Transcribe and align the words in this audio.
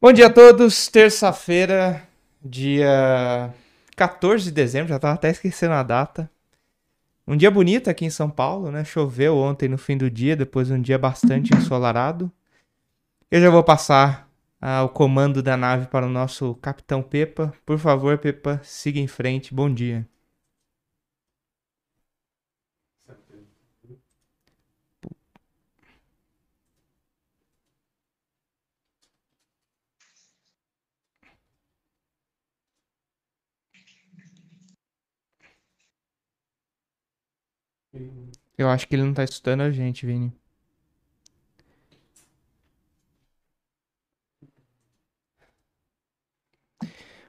Bom 0.00 0.12
dia 0.12 0.28
a 0.28 0.32
todos, 0.32 0.86
terça-feira, 0.86 2.08
dia 2.40 3.52
14 3.96 4.44
de 4.44 4.52
dezembro, 4.52 4.90
já 4.90 4.98
tava 5.00 5.14
até 5.14 5.28
esquecendo 5.28 5.74
a 5.74 5.82
data. 5.82 6.30
Um 7.26 7.36
dia 7.36 7.50
bonito 7.50 7.90
aqui 7.90 8.04
em 8.04 8.10
São 8.10 8.30
Paulo, 8.30 8.70
né? 8.70 8.84
Choveu 8.84 9.36
ontem 9.36 9.68
no 9.68 9.76
fim 9.76 9.96
do 9.96 10.08
dia, 10.08 10.36
depois 10.36 10.70
um 10.70 10.80
dia 10.80 10.96
bastante 10.96 11.52
ensolarado. 11.52 12.30
Eu 13.28 13.40
já 13.40 13.50
vou 13.50 13.64
passar 13.64 14.30
ah, 14.60 14.84
o 14.84 14.88
comando 14.88 15.42
da 15.42 15.56
nave 15.56 15.88
para 15.88 16.06
o 16.06 16.10
nosso 16.10 16.54
capitão 16.62 17.02
Pepa. 17.02 17.52
Por 17.66 17.76
favor, 17.76 18.16
Pepa, 18.18 18.60
siga 18.62 19.00
em 19.00 19.08
frente. 19.08 19.52
Bom 19.52 19.68
dia. 19.68 20.06
Eu 38.58 38.68
acho 38.68 38.86
que 38.86 38.94
ele 38.94 39.04
não 39.04 39.14
tá 39.14 39.24
estudando 39.24 39.62
a 39.62 39.70
gente, 39.70 40.04
Vini. 40.04 40.32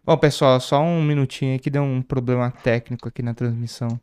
Bom, 0.03 0.17
pessoal, 0.17 0.59
só 0.59 0.81
um 0.81 1.01
minutinho 1.03 1.55
aqui, 1.55 1.69
deu 1.69 1.83
um 1.83 2.01
problema 2.01 2.51
técnico 2.51 3.07
aqui 3.07 3.21
na 3.21 3.33
transmissão. 3.33 3.99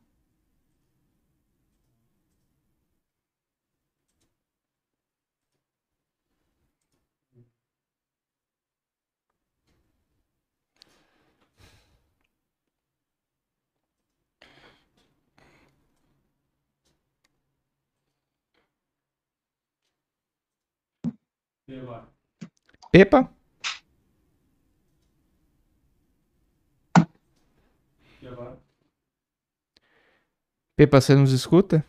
Pepa? 22.92 23.30
Pepa, 30.74 31.00
você 31.00 31.14
nos 31.14 31.32
escuta? 31.32 31.84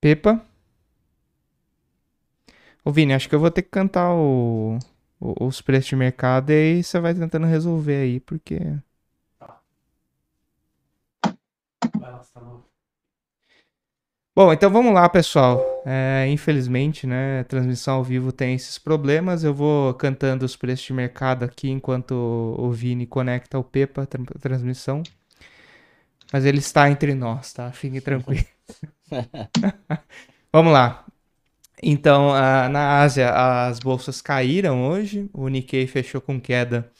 Pepa? 0.00 0.32
Ô 2.84 2.92
Vini, 2.92 3.12
acho 3.14 3.28
que 3.28 3.34
eu 3.34 3.40
vou 3.40 3.50
ter 3.50 3.62
que 3.62 3.70
cantar 3.70 4.12
o, 4.14 4.78
o- 5.20 5.46
os 5.46 5.60
preços 5.60 5.88
de 5.88 5.96
mercado 5.96 6.50
e 6.50 6.54
aí 6.54 6.82
você 6.84 7.00
vai 7.00 7.14
tentando 7.14 7.46
resolver 7.46 7.96
aí, 8.02 8.20
porque. 8.20 8.58
Bom, 14.36 14.52
então 14.52 14.70
vamos 14.70 14.92
lá, 14.92 15.08
pessoal. 15.08 15.64
É, 15.86 16.26
infelizmente, 16.28 17.06
né, 17.06 17.42
transmissão 17.44 17.94
ao 17.96 18.04
vivo 18.04 18.30
tem 18.32 18.54
esses 18.54 18.78
problemas. 18.78 19.42
Eu 19.44 19.54
vou 19.54 19.94
cantando 19.94 20.44
os 20.44 20.54
preços 20.56 20.84
de 20.86 20.92
mercado 20.92 21.44
aqui 21.44 21.70
enquanto 21.70 22.12
o 22.58 22.70
Vini 22.70 23.06
conecta 23.06 23.58
o 23.58 23.64
Pepa 23.64 24.04
tra- 24.06 24.22
transmissão. 24.40 25.02
Mas 26.32 26.44
ele 26.44 26.58
está 26.58 26.90
entre 26.90 27.14
nós, 27.14 27.52
tá? 27.52 27.70
Fiquem 27.72 28.00
tranquilos. 28.00 28.44
Vamos 30.52 30.72
lá. 30.72 31.04
Então, 31.82 32.32
na 32.70 33.00
Ásia, 33.02 33.30
as 33.68 33.78
bolsas 33.80 34.22
caíram 34.22 34.88
hoje. 34.88 35.28
O 35.32 35.48
Nikkei 35.48 35.86
fechou 35.86 36.20
com 36.20 36.40
queda 36.40 36.90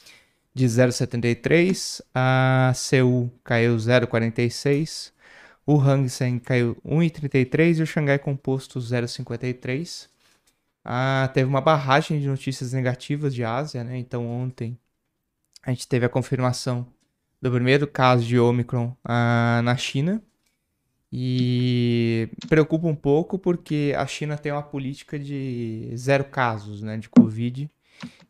de 0.53 0.67
0,73. 0.69 2.01
A 2.15 2.71
Seul 2.75 3.31
caiu 3.43 3.77
0,46. 3.77 5.13
O 5.69 5.77
Hang 5.81 6.07
Seng 6.07 6.39
caiu 6.39 6.77
1,33 6.85 7.79
e 7.79 7.81
o 7.83 7.85
Xangai 7.85 8.17
Composto 8.17 8.79
0,53. 8.79 10.07
Ah, 10.81 11.29
teve 11.33 11.49
uma 11.49 11.59
barragem 11.59 12.21
de 12.21 12.27
notícias 12.27 12.71
negativas 12.71 13.35
de 13.35 13.43
Ásia, 13.43 13.83
né? 13.83 13.97
Então 13.97 14.25
ontem 14.25 14.79
a 15.61 15.71
gente 15.71 15.85
teve 15.85 16.05
a 16.05 16.09
confirmação 16.09 16.87
do 17.41 17.51
primeiro 17.51 17.85
caso 17.85 18.25
de 18.25 18.39
Omicron 18.39 18.95
ah, 19.03 19.61
na 19.61 19.75
China. 19.75 20.23
E 21.11 22.29
preocupa 22.47 22.87
um 22.87 22.95
pouco 22.95 23.37
porque 23.37 23.93
a 23.97 24.07
China 24.07 24.37
tem 24.37 24.53
uma 24.53 24.63
política 24.63 25.19
de 25.19 25.91
zero 25.97 26.23
casos 26.25 26.81
né, 26.81 26.97
de 26.97 27.09
Covid. 27.09 27.69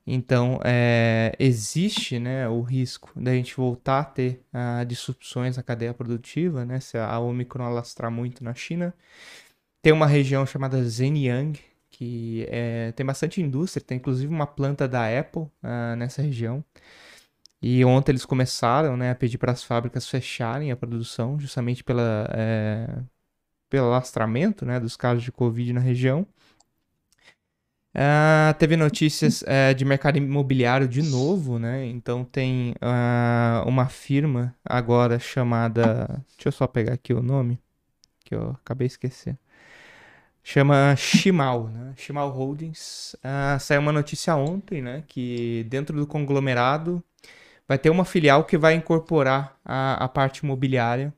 Então, 0.09 0.59
é, 0.63 1.33
existe 1.37 2.17
né, 2.17 2.47
o 2.47 2.61
risco 2.61 3.11
da 3.13 3.33
gente 3.33 3.53
voltar 3.57 3.99
a 3.99 4.03
ter 4.05 4.41
ah, 4.53 4.85
disrupções 4.85 5.57
na 5.57 5.63
cadeia 5.63 5.93
produtiva, 5.93 6.63
né, 6.63 6.79
se 6.79 6.97
a 6.97 7.19
Omicron 7.19 7.65
alastrar 7.65 8.09
muito 8.09 8.41
na 8.41 8.53
China. 8.53 8.93
Tem 9.81 9.91
uma 9.91 10.07
região 10.07 10.45
chamada 10.45 10.81
Zhejiang, 10.83 11.59
que 11.89 12.45
é, 12.49 12.93
tem 12.93 13.05
bastante 13.05 13.41
indústria, 13.41 13.83
tem 13.83 13.97
inclusive 13.97 14.33
uma 14.33 14.47
planta 14.47 14.87
da 14.87 15.07
Apple 15.19 15.47
ah, 15.61 15.95
nessa 15.97 16.21
região. 16.21 16.63
E 17.61 17.83
ontem 17.83 18.11
eles 18.11 18.25
começaram 18.25 18.95
né, 18.95 19.11
a 19.11 19.15
pedir 19.15 19.37
para 19.37 19.51
as 19.51 19.63
fábricas 19.63 20.07
fecharem 20.07 20.71
a 20.71 20.77
produção, 20.77 21.39
justamente 21.39 21.83
pela, 21.83 22.29
é, 22.31 22.87
pelo 23.69 23.87
alastramento 23.87 24.65
né, 24.65 24.79
dos 24.79 24.95
casos 24.95 25.23
de 25.23 25.31
Covid 25.33 25.73
na 25.73 25.81
região. 25.81 26.25
Ah, 27.99 28.53
teve 28.59 28.77
notícias 28.77 29.43
eh, 29.47 29.73
de 29.73 29.83
mercado 29.83 30.19
imobiliário 30.19 30.87
de 30.87 31.01
novo, 31.01 31.57
né? 31.57 31.83
Então 31.87 32.23
tem 32.23 32.75
ah, 32.79 33.63
uma 33.65 33.87
firma 33.87 34.55
agora 34.63 35.17
chamada. 35.17 36.05
Deixa 36.35 36.49
eu 36.49 36.51
só 36.51 36.67
pegar 36.67 36.93
aqui 36.93 37.11
o 37.11 37.23
nome, 37.23 37.59
que 38.23 38.35
eu 38.35 38.51
acabei 38.51 38.87
de 38.87 38.93
esquecer. 38.93 39.35
Chama 40.43 40.95
Shimal, 40.95 41.69
né? 41.69 41.93
Shimal 41.97 42.29
Holdings. 42.29 43.15
Ah, 43.23 43.57
saiu 43.59 43.81
uma 43.81 43.91
notícia 43.91 44.35
ontem, 44.35 44.79
né? 44.79 45.03
Que 45.07 45.65
dentro 45.67 45.97
do 45.97 46.05
conglomerado 46.05 47.03
vai 47.67 47.79
ter 47.79 47.89
uma 47.89 48.05
filial 48.05 48.43
que 48.43 48.59
vai 48.59 48.75
incorporar 48.75 49.57
a, 49.65 50.05
a 50.05 50.07
parte 50.07 50.39
imobiliária. 50.45 51.11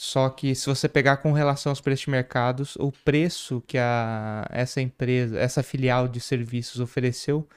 Só 0.00 0.30
que 0.30 0.54
se 0.54 0.64
você 0.64 0.88
pegar 0.88 1.16
com 1.16 1.32
relação 1.32 1.72
aos 1.72 1.80
preços 1.80 2.04
de 2.04 2.10
mercados, 2.10 2.76
o 2.76 2.92
preço 2.92 3.60
que 3.66 3.76
a, 3.76 4.46
essa 4.48 4.80
empresa, 4.80 5.36
essa 5.36 5.60
filial 5.60 6.06
de 6.06 6.20
serviços 6.20 6.78
ofereceu 6.78 7.48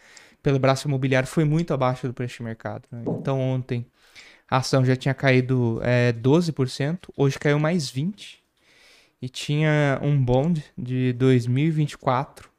pelo 0.42 0.58
braço 0.58 0.88
imobiliário 0.88 1.30
foi 1.30 1.46
muito 1.46 1.72
abaixo 1.72 2.08
do 2.08 2.16
preço 2.16 2.38
de 2.38 2.44
mercado. 2.44 2.88
né? 2.92 3.04
Então 3.10 3.40
ontem 3.40 3.86
a 4.50 4.58
ação 4.58 4.84
já 4.84 4.96
tinha 4.96 5.14
caído 5.14 5.80
é, 5.84 6.14
12%, 6.14 7.10
hoje 7.16 7.38
caiu 7.38 7.60
mais 7.60 7.92
20%. 7.92 8.40
E 9.22 9.30
tinha 9.30 10.00
um 10.02 10.20
bond 10.20 10.66
de 10.76 11.14
2024 11.14 12.50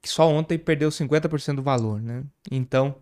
que 0.00 0.08
só 0.08 0.26
ontem 0.30 0.56
perdeu 0.56 0.88
50% 0.88 1.56
do 1.56 1.62
valor, 1.62 2.00
né? 2.00 2.24
Então 2.50 2.96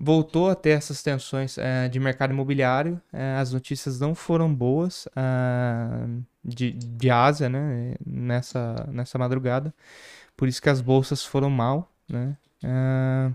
voltou 0.00 0.50
a 0.50 0.54
ter 0.54 0.70
essas 0.70 1.02
tensões 1.02 1.56
eh, 1.58 1.88
de 1.88 1.98
mercado 1.98 2.32
imobiliário. 2.32 3.00
eh, 3.12 3.36
as 3.38 3.52
notícias 3.52 3.98
não 3.98 4.14
foram 4.14 4.52
boas 4.52 5.08
ah, 5.16 6.06
de, 6.44 6.72
de 6.72 7.10
Ásia, 7.10 7.48
né? 7.48 7.94
Nessa, 8.04 8.88
nessa 8.90 9.18
madrugada. 9.18 9.74
Por 10.36 10.48
isso 10.48 10.60
que 10.62 10.68
as 10.68 10.80
bolsas 10.80 11.24
foram 11.24 11.50
mal, 11.50 11.90
né? 12.08 12.36
Ah, 12.64 13.32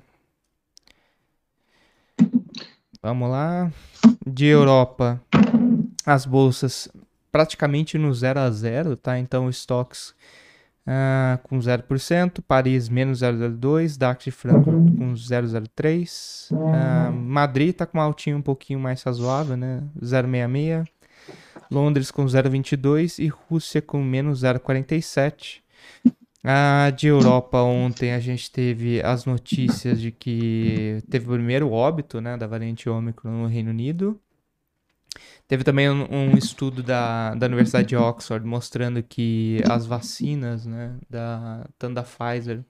vamos 3.01 3.29
lá. 3.29 3.71
De 4.25 4.45
Europa, 4.45 5.21
as 6.05 6.25
bolsas 6.25 6.87
praticamente 7.31 7.97
no 7.97 8.13
0 8.13 8.39
a 8.39 8.49
0, 8.51 8.95
tá? 8.95 9.19
Então, 9.19 9.47
os 9.47 9.57
estoques 9.57 10.13
ah, 10.87 11.39
com 11.43 11.57
0%, 11.57 12.41
Paris 12.47 12.87
menos 12.89 13.19
0,02, 13.19 13.97
DAX 13.97 14.25
de 14.25 14.31
Frankfurt 14.31 14.97
com 14.97 15.13
0,03, 15.13 16.55
ah, 16.73 17.11
Madrid 17.11 17.75
tá 17.75 17.85
com 17.85 17.97
um 17.97 18.01
altinho 18.01 18.37
um 18.37 18.41
pouquinho 18.41 18.79
mais 18.79 19.01
razoável, 19.01 19.57
né? 19.57 19.81
0,66, 19.99 20.85
Londres 21.71 22.11
com 22.11 22.25
0,22 22.25 23.17
e 23.23 23.27
Rússia 23.27 23.81
com 23.81 24.03
menos 24.03 24.41
0,47. 24.43 25.61
Ah, 26.47 26.91
de 26.95 27.07
Europa, 27.07 27.57
ontem 27.57 28.13
a 28.13 28.19
gente 28.19 28.51
teve 28.51 29.01
as 29.01 29.25
notícias 29.25 29.99
de 29.99 30.11
que 30.11 31.01
teve 31.09 31.25
o 31.25 31.33
primeiro 31.33 31.71
óbito 31.71 32.21
né, 32.21 32.37
da 32.37 32.45
variante 32.45 32.87
Ômicron 32.87 33.31
no 33.31 33.47
Reino 33.47 33.71
Unido. 33.71 34.21
Teve 35.47 35.63
também 35.63 35.89
um, 35.89 36.07
um 36.11 36.37
estudo 36.37 36.81
da, 36.81 37.35
da 37.35 37.45
Universidade 37.45 37.89
de 37.89 37.95
Oxford 37.95 38.45
mostrando 38.45 39.03
que 39.03 39.61
as 39.69 39.85
vacinas, 39.85 40.65
né, 40.65 40.95
da, 41.09 41.67
tanto 41.77 41.93
da 41.95 42.03
Pfizer 42.03 42.63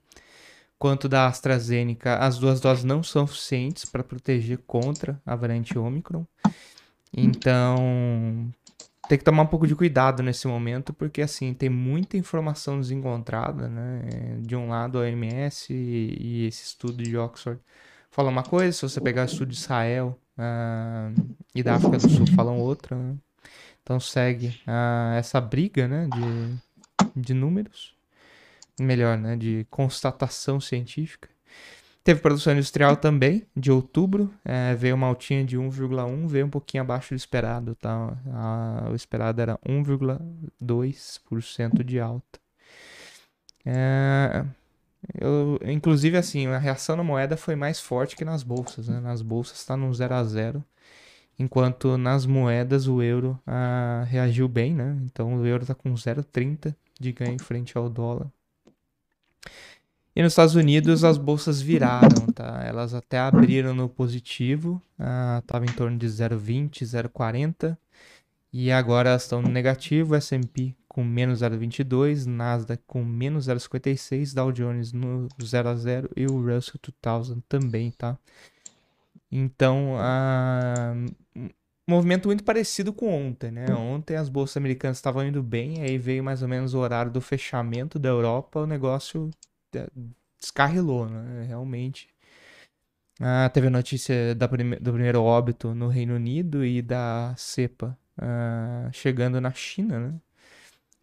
quanto 0.78 1.08
da 1.08 1.26
AstraZeneca, 1.26 2.18
as 2.18 2.38
duas 2.38 2.60
doses 2.60 2.84
não 2.84 3.02
são 3.02 3.26
suficientes 3.26 3.86
para 3.86 4.04
proteger 4.04 4.58
contra 4.66 5.20
a 5.24 5.34
variante 5.34 5.78
Ômicron. 5.78 6.26
Então, 7.16 8.52
tem 9.08 9.16
que 9.16 9.24
tomar 9.24 9.44
um 9.44 9.46
pouco 9.46 9.66
de 9.66 9.74
cuidado 9.74 10.22
nesse 10.22 10.46
momento, 10.46 10.92
porque 10.92 11.22
assim, 11.22 11.54
tem 11.54 11.70
muita 11.70 12.18
informação 12.18 12.78
desencontrada, 12.78 13.68
né? 13.68 14.38
De 14.42 14.54
um 14.54 14.68
lado 14.68 14.98
a 14.98 15.02
OMS 15.02 15.72
e, 15.72 16.16
e 16.20 16.46
esse 16.46 16.64
estudo 16.64 17.02
de 17.02 17.16
Oxford 17.16 17.58
fala 18.10 18.28
uma 18.28 18.42
coisa, 18.42 18.72
se 18.72 18.82
você 18.82 19.00
pegar 19.00 19.22
o 19.22 19.26
estudo 19.26 19.48
de 19.50 19.56
Israel 19.56 20.18
uh, 20.38 21.12
e 21.54 21.62
da 21.62 21.74
África 21.74 21.98
do 21.98 22.08
Sul 22.08 22.26
falam 22.34 22.58
outra, 22.58 22.96
né? 22.96 23.14
Então 23.82 24.00
segue 24.00 24.58
uh, 24.66 25.12
essa 25.16 25.38
briga, 25.40 25.86
né, 25.86 26.08
de, 26.08 26.56
de 27.14 27.32
números, 27.32 27.94
melhor, 28.80 29.16
né, 29.16 29.36
de 29.36 29.64
constatação 29.70 30.60
científica. 30.60 31.28
Teve 32.02 32.20
produção 32.20 32.52
industrial 32.52 32.96
também, 32.96 33.46
de 33.56 33.70
outubro, 33.72 34.32
é, 34.44 34.74
veio 34.76 34.94
uma 34.94 35.08
altinha 35.08 35.44
de 35.44 35.58
1,1, 35.58 36.28
veio 36.28 36.46
um 36.46 36.50
pouquinho 36.50 36.84
abaixo 36.84 37.14
do 37.14 37.16
esperado, 37.16 37.74
tá? 37.74 38.16
A, 38.32 38.90
o 38.92 38.94
esperado 38.94 39.40
era 39.40 39.58
1,2% 39.58 41.82
de 41.82 41.98
alta. 41.98 42.38
É, 43.64 44.44
eu, 45.14 45.58
inclusive, 45.64 46.16
assim, 46.16 46.46
a 46.46 46.58
reação 46.58 46.96
na 46.96 47.04
moeda 47.04 47.36
foi 47.36 47.54
mais 47.54 47.80
forte 47.80 48.16
que 48.16 48.24
nas 48.24 48.42
bolsas, 48.42 48.88
né? 48.88 49.00
Nas 49.00 49.22
bolsas 49.22 49.58
está 49.58 49.76
no 49.76 49.92
0 49.92 50.14
a 50.14 50.24
0 50.24 50.64
enquanto 51.38 51.98
nas 51.98 52.24
moedas 52.24 52.88
o 52.88 53.02
euro 53.02 53.38
a, 53.46 54.04
reagiu 54.08 54.48
bem, 54.48 54.74
né? 54.74 54.96
Então 55.04 55.36
o 55.36 55.46
euro 55.46 55.62
está 55.64 55.74
com 55.74 55.92
0,30 55.92 56.74
de 56.98 57.12
ganho 57.12 57.34
em 57.34 57.38
frente 57.38 57.76
ao 57.76 57.88
dólar. 57.88 58.26
E 60.14 60.22
nos 60.22 60.32
Estados 60.32 60.54
Unidos 60.54 61.04
as 61.04 61.18
bolsas 61.18 61.60
viraram, 61.60 62.26
tá? 62.34 62.62
Elas 62.64 62.94
até 62.94 63.18
abriram 63.18 63.74
no 63.74 63.88
positivo, 63.88 64.80
estava 65.40 65.64
ah, 65.64 65.70
em 65.70 65.74
torno 65.74 65.98
de 65.98 66.06
0,20, 66.06 66.84
0,40. 66.84 67.76
E 68.50 68.72
agora 68.72 69.14
estão 69.14 69.42
no 69.42 69.48
negativo, 69.50 70.14
S&P 70.14 70.74
com 70.96 71.04
menos 71.04 71.42
0,22, 71.42 72.24
Nasdaq 72.24 72.82
com 72.86 73.04
menos 73.04 73.48
0,56, 73.48 74.34
Dow 74.34 74.50
Jones 74.50 74.94
no 74.94 75.28
0 75.44 75.68
a 75.68 75.74
0 75.74 76.10
e 76.16 76.24
o 76.24 76.40
Russell 76.40 76.80
2000 77.02 77.42
também, 77.46 77.90
tá? 77.90 78.18
Então, 79.30 79.92
um 81.36 81.50
movimento 81.86 82.28
muito 82.28 82.42
parecido 82.42 82.94
com 82.94 83.12
ontem, 83.12 83.50
né? 83.50 83.66
Ontem 83.74 84.16
as 84.16 84.30
bolsas 84.30 84.56
americanas 84.56 84.96
estavam 84.96 85.26
indo 85.26 85.42
bem, 85.42 85.82
aí 85.82 85.98
veio 85.98 86.24
mais 86.24 86.40
ou 86.40 86.48
menos 86.48 86.72
o 86.72 86.78
horário 86.78 87.12
do 87.12 87.20
fechamento 87.20 87.98
da 87.98 88.08
Europa, 88.08 88.60
o 88.60 88.66
negócio 88.66 89.30
descarrilou, 90.40 91.10
né? 91.10 91.44
Realmente. 91.46 92.08
Ah, 93.20 93.50
teve 93.52 93.66
a 93.66 93.70
notícia 93.70 94.34
da 94.34 94.48
prime 94.48 94.76
do 94.76 94.92
primeiro 94.94 95.22
óbito 95.22 95.74
no 95.74 95.88
Reino 95.88 96.14
Unido 96.14 96.64
e 96.64 96.80
da 96.80 97.34
cepa 97.36 97.98
ah, 98.16 98.88
chegando 98.92 99.38
na 99.42 99.52
China, 99.52 100.00
né? 100.00 100.20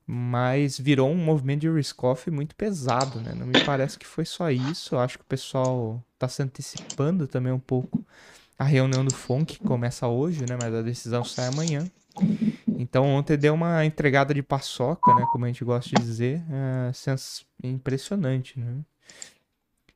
Mas 0.05 0.77
virou 0.77 1.09
um 1.09 1.15
movimento 1.15 1.61
de 1.61 1.69
risk-off 1.69 2.29
muito 2.29 2.55
pesado, 2.55 3.21
né? 3.21 3.33
Não 3.33 3.47
me 3.47 3.63
parece 3.63 3.97
que 3.97 4.05
foi 4.05 4.25
só 4.25 4.51
isso. 4.51 4.95
Eu 4.95 4.99
acho 4.99 5.17
que 5.17 5.23
o 5.23 5.27
pessoal 5.27 6.03
está 6.13 6.27
se 6.27 6.43
antecipando 6.43 7.27
também 7.27 7.53
um 7.53 7.59
pouco. 7.59 8.05
A 8.59 8.65
reunião 8.65 9.05
do 9.05 9.13
FONC 9.13 9.59
começa 9.59 10.07
hoje, 10.07 10.41
né? 10.41 10.57
Mas 10.61 10.73
a 10.73 10.81
decisão 10.81 11.23
sai 11.23 11.47
amanhã. 11.47 11.85
Então 12.67 13.05
ontem 13.05 13.37
deu 13.37 13.53
uma 13.53 13.85
entregada 13.85 14.33
de 14.33 14.43
paçoca, 14.43 15.13
né? 15.15 15.25
Como 15.31 15.45
a 15.45 15.47
gente 15.47 15.63
gosta 15.63 15.89
de 15.89 16.01
dizer. 16.03 16.43
É 17.63 17.67
impressionante, 17.67 18.59
né? 18.59 18.81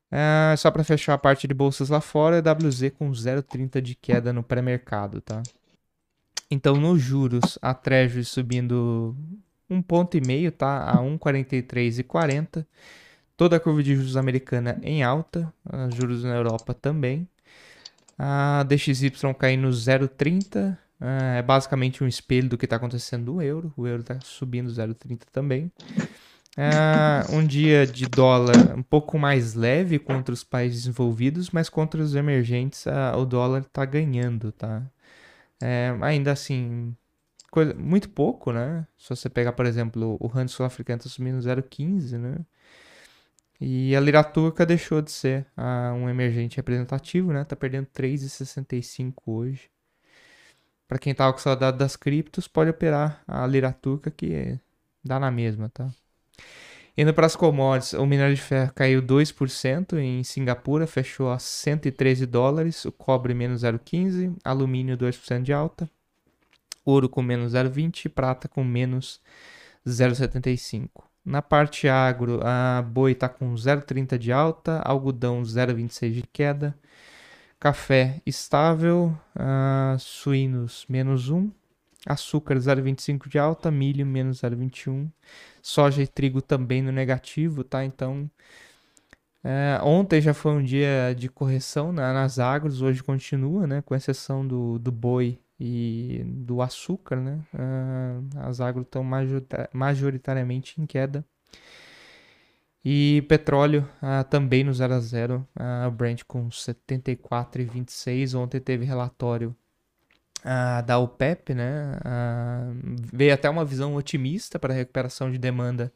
É, 0.09 0.55
só 0.55 0.71
para 0.71 0.85
fechar 0.85 1.15
a 1.15 1.17
parte 1.17 1.47
de 1.47 1.53
bolsas 1.53 1.89
lá 1.89 1.99
fora, 1.99 2.41
WZ 2.41 2.91
com 2.97 3.11
0,30 3.11 3.81
de 3.81 3.93
queda 3.93 4.31
no 4.31 4.41
pré-mercado, 4.41 5.19
tá? 5.19 5.43
Então, 6.49 6.77
nos 6.77 7.01
juros, 7.01 7.59
a 7.61 7.73
Treasury 7.73 8.23
subindo 8.23 9.13
um 9.69 9.81
ponto 9.81 10.17
e 10.17 10.21
meio, 10.21 10.51
tá? 10.51 10.89
A 10.89 10.97
1,43,40. 10.97 12.65
Toda 13.35 13.57
a 13.57 13.59
curva 13.59 13.83
de 13.83 13.95
juros 13.95 14.17
americana 14.17 14.79
em 14.81 15.03
alta, 15.03 15.53
juros 15.95 16.23
na 16.23 16.35
Europa 16.35 16.73
também. 16.73 17.27
A 18.17 18.63
DXY 18.63 19.11
caindo 19.37 19.69
0,30, 19.69 20.75
é 20.99 21.41
basicamente 21.43 22.03
um 22.03 22.07
espelho 22.07 22.49
do 22.49 22.57
que 22.57 22.65
está 22.65 22.77
acontecendo 22.77 23.33
no 23.33 23.41
euro. 23.41 23.71
O 23.77 23.85
euro 23.85 24.01
está 24.01 24.19
subindo 24.21 24.69
0,30 24.71 25.21
também. 25.31 25.71
É 26.57 27.31
um 27.31 27.45
dia 27.45 27.85
de 27.85 28.07
dólar 28.07 28.75
um 28.75 28.81
pouco 28.81 29.19
mais 29.19 29.53
leve 29.53 29.99
contra 29.99 30.33
os 30.33 30.43
países 30.43 30.79
desenvolvidos, 30.79 31.51
mas 31.51 31.69
contra 31.69 32.01
os 32.01 32.15
emergentes 32.15 32.87
a, 32.87 33.15
o 33.15 33.25
dólar 33.25 33.61
está 33.61 33.85
ganhando, 33.85 34.51
tá? 34.51 34.81
É, 35.61 35.95
ainda 36.01 36.31
assim, 36.31 36.95
coisa, 37.57 37.73
muito 37.73 38.07
pouco, 38.09 38.51
né? 38.51 38.85
Se 38.99 39.09
você 39.09 39.27
pegar, 39.27 39.51
por 39.53 39.65
exemplo, 39.65 40.15
o 40.19 40.27
rand 40.27 40.47
sul-africano 40.47 40.99
está 40.99 41.09
subindo 41.09 41.39
0,15, 41.39 42.15
né? 42.19 42.37
E 43.59 43.95
a 43.95 43.99
lira 43.99 44.23
turca 44.23 44.63
deixou 44.63 45.01
de 45.01 45.09
ser 45.11 45.47
a, 45.57 45.91
um 45.93 46.07
emergente 46.07 46.57
representativo, 46.57 47.33
né? 47.33 47.43
Tá 47.43 47.55
perdendo 47.55 47.87
3,65 47.87 49.13
hoje. 49.25 49.71
Para 50.87 50.99
quem 50.99 51.15
tava 51.15 51.33
com 51.33 51.39
saudade 51.39 51.79
das 51.79 51.95
criptos, 51.95 52.47
pode 52.47 52.69
operar 52.69 53.23
a 53.27 53.47
lira 53.47 53.73
turca 53.73 54.11
que 54.11 54.59
dá 55.03 55.19
na 55.19 55.31
mesma, 55.31 55.67
tá? 55.69 55.89
Indo 56.95 57.11
para 57.11 57.25
as 57.25 57.35
commodities, 57.35 57.93
o 57.93 58.05
minério 58.05 58.35
de 58.35 58.41
ferro 58.41 58.71
caiu 58.73 59.01
2% 59.01 59.97
em 59.97 60.23
Singapura, 60.23 60.85
fechou 60.85 61.31
a 61.31 61.39
113 61.39 62.27
dólares, 62.27 62.85
o 62.85 62.91
cobre 62.91 63.33
menos 63.33 63.63
0,15, 63.63 64.35
alumínio 64.43 64.95
2% 64.95 65.41
de 65.41 65.53
alta, 65.53 65.89
ouro 66.89 67.09
com 67.09 67.21
menos 67.21 67.53
0,20 67.53 68.09
prata 68.09 68.47
com 68.47 68.63
menos 68.63 69.21
0,75. 69.85 70.89
Na 71.23 71.41
parte 71.41 71.89
agro, 71.89 72.39
a 72.43 72.81
boi 72.81 73.11
está 73.11 73.27
com 73.27 73.53
0,30 73.53 74.17
de 74.17 74.31
alta, 74.31 74.79
algodão 74.79 75.41
0,26 75.41 76.11
de 76.13 76.23
queda, 76.31 76.77
café 77.59 78.21
estável, 78.25 79.17
uh, 79.35 79.99
suínos 79.99 80.85
menos 80.87 81.29
1, 81.29 81.51
açúcar 82.05 82.55
0,25 82.55 83.27
de 83.27 83.37
alta, 83.37 83.69
milho 83.69 84.05
menos 84.05 84.41
0,21, 84.41 85.11
soja 85.61 86.01
e 86.01 86.07
trigo 86.07 86.41
também 86.41 86.81
no 86.81 86.91
negativo, 86.93 87.63
tá? 87.63 87.83
Então, 87.83 88.29
é, 89.43 89.79
ontem 89.83 90.21
já 90.21 90.33
foi 90.33 90.53
um 90.53 90.63
dia 90.63 91.13
de 91.17 91.29
correção 91.29 91.91
né, 91.91 92.13
nas 92.13 92.39
agros, 92.39 92.81
hoje 92.81 93.03
continua, 93.03 93.67
né? 93.67 93.81
Com 93.81 93.95
exceção 93.95 94.47
do, 94.47 94.79
do 94.79 94.91
boi 94.91 95.39
e 95.59 96.23
do 96.25 96.61
açúcar, 96.61 97.17
né? 97.17 97.39
Uh, 97.53 98.39
as 98.39 98.61
agros 98.61 98.85
estão 98.85 99.03
majoritariamente 99.73 100.79
em 100.79 100.85
queda. 100.85 101.25
E 102.89 103.21
petróleo 103.27 103.85
uh, 104.01 104.23
também 104.29 104.63
no 104.63 104.73
0 104.73 104.93
a 104.93 104.99
0, 105.01 105.45
uh, 105.59 105.91
Brent 105.91 106.23
com 106.25 106.47
74,26. 106.47 108.33
Ontem 108.33 108.61
teve 108.61 108.85
relatório 108.85 109.53
uh, 110.39 110.85
da 110.85 110.97
OPEP, 110.97 111.53
né? 111.53 111.99
veio 113.11 113.33
até 113.33 113.49
uma 113.49 113.65
visão 113.65 113.95
otimista 113.95 114.57
para 114.57 114.73
a 114.73 114.77
recuperação 114.77 115.29
de 115.29 115.37
demanda 115.37 115.91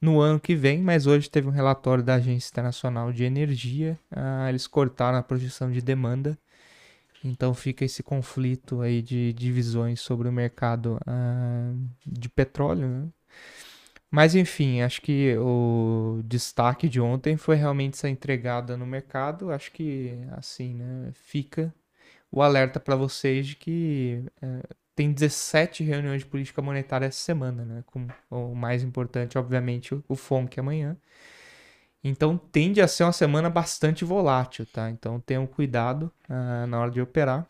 no 0.00 0.20
ano 0.20 0.40
que 0.40 0.56
vem, 0.56 0.82
mas 0.82 1.06
hoje 1.06 1.30
teve 1.30 1.46
um 1.46 1.52
relatório 1.52 2.02
da 2.02 2.14
Agência 2.14 2.50
Internacional 2.50 3.12
de 3.12 3.22
Energia. 3.22 3.96
eles 4.48 4.66
cortaram 4.66 5.18
a 5.18 5.22
projeção 5.22 5.70
de 5.70 5.80
demanda 5.80 6.36
então 7.26 7.54
fica 7.54 7.84
esse 7.84 8.02
conflito 8.02 8.80
aí 8.80 9.02
de 9.02 9.32
divisões 9.32 10.00
sobre 10.00 10.28
o 10.28 10.32
mercado 10.32 10.98
uh, 11.06 11.88
de 12.06 12.28
petróleo, 12.28 12.88
né? 12.88 13.08
Mas 14.10 14.34
enfim, 14.34 14.80
acho 14.82 15.02
que 15.02 15.36
o 15.38 16.20
destaque 16.24 16.88
de 16.88 17.00
ontem 17.00 17.36
foi 17.36 17.56
realmente 17.56 17.94
essa 17.94 18.08
entregada 18.08 18.76
no 18.76 18.86
mercado. 18.86 19.50
Acho 19.50 19.72
que 19.72 20.12
assim, 20.32 20.74
né, 20.74 21.10
fica 21.12 21.74
o 22.30 22.42
alerta 22.42 22.80
para 22.80 22.96
vocês 22.96 23.46
de 23.48 23.56
que 23.56 24.24
uh, 24.42 24.76
tem 24.94 25.12
17 25.12 25.84
reuniões 25.84 26.22
de 26.22 26.26
política 26.26 26.62
monetária 26.62 27.06
essa 27.06 27.18
semana, 27.18 27.64
né? 27.64 27.84
Com 27.86 28.08
o 28.30 28.54
mais 28.54 28.82
importante, 28.82 29.36
obviamente, 29.38 29.94
o, 29.94 30.04
o 30.08 30.16
FONC 30.16 30.58
amanhã. 30.58 30.96
Então 32.08 32.36
tende 32.36 32.80
a 32.80 32.86
ser 32.86 33.02
uma 33.02 33.12
semana 33.12 33.50
bastante 33.50 34.04
volátil, 34.04 34.64
tá? 34.72 34.88
Então 34.90 35.18
tenham 35.20 35.46
cuidado 35.46 36.12
uh, 36.28 36.66
na 36.66 36.80
hora 36.80 36.90
de 36.90 37.00
operar. 37.00 37.46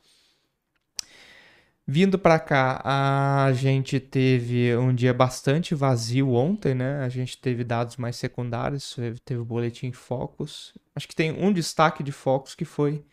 Vindo 1.87 2.19
para 2.19 2.39
cá, 2.41 2.81
a 2.85 3.53
gente 3.53 4.01
teve 4.01 4.77
um 4.77 4.93
dia 4.93 5.15
bastante 5.15 5.73
vazio 5.73 6.33
ontem, 6.33 6.75
né? 6.75 7.05
A 7.05 7.09
gente 7.09 7.39
teve 7.39 7.63
dados 7.63 7.97
mais 7.97 8.17
secundários, 8.17 8.97
teve 9.25 9.41
o 9.41 9.45
boletim 9.45 9.93
Focus. 9.93 10.75
Acho 10.97 11.07
que 11.07 11.15
tem 11.15 11.31
um 11.31 11.53
destaque 11.53 12.03
de 12.03 12.11
Focus 12.11 12.57
que 12.57 12.65
foi 12.65 13.05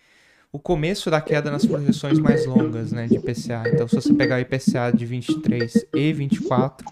o 0.52 0.58
começo 0.58 1.12
da 1.12 1.20
queda 1.20 1.52
nas 1.52 1.66
projeções 1.66 2.18
mais 2.20 2.46
longas, 2.46 2.92
né, 2.92 3.08
de 3.08 3.16
IPCA. 3.16 3.64
Então, 3.74 3.88
se 3.88 3.96
você 3.96 4.14
pegar 4.14 4.38
o 4.38 4.40
IPCA 4.40 4.92
de 4.96 5.04
23 5.04 5.86
e 5.96 6.14
24, 6.14 6.88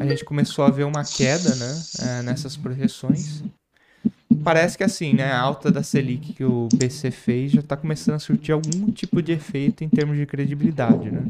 a 0.00 0.06
gente 0.06 0.24
começou 0.24 0.64
a 0.64 0.70
ver 0.70 0.82
uma 0.82 1.04
queda, 1.04 1.54
né, 1.54 1.82
eh, 2.00 2.22
nessas 2.22 2.56
projeções 2.56 3.44
parece 4.42 4.76
que 4.76 4.84
assim, 4.84 5.14
né, 5.14 5.30
a 5.30 5.40
alta 5.40 5.70
da 5.70 5.82
Selic 5.82 6.32
que 6.32 6.44
o 6.44 6.68
BC 6.74 7.10
fez 7.10 7.52
já 7.52 7.60
está 7.60 7.76
começando 7.76 8.14
a 8.14 8.18
surtir 8.18 8.52
algum 8.52 8.90
tipo 8.90 9.22
de 9.22 9.32
efeito 9.32 9.84
em 9.84 9.88
termos 9.88 10.16
de 10.16 10.26
credibilidade, 10.26 11.10
né? 11.10 11.24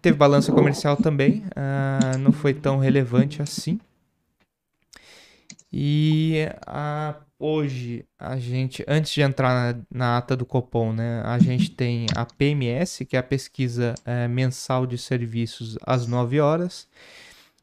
teve 0.00 0.16
balança 0.16 0.52
comercial 0.52 0.96
também, 0.96 1.44
uh, 1.48 2.18
não 2.18 2.32
foi 2.32 2.54
tão 2.54 2.78
relevante 2.78 3.42
assim. 3.42 3.78
E 5.72 6.46
uh, 6.66 7.14
hoje 7.38 8.04
a 8.18 8.36
gente, 8.38 8.84
antes 8.88 9.12
de 9.12 9.22
entrar 9.22 9.74
na, 9.74 9.80
na, 9.90 10.18
ata 10.18 10.36
do 10.36 10.44
Copom, 10.44 10.92
né, 10.92 11.22
a 11.24 11.38
gente 11.38 11.70
tem 11.70 12.06
a 12.14 12.24
PMS, 12.24 13.04
que 13.04 13.16
é 13.16 13.20
a 13.20 13.22
pesquisa 13.22 13.94
uh, 14.00 14.28
mensal 14.28 14.86
de 14.86 14.98
serviços 14.98 15.78
às 15.82 16.06
9 16.06 16.40
horas. 16.40 16.88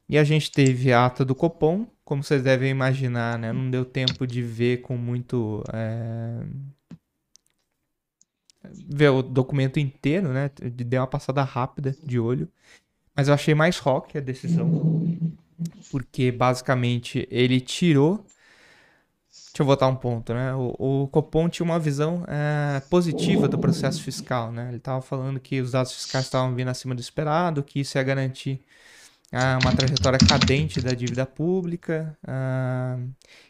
E 0.08 0.18
a 0.18 0.24
gente 0.24 0.52
teve 0.52 0.94
a 0.94 1.06
ata 1.06 1.26
do 1.26 1.36
Copom, 1.36 1.86
como 2.08 2.24
vocês 2.24 2.42
devem 2.42 2.72
imaginar, 2.72 3.38
né? 3.38 3.52
Não 3.52 3.70
deu 3.70 3.84
tempo 3.84 4.26
de 4.26 4.42
ver 4.42 4.78
com 4.78 4.96
muito. 4.96 5.62
É... 5.74 6.40
ver 8.88 9.10
o 9.10 9.22
documento 9.22 9.78
inteiro, 9.78 10.30
né? 10.30 10.50
Deu 10.58 11.02
uma 11.02 11.08
passada 11.08 11.44
rápida 11.44 11.94
de 12.02 12.18
olho. 12.18 12.48
Mas 13.14 13.28
eu 13.28 13.34
achei 13.34 13.54
mais 13.54 13.78
rock 13.78 14.18
a 14.18 14.22
decisão. 14.22 15.20
Porque 15.92 16.32
basicamente 16.32 17.28
ele 17.30 17.60
tirou. 17.60 18.26
Deixa 19.30 19.64
eu 19.64 19.66
voltar 19.66 19.88
um 19.88 19.96
ponto, 19.96 20.34
né? 20.34 20.56
O, 20.56 21.04
o 21.04 21.08
Copom 21.10 21.50
tinha 21.50 21.66
uma 21.66 21.78
visão 21.78 22.24
é, 22.26 22.80
positiva 22.90 23.50
do 23.50 23.60
processo 23.60 24.02
fiscal, 24.02 24.50
né? 24.50 24.70
Ele 24.70 24.78
estava 24.78 25.02
falando 25.02 25.42
que 25.42 25.60
os 25.60 25.72
dados 25.72 25.92
fiscais 25.92 26.24
estavam 26.24 26.56
vindo 26.56 26.70
acima 26.70 26.96
do 26.96 27.02
esperado, 27.02 27.62
que 27.64 27.82
isso 27.82 27.98
ia 27.98 28.04
garantir 28.04 28.62
ah, 29.32 29.60
uma 29.62 29.76
trajetória 29.76 30.20
cadente 30.20 30.82
da 30.82 30.94
dívida 30.94 31.26
pública. 31.26 32.18
Ah, 32.26 32.98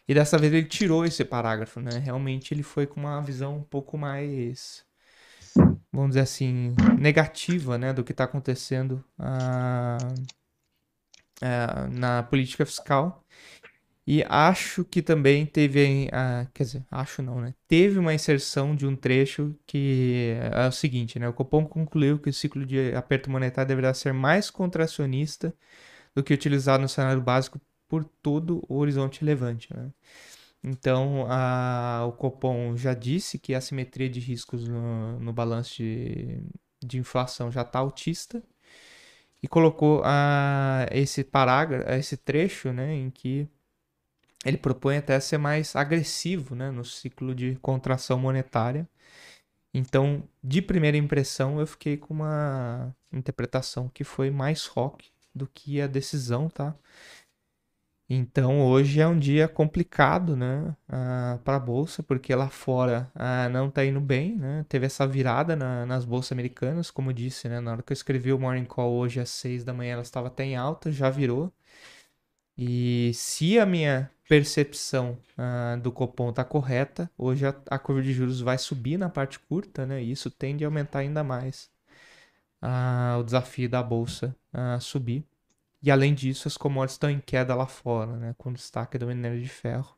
e 0.06 0.14
dessa 0.14 0.38
vez 0.38 0.52
ele 0.52 0.66
tirou 0.66 1.04
esse 1.04 1.24
parágrafo, 1.24 1.80
né? 1.80 1.98
Realmente 1.98 2.52
ele 2.54 2.62
foi 2.62 2.86
com 2.86 3.00
uma 3.00 3.20
visão 3.22 3.56
um 3.58 3.62
pouco 3.62 3.96
mais, 3.96 4.84
vamos 5.92 6.10
dizer 6.10 6.20
assim, 6.20 6.74
negativa, 6.98 7.78
né, 7.78 7.92
do 7.92 8.04
que 8.04 8.12
está 8.12 8.24
acontecendo 8.24 9.04
ah, 9.18 9.98
ah, 11.42 11.88
na 11.90 12.22
política 12.22 12.66
fiscal. 12.66 13.24
E 14.10 14.24
acho 14.26 14.86
que 14.86 15.02
também 15.02 15.44
teve, 15.44 16.08
ah, 16.12 16.46
quer 16.54 16.62
dizer, 16.64 16.86
acho 16.90 17.22
não, 17.22 17.42
né? 17.42 17.54
Teve 17.68 17.98
uma 17.98 18.14
inserção 18.14 18.74
de 18.74 18.86
um 18.86 18.96
trecho 18.96 19.54
que 19.66 20.34
é 20.54 20.66
o 20.66 20.72
seguinte, 20.72 21.18
né? 21.18 21.28
O 21.28 21.34
Copom 21.34 21.66
concluiu 21.66 22.18
que 22.18 22.30
o 22.30 22.32
ciclo 22.32 22.64
de 22.64 22.94
aperto 22.94 23.30
monetário 23.30 23.68
deverá 23.68 23.92
ser 23.92 24.14
mais 24.14 24.48
contracionista 24.50 25.54
do 26.14 26.22
que 26.24 26.32
utilizado 26.34 26.82
no 26.82 26.88
cenário 26.88 27.20
básico 27.22 27.60
por 27.88 28.02
todo 28.22 28.64
o 28.68 28.78
horizonte 28.78 29.24
levante, 29.24 29.68
né? 29.76 29.90
Então, 30.64 31.26
a, 31.28 32.06
o 32.08 32.12
Copom 32.12 32.76
já 32.78 32.94
disse 32.94 33.38
que 33.38 33.54
a 33.54 33.60
simetria 33.60 34.08
de 34.08 34.20
riscos 34.20 34.66
no, 34.68 35.20
no 35.20 35.34
balanço 35.34 35.76
de, 35.76 36.42
de 36.82 36.98
inflação 36.98 37.50
já 37.52 37.62
está 37.62 37.80
altista 37.80 38.42
e 39.42 39.48
colocou 39.48 40.02
a, 40.04 40.86
esse 40.92 41.24
parágrafo, 41.24 41.90
esse 41.90 42.16
trecho, 42.16 42.72
né, 42.72 42.94
em 42.94 43.10
que 43.10 43.48
ele 44.44 44.56
propõe 44.56 44.98
até 44.98 45.18
ser 45.20 45.38
mais 45.38 45.74
agressivo 45.74 46.54
né, 46.54 46.70
no 46.70 46.84
ciclo 46.84 47.34
de 47.34 47.56
contração 47.56 48.18
monetária. 48.18 48.88
Então, 49.74 50.24
de 50.42 50.62
primeira 50.62 50.96
impressão, 50.96 51.60
eu 51.60 51.66
fiquei 51.66 51.96
com 51.96 52.14
uma 52.14 52.94
interpretação 53.12 53.88
que 53.88 54.04
foi 54.04 54.30
mais 54.30 54.66
rock 54.66 55.10
do 55.34 55.46
que 55.46 55.80
a 55.80 55.86
decisão, 55.86 56.48
tá? 56.48 56.74
Então, 58.10 58.62
hoje 58.62 59.00
é 59.00 59.06
um 59.06 59.18
dia 59.18 59.46
complicado, 59.46 60.34
né, 60.34 60.74
uh, 60.88 61.38
para 61.40 61.56
a 61.56 61.60
bolsa, 61.60 62.02
porque 62.02 62.34
lá 62.34 62.48
fora 62.48 63.12
uh, 63.14 63.50
não 63.50 63.68
está 63.68 63.84
indo 63.84 64.00
bem, 64.00 64.34
né? 64.34 64.64
Teve 64.66 64.86
essa 64.86 65.06
virada 65.06 65.54
na, 65.54 65.84
nas 65.84 66.06
bolsas 66.06 66.32
americanas, 66.32 66.90
como 66.90 67.12
disse, 67.12 67.48
né? 67.50 67.60
Na 67.60 67.72
hora 67.72 67.82
que 67.82 67.92
eu 67.92 67.94
escrevi 67.94 68.32
o 68.32 68.38
Morning 68.38 68.64
Call 68.64 68.94
hoje 68.94 69.20
às 69.20 69.28
6 69.30 69.62
da 69.62 69.74
manhã, 69.74 69.92
ela 69.92 70.02
estava 70.02 70.28
até 70.28 70.44
em 70.44 70.56
alta, 70.56 70.90
já 70.90 71.10
virou. 71.10 71.52
E 72.56 73.12
se 73.14 73.58
a 73.58 73.64
minha 73.64 74.10
percepção 74.28 75.18
uh, 75.38 75.80
do 75.80 75.90
Copom 75.90 76.28
está 76.28 76.44
correta, 76.44 77.10
hoje 77.16 77.46
a, 77.46 77.54
a, 77.70 77.78
curva 77.78 78.02
de 78.02 78.12
juros 78.12 78.40
vai 78.40 78.58
subir 78.58 78.98
na 78.98 79.08
parte 79.08 79.38
curta, 79.38 79.86
né? 79.86 80.02
E 80.02 80.12
isso 80.12 80.30
tende 80.30 80.64
a 80.64 80.68
aumentar 80.68 81.00
ainda 81.00 81.24
mais 81.24 81.70
uh, 82.62 83.18
o 83.18 83.24
desafio 83.24 83.68
da 83.68 83.82
bolsa 83.82 84.36
uh, 84.52 84.80
subir. 84.80 85.24
E 85.82 85.90
além 85.90 86.14
disso, 86.14 86.46
as 86.46 86.56
commodities 86.56 86.94
estão 86.96 87.10
em 87.10 87.20
queda 87.20 87.54
lá 87.54 87.66
fora, 87.66 88.16
né? 88.16 88.34
Com 88.36 88.52
destaque 88.52 88.98
do 88.98 89.06
minério 89.06 89.40
de 89.40 89.48
ferro. 89.48 89.96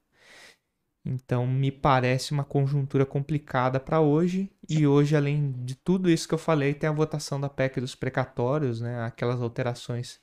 Então, 1.04 1.46
me 1.46 1.72
parece 1.72 2.30
uma 2.30 2.44
conjuntura 2.44 3.06
complicada 3.06 3.80
para 3.80 4.00
hoje. 4.00 4.50
E 4.68 4.87
hoje, 4.87 5.16
além 5.16 5.52
de 5.64 5.75
tudo 5.75 6.10
isso 6.10 6.28
que 6.28 6.34
eu 6.34 6.38
falei, 6.38 6.75
tem 6.75 6.88
a 6.88 6.92
votação 6.92 7.40
da 7.40 7.49
PEC 7.49 7.80
dos 7.80 7.94
precatórios, 7.94 8.80
né? 8.80 9.02
Aquelas 9.02 9.40
alterações 9.40 10.20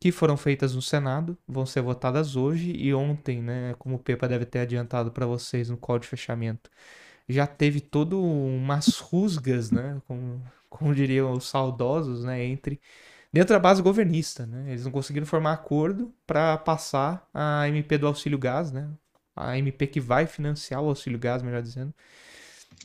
que 0.00 0.12
foram 0.12 0.36
feitas 0.36 0.74
no 0.74 0.82
Senado, 0.82 1.36
vão 1.46 1.66
ser 1.66 1.82
votadas 1.82 2.36
hoje 2.36 2.72
e 2.72 2.94
ontem, 2.94 3.42
né, 3.42 3.74
como 3.78 3.96
o 3.96 3.98
Pepa 3.98 4.28
deve 4.28 4.46
ter 4.46 4.60
adiantado 4.60 5.10
para 5.12 5.26
vocês 5.26 5.68
no 5.70 5.76
código 5.76 6.04
de 6.04 6.08
fechamento, 6.10 6.70
já 7.28 7.46
teve 7.46 7.80
todo 7.80 8.22
umas 8.22 8.98
rusgas, 8.98 9.70
né, 9.70 10.00
como, 10.06 10.42
como 10.68 10.94
diriam 10.94 11.32
os 11.32 11.48
saudosos, 11.48 12.24
né, 12.24 12.44
entre 12.44 12.80
dentro 13.32 13.54
da 13.54 13.58
base 13.58 13.82
governista, 13.82 14.46
né? 14.46 14.70
Eles 14.70 14.84
não 14.84 14.92
conseguiram 14.92 15.26
formar 15.26 15.52
acordo 15.52 16.14
para 16.26 16.56
passar 16.58 17.28
a 17.32 17.68
MP 17.68 17.98
do 17.98 18.06
auxílio 18.06 18.38
gás, 18.38 18.72
né? 18.72 18.90
A 19.36 19.56
MP 19.58 19.86
que 19.86 20.00
vai 20.00 20.26
financiar 20.26 20.82
o 20.82 20.88
auxílio 20.88 21.18
gás, 21.18 21.42
melhor 21.42 21.62
dizendo. 21.62 21.94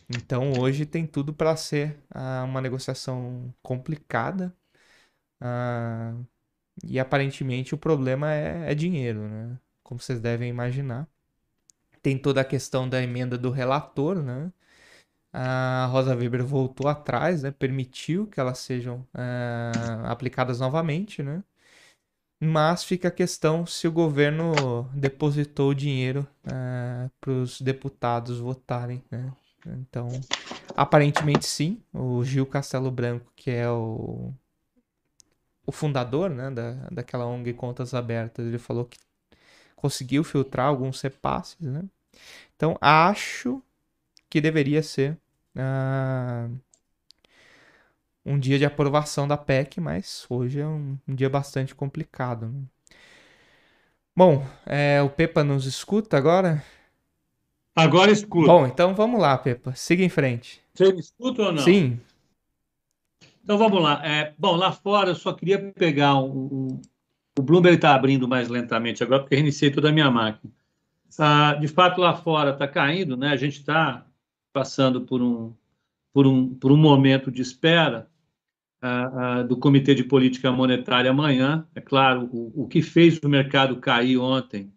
Então 0.10 0.54
hoje 0.60 0.86
tem 0.86 1.06
tudo 1.08 1.34
para 1.34 1.56
ser 1.56 1.98
uh, 2.16 2.46
uma 2.46 2.62
negociação 2.62 3.54
complicada. 3.62 4.56
Uh, 5.42 6.26
e 6.82 7.00
aparentemente 7.00 7.76
o 7.76 7.78
problema 7.78 8.32
é, 8.34 8.72
é 8.72 8.76
dinheiro, 8.76 9.28
né? 9.28 9.58
Como 9.84 10.00
vocês 10.00 10.20
devem 10.20 10.50
imaginar. 10.50 11.08
Tem 12.02 12.18
toda 12.18 12.42
a 12.42 12.46
questão 12.46 12.88
da 12.88 13.02
emenda 13.02 13.38
do 13.38 13.52
relator, 13.52 14.22
né? 14.22 14.52
A 15.32 15.88
Rosa 15.92 16.16
Weber 16.16 16.46
voltou 16.46 16.88
atrás, 16.88 17.44
né? 17.44 17.52
Permitiu 17.52 18.28
que 18.28 18.40
elas 18.40 18.60
sejam 18.60 19.08
uh, 19.14 20.06
aplicadas 20.06 20.60
novamente, 20.60 21.24
né? 21.24 21.44
Mas 22.40 22.84
fica 22.84 23.08
a 23.08 23.12
questão 23.12 23.66
se 23.66 23.88
o 23.88 23.92
governo 23.92 24.54
depositou 24.94 25.70
o 25.70 25.76
dinheiro 25.76 26.28
uh, 26.46 26.52
eh, 26.52 27.10
para 27.22 27.32
os 27.32 27.62
deputados 27.62 28.40
votarem, 28.40 29.02
né? 29.10 29.32
Então, 29.66 30.10
aparentemente 30.76 31.46
sim. 31.46 31.82
O 31.94 32.24
Gil 32.26 32.46
Castelo 32.46 32.92
Branco, 32.92 33.32
que 33.36 33.50
é 33.50 33.70
o 33.70 34.34
o 35.66 35.72
fundador 35.72 36.30
né, 36.30 36.52
da, 36.52 36.72
daquela 36.92 37.26
ONG 37.26 37.54
Contas 37.54 37.94
Abertas, 37.94 38.46
ele 38.46 38.58
falou 38.58 38.86
que 38.86 38.98
conseguiu 39.76 40.24
filtrar 40.24 40.68
alguns 40.68 41.02
repasses, 41.02 41.60
né? 41.60 41.84
Então, 42.56 42.78
acho 42.80 43.62
que 44.30 44.40
deveria 44.40 44.82
ser 44.82 45.18
uh, 45.56 46.58
um 48.26 48.40
dia 48.40 48.58
de 48.58 48.66
aprovação 48.66 49.28
da 49.28 49.38
PEC, 49.38 49.82
mas 49.82 50.26
hoje 50.30 50.60
é 50.60 50.68
um, 50.68 50.98
um 51.08 51.16
dia 51.16 51.30
bastante 51.30 51.76
complicado. 51.76 52.48
Né? 52.48 52.62
Bom, 54.16 54.46
é, 54.66 55.02
o 55.02 55.10
Pepa 55.10 55.44
nos 55.44 55.66
escuta 55.66 56.18
agora? 56.18 56.64
Agora 57.76 58.12
escuta. 58.12 58.48
Bom, 58.48 58.68
então 58.68 58.94
vamos 58.94 59.20
lá, 59.20 59.38
Pepa. 59.38 59.74
Siga 59.76 60.04
em 60.04 60.10
frente. 60.10 60.62
Você 60.74 60.94
me 60.94 61.00
escuta 61.00 61.42
ou 61.42 61.52
não? 61.52 61.64
Sim. 61.64 62.00
Então 63.44 63.58
vamos 63.58 63.82
lá. 63.82 64.02
É, 64.06 64.34
bom, 64.38 64.56
lá 64.56 64.72
fora 64.72 65.10
eu 65.10 65.16
só 65.16 65.34
queria 65.34 65.60
pegar 65.74 66.16
um. 66.16 66.30
um 66.30 66.82
o 67.38 67.42
Bloomberg 67.42 67.76
está 67.76 67.96
abrindo 67.96 68.28
mais 68.28 68.48
lentamente 68.48 69.04
agora, 69.04 69.22
porque 69.22 69.36
reiniciei 69.36 69.72
toda 69.72 69.90
a 69.90 69.92
minha 69.92 70.10
máquina. 70.10 70.54
Ah, 71.18 71.54
de 71.56 71.68
fato, 71.68 72.00
lá 72.00 72.16
fora 72.16 72.52
está 72.52 72.68
caindo, 72.68 73.18
né? 73.18 73.30
A 73.30 73.36
gente 73.36 73.60
está 73.60 74.06
passando 74.52 75.02
por 75.02 75.22
um, 75.22 75.54
por, 76.14 76.28
um, 76.28 76.54
por 76.56 76.72
um 76.72 76.78
momento 76.78 77.32
de 77.32 77.42
espera 77.42 78.08
ah, 78.82 79.40
ah, 79.40 79.44
do 79.44 79.58
Comitê 79.58 79.96
de 79.96 80.04
Política 80.04 80.52
Monetária 80.52 81.12
amanhã. 81.12 81.68
É 81.76 81.82
claro, 81.82 82.30
o, 82.32 82.64
o 82.64 82.68
que 82.68 82.82
fez 82.82 83.20
o 83.24 83.30
mercado 83.30 83.78
cair 83.78 84.18
ontem, 84.18 84.72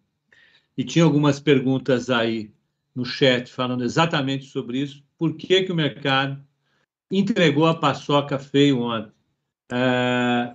e 0.77 0.85
tinha 0.85 1.05
algumas 1.05 1.39
perguntas 1.41 2.11
aí 2.11 2.53
no 2.95 3.05
chat 3.05 3.53
falando 3.53 3.85
exatamente 3.85 4.47
sobre 4.47 4.79
isso. 4.79 5.05
Por 5.19 5.37
que, 5.37 5.63
que 5.63 5.73
o 5.73 5.77
mercado 5.77 6.43
entregou 7.11 7.67
a 7.67 7.75
paçoca 7.75 8.39
feio 8.39 8.81
ontem. 8.81 9.13
Uh, 9.73 10.55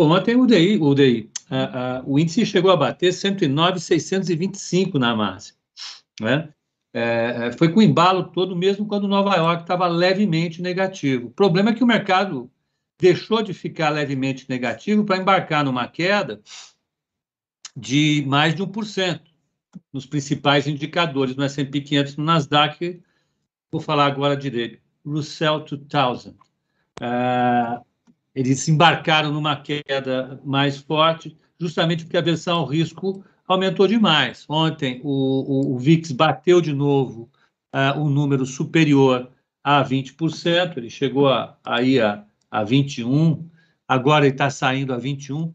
ontem 0.00 0.36
o 0.36 0.46
DI, 0.46 0.78
o, 0.78 0.94
DI 0.94 1.30
uh, 1.50 2.06
uh, 2.06 2.12
o 2.12 2.18
índice 2.18 2.46
chegou 2.46 2.70
a 2.70 2.76
bater 2.76 3.12
109,625 3.12 4.98
na 4.98 5.14
máxima. 5.14 5.58
Né? 6.20 6.48
É, 6.96 7.50
foi 7.58 7.72
com 7.72 7.82
embalo 7.82 8.30
todo, 8.30 8.54
mesmo 8.54 8.86
quando 8.86 9.08
Nova 9.08 9.34
York 9.34 9.62
estava 9.62 9.88
levemente 9.88 10.62
negativo. 10.62 11.26
O 11.26 11.30
problema 11.30 11.70
é 11.70 11.74
que 11.74 11.82
o 11.82 11.86
mercado 11.86 12.48
deixou 13.00 13.42
de 13.42 13.52
ficar 13.52 13.90
levemente 13.90 14.48
negativo 14.48 15.04
para 15.04 15.16
embarcar 15.16 15.64
numa 15.64 15.88
queda 15.88 16.40
de 17.76 18.24
mais 18.28 18.54
de 18.54 18.62
1% 18.62 19.20
nos 19.92 20.06
principais 20.06 20.68
indicadores, 20.68 21.34
no 21.34 21.42
S&P 21.42 21.80
500 21.80 22.16
no 22.16 22.24
Nasdaq, 22.24 23.02
vou 23.72 23.80
falar 23.80 24.06
agora 24.06 24.36
direito. 24.36 24.83
Russell 25.04 25.60
2000. 25.60 26.34
Uh, 27.00 27.84
eles 28.34 28.68
embarcaram 28.68 29.32
numa 29.32 29.56
queda 29.56 30.40
mais 30.44 30.78
forte, 30.78 31.36
justamente 31.58 32.04
porque 32.04 32.16
a 32.16 32.22
versão 32.22 32.58
ao 32.58 32.66
risco 32.66 33.24
aumentou 33.46 33.86
demais. 33.86 34.44
Ontem 34.48 35.00
o, 35.04 35.70
o, 35.70 35.74
o 35.74 35.78
VIX 35.78 36.12
bateu 36.12 36.60
de 36.60 36.72
novo 36.72 37.30
uh, 37.72 37.98
um 37.98 38.08
número 38.08 38.44
superior 38.44 39.30
a 39.62 39.82
20%, 39.82 40.76
ele 40.76 40.90
chegou 40.90 41.28
a, 41.28 41.56
aí 41.64 42.00
a, 42.00 42.24
a 42.50 42.64
21%, 42.64 43.44
agora 43.88 44.26
ele 44.26 44.34
está 44.34 44.50
saindo 44.50 44.92
a 44.92 44.98
21%. 44.98 45.54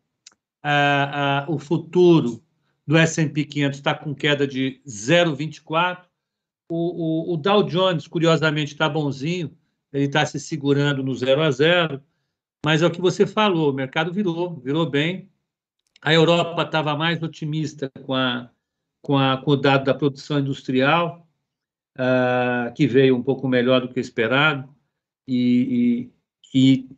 Uh, 0.61 1.49
uh, 1.49 1.53
o 1.53 1.57
futuro 1.57 2.43
do 2.85 2.97
S&P 2.97 3.45
500 3.45 3.79
está 3.79 3.93
com 3.93 4.13
queda 4.13 4.45
de 4.45 4.81
0,24%. 4.85 6.08
O, 6.69 7.31
o, 7.31 7.33
o 7.33 7.38
Dow 7.38 7.63
Jones, 7.63 8.07
curiosamente, 8.07 8.73
está 8.73 8.88
bonzinho, 8.88 9.57
ele 9.91 10.05
está 10.05 10.23
se 10.25 10.39
segurando 10.39 11.03
no 11.03 11.15
0 11.15 11.41
a 11.41 11.49
0, 11.49 12.01
mas 12.63 12.83
é 12.83 12.85
o 12.85 12.91
que 12.91 13.01
você 13.01 13.25
falou, 13.25 13.71
o 13.71 13.73
mercado 13.73 14.13
virou, 14.13 14.59
virou 14.59 14.88
bem. 14.88 15.31
A 16.01 16.13
Europa 16.13 16.61
estava 16.61 16.95
mais 16.95 17.21
otimista 17.23 17.91
com, 18.03 18.13
a, 18.13 18.49
com, 19.01 19.17
a, 19.17 19.38
com 19.38 19.51
o 19.51 19.55
dado 19.55 19.85
da 19.85 19.93
produção 19.93 20.39
industrial, 20.39 21.27
uh, 21.97 22.71
que 22.75 22.85
veio 22.85 23.17
um 23.17 23.23
pouco 23.23 23.47
melhor 23.47 23.81
do 23.81 23.89
que 23.89 23.99
esperado, 23.99 24.69
e, 25.27 26.11
e, 26.53 26.59
e 26.59 26.89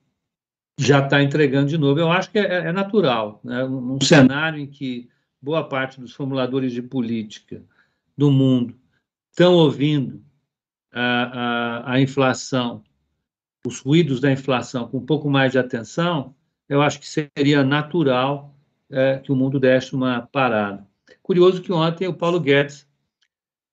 já 0.78 1.00
está 1.00 1.24
entregando 1.24 1.70
de 1.70 1.78
novo. 1.78 2.00
Eu 2.00 2.12
acho 2.12 2.30
que 2.30 2.40
é, 2.40 2.68
é 2.68 2.72
natural, 2.72 3.40
né? 3.44 3.64
num 3.64 4.02
cenário 4.02 4.60
em 4.60 4.68
que 4.68 5.10
boa 5.42 5.68
parte 5.68 6.00
dos 6.00 6.14
formuladores 6.14 6.74
de 6.74 6.82
política 6.82 7.64
do 8.18 8.30
mundo 8.30 8.81
estão 9.32 9.56
ouvindo 9.56 10.22
a, 10.92 11.02
a, 11.02 11.94
a 11.94 12.02
inflação, 12.02 12.84
os 13.66 13.80
ruídos 13.80 14.20
da 14.20 14.32
inflação 14.32 14.88
com 14.88 14.98
um 14.98 15.06
pouco 15.06 15.30
mais 15.30 15.52
de 15.52 15.58
atenção, 15.58 16.36
eu 16.68 16.82
acho 16.82 17.00
que 17.00 17.08
seria 17.08 17.64
natural 17.64 18.54
é, 18.90 19.18
que 19.18 19.32
o 19.32 19.36
mundo 19.36 19.60
desse 19.60 19.96
uma 19.96 20.22
parada. 20.22 20.86
Curioso 21.24 21.62
que 21.62 21.72
ontem 21.72 22.08
o 22.08 22.14
Paulo 22.14 22.40
Guedes 22.40 22.88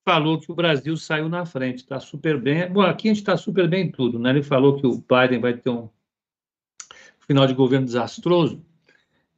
falou 0.05 0.41
que 0.41 0.50
o 0.50 0.55
Brasil 0.55 0.97
saiu 0.97 1.29
na 1.29 1.45
frente, 1.45 1.79
está 1.79 2.00
super 2.00 2.41
bem. 2.41 2.71
Bom, 2.71 2.81
aqui 2.81 3.09
a 3.09 3.11
gente 3.12 3.21
está 3.21 3.37
super 3.37 3.69
bem 3.69 3.87
em 3.87 3.91
tudo, 3.91 4.19
né? 4.19 4.31
Ele 4.31 4.43
falou 4.43 4.77
que 4.77 4.87
o 4.87 4.97
Biden 4.97 5.41
vai 5.41 5.55
ter 5.55 5.71
um 5.71 5.88
final 7.21 7.47
de 7.47 7.53
governo 7.53 7.85
desastroso 7.85 8.65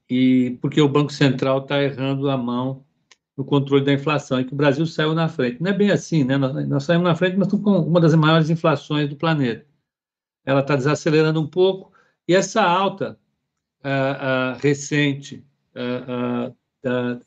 e 0.08 0.56
porque 0.60 0.80
o 0.80 0.88
Banco 0.88 1.12
Central 1.12 1.58
está 1.58 1.82
errando 1.82 2.30
a 2.30 2.36
mão 2.36 2.84
no 3.40 3.44
controle 3.44 3.82
da 3.82 3.92
inflação 3.94 4.38
e 4.38 4.44
que 4.44 4.52
o 4.52 4.56
Brasil 4.56 4.84
saiu 4.84 5.14
na 5.14 5.26
frente. 5.26 5.62
Não 5.62 5.70
é 5.70 5.72
bem 5.72 5.90
assim, 5.90 6.24
né? 6.24 6.36
Nós, 6.36 6.68
nós 6.68 6.84
saímos 6.84 7.04
na 7.04 7.14
frente, 7.14 7.38
mas 7.38 7.48
com 7.48 7.56
uma 7.56 7.98
das 7.98 8.14
maiores 8.14 8.50
inflações 8.50 9.08
do 9.08 9.16
planeta. 9.16 9.64
Ela 10.44 10.60
está 10.60 10.76
desacelerando 10.76 11.40
um 11.40 11.46
pouco 11.46 11.90
e 12.28 12.34
essa 12.34 12.62
alta 12.62 13.18
uh, 13.82 14.56
uh, 14.56 14.58
recente 14.60 15.42
uh, 15.74 16.54
da, 16.82 17.20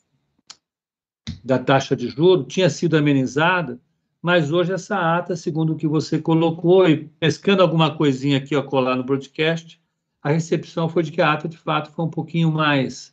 da 1.43 1.59
taxa 1.59 1.95
de 1.95 2.09
juros 2.09 2.45
tinha 2.47 2.69
sido 2.69 2.95
amenizada, 2.95 3.81
mas 4.21 4.51
hoje 4.51 4.71
essa 4.71 5.17
ata, 5.17 5.35
segundo 5.35 5.73
o 5.73 5.75
que 5.75 5.87
você 5.87 6.19
colocou, 6.19 6.87
e 6.87 7.07
pescando 7.19 7.63
alguma 7.63 7.97
coisinha 7.97 8.37
aqui 8.37 8.55
a 8.55 8.61
colar 8.61 8.95
no 8.95 9.03
broadcast, 9.03 9.81
a 10.21 10.29
recepção 10.29 10.87
foi 10.87 11.01
de 11.01 11.11
que 11.11 11.23
a 11.23 11.33
ata, 11.33 11.49
de 11.49 11.57
fato, 11.57 11.91
foi 11.91 12.05
um 12.05 12.09
pouquinho 12.09 12.51
mais 12.51 13.12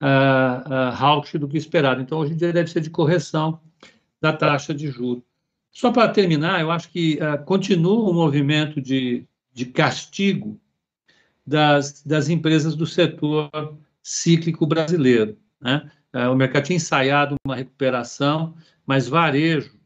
uh, 0.00 1.34
uh, 1.34 1.38
do 1.38 1.48
que 1.48 1.56
esperado. 1.56 2.00
Então, 2.00 2.18
hoje 2.18 2.32
em 2.32 2.36
dia 2.36 2.52
deve 2.52 2.70
ser 2.70 2.80
de 2.80 2.90
correção 2.90 3.60
da 4.20 4.32
taxa 4.32 4.74
de 4.74 4.88
juros. 4.88 5.22
Só 5.70 5.92
para 5.92 6.08
terminar, 6.08 6.60
eu 6.60 6.70
acho 6.70 6.90
que 6.90 7.18
uh, 7.18 7.44
continua 7.44 8.10
o 8.10 8.12
movimento 8.12 8.80
de, 8.80 9.26
de 9.52 9.66
castigo 9.66 10.60
das, 11.46 12.02
das 12.02 12.28
empresas 12.28 12.74
do 12.74 12.86
setor 12.86 13.50
cíclico 14.02 14.66
brasileiro. 14.66 15.36
Né? 15.60 15.90
É, 16.12 16.28
o 16.28 16.34
mercado 16.34 16.64
tinha 16.64 16.76
ensaiado 16.76 17.36
uma 17.44 17.56
recuperação, 17.56 18.54
mas 18.86 19.08
varejo, 19.08 19.78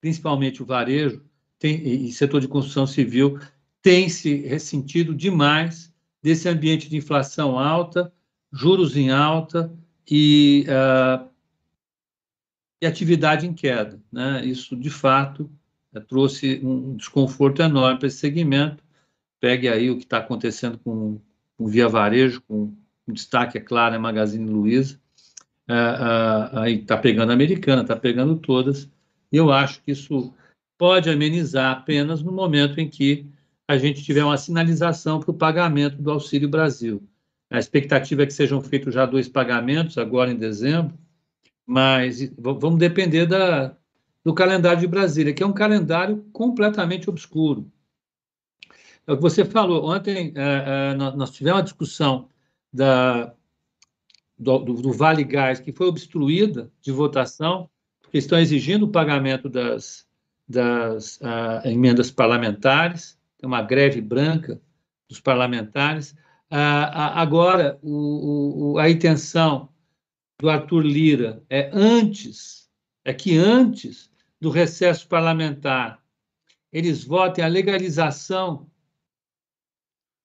principalmente 0.00 0.62
o 0.62 0.66
varejo 0.66 1.22
tem, 1.58 2.06
e 2.06 2.12
setor 2.12 2.40
de 2.40 2.48
construção 2.48 2.86
civil, 2.86 3.38
tem 3.82 4.08
se 4.08 4.36
ressentido 4.46 5.14
demais 5.14 5.92
desse 6.22 6.48
ambiente 6.48 6.88
de 6.88 6.96
inflação 6.96 7.58
alta, 7.58 8.12
juros 8.52 8.96
em 8.96 9.10
alta 9.10 9.72
e, 10.10 10.66
uh, 10.68 11.28
e 12.80 12.86
atividade 12.86 13.46
em 13.46 13.52
queda. 13.52 14.00
Né? 14.10 14.44
Isso, 14.44 14.76
de 14.76 14.90
fato, 14.90 15.50
uh, 15.94 16.00
trouxe 16.00 16.60
um 16.62 16.96
desconforto 16.96 17.62
enorme 17.62 17.98
para 17.98 18.08
esse 18.08 18.18
segmento. 18.18 18.82
Pegue 19.40 19.68
aí 19.68 19.90
o 19.90 19.96
que 19.96 20.04
está 20.04 20.18
acontecendo 20.18 20.78
com, 20.78 21.20
com 21.56 21.66
Via 21.66 21.88
Varejo, 21.88 22.42
com 22.42 22.74
um 23.08 23.12
destaque, 23.12 23.58
é 23.58 23.60
claro, 23.60 23.94
é 23.94 23.98
Magazine 23.98 24.50
Luiza, 24.50 25.00
é, 25.66 25.74
é, 25.74 26.58
aí 26.60 26.74
está 26.80 26.96
pegando 26.96 27.30
a 27.30 27.34
americana, 27.34 27.82
está 27.82 27.96
pegando 27.96 28.36
todas, 28.36 28.88
e 29.32 29.36
eu 29.36 29.50
acho 29.52 29.82
que 29.82 29.92
isso 29.92 30.32
pode 30.76 31.10
amenizar 31.10 31.72
apenas 31.72 32.22
no 32.22 32.32
momento 32.32 32.80
em 32.80 32.88
que 32.88 33.26
a 33.66 33.76
gente 33.76 34.02
tiver 34.02 34.24
uma 34.24 34.38
sinalização 34.38 35.20
para 35.20 35.30
o 35.30 35.34
pagamento 35.34 36.00
do 36.00 36.10
Auxílio 36.10 36.48
Brasil. 36.48 37.02
A 37.50 37.58
expectativa 37.58 38.22
é 38.22 38.26
que 38.26 38.32
sejam 38.32 38.60
feitos 38.60 38.94
já 38.94 39.06
dois 39.06 39.28
pagamentos, 39.28 39.96
agora 39.96 40.30
em 40.30 40.36
dezembro, 40.36 40.96
mas 41.66 42.30
vamos 42.38 42.78
depender 42.78 43.26
da, 43.26 43.76
do 44.24 44.34
calendário 44.34 44.80
de 44.80 44.86
Brasília, 44.86 45.32
que 45.32 45.42
é 45.42 45.46
um 45.46 45.52
calendário 45.52 46.24
completamente 46.32 47.08
obscuro. 47.08 47.70
É 49.06 49.12
o 49.12 49.16
que 49.16 49.22
você 49.22 49.44
falou. 49.44 49.90
Ontem 49.90 50.32
é, 50.36 50.92
é, 50.92 50.94
nós 50.94 51.30
tivemos 51.30 51.58
uma 51.58 51.64
discussão 51.64 52.28
da, 52.70 53.34
do, 54.38 54.58
do, 54.58 54.92
Vale 54.92 55.24
Gás, 55.24 55.60
que 55.60 55.72
foi 55.72 55.86
obstruída 55.86 56.70
de 56.82 56.92
votação, 56.92 57.70
porque 58.02 58.18
estão 58.18 58.38
exigindo 58.38 58.84
o 58.84 58.90
pagamento 58.90 59.48
das, 59.48 60.06
das 60.46 61.16
uh, 61.16 61.66
emendas 61.66 62.10
parlamentares, 62.10 63.18
tem 63.38 63.46
uma 63.46 63.62
greve 63.62 64.00
branca 64.00 64.60
dos 65.08 65.20
parlamentares. 65.20 66.14
Uh, 66.50 67.14
agora, 67.14 67.78
o, 67.82 68.72
o, 68.72 68.78
a 68.78 68.88
intenção 68.88 69.68
do 70.40 70.48
Arthur 70.48 70.80
Lira 70.80 71.44
é 71.50 71.70
antes, 71.72 72.70
é 73.04 73.12
que 73.12 73.36
antes 73.36 74.10
do 74.40 74.50
recesso 74.50 75.06
parlamentar, 75.08 76.02
eles 76.72 77.04
votem 77.04 77.44
a 77.44 77.48
legalização 77.48 78.70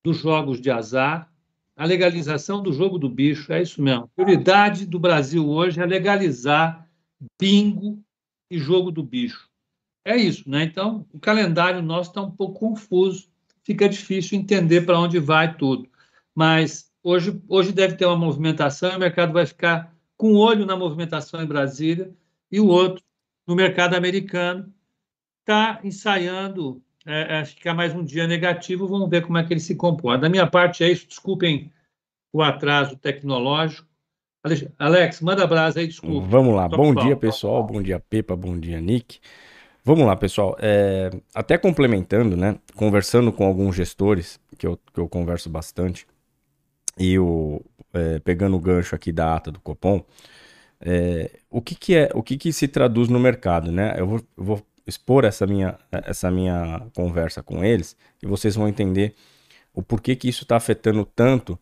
dos 0.03 0.17
jogos 0.17 0.61
de 0.61 0.69
azar, 0.69 1.31
a 1.75 1.85
legalização 1.85 2.61
do 2.61 2.71
jogo 2.71 2.99
do 2.99 3.09
bicho, 3.09 3.51
é 3.51 3.61
isso 3.61 3.81
mesmo. 3.81 4.03
A 4.03 4.07
prioridade 4.07 4.85
do 4.85 4.99
Brasil 4.99 5.49
hoje 5.49 5.81
é 5.81 5.85
legalizar 5.85 6.87
bingo 7.41 8.03
e 8.51 8.59
jogo 8.59 8.91
do 8.91 9.01
bicho. 9.01 9.49
É 10.05 10.15
isso, 10.15 10.49
né? 10.49 10.63
Então, 10.63 11.05
o 11.11 11.19
calendário 11.19 11.81
nosso 11.81 12.09
está 12.09 12.21
um 12.21 12.29
pouco 12.29 12.59
confuso, 12.59 13.29
fica 13.63 13.87
difícil 13.89 14.37
entender 14.37 14.81
para 14.81 14.99
onde 14.99 15.17
vai 15.17 15.55
tudo. 15.55 15.89
Mas 16.35 16.91
hoje, 17.03 17.41
hoje 17.47 17.71
deve 17.71 17.95
ter 17.95 18.05
uma 18.05 18.17
movimentação 18.17 18.91
e 18.91 18.95
o 18.95 18.99
mercado 18.99 19.33
vai 19.33 19.45
ficar 19.45 19.93
com 20.17 20.33
um 20.33 20.37
olho 20.37 20.65
na 20.65 20.75
movimentação 20.75 21.41
em 21.41 21.45
Brasília 21.45 22.11
e 22.51 22.59
o 22.59 22.67
outro 22.67 23.03
no 23.45 23.55
mercado 23.55 23.95
americano. 23.95 24.71
Está 25.41 25.79
ensaiando 25.83 26.81
é, 27.05 27.39
é, 27.39 27.45
ficar 27.45 27.73
mais 27.73 27.93
um 27.93 28.03
dia 28.03 28.25
negativo, 28.25 28.87
vamos 28.87 29.09
ver 29.09 29.23
como 29.25 29.37
é 29.37 29.43
que 29.43 29.53
ele 29.53 29.59
se 29.59 29.75
comporta. 29.75 30.21
Da 30.21 30.29
minha 30.29 30.47
parte 30.47 30.83
é 30.83 30.89
isso, 30.89 31.07
desculpem 31.07 31.71
o 32.31 32.41
atraso 32.41 32.95
tecnológico. 32.95 33.87
Alex, 34.77 35.21
manda 35.21 35.47
brasa 35.47 35.79
aí, 35.79 35.87
desculpa. 35.87 36.27
Vamos 36.27 36.55
lá, 36.55 36.67
bom 36.67 36.93
dia 36.93 37.15
pessoal, 37.15 37.63
bom 37.63 37.81
dia 37.81 37.99
Pepa, 37.99 38.35
bom 38.35 38.57
dia 38.57 38.79
Nick. 38.79 39.19
Vamos 39.85 40.05
lá, 40.05 40.15
pessoal. 40.15 40.55
É, 40.59 41.09
até 41.35 41.57
complementando, 41.57 42.37
né? 42.37 42.57
Conversando 42.73 43.33
com 43.33 43.45
alguns 43.45 43.75
gestores, 43.75 44.39
que 44.57 44.65
eu, 44.65 44.79
que 44.93 44.99
eu 44.99 45.09
converso 45.09 45.49
bastante, 45.49 46.07
e 46.97 47.17
o, 47.19 47.61
é, 47.93 48.19
pegando 48.19 48.55
o 48.55 48.59
gancho 48.59 48.95
aqui 48.95 49.11
da 49.11 49.35
ata 49.35 49.51
do 49.51 49.59
Copom, 49.59 50.03
é, 50.81 51.39
o 51.49 51.61
que, 51.61 51.75
que 51.75 51.95
é, 51.95 52.09
o 52.13 52.21
que, 52.21 52.37
que 52.37 52.51
se 52.51 52.67
traduz 52.67 53.09
no 53.09 53.19
mercado, 53.19 53.71
né? 53.71 53.95
Eu 53.97 54.07
vou, 54.07 54.21
eu 54.37 54.43
vou 54.43 54.61
expor 54.85 55.23
essa 55.23 55.47
minha, 55.47 55.77
essa 55.91 56.29
minha 56.29 56.85
conversa 56.93 57.41
com 57.41 57.63
eles 57.63 57.95
e 58.21 58.27
vocês 58.27 58.55
vão 58.55 58.67
entender 58.67 59.15
o 59.73 59.81
porquê 59.81 60.15
que 60.15 60.27
isso 60.27 60.43
está 60.43 60.57
afetando 60.57 61.05
tanto 61.05 61.57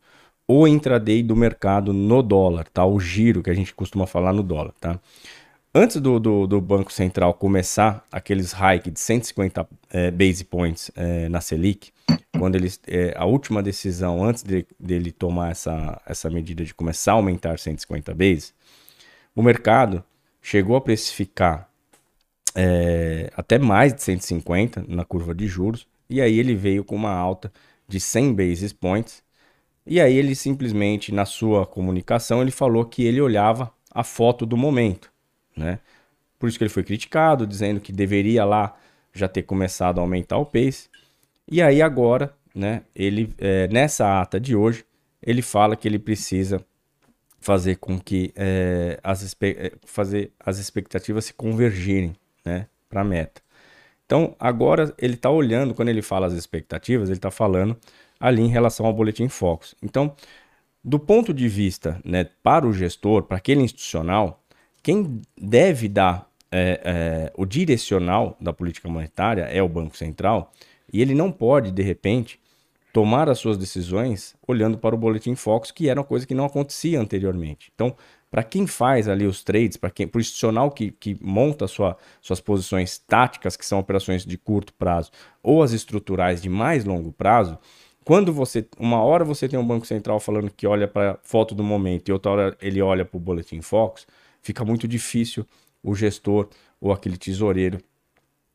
o 0.48 0.68
intraday 0.68 1.24
do 1.24 1.36
mercado 1.36 1.94
no 1.94 2.22
dólar, 2.22 2.68
tá? 2.70 2.86
O 2.86 3.00
giro 3.00 3.44
que 3.44 3.50
a 3.50 3.54
gente 3.54 3.74
costuma 3.74 4.06
falar 4.08 4.34
no 4.34 4.44
dólar, 4.44 4.74
tá? 4.82 5.00
Antes 5.74 6.02
do, 6.02 6.20
do, 6.20 6.46
do 6.46 6.60
Banco 6.60 6.92
Central 6.92 7.34
começar 7.34 8.06
aqueles 8.12 8.52
hike 8.52 8.92
de 8.92 9.00
150 9.00 9.66
é, 9.90 10.12
base 10.12 10.44
points 10.44 10.92
é, 10.98 11.30
na 11.30 11.40
Selic, 11.40 11.94
quando 12.38 12.56
eles, 12.56 12.78
é, 12.86 13.14
a 13.16 13.24
última 13.24 13.64
decisão 13.64 14.22
antes 14.22 14.44
de, 14.44 14.66
dele 14.78 15.14
tomar 15.14 15.52
essa, 15.52 16.02
essa 16.06 16.30
medida 16.30 16.66
de 16.66 16.74
começar 16.74 17.14
a 17.14 17.16
aumentar 17.16 17.58
150 17.58 18.14
base, 18.14 18.52
o 19.34 19.42
mercado 19.42 20.04
chegou 20.42 20.76
a 20.76 20.82
precificar 20.82 21.70
é, 22.54 23.32
até 23.38 23.58
mais 23.58 23.94
de 23.94 24.04
150 24.04 24.84
na 24.90 25.06
curva 25.06 25.34
de 25.34 25.48
juros, 25.48 25.88
e 26.10 26.20
aí 26.20 26.38
ele 26.38 26.54
veio 26.54 26.84
com 26.84 26.98
uma 26.98 27.14
alta 27.14 27.50
de 27.88 27.98
100 27.98 28.34
basis 28.34 28.74
points. 28.74 29.24
E 29.88 30.02
aí 30.02 30.16
ele 30.18 30.36
simplesmente, 30.36 31.14
na 31.14 31.24
sua 31.24 31.66
comunicação, 31.66 32.42
ele 32.42 32.52
falou 32.52 32.84
que 32.84 33.06
ele 33.06 33.22
olhava 33.22 33.72
a 33.90 34.04
foto 34.04 34.46
do 34.46 34.58
momento, 34.58 35.12
né? 35.56 35.80
Por 36.40 36.50
isso 36.50 36.58
que 36.58 36.64
ele 36.64 36.70
foi 36.70 36.84
criticado, 36.84 37.46
dizendo 37.46 37.80
que 37.80 37.92
deveria 37.92 38.44
lá 38.44 38.76
já 39.14 39.28
ter 39.28 39.44
começado 39.44 40.00
a 40.00 40.02
aumentar 40.02 40.38
o 40.38 40.46
pace. 40.46 40.90
E 41.48 41.62
aí 41.62 41.82
agora, 41.82 42.34
né, 42.56 42.84
ele 42.96 43.34
é, 43.38 43.68
nessa 43.68 44.22
ata 44.22 44.40
de 44.40 44.56
hoje, 44.56 44.86
ele 45.22 45.42
fala 45.42 45.76
que 45.76 45.88
ele 45.88 46.00
precisa 46.00 46.66
fazer 47.40 47.76
com 47.76 48.00
que 48.00 48.32
é, 48.36 49.00
as, 49.04 49.36
é, 49.42 49.72
fazer 49.86 50.32
as 50.40 50.58
expectativas 50.58 51.26
se 51.26 51.34
convergirem 51.34 52.16
né, 52.46 52.68
para 52.90 53.02
a 53.02 53.04
meta. 53.04 53.42
Então, 54.06 54.36
agora 54.40 54.94
ele 54.98 55.14
está 55.14 55.30
olhando, 55.30 55.74
quando 55.74 55.90
ele 55.90 56.02
fala 56.02 56.28
as 56.28 56.34
expectativas, 56.34 57.10
ele 57.10 57.18
está 57.18 57.32
falando 57.32 57.78
ali 58.20 58.42
em 58.42 58.48
relação 58.48 58.86
ao 58.86 58.94
boletim 58.94 59.28
Focus. 59.28 59.74
Então, 59.82 60.16
do 60.84 61.00
ponto 61.00 61.34
de 61.34 61.48
vista 61.48 62.00
né, 62.04 62.28
para 62.44 62.68
o 62.68 62.74
gestor, 62.74 63.24
para 63.24 63.38
aquele 63.38 63.62
institucional, 63.62 64.41
quem 64.84 65.22
deve 65.40 65.88
dar 65.88 66.30
é, 66.52 66.82
é, 66.84 67.34
o 67.38 67.46
direcional 67.46 68.36
da 68.40 68.52
política 68.52 68.90
monetária 68.90 69.44
é 69.44 69.62
o 69.62 69.70
Banco 69.70 69.96
Central, 69.96 70.52
e 70.92 71.02
ele 71.02 71.16
não 71.16 71.32
pode, 71.32 71.72
de 71.72 71.82
repente, 71.82 72.40
tomar 72.92 73.30
as 73.30 73.40
suas 73.40 73.58
decisões 73.58 74.36
olhando 74.46 74.78
para 74.78 74.94
o 74.94 74.98
boletim 74.98 75.36
Focus, 75.36 75.72
que 75.72 75.88
era 75.88 76.00
uma 76.00 76.06
coisa 76.06 76.28
que 76.28 76.36
não 76.36 76.46
acontecia 76.46 77.00
anteriormente. 77.00 77.72
Então, 77.74 77.96
para 78.30 78.44
quem 78.44 78.68
faz 78.68 79.08
ali 79.08 79.26
os 79.26 79.44
trades, 79.44 79.78
para 79.78 79.90
quem, 79.90 80.08
para 80.08 80.18
o 80.18 80.22
institucional 80.22 80.72
que, 80.72 80.92
que 80.92 81.18
monta 81.22 81.68
sua, 81.68 81.98
suas 82.22 82.40
posições 82.42 82.98
táticas, 82.98 83.56
que 83.56 83.66
são 83.66 83.80
operações 83.80 84.26
de 84.26 84.38
curto 84.38 84.74
prazo, 84.74 85.12
ou 85.42 85.64
as 85.64 85.72
estruturais 85.72 86.42
de 86.42 86.50
mais 86.50 86.84
longo 86.84 87.12
prazo, 87.12 87.58
quando 88.04 88.34
você, 88.34 88.68
uma 88.80 89.02
hora 89.02 89.24
você 89.24 89.48
tem 89.48 89.60
um 89.60 89.66
banco 89.66 89.86
central 89.86 90.20
falando 90.20 90.50
que 90.50 90.66
olha 90.66 90.88
para 90.88 91.12
a 91.12 91.18
foto 91.24 91.54
do 91.54 91.64
momento 91.64 92.10
e 92.10 92.12
outra 92.12 92.32
hora 92.32 92.58
ele 92.62 92.82
olha 92.82 93.06
para 93.06 93.18
o 93.18 93.20
boletim 93.20 93.62
Focus, 93.62 94.08
fica 94.42 94.66
muito 94.66 94.88
difícil 94.88 95.46
o 95.84 95.96
gestor 95.96 96.50
ou 96.80 96.92
aquele 96.92 97.18
tesoureiro 97.18 97.80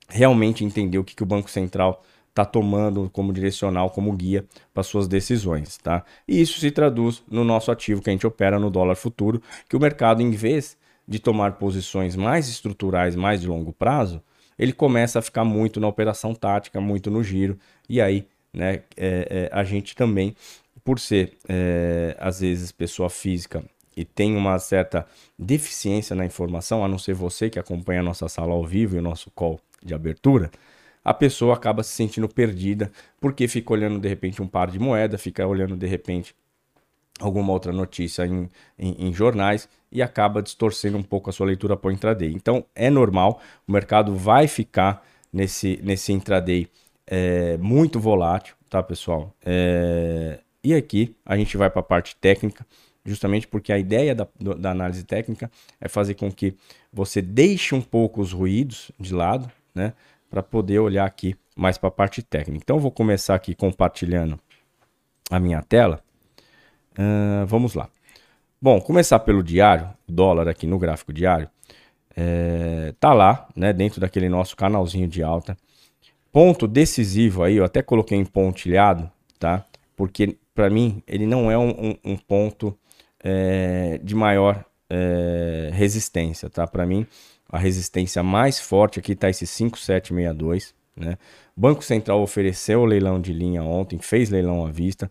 realmente 0.09 0.64
entender 0.64 0.99
o 0.99 1.05
que, 1.05 1.14
que 1.14 1.22
o 1.22 1.27
banco 1.27 1.51
central 1.51 2.03
está 2.29 2.44
tomando 2.44 3.09
como 3.11 3.33
direcional, 3.33 3.88
como 3.90 4.12
guia 4.12 4.44
para 4.75 4.83
suas 4.83 5.09
decisões, 5.09 5.79
tá? 5.79 6.05
E 6.29 6.40
isso 6.40 6.61
se 6.61 6.70
traduz 6.70 7.22
no 7.31 7.42
nosso 7.42 7.72
ativo 7.72 8.03
que 8.03 8.11
a 8.11 8.12
gente 8.12 8.27
opera 8.27 8.61
no 8.61 8.70
dólar 8.70 8.94
futuro, 8.94 9.42
que 9.68 9.75
o 9.75 9.81
mercado, 9.81 10.20
em 10.20 10.31
vez 10.31 10.77
de 11.09 11.18
tomar 11.18 11.53
posições 11.53 12.14
mais 12.14 12.49
estruturais, 12.49 13.16
mais 13.16 13.40
de 13.40 13.46
longo 13.46 13.72
prazo, 13.72 14.22
ele 14.59 14.72
começa 14.72 15.18
a 15.18 15.22
ficar 15.22 15.44
muito 15.44 15.81
na 15.81 15.88
operação 15.88 16.35
tática, 16.35 16.81
muito 16.81 17.11
no 17.11 17.22
giro, 17.22 17.59
e 17.88 18.01
aí, 18.01 18.27
né, 18.53 18.83
é, 18.96 19.51
é, 19.51 19.51
a 19.51 19.64
gente 19.64 19.94
também, 19.94 20.35
por 20.85 21.01
ser, 21.01 21.37
é, 21.49 22.16
às 22.18 22.40
vezes, 22.40 22.70
pessoa 22.70 23.09
física 23.09 23.64
e 23.96 24.04
tem 24.04 24.37
uma 24.37 24.59
certa 24.59 25.06
deficiência 25.38 26.14
na 26.14 26.26
informação, 26.26 26.85
a 26.85 26.88
não 26.88 26.98
ser 26.98 27.14
você 27.14 27.48
que 27.48 27.59
acompanha 27.59 28.00
a 28.00 28.02
nossa 28.02 28.28
sala 28.28 28.52
ao 28.52 28.64
vivo 28.64 28.96
e 28.96 28.98
o 28.98 29.02
nosso 29.02 29.30
call 29.30 29.59
de 29.82 29.94
abertura, 29.94 30.50
a 31.04 31.14
pessoa 31.14 31.54
acaba 31.54 31.82
se 31.82 31.92
sentindo 31.92 32.28
perdida 32.28 32.90
porque 33.20 33.46
fica 33.48 33.72
olhando 33.72 33.98
de 33.98 34.09
repente 34.09 34.42
um 34.42 34.46
par 34.46 34.70
de 34.70 34.78
moeda, 34.78 35.16
fica 35.16 35.46
olhando 35.46 35.76
de 35.76 35.87
repente 35.87 36.35
alguma 37.20 37.52
outra 37.52 37.72
notícia 37.72 38.26
em, 38.26 38.48
em, 38.78 39.06
em, 39.06 39.12
jornais 39.12 39.68
e 39.90 40.02
acaba 40.02 40.42
distorcendo 40.42 40.98
um 40.98 41.02
pouco 41.02 41.30
a 41.30 41.32
sua 41.32 41.46
leitura 41.46 41.76
para 41.76 41.88
o 41.88 41.92
intraday. 41.92 42.32
Então 42.32 42.64
é 42.74 42.90
normal, 42.90 43.40
o 43.66 43.72
mercado 43.72 44.14
vai 44.14 44.46
ficar 44.48 45.06
nesse, 45.32 45.80
nesse 45.82 46.12
intraday 46.12 46.68
é, 47.06 47.56
muito 47.59 47.98
volátil, 48.00 48.54
tá 48.68 48.82
pessoal? 48.82 49.32
É, 49.44 50.40
e 50.62 50.74
aqui 50.74 51.14
a 51.24 51.37
gente 51.37 51.56
vai 51.56 51.70
para 51.70 51.80
a 51.80 51.85
parte 51.85 52.16
técnica, 52.16 52.66
justamente 53.07 53.47
porque 53.47 53.73
a 53.73 53.79
ideia 53.79 54.14
da, 54.14 54.27
da 54.59 54.71
análise 54.71 55.05
técnica 55.05 55.51
é 55.81 55.88
fazer 55.88 56.14
com 56.14 56.31
que 56.31 56.55
você 56.92 57.23
deixe 57.23 57.75
um 57.75 57.81
pouco 57.81 58.21
os 58.21 58.33
ruídos 58.33 58.90
de 58.99 59.14
lado, 59.14 59.51
né? 59.75 59.92
para 60.31 60.42
poder 60.42 60.79
olhar 60.79 61.05
aqui 61.05 61.37
mais 61.57 61.79
para 61.79 61.88
a 61.88 61.92
parte 61.92 62.23
técnica. 62.23 62.62
Então, 62.62 62.77
eu 62.77 62.81
vou 62.81 62.90
começar 62.90 63.35
aqui 63.35 63.55
compartilhando 63.55 64.38
a 65.31 65.40
minha 65.40 65.62
tela. 65.62 66.01
Uh, 66.92 67.47
vamos 67.47 67.75
lá. 67.75 67.88
Bom, 68.61 68.81
começar 68.81 69.19
pelo 69.21 69.42
diário, 69.42 69.88
dólar 70.09 70.49
aqui 70.49 70.66
no 70.66 70.79
gráfico 70.79 71.12
diário. 71.12 71.49
É, 72.16 72.95
tá 72.99 73.12
lá, 73.12 73.47
né, 73.55 73.73
dentro 73.73 74.01
daquele 74.01 74.29
nosso 74.29 74.57
canalzinho 74.57 75.07
de 75.07 75.23
alta. 75.23 75.57
Ponto 76.33 76.66
decisivo 76.66 77.42
aí, 77.42 77.57
eu 77.57 77.64
até 77.64 77.83
coloquei 77.83 78.16
em 78.16 78.25
pontilhado, 78.25 79.11
tá? 79.38 79.64
Porque 79.95 80.37
para 80.55 80.71
mim 80.71 81.03
ele 81.07 81.27
não 81.27 81.51
é 81.51 81.59
um, 81.59 81.71
um, 81.71 82.12
um 82.12 82.16
ponto 82.16 82.77
é, 83.28 83.98
de 84.04 84.14
maior 84.14 84.64
é, 84.88 85.70
resistência, 85.72 86.48
tá? 86.48 86.64
Para 86.64 86.86
mim 86.86 87.04
a 87.50 87.58
resistência 87.58 88.22
mais 88.22 88.60
forte 88.60 89.00
aqui 89.00 89.12
está 89.12 89.28
esse 89.28 89.46
5762, 89.46 90.72
né? 90.96 91.18
Banco 91.56 91.82
Central 91.82 92.22
ofereceu 92.22 92.80
o 92.80 92.84
leilão 92.84 93.20
de 93.20 93.32
linha 93.32 93.62
ontem, 93.62 93.98
fez 93.98 94.30
leilão 94.30 94.64
à 94.64 94.70
vista, 94.70 95.10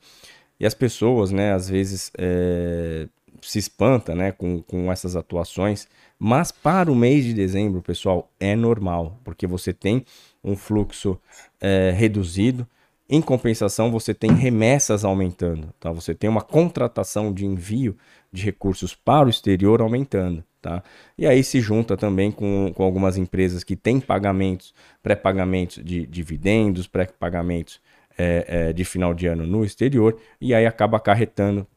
e 0.60 0.65
as 0.65 0.73
pessoas, 0.73 1.32
né, 1.32 1.54
às 1.54 1.67
vezes 1.67 2.12
é, 2.17 3.08
se 3.41 3.60
espanta, 3.60 4.15
né, 4.15 4.32
com, 4.32 4.62
com 4.62 4.91
essas 4.91 5.15
atuações, 5.15 5.88
mas 6.17 6.51
para 6.51 6.91
o 6.91 6.95
mês 6.95 7.25
de 7.25 7.34
dezembro, 7.34 7.82
pessoal, 7.82 8.32
é 8.39 8.56
normal, 8.56 9.19
porque 9.23 9.45
você 9.45 9.73
tem 9.73 10.06
um 10.43 10.56
fluxo 10.56 11.19
é, 11.60 11.91
reduzido, 11.91 12.67
em 13.08 13.22
compensação, 13.22 13.91
você 13.91 14.13
tem 14.13 14.32
remessas 14.32 15.06
aumentando, 15.06 15.74
tá? 15.80 15.91
Você 15.91 16.15
tem 16.15 16.30
uma 16.30 16.41
contratação 16.41 17.32
de 17.32 17.46
envio 17.46 17.96
de 18.32 18.44
recursos 18.44 18.96
para 18.96 19.28
o 19.28 19.30
exterior 19.30 19.82
aumentando. 19.82 20.44
Tá? 20.65 20.82
E 21.15 21.28
aí 21.28 21.44
se 21.44 21.62
junta 21.62 21.96
também 21.96 22.32
com, 22.32 22.74
com 22.74 22.84
algumas 22.84 23.18
empresas 23.18 23.63
que 23.63 23.76
têm 23.76 24.00
pagamentos, 24.00 24.74
pré-pagamentos 25.04 25.80
de 25.86 26.08
dividendos, 26.08 26.88
pré-pagamentos 26.88 27.80
é, 28.18 28.46
é, 28.48 28.74
de 28.74 28.84
final 28.84 29.13
de 29.13 29.28
ano 29.28 29.46
no 29.46 29.63
exterior, 29.63 30.18
e 30.41 30.56
aí 30.56 30.65
acaba 30.65 30.98
acarretando 30.98 31.68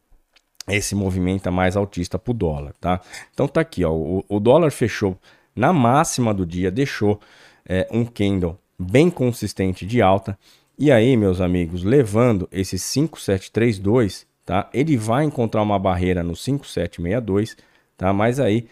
esse 0.67 0.95
movimento 0.95 1.53
mais 1.53 1.77
altista 1.77 2.19
para 2.19 2.31
o 2.31 2.35
dólar. 2.35 2.73
Tá? 2.81 2.99
Então 3.31 3.47
tá 3.47 3.61
aqui, 3.61 3.85
ó, 3.85 3.93
o, 3.93 4.25
o 4.27 4.41
dólar 4.41 4.71
fechou 4.71 5.19
na 5.55 5.71
máxima 5.71 6.33
do 6.33 6.47
dia, 6.47 6.71
deixou 6.71 7.21
é, 7.69 7.87
um 7.91 8.07
candle 8.07 8.59
bem 8.79 9.11
consistente 9.11 9.85
de 9.85 10.01
alta, 10.01 10.39
e 10.79 10.93
aí, 10.93 11.17
meus 11.17 11.41
amigos, 11.41 11.83
levando 11.83 12.49
esse 12.53 12.79
5732, 12.79 14.27
tá? 14.45 14.71
Ele 14.73 14.97
vai 14.97 15.25
encontrar 15.25 15.63
uma 15.63 15.79
barreira 15.79 16.23
no 16.23 16.37
5762, 16.37 17.57
tá? 17.97 18.13
Mas 18.13 18.39
aí 18.39 18.69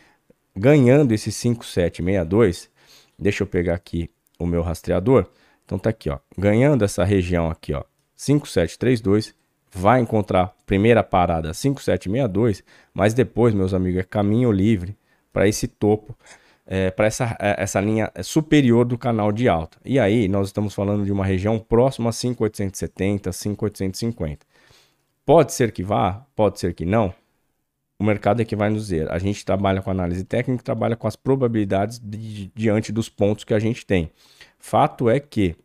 ganhando 0.56 1.12
esse 1.12 1.30
5762, 1.30 2.70
deixa 3.18 3.42
eu 3.42 3.46
pegar 3.46 3.74
aqui 3.74 4.08
o 4.38 4.46
meu 4.46 4.62
rastreador. 4.62 5.26
Então 5.64 5.78
tá 5.78 5.90
aqui, 5.90 6.08
ó, 6.08 6.18
ganhando 6.38 6.84
essa 6.84 7.04
região 7.04 7.50
aqui, 7.50 7.74
ó, 7.74 7.82
5732, 8.14 9.34
vai 9.70 10.00
encontrar 10.00 10.54
primeira 10.64 11.02
parada 11.02 11.52
5762, 11.52 12.62
mas 12.94 13.12
depois, 13.12 13.52
meus 13.52 13.74
amigos, 13.74 14.00
é 14.00 14.04
caminho 14.04 14.50
livre 14.50 14.96
para 15.32 15.46
esse 15.46 15.68
topo, 15.68 16.16
é, 16.66 16.90
para 16.90 17.06
essa, 17.06 17.36
é, 17.40 17.62
essa 17.62 17.80
linha 17.80 18.10
superior 18.22 18.84
do 18.84 18.98
canal 18.98 19.30
de 19.32 19.48
alta. 19.48 19.78
E 19.84 19.98
aí 19.98 20.28
nós 20.28 20.48
estamos 20.48 20.74
falando 20.74 21.04
de 21.04 21.12
uma 21.12 21.24
região 21.24 21.58
próxima 21.58 22.10
a 22.10 22.12
5870, 22.12 23.32
5850. 23.32 24.46
Pode 25.24 25.52
ser 25.52 25.72
que 25.72 25.82
vá, 25.82 26.24
pode 26.34 26.58
ser 26.60 26.74
que 26.74 26.84
não 26.84 27.14
o 27.98 28.04
mercado 28.04 28.42
é 28.42 28.44
que 28.44 28.54
vai 28.54 28.68
nos 28.68 28.82
dizer. 28.82 29.10
A 29.10 29.18
gente 29.18 29.44
trabalha 29.44 29.80
com 29.80 29.90
análise 29.90 30.24
técnica, 30.24 30.62
trabalha 30.62 30.96
com 30.96 31.06
as 31.06 31.16
probabilidades 31.16 31.98
de, 31.98 32.50
diante 32.54 32.92
dos 32.92 33.08
pontos 33.08 33.44
que 33.44 33.54
a 33.54 33.58
gente 33.58 33.86
tem. 33.86 34.10
Fato 34.58 35.08
é 35.08 35.18
que, 35.18 35.56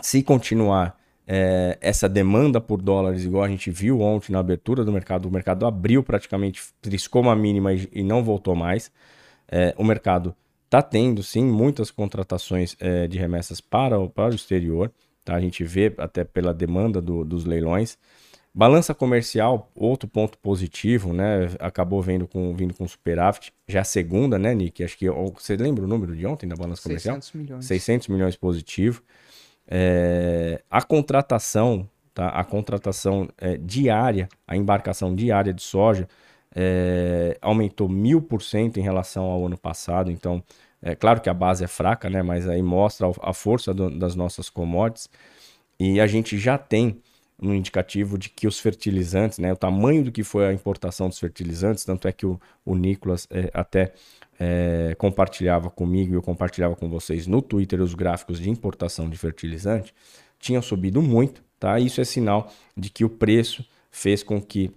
se 0.00 0.22
continuar 0.22 0.98
é, 1.26 1.78
essa 1.80 2.08
demanda 2.08 2.60
por 2.60 2.82
dólares, 2.82 3.24
igual 3.24 3.42
a 3.42 3.48
gente 3.48 3.70
viu 3.70 4.00
ontem 4.00 4.32
na 4.32 4.38
abertura 4.38 4.84
do 4.84 4.92
mercado, 4.92 5.26
o 5.26 5.30
mercado 5.30 5.66
abriu 5.66 6.02
praticamente, 6.02 6.62
triscou 6.82 7.22
uma 7.22 7.34
mínima 7.34 7.72
e, 7.72 7.88
e 7.90 8.02
não 8.02 8.22
voltou 8.22 8.54
mais. 8.54 8.92
É, 9.48 9.74
o 9.76 9.84
mercado 9.84 10.34
está 10.64 10.82
tendo, 10.82 11.22
sim, 11.22 11.44
muitas 11.44 11.90
contratações 11.90 12.76
é, 12.80 13.06
de 13.06 13.18
remessas 13.18 13.60
para 13.60 13.98
o, 13.98 14.08
para 14.10 14.32
o 14.32 14.36
exterior. 14.36 14.92
Tá? 15.24 15.34
A 15.34 15.40
gente 15.40 15.64
vê 15.64 15.94
até 15.98 16.24
pela 16.24 16.52
demanda 16.52 17.00
do, 17.00 17.24
dos 17.24 17.44
leilões. 17.44 17.98
Balança 18.54 18.94
comercial, 18.94 19.70
outro 19.74 20.08
ponto 20.08 20.38
positivo, 20.38 21.12
né? 21.12 21.50
Acabou 21.60 22.00
vindo 22.00 22.26
com, 22.26 22.54
vindo 22.54 22.72
com 22.72 22.88
superávit. 22.88 23.52
Já 23.68 23.82
a 23.82 23.84
segunda, 23.84 24.38
né, 24.38 24.54
Nick? 24.54 24.82
Acho 24.82 24.96
que 24.96 25.10
você 25.10 25.56
lembra 25.56 25.84
o 25.84 25.86
número 25.86 26.16
de 26.16 26.26
ontem 26.26 26.48
da 26.48 26.56
balança 26.56 26.82
comercial? 26.82 27.16
600 27.16 27.32
milhões. 27.34 27.66
600 27.66 28.08
milhões 28.08 28.34
positivo. 28.34 29.02
É, 29.68 30.62
a 30.70 30.80
contratação, 30.80 31.86
tá? 32.14 32.28
A 32.28 32.42
contratação 32.44 33.28
é, 33.36 33.58
diária, 33.58 34.26
a 34.46 34.56
embarcação 34.56 35.14
diária 35.14 35.52
de 35.52 35.62
soja 35.62 36.08
é, 36.58 37.36
aumentou 37.42 37.86
mil 37.86 38.22
por 38.22 38.42
cento 38.42 38.78
em 38.78 38.82
relação 38.82 39.24
ao 39.24 39.44
ano 39.44 39.58
passado. 39.58 40.10
Então, 40.10 40.42
é 40.80 40.94
claro 40.94 41.20
que 41.20 41.28
a 41.28 41.34
base 41.34 41.62
é 41.62 41.68
fraca, 41.68 42.08
né? 42.08 42.22
Mas 42.22 42.48
aí 42.48 42.62
mostra 42.62 43.06
a 43.20 43.34
força 43.34 43.74
do, 43.74 43.90
das 43.90 44.14
nossas 44.14 44.48
commodities. 44.48 45.10
E 45.78 46.00
a 46.00 46.06
gente 46.06 46.38
já 46.38 46.56
tem 46.56 47.02
um 47.40 47.52
indicativo 47.52 48.16
de 48.16 48.30
que 48.30 48.46
os 48.46 48.58
fertilizantes, 48.58 49.38
né, 49.38 49.52
o 49.52 49.56
tamanho 49.56 50.02
do 50.02 50.10
que 50.10 50.24
foi 50.24 50.46
a 50.46 50.52
importação 50.54 51.06
dos 51.06 51.18
fertilizantes, 51.18 51.84
tanto 51.84 52.08
é 52.08 52.12
que 52.12 52.24
o, 52.24 52.40
o 52.64 52.74
Nicolas 52.74 53.28
é, 53.30 53.50
até 53.52 53.92
é, 54.40 54.94
compartilhava 54.96 55.68
comigo 55.68 56.14
e 56.14 56.16
eu 56.16 56.22
compartilhava 56.22 56.74
com 56.74 56.88
vocês 56.88 57.26
no 57.26 57.42
Twitter 57.42 57.82
os 57.82 57.92
gráficos 57.92 58.40
de 58.40 58.48
importação 58.48 59.10
de 59.10 59.18
fertilizante, 59.18 59.94
tinham 60.38 60.62
subido 60.62 61.02
muito, 61.02 61.42
tá? 61.60 61.78
Isso 61.78 62.00
é 62.00 62.04
sinal 62.04 62.50
de 62.74 62.88
que 62.88 63.04
o 63.04 63.10
preço 63.10 63.62
fez 63.90 64.22
com 64.22 64.40
que 64.40 64.70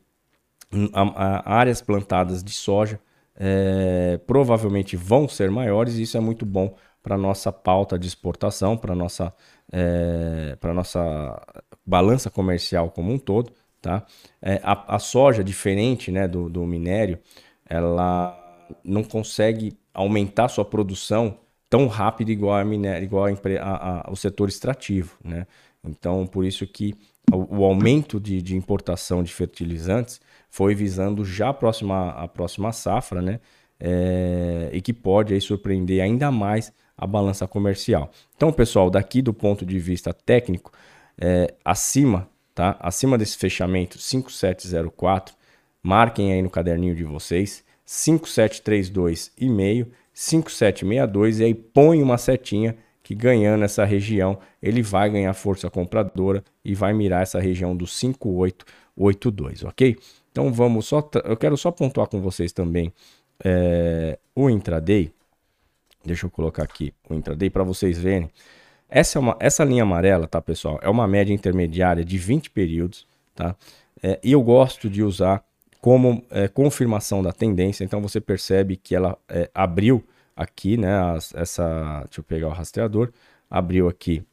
a, 0.94 1.02
a 1.02 1.54
áreas 1.56 1.82
plantadas 1.82 2.44
de 2.44 2.52
soja 2.52 3.00
é, 3.36 4.20
provavelmente 4.28 4.96
vão 4.96 5.28
ser 5.28 5.50
maiores 5.50 5.96
e 5.96 6.04
isso 6.04 6.18
é 6.18 6.20
muito 6.20 6.46
bom 6.46 6.76
para 7.02 7.18
nossa 7.18 7.52
pauta 7.52 7.98
de 7.98 8.08
exportação, 8.08 8.76
para 8.76 8.94
nossa 8.94 9.34
é, 9.72 10.58
para 10.60 10.74
nossa 10.74 11.42
balança 11.86 12.30
comercial 12.30 12.92
como 12.92 13.12
um 13.14 13.18
todo, 13.18 13.52
tá? 13.82 14.06
É, 14.42 14.60
a, 14.64 14.96
a, 14.96 15.00
soja 15.00 15.44
diferente, 15.44 16.12
né, 16.12 16.28
do, 16.28 16.50
do 16.50 16.66
minério, 16.66 17.20
ela 17.66 18.36
não 18.84 19.04
consegue 19.04 19.78
aumentar 19.94 20.50
sua 20.50 20.66
produção 20.66 21.40
tão 21.70 21.88
rápido 21.88 22.32
igual 22.32 22.58
a 22.58 22.66
minério, 22.66 23.06
igual 23.06 23.26
a, 23.28 24.08
a, 24.08 24.12
o 24.12 24.16
setor 24.16 24.50
extrativo, 24.50 25.18
né? 25.24 25.48
Então, 25.84 26.28
por 26.28 26.44
isso 26.44 26.68
que 26.68 26.94
o, 27.32 27.64
aumento 27.64 28.20
de, 28.20 28.42
de, 28.42 28.56
importação 28.56 29.24
de 29.24 29.34
fertilizantes 29.34 30.20
foi 30.50 30.74
visando 30.74 31.24
já 31.24 31.50
a 31.50 31.54
próxima, 31.54 32.10
a 32.12 32.28
próxima 32.28 32.72
safra, 32.72 33.22
né? 33.22 33.40
É, 33.80 34.70
e 34.74 34.82
que 34.82 34.92
pode 34.92 35.34
aí 35.34 35.40
surpreender 35.40 36.02
ainda 36.02 36.32
mais 36.32 36.74
a 36.98 37.08
balança 37.08 37.48
comercial. 37.48 38.12
Então, 38.36 38.52
pessoal, 38.52 38.90
daqui 38.90 39.22
do 39.22 39.34
ponto 39.34 39.66
de 39.66 39.80
vista 39.80 40.14
técnico, 40.14 40.72
é, 41.18 41.54
acima, 41.64 42.28
tá? 42.54 42.76
Acima 42.80 43.18
desse 43.18 43.38
fechamento 43.38 43.98
5704, 43.98 45.34
marquem 45.82 46.34
aí 46.34 46.42
no 46.42 46.50
caderninho 46.50 46.96
de 46.96 47.04
vocês, 47.06 47.64
5732 47.86 49.32
e 49.38 49.50
meio, 49.50 49.92
5762 50.14 51.40
e 51.40 51.44
aí 51.46 51.54
põe 51.54 52.04
uma 52.04 52.18
setinha 52.18 52.76
que 53.10 53.16
ganhando 53.16 53.64
essa 53.64 53.84
região, 53.84 54.38
ele 54.62 54.84
vai 54.84 55.10
ganhar 55.10 55.34
força 55.34 55.68
compradora 55.68 56.44
e 56.64 56.76
vai 56.76 56.94
mirar 56.94 57.24
essa 57.24 57.40
região 57.40 57.76
do 57.76 57.88
5882, 57.88 59.64
ok? 59.64 59.98
Então 60.32 60.54
vamos 60.54 60.86
só, 60.86 61.10
eu 61.26 61.36
quero 61.36 61.58
só 61.58 61.72
pontuar 61.72 62.06
com 62.06 62.22
vocês 62.22 62.52
também 62.52 62.94
é, 63.44 64.20
o 64.36 64.48
intraday. 64.48 65.12
Deixa 66.06 66.28
eu 66.28 66.30
colocar 66.30 66.62
aqui 66.62 66.94
o 67.10 67.16
intraday 67.16 67.50
para 67.50 67.64
vocês 67.64 67.98
verem. 67.98 68.30
Essa, 68.88 69.18
é 69.18 69.20
uma, 69.20 69.36
essa 69.40 69.64
linha 69.64 69.82
amarela, 69.82 70.28
tá, 70.28 70.40
pessoal? 70.40 70.80
É 70.80 70.88
uma 70.88 71.08
média 71.08 71.34
intermediária 71.34 72.06
de 72.06 72.16
20 72.16 72.52
períodos, 72.52 73.08
tá? 73.34 73.56
É, 74.04 74.20
e 74.24 74.34
eu 74.34 74.44
gosto 74.44 74.88
de 74.88 75.02
usar 75.02 75.44
como 75.82 76.24
é, 76.30 76.48
confirmação 76.48 77.24
da 77.24 77.34
tendência. 77.34 77.84
Então 77.84 78.04
você 78.04 78.22
percebe 78.22 78.76
que 78.78 78.94
ela 78.94 79.18
abriu 79.52 80.04
aqui, 80.40 80.78
né? 80.78 81.18
Essa, 81.36 82.04
deixa 82.06 82.22
eu 82.22 82.24
pegar 82.24 82.48
o 82.48 82.52
rastreador, 82.52 83.12
abriu 83.50 83.90
aqui 83.90 84.24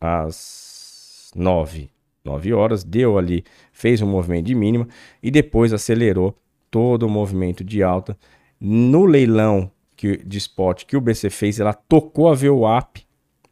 às 0.00 1.32
9, 1.34 1.90
9 2.24 2.52
horas, 2.52 2.84
deu 2.84 3.18
ali, 3.18 3.44
fez 3.72 4.00
um 4.00 4.06
movimento 4.06 4.46
de 4.46 4.54
mínima 4.54 4.86
e 5.20 5.28
depois 5.28 5.72
acelerou 5.72 6.38
todo 6.70 7.04
o 7.04 7.10
movimento 7.10 7.64
de 7.64 7.82
alta. 7.82 8.16
No 8.60 9.04
leilão 9.04 9.70
que, 9.96 10.18
de 10.18 10.38
spot 10.38 10.84
que 10.84 10.96
o 10.96 11.00
BC 11.00 11.28
fez, 11.28 11.58
ela 11.58 11.72
tocou 11.72 12.28
a 12.28 12.34
VWAP, 12.34 13.04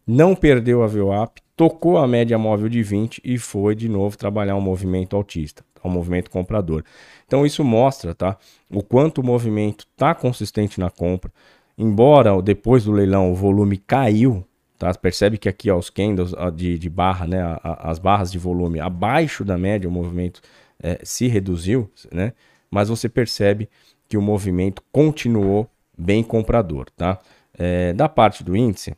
não 0.07 0.37
perdeu 0.37 0.85
a 0.85 0.87
VWAP, 0.87 1.40
tocou 1.57 1.99
a 1.99 2.07
média 2.07 2.38
móvel 2.38 2.69
de 2.69 2.81
20 2.81 3.21
e 3.25 3.38
foi 3.38 3.75
de 3.75 3.88
novo 3.88 4.16
trabalhar 4.16 4.55
um 4.55 4.61
movimento 4.61 5.16
altista, 5.16 5.64
um 5.85 5.91
movimento 5.91 6.31
comprador. 6.31 6.85
Então 7.27 7.45
isso 7.45 7.65
mostra, 7.65 8.15
tá, 8.15 8.37
o 8.71 8.83
quanto 8.83 9.21
o 9.21 9.25
movimento 9.25 9.87
está 9.91 10.15
consistente 10.15 10.81
na 10.81 10.91
compra. 10.91 11.33
Embora 11.77 12.41
depois 12.41 12.85
do 12.85 12.93
leilão 12.93 13.31
o 13.31 13.35
volume 13.35 13.77
caiu, 13.77 14.45
tá? 14.79 14.93
Percebe 14.95 15.39
que 15.39 15.49
aqui 15.49 15.71
ó, 15.71 15.77
os 15.77 15.91
candles 15.91 16.33
de, 16.55 16.79
de 16.79 16.89
barra, 16.89 17.27
né, 17.27 17.59
as 17.62 17.99
barras 17.99 18.31
de 18.31 18.39
volume 18.39 18.81
abaixo 18.81 19.45
da 19.45 19.59
média, 19.59 19.89
o 19.89 19.93
movimento 19.93 20.41
é, 20.83 21.01
se 21.03 21.27
reduziu, 21.27 21.91
né? 22.12 22.33
Mas 22.71 22.89
você 22.89 23.09
percebe 23.09 23.69
que 24.09 24.17
o 24.17 24.23
movimento 24.23 24.83
continuou 24.93 25.69
bem 25.97 26.23
comprador, 26.23 26.87
tá? 26.97 27.19
É, 27.59 27.93
da 27.93 28.09
parte 28.09 28.45
do 28.45 28.57
índice, 28.57 28.95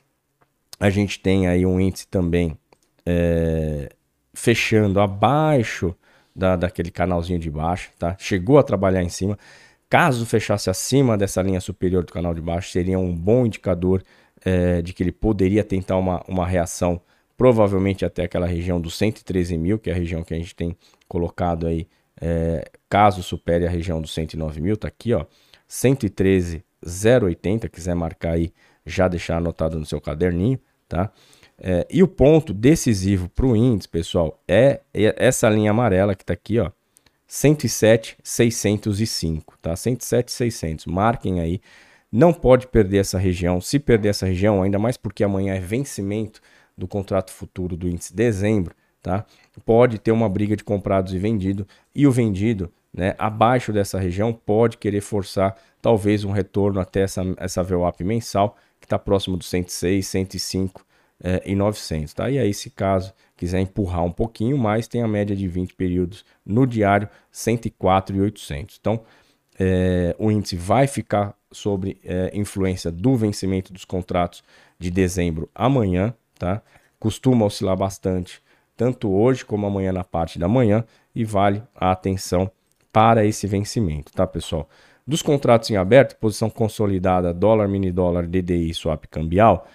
a 0.80 0.90
gente 0.90 1.20
tem 1.20 1.46
aí 1.46 1.64
um 1.64 1.80
índice 1.80 2.06
também 2.08 2.56
é, 3.06 3.88
fechando 4.34 5.00
abaixo 5.00 5.94
da, 6.38 6.54
daquele 6.54 6.90
canalzinho 6.90 7.38
de 7.38 7.50
baixo, 7.50 7.90
tá? 7.98 8.14
Chegou 8.18 8.58
a 8.58 8.62
trabalhar 8.62 9.02
em 9.02 9.08
cima. 9.08 9.36
Caso 9.90 10.24
fechasse 10.24 10.70
acima 10.70 11.18
dessa 11.18 11.42
linha 11.42 11.60
superior 11.60 12.04
do 12.04 12.12
canal 12.12 12.32
de 12.32 12.40
baixo, 12.40 12.70
seria 12.70 12.98
um 12.98 13.14
bom 13.14 13.44
indicador 13.44 14.02
é, 14.44 14.80
de 14.80 14.92
que 14.92 15.02
ele 15.02 15.10
poderia 15.10 15.64
tentar 15.64 15.96
uma, 15.96 16.22
uma 16.28 16.46
reação, 16.46 17.00
provavelmente 17.36 18.04
até 18.04 18.22
aquela 18.24 18.46
região 18.46 18.80
dos 18.80 18.96
113 18.96 19.58
mil, 19.58 19.78
que 19.78 19.90
é 19.90 19.92
a 19.92 19.96
região 19.96 20.22
que 20.22 20.32
a 20.32 20.36
gente 20.36 20.54
tem 20.54 20.76
colocado 21.08 21.66
aí, 21.66 21.88
é, 22.20 22.70
caso 22.88 23.22
supere 23.22 23.66
a 23.66 23.70
região 23.70 24.00
dos 24.00 24.12
109 24.14 24.60
mil, 24.60 24.76
tá 24.76 24.88
aqui, 24.88 25.14
ó, 25.14 25.24
113,080, 25.66 27.68
quiser 27.68 27.94
marcar 27.94 28.32
aí, 28.32 28.52
já 28.84 29.08
deixar 29.08 29.38
anotado 29.38 29.78
no 29.78 29.86
seu 29.86 30.00
caderninho, 30.00 30.58
tá? 30.88 31.10
É, 31.60 31.84
e 31.90 32.00
o 32.02 32.08
ponto 32.08 32.54
decisivo 32.54 33.28
para 33.28 33.46
o 33.46 33.56
índice, 33.56 33.88
pessoal, 33.88 34.40
é, 34.46 34.80
essa 34.94 35.48
linha 35.48 35.72
amarela 35.72 36.14
que 36.14 36.22
está 36.22 36.34
aqui, 36.34 36.60
ó, 36.60 36.70
107,605, 37.26 39.58
tá? 39.60 39.74
107,600. 39.76 40.86
Marquem 40.86 41.40
aí. 41.40 41.60
Não 42.10 42.32
pode 42.32 42.66
perder 42.68 42.96
essa 42.98 43.18
região. 43.18 43.60
Se 43.60 43.78
perder 43.78 44.08
essa 44.08 44.24
região, 44.24 44.62
ainda 44.62 44.78
mais 44.78 44.96
porque 44.96 45.22
amanhã 45.22 45.54
é 45.54 45.60
vencimento 45.60 46.40
do 46.76 46.88
contrato 46.88 47.30
futuro 47.30 47.76
do 47.76 47.86
índice 47.86 48.12
de 48.12 48.16
dezembro, 48.16 48.74
tá? 49.02 49.26
Pode 49.66 49.98
ter 49.98 50.12
uma 50.12 50.28
briga 50.28 50.56
de 50.56 50.64
comprados 50.64 51.12
e 51.12 51.18
vendido 51.18 51.66
e 51.94 52.06
o 52.06 52.12
vendido, 52.12 52.72
né, 52.94 53.14
abaixo 53.18 53.70
dessa 53.72 53.98
região 53.98 54.32
pode 54.32 54.78
querer 54.78 55.02
forçar 55.02 55.54
talvez 55.82 56.24
um 56.24 56.30
retorno 56.30 56.80
até 56.80 57.02
essa 57.02 57.22
essa 57.36 57.62
VWAP 57.62 58.02
mensal 58.02 58.56
que 58.80 58.86
está 58.86 58.98
próximo 58.98 59.36
dos 59.36 59.50
106, 59.50 60.06
105 60.06 60.87
é, 61.22 61.42
e 61.44 61.54
900, 61.54 62.12
tá? 62.14 62.30
E 62.30 62.38
aí, 62.38 62.54
se 62.54 62.70
caso 62.70 63.12
quiser 63.36 63.60
empurrar 63.60 64.04
um 64.04 64.12
pouquinho 64.12 64.56
mais, 64.56 64.88
tem 64.88 65.02
a 65.02 65.08
média 65.08 65.34
de 65.34 65.46
20 65.48 65.74
períodos 65.74 66.24
no 66.44 66.66
diário, 66.66 67.08
104 67.30 68.16
e 68.16 68.20
800. 68.20 68.78
Então, 68.80 69.02
é, 69.58 70.14
o 70.18 70.30
índice 70.30 70.56
vai 70.56 70.86
ficar 70.86 71.36
sobre 71.50 72.00
é, 72.04 72.30
influência 72.34 72.90
do 72.90 73.16
vencimento 73.16 73.72
dos 73.72 73.84
contratos 73.84 74.44
de 74.78 74.90
dezembro 74.90 75.48
amanhã, 75.54 76.14
tá? 76.38 76.62
Costuma 77.00 77.46
oscilar 77.46 77.76
bastante, 77.76 78.40
tanto 78.76 79.10
hoje 79.10 79.44
como 79.44 79.66
amanhã 79.66 79.92
na 79.92 80.04
parte 80.04 80.38
da 80.38 80.46
manhã, 80.46 80.84
e 81.14 81.24
vale 81.24 81.62
a 81.74 81.90
atenção 81.90 82.50
para 82.92 83.24
esse 83.24 83.46
vencimento, 83.46 84.12
tá, 84.12 84.26
pessoal? 84.26 84.68
Dos 85.06 85.22
contratos 85.22 85.70
em 85.70 85.76
aberto, 85.76 86.16
posição 86.16 86.50
consolidada, 86.50 87.32
dólar, 87.32 87.66
mini 87.66 87.90
dólar, 87.90 88.26
DDI, 88.26 88.74
swap 88.74 89.06
cambial, 89.06 89.66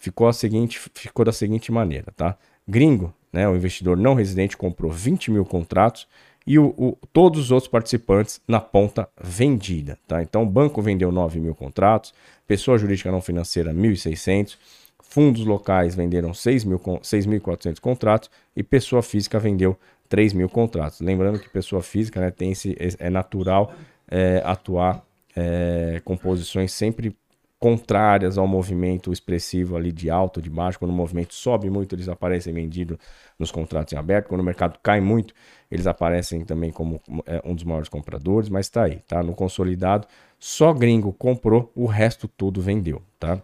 ficou, 0.00 0.26
a 0.26 0.32
seguinte, 0.32 0.80
ficou 0.94 1.24
da 1.24 1.32
seguinte 1.32 1.70
maneira, 1.70 2.10
tá? 2.16 2.36
Gringo, 2.66 3.14
né, 3.32 3.46
o 3.48 3.54
investidor 3.54 3.96
não 3.96 4.14
residente, 4.14 4.56
comprou 4.56 4.90
20 4.90 5.30
mil 5.30 5.44
contratos 5.44 6.08
e 6.46 6.58
o, 6.58 6.74
o, 6.76 6.96
todos 7.12 7.38
os 7.38 7.50
outros 7.52 7.70
participantes 7.70 8.40
na 8.48 8.60
ponta 8.60 9.08
vendida, 9.22 9.98
tá? 10.08 10.22
Então, 10.22 10.42
o 10.42 10.46
banco 10.46 10.80
vendeu 10.80 11.12
9 11.12 11.38
mil 11.38 11.54
contratos, 11.54 12.14
pessoa 12.46 12.78
jurídica 12.78 13.12
não 13.12 13.20
financeira 13.20 13.72
1.600, 13.72 14.56
fundos 15.02 15.44
locais 15.44 15.94
venderam 15.94 16.30
6.400 16.30 17.78
contratos 17.78 18.30
e 18.56 18.62
pessoa 18.62 19.02
física 19.02 19.38
vendeu 19.38 19.76
3 20.08 20.32
mil 20.32 20.48
contratos. 20.48 21.00
Lembrando 21.00 21.38
que 21.38 21.48
pessoa 21.50 21.82
física 21.82 22.20
né, 22.20 22.30
tem 22.30 22.52
esse, 22.52 22.74
é 22.98 23.10
natural 23.10 23.74
é, 24.10 24.42
atuar 24.44 25.04
é, 25.36 26.00
com 26.04 26.16
posições 26.16 26.72
sempre 26.72 27.14
contrárias 27.60 28.38
ao 28.38 28.48
movimento 28.48 29.12
expressivo 29.12 29.76
ali 29.76 29.92
de 29.92 30.08
alto 30.08 30.40
de 30.40 30.48
baixo. 30.48 30.78
Quando 30.78 30.92
o 30.92 30.94
movimento 30.94 31.34
sobe 31.34 31.68
muito, 31.68 31.94
eles 31.94 32.08
aparecem 32.08 32.54
vendidos 32.54 32.96
nos 33.38 33.52
contratos 33.52 33.92
em 33.92 33.96
aberto. 33.96 34.28
Quando 34.28 34.40
o 34.40 34.44
mercado 34.44 34.78
cai 34.82 34.98
muito, 34.98 35.34
eles 35.70 35.86
aparecem 35.86 36.42
também 36.42 36.72
como 36.72 37.00
é, 37.26 37.42
um 37.44 37.54
dos 37.54 37.62
maiores 37.62 37.90
compradores, 37.90 38.48
mas 38.48 38.64
está 38.64 38.84
aí, 38.84 39.00
tá? 39.06 39.22
No 39.22 39.34
consolidado, 39.34 40.08
só 40.38 40.72
gringo 40.72 41.12
comprou, 41.12 41.70
o 41.76 41.84
resto 41.84 42.26
tudo 42.26 42.62
vendeu, 42.62 43.02
tá? 43.18 43.42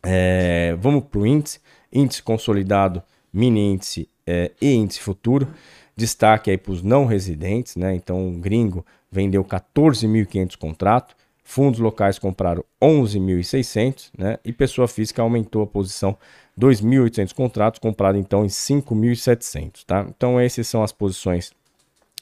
É, 0.00 0.76
vamos 0.78 1.04
para 1.04 1.20
o 1.20 1.26
índice, 1.26 1.60
índice 1.92 2.22
consolidado, 2.22 3.02
mini 3.32 3.72
índice 3.72 4.08
é, 4.24 4.52
e 4.62 4.72
índice 4.72 5.00
futuro. 5.00 5.48
Destaque 5.96 6.52
aí 6.52 6.56
para 6.56 6.72
os 6.72 6.82
não 6.82 7.04
residentes, 7.04 7.74
né? 7.74 7.94
Então, 7.96 8.28
o 8.28 8.38
gringo 8.38 8.86
vendeu 9.10 9.44
14.500 9.44 10.56
contratos, 10.56 11.16
Fundos 11.42 11.80
locais 11.80 12.18
compraram 12.18 12.64
11.600, 12.80 14.10
né? 14.16 14.38
E 14.44 14.52
pessoa 14.52 14.86
física 14.86 15.22
aumentou 15.22 15.62
a 15.62 15.66
posição 15.66 16.16
2.800 16.58 17.34
contratos 17.34 17.80
comprados 17.80 18.20
então 18.20 18.44
em 18.44 18.48
5.700, 18.48 19.84
tá? 19.84 20.06
Então 20.08 20.38
essas 20.38 20.68
são 20.68 20.82
as 20.82 20.92
posições 20.92 21.52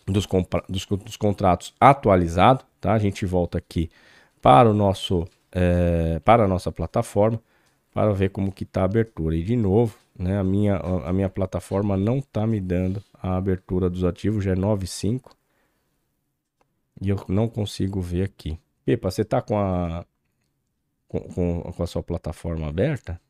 dos, 0.07 0.27
dos, 0.69 0.87
dos, 0.87 1.17
contratos 1.17 1.75
atualizados, 1.79 2.65
tá? 2.81 2.93
A 2.95 2.99
gente 2.99 3.27
volta 3.27 3.59
aqui 3.59 3.91
para 4.41 4.71
o 4.71 4.75
nosso 4.75 5.27
é, 5.53 6.21
para 6.25 6.45
a 6.45 6.49
nossa 6.49 6.71
plataforma 6.71 7.41
para 7.93 8.13
ver 8.13 8.31
como 8.31 8.53
que 8.53 8.65
está 8.65 8.83
a 8.83 8.85
abertura. 8.85 9.35
E 9.35 9.43
de 9.43 9.57
novo, 9.57 9.97
né, 10.17 10.39
a, 10.39 10.45
minha, 10.45 10.77
a 10.77 11.13
minha 11.13 11.29
plataforma 11.29 11.97
não 11.97 12.19
está 12.19 12.47
me 12.47 12.61
dando 12.61 13.03
a 13.13 13.37
abertura 13.37 13.91
dos 13.91 14.05
ativos, 14.05 14.45
já 14.45 14.53
é 14.53 14.57
9,5 14.57 15.33
e 17.01 17.09
eu 17.09 17.25
não 17.29 17.49
consigo 17.49 18.01
ver 18.01 18.23
aqui. 18.23 18.59
Pepa, 18.89 19.11
você 19.11 19.21
está 19.21 19.43
com 19.43 19.59
a 19.59 20.07
com, 21.07 21.21
com, 21.21 21.61
com, 21.61 21.83
a 21.83 21.87
sua 21.87 22.03
plataforma 22.03 22.69
aberta? 22.69 23.21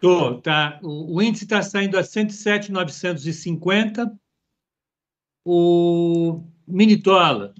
Tô, 0.00 0.40
tá. 0.40 0.80
O, 0.82 1.16
o 1.16 1.22
índice 1.22 1.44
está 1.44 1.60
saindo 1.60 1.98
a 1.98 2.02
107,950. 2.02 4.18
O 5.44 6.42
mini 6.66 6.96
dólar. 6.96 7.52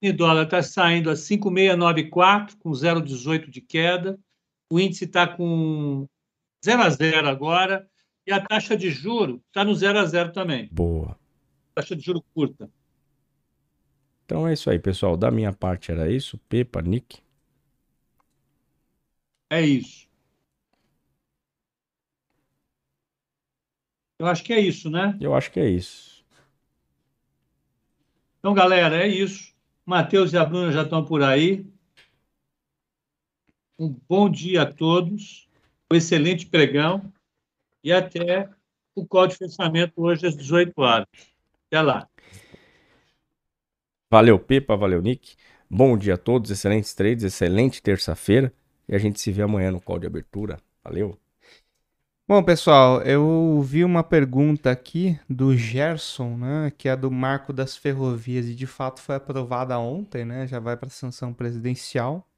Mini 0.00 0.16
dólar 0.16 0.44
está 0.44 0.62
saindo 0.62 1.10
a 1.10 1.16
5,694, 1.16 2.58
com 2.58 2.70
0,18 2.70 3.50
de 3.50 3.60
queda. 3.60 4.16
O 4.70 4.78
índice 4.78 5.04
está 5.04 5.26
com 5.26 6.06
0 6.64 6.82
a 6.82 6.90
0 6.90 7.28
agora. 7.28 7.90
E 8.24 8.30
a 8.30 8.40
taxa 8.40 8.76
de 8.76 8.88
juro 8.88 9.42
está 9.48 9.64
no 9.64 9.74
0 9.74 9.98
a 9.98 10.04
0 10.04 10.32
também. 10.32 10.68
Boa. 10.70 11.18
Taxa 11.74 11.96
de 11.96 12.04
juro 12.04 12.22
curta. 12.32 12.70
Então 14.28 14.46
é 14.46 14.52
isso 14.52 14.68
aí, 14.68 14.78
pessoal. 14.78 15.16
Da 15.16 15.30
minha 15.30 15.54
parte 15.54 15.90
era 15.90 16.12
isso. 16.12 16.36
Pepa, 16.50 16.82
Nick. 16.82 17.22
É 19.48 19.62
isso. 19.62 20.06
Eu 24.18 24.26
acho 24.26 24.44
que 24.44 24.52
é 24.52 24.60
isso, 24.60 24.90
né? 24.90 25.16
Eu 25.18 25.34
acho 25.34 25.50
que 25.50 25.58
é 25.58 25.66
isso. 25.70 26.22
Então, 28.38 28.52
galera, 28.52 29.02
é 29.02 29.08
isso. 29.08 29.54
Matheus 29.86 30.34
e 30.34 30.36
a 30.36 30.44
Bruna 30.44 30.72
já 30.72 30.82
estão 30.82 31.02
por 31.02 31.22
aí. 31.22 31.64
Um 33.78 33.88
bom 34.06 34.28
dia 34.28 34.60
a 34.60 34.70
todos. 34.70 35.48
Um 35.90 35.96
excelente 35.96 36.44
pregão. 36.44 37.10
E 37.82 37.90
até 37.90 38.50
o 38.94 39.06
código 39.06 39.42
de 39.42 39.48
fechamento 39.48 39.94
hoje 39.96 40.26
às 40.26 40.36
18 40.36 40.78
horas. 40.82 41.06
Até 41.68 41.80
lá. 41.80 42.06
Valeu, 44.10 44.38
Pepa. 44.38 44.74
Valeu, 44.76 45.02
Nick. 45.02 45.36
Bom 45.68 45.96
dia 45.96 46.14
a 46.14 46.18
todos. 46.18 46.50
Excelentes 46.50 46.94
trades. 46.94 47.24
Excelente 47.24 47.82
terça-feira. 47.82 48.52
E 48.88 48.94
a 48.94 48.98
gente 48.98 49.20
se 49.20 49.30
vê 49.30 49.42
amanhã 49.42 49.70
no 49.70 49.80
call 49.80 49.98
de 49.98 50.06
abertura. 50.06 50.58
Valeu. 50.82 51.18
Bom, 52.26 52.42
pessoal, 52.42 53.00
eu 53.02 53.62
vi 53.62 53.84
uma 53.84 54.04
pergunta 54.04 54.70
aqui 54.70 55.18
do 55.28 55.56
Gerson, 55.56 56.36
né, 56.36 56.70
que 56.76 56.86
é 56.86 56.94
do 56.94 57.10
Marco 57.10 57.54
das 57.54 57.74
Ferrovias 57.74 58.44
e 58.44 58.54
de 58.54 58.66
fato 58.66 59.00
foi 59.00 59.14
aprovada 59.14 59.78
ontem, 59.78 60.26
né, 60.26 60.46
já 60.46 60.60
vai 60.60 60.76
para 60.76 60.90
sanção 60.90 61.32
presidencial. 61.32 62.28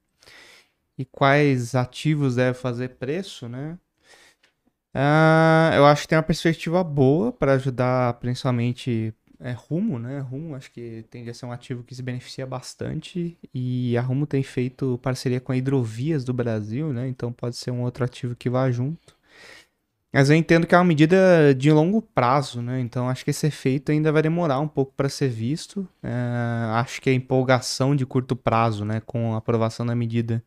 E 0.97 1.05
quais 1.05 1.75
ativos 1.75 2.37
deve 2.37 2.57
fazer 2.57 2.91
preço, 2.91 3.49
né? 3.49 3.77
Uh, 4.95 5.75
eu 5.75 5.87
acho 5.87 6.03
que 6.03 6.09
tem 6.09 6.19
uma 6.19 6.23
perspectiva 6.23 6.85
boa 6.85 7.33
para 7.33 7.55
ajudar 7.55 8.15
principalmente 8.15 9.13
é, 9.41 9.53
Rumo, 9.53 9.99
né? 9.99 10.21
Rumo 10.21 10.55
acho 10.55 10.71
que 10.71 11.05
tende 11.11 11.31
a 11.31 11.35
ser 11.35 11.47
um 11.47 11.53
ativo 11.53 11.83
que 11.83 11.95
se 11.95 12.03
beneficia 12.03 12.47
bastante 12.47 13.39
e 13.55 13.97
a 13.97 14.01
Rumo 14.03 14.27
tem 14.27 14.43
feito 14.43 14.99
parceria 15.03 15.41
com 15.41 15.53
a 15.53 15.57
Hidrovias 15.57 16.25
do 16.25 16.33
Brasil, 16.33 16.93
né? 16.93 17.09
Então 17.09 17.33
pode 17.33 17.57
ser 17.57 17.71
um 17.71 17.83
outro 17.83 18.05
ativo 18.05 18.37
que 18.37 18.51
vá 18.51 18.71
junto. 18.71 19.19
Mas 20.13 20.29
eu 20.29 20.37
entendo 20.37 20.67
que 20.67 20.75
é 20.75 20.79
uma 20.79 20.85
medida 20.85 21.55
de 21.55 21.71
longo 21.71 22.03
prazo, 22.03 22.61
né? 22.61 22.81
Então 22.81 23.09
acho 23.09 23.25
que 23.25 23.31
esse 23.31 23.47
efeito 23.47 23.93
ainda 23.93 24.11
vai 24.13 24.23
demorar 24.23 24.59
um 24.61 24.69
pouco 24.69 24.93
para 24.97 25.09
ser 25.09 25.29
visto. 25.29 25.89
É, 26.03 26.11
acho 26.75 27.01
que 27.01 27.09
a 27.09 27.13
empolgação 27.13 27.95
de 27.95 28.05
curto 28.05 28.35
prazo, 28.37 28.85
né, 28.85 29.01
com 29.07 29.35
a 29.35 29.39
aprovação 29.39 29.87
da 29.87 29.95
medida 29.95 30.43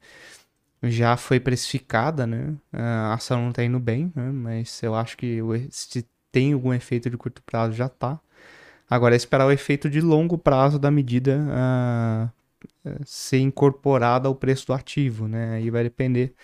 já 0.83 1.15
foi 1.17 1.39
precificada, 1.39 2.27
né? 2.27 2.55
A 2.73 3.13
ação 3.13 3.41
não 3.41 3.49
está 3.49 3.63
indo 3.63 3.79
bem, 3.79 4.11
né? 4.15 4.31
Mas 4.31 4.83
eu 4.83 4.95
acho 4.95 5.17
que 5.17 5.39
se 5.71 6.05
tem 6.31 6.53
algum 6.53 6.73
efeito 6.73 7.09
de 7.09 7.17
curto 7.17 7.41
prazo 7.43 7.73
já 7.73 7.85
está. 7.87 8.19
Agora 8.93 9.15
é 9.15 9.17
esperar 9.17 9.47
o 9.47 9.51
efeito 9.51 9.89
de 9.89 9.99
longo 9.99 10.37
prazo 10.37 10.77
da 10.77 10.91
medida 10.91 11.39
uh, 11.49 12.99
ser 13.03 13.39
incorporada 13.39 14.27
ao 14.27 14.35
preço 14.35 14.67
do 14.67 14.73
ativo, 14.73 15.27
né? 15.27 15.55
Aí 15.55 15.71
vai 15.71 15.81
depender 15.81 16.35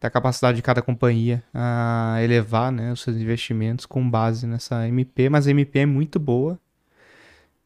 da 0.00 0.08
capacidade 0.08 0.54
de 0.54 0.62
cada 0.62 0.80
companhia 0.80 1.42
a 1.52 2.18
elevar 2.22 2.70
né, 2.70 2.92
os 2.92 3.00
seus 3.00 3.16
investimentos 3.16 3.84
com 3.84 4.08
base 4.08 4.46
nessa 4.46 4.86
MP, 4.86 5.28
mas 5.28 5.48
a 5.48 5.50
MP 5.50 5.80
é 5.80 5.86
muito 5.86 6.20
boa, 6.20 6.56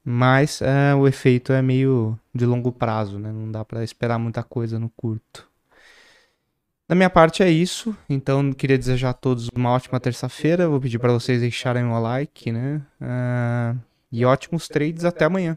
mas 0.02 0.62
uh, 0.62 0.96
o 0.98 1.06
efeito 1.06 1.52
é 1.52 1.60
meio 1.60 2.18
de 2.34 2.46
longo 2.46 2.72
prazo, 2.72 3.18
né? 3.18 3.30
não 3.30 3.52
dá 3.52 3.62
para 3.66 3.84
esperar 3.84 4.18
muita 4.18 4.42
coisa 4.42 4.78
no 4.78 4.88
curto. 4.96 5.46
Da 6.88 6.94
minha 6.94 7.10
parte 7.10 7.42
é 7.42 7.50
isso, 7.50 7.94
então 8.08 8.50
queria 8.50 8.78
desejar 8.78 9.10
a 9.10 9.14
todos 9.14 9.48
uma 9.54 9.72
ótima 9.72 10.00
terça-feira, 10.00 10.70
vou 10.70 10.80
pedir 10.80 10.98
para 10.98 11.12
vocês 11.12 11.42
deixarem 11.42 11.84
o 11.84 12.00
like, 12.00 12.50
né? 12.50 12.80
Uh, 12.98 13.91
e 14.12 14.24
ótimos 14.24 14.68
trades 14.68 15.04
até 15.04 15.24
amanhã. 15.24 15.56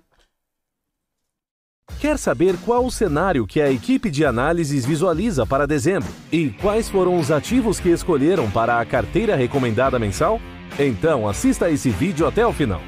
Quer 1.99 2.17
saber 2.17 2.55
qual 2.65 2.85
o 2.85 2.91
cenário 2.91 3.45
que 3.45 3.61
a 3.61 3.69
equipe 3.69 4.09
de 4.09 4.25
análises 4.25 4.85
visualiza 4.85 5.45
para 5.45 5.67
dezembro 5.67 6.09
e 6.31 6.49
quais 6.49 6.89
foram 6.89 7.19
os 7.19 7.29
ativos 7.29 7.79
que 7.79 7.89
escolheram 7.89 8.49
para 8.49 8.79
a 8.79 8.85
carteira 8.85 9.35
recomendada 9.35 9.99
mensal? 9.99 10.39
Então 10.79 11.27
assista 11.27 11.69
esse 11.69 11.89
vídeo 11.89 12.25
até 12.25 12.45
o 12.45 12.51
final. 12.51 12.81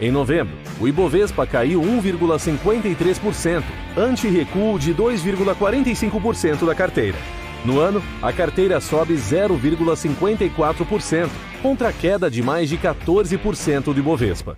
Em 0.00 0.10
novembro, 0.10 0.54
o 0.78 0.86
Ibovespa 0.86 1.46
caiu 1.46 1.80
1,53%, 1.80 3.62
ante 3.96 4.28
recuo 4.28 4.78
de 4.78 4.94
2,45% 4.94 6.66
da 6.66 6.74
carteira. 6.74 7.16
No 7.66 7.80
ano, 7.80 8.00
a 8.22 8.32
carteira 8.32 8.80
sobe 8.80 9.14
0,54%, 9.14 11.28
contra 11.60 11.88
a 11.88 11.92
queda 11.92 12.30
de 12.30 12.40
mais 12.40 12.68
de 12.68 12.78
14% 12.78 13.92
do 13.92 13.98
Ibovespa. 13.98 14.56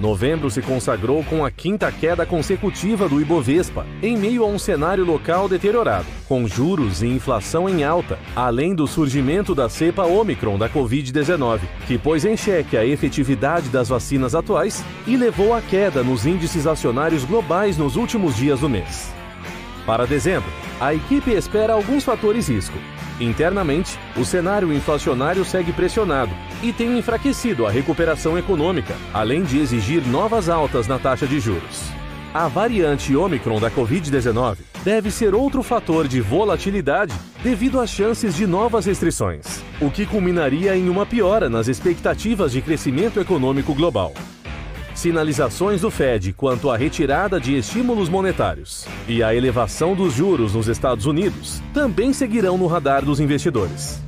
Novembro 0.00 0.50
se 0.50 0.60
consagrou 0.60 1.22
com 1.22 1.44
a 1.44 1.50
quinta 1.52 1.92
queda 1.92 2.26
consecutiva 2.26 3.08
do 3.08 3.20
Ibovespa, 3.20 3.86
em 4.02 4.16
meio 4.16 4.42
a 4.42 4.48
um 4.48 4.58
cenário 4.58 5.04
local 5.04 5.48
deteriorado, 5.48 6.06
com 6.26 6.48
juros 6.48 7.04
e 7.04 7.06
inflação 7.06 7.68
em 7.68 7.84
alta, 7.84 8.18
além 8.34 8.74
do 8.74 8.88
surgimento 8.88 9.54
da 9.54 9.68
cepa 9.68 10.02
Omicron 10.02 10.58
da 10.58 10.68
Covid-19, 10.68 11.60
que 11.86 11.96
pôs 11.96 12.24
em 12.24 12.36
xeque 12.36 12.76
a 12.76 12.84
efetividade 12.84 13.68
das 13.68 13.90
vacinas 13.90 14.34
atuais 14.34 14.84
e 15.06 15.16
levou 15.16 15.54
à 15.54 15.62
queda 15.62 16.02
nos 16.02 16.26
índices 16.26 16.66
acionários 16.66 17.24
globais 17.24 17.78
nos 17.78 17.94
últimos 17.94 18.34
dias 18.34 18.58
do 18.58 18.68
mês. 18.68 19.13
Para 19.86 20.06
dezembro, 20.06 20.50
a 20.80 20.94
equipe 20.94 21.30
espera 21.30 21.72
alguns 21.72 22.04
fatores 22.04 22.48
risco, 22.48 22.78
Internamente, 23.20 23.96
o 24.16 24.24
cenário 24.24 24.72
inflacionário 24.72 25.44
segue 25.44 25.72
pressionado 25.72 26.32
e 26.62 26.72
tem 26.72 26.98
enfraquecido 26.98 27.64
a 27.64 27.70
recuperação 27.70 28.36
econômica, 28.36 28.94
além 29.12 29.44
de 29.44 29.58
exigir 29.58 30.04
novas 30.06 30.48
altas 30.48 30.88
na 30.88 30.98
taxa 30.98 31.26
de 31.26 31.38
juros. 31.38 31.82
A 32.32 32.48
variante 32.48 33.14
Omicron 33.14 33.60
da 33.60 33.70
Covid-19 33.70 34.56
deve 34.82 35.12
ser 35.12 35.32
outro 35.36 35.62
fator 35.62 36.08
de 36.08 36.20
volatilidade 36.20 37.14
devido 37.44 37.80
às 37.80 37.90
chances 37.90 38.34
de 38.34 38.44
novas 38.44 38.86
restrições, 38.86 39.62
o 39.80 39.88
que 39.88 40.04
culminaria 40.04 40.76
em 40.76 40.88
uma 40.88 41.06
piora 41.06 41.48
nas 41.48 41.68
expectativas 41.68 42.50
de 42.50 42.60
crescimento 42.60 43.20
econômico 43.20 43.72
global 43.72 44.12
sinalizações 44.94 45.80
do 45.80 45.90
Fed 45.90 46.32
quanto 46.32 46.70
à 46.70 46.76
retirada 46.76 47.40
de 47.40 47.56
estímulos 47.56 48.08
monetários 48.08 48.86
e 49.08 49.22
a 49.22 49.34
elevação 49.34 49.94
dos 49.94 50.14
juros 50.14 50.54
nos 50.54 50.68
Estados 50.68 51.04
Unidos 51.04 51.60
também 51.74 52.12
seguirão 52.12 52.56
no 52.56 52.66
radar 52.66 53.04
dos 53.04 53.20
investidores. 53.20 54.00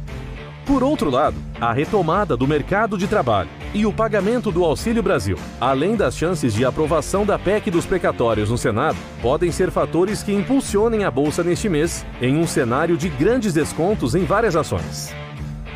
Por 0.64 0.82
outro 0.82 1.10
lado, 1.10 1.36
a 1.60 1.72
retomada 1.72 2.36
do 2.36 2.46
mercado 2.46 2.98
de 2.98 3.06
trabalho 3.06 3.48
e 3.72 3.86
o 3.86 3.92
pagamento 3.92 4.50
do 4.50 4.64
Auxílio 4.64 5.02
Brasil, 5.02 5.38
além 5.60 5.94
das 5.94 6.16
chances 6.16 6.54
de 6.54 6.64
aprovação 6.64 7.24
da 7.24 7.38
PEC 7.38 7.70
dos 7.70 7.86
precatórios 7.86 8.50
no 8.50 8.58
Senado, 8.58 8.98
podem 9.22 9.52
ser 9.52 9.70
fatores 9.70 10.22
que 10.22 10.32
impulsionem 10.32 11.04
a 11.04 11.10
bolsa 11.10 11.44
neste 11.44 11.68
mês 11.68 12.04
em 12.20 12.36
um 12.36 12.46
cenário 12.46 12.96
de 12.96 13.08
grandes 13.08 13.52
descontos 13.52 14.14
em 14.14 14.24
várias 14.24 14.56
ações. 14.56 15.14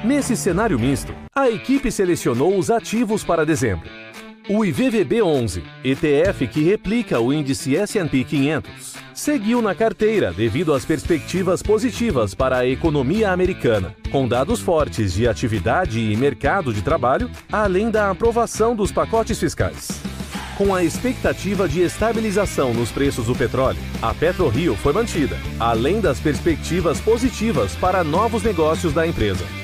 Nesse 0.02 0.36
cenário 0.36 0.78
misto, 0.78 1.14
a 1.36 1.48
equipe 1.48 1.92
selecionou 1.92 2.58
os 2.58 2.70
ativos 2.70 3.22
para 3.22 3.46
dezembro 3.46 3.99
o 4.50 4.64
IVVB11, 4.64 5.62
ETF 5.84 6.48
que 6.48 6.64
replica 6.64 7.20
o 7.20 7.32
índice 7.32 7.76
S&P 7.76 8.24
500, 8.24 8.96
seguiu 9.14 9.62
na 9.62 9.76
carteira 9.76 10.32
devido 10.32 10.74
às 10.74 10.84
perspectivas 10.84 11.62
positivas 11.62 12.34
para 12.34 12.58
a 12.58 12.66
economia 12.66 13.30
americana, 13.30 13.94
com 14.10 14.26
dados 14.26 14.58
fortes 14.60 15.12
de 15.12 15.28
atividade 15.28 16.00
e 16.00 16.16
mercado 16.16 16.74
de 16.74 16.82
trabalho, 16.82 17.30
além 17.52 17.92
da 17.92 18.10
aprovação 18.10 18.74
dos 18.74 18.90
pacotes 18.90 19.38
fiscais. 19.38 19.88
Com 20.58 20.74
a 20.74 20.82
expectativa 20.82 21.68
de 21.68 21.82
estabilização 21.82 22.74
nos 22.74 22.90
preços 22.90 23.26
do 23.26 23.36
petróleo, 23.36 23.78
a 24.02 24.12
PetroRio 24.12 24.74
foi 24.74 24.92
mantida, 24.92 25.38
além 25.60 26.00
das 26.00 26.18
perspectivas 26.18 27.00
positivas 27.00 27.76
para 27.76 28.02
novos 28.02 28.42
negócios 28.42 28.92
da 28.92 29.06
empresa. 29.06 29.59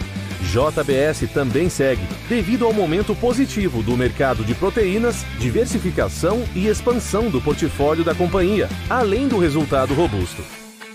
JBS 0.46 1.30
também 1.32 1.68
segue, 1.68 2.06
devido 2.28 2.64
ao 2.64 2.72
momento 2.72 3.14
positivo 3.14 3.82
do 3.82 3.96
mercado 3.96 4.44
de 4.44 4.54
proteínas, 4.54 5.24
diversificação 5.38 6.44
e 6.54 6.68
expansão 6.68 7.28
do 7.28 7.40
portfólio 7.40 8.04
da 8.04 8.14
companhia, 8.14 8.68
além 8.88 9.28
do 9.28 9.38
resultado 9.38 9.92
robusto. 9.92 10.42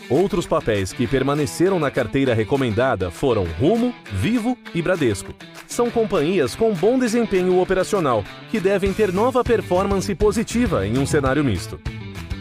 Outros 0.10 0.46
papéis 0.46 0.92
que 0.92 1.08
permaneceram 1.08 1.80
na 1.80 1.90
carteira 1.90 2.34
recomendada 2.34 3.10
foram 3.10 3.46
Rumo, 3.60 3.94
Vivo 4.12 4.58
e 4.76 4.82
Bradesco. 4.82 5.34
São 5.68 5.90
companhias 5.90 6.54
com 6.54 6.74
bom 6.74 7.00
desempenho 7.00 7.60
operacional, 7.62 8.24
que 8.50 8.60
devem 8.60 8.92
ter 8.92 9.14
nova 9.14 9.42
performance 9.42 10.14
positiva 10.16 10.86
em 10.86 10.98
um 10.98 11.06
cenário 11.06 11.44
misto. 11.44 11.80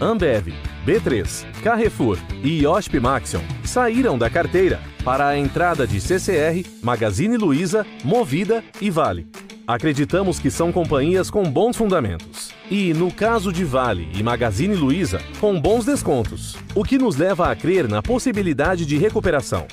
Ambev, 0.01 0.55
B3, 0.87 1.45
Carrefour 1.63 2.19
e 2.43 2.63
Iosp 2.63 2.95
Maxion 2.99 3.43
saíram 3.63 4.17
da 4.17 4.31
carteira 4.31 4.81
para 5.05 5.29
a 5.29 5.37
entrada 5.37 5.87
de 5.87 6.01
CCR, 6.01 6.65
Magazine 6.83 7.37
Luiza, 7.37 7.87
Movida 8.03 8.65
e 8.81 8.89
Vale. 8.89 9.27
Acreditamos 9.67 10.39
que 10.39 10.51
são 10.51 10.73
companhias 10.73 11.31
com 11.31 11.45
bons 11.45 11.77
fundamentos. 11.77 12.51
E, 12.71 12.95
no 12.95 13.13
caso 13.13 13.53
de 13.53 13.63
Vale 13.63 14.09
e 14.15 14.23
Magazine 14.23 14.75
Luiza, 14.75 15.21
com 15.39 15.61
bons 15.61 15.85
descontos, 15.85 16.57
o 16.75 16.83
que 16.83 16.99
nos 16.99 17.17
leva 17.17 17.51
a 17.51 17.55
crer 17.55 17.87
na 17.87 18.03
possibilidade 18.03 18.87
de 18.87 18.97
recuperação. 18.97 19.67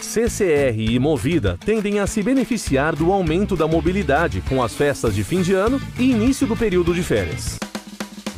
CCR 0.00 0.78
e 0.78 0.98
Movida 0.98 1.58
tendem 1.64 1.98
a 1.98 2.06
se 2.06 2.22
beneficiar 2.22 2.94
do 2.94 3.12
aumento 3.12 3.56
da 3.56 3.66
mobilidade 3.66 4.42
com 4.48 4.62
as 4.62 4.74
festas 4.74 5.14
de 5.14 5.24
fim 5.24 5.42
de 5.42 5.54
ano 5.54 5.80
e 5.98 6.10
início 6.10 6.46
do 6.46 6.56
período 6.56 6.94
de 6.94 7.02
férias. 7.02 7.58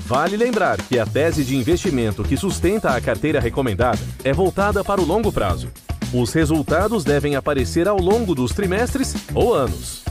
Vale 0.07 0.37
lembrar 0.37 0.77
que 0.83 0.99
a 0.99 1.07
tese 1.07 1.43
de 1.43 1.57
investimento 1.57 2.23
que 2.23 2.37
sustenta 2.37 2.91
a 2.91 3.01
carteira 3.01 3.41
recomendada 3.41 3.99
é 4.23 4.35
voltada 4.35 4.85
para 4.85 5.01
o 5.01 5.05
longo 5.05 5.33
prazo. 5.33 5.69
Os 6.13 6.31
resultados 6.35 7.05
devem 7.05 7.37
aparecer 7.37 7.89
ao 7.89 7.99
longo 7.99 8.35
dos 8.35 8.53
trimestres 8.53 9.15
ou 9.35 9.55
anos. 9.55 10.05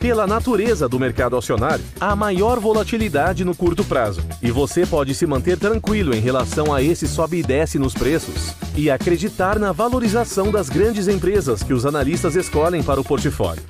Pela 0.00 0.26
natureza 0.26 0.88
do 0.88 0.98
mercado 0.98 1.36
acionário, 1.36 1.84
há 2.00 2.16
maior 2.16 2.58
volatilidade 2.58 3.44
no 3.44 3.54
curto 3.54 3.84
prazo 3.84 4.20
e 4.42 4.50
você 4.50 4.84
pode 4.84 5.14
se 5.14 5.26
manter 5.26 5.56
tranquilo 5.56 6.12
em 6.12 6.20
relação 6.20 6.74
a 6.74 6.82
esse 6.82 7.06
sobe 7.06 7.38
e 7.38 7.42
desce 7.42 7.78
nos 7.78 7.94
preços 7.94 8.52
e 8.76 8.90
acreditar 8.90 9.60
na 9.60 9.70
valorização 9.70 10.50
das 10.50 10.68
grandes 10.68 11.06
empresas 11.06 11.62
que 11.62 11.72
os 11.72 11.86
analistas 11.86 12.34
escolhem 12.34 12.82
para 12.82 13.00
o 13.00 13.04
portfólio. 13.04 13.62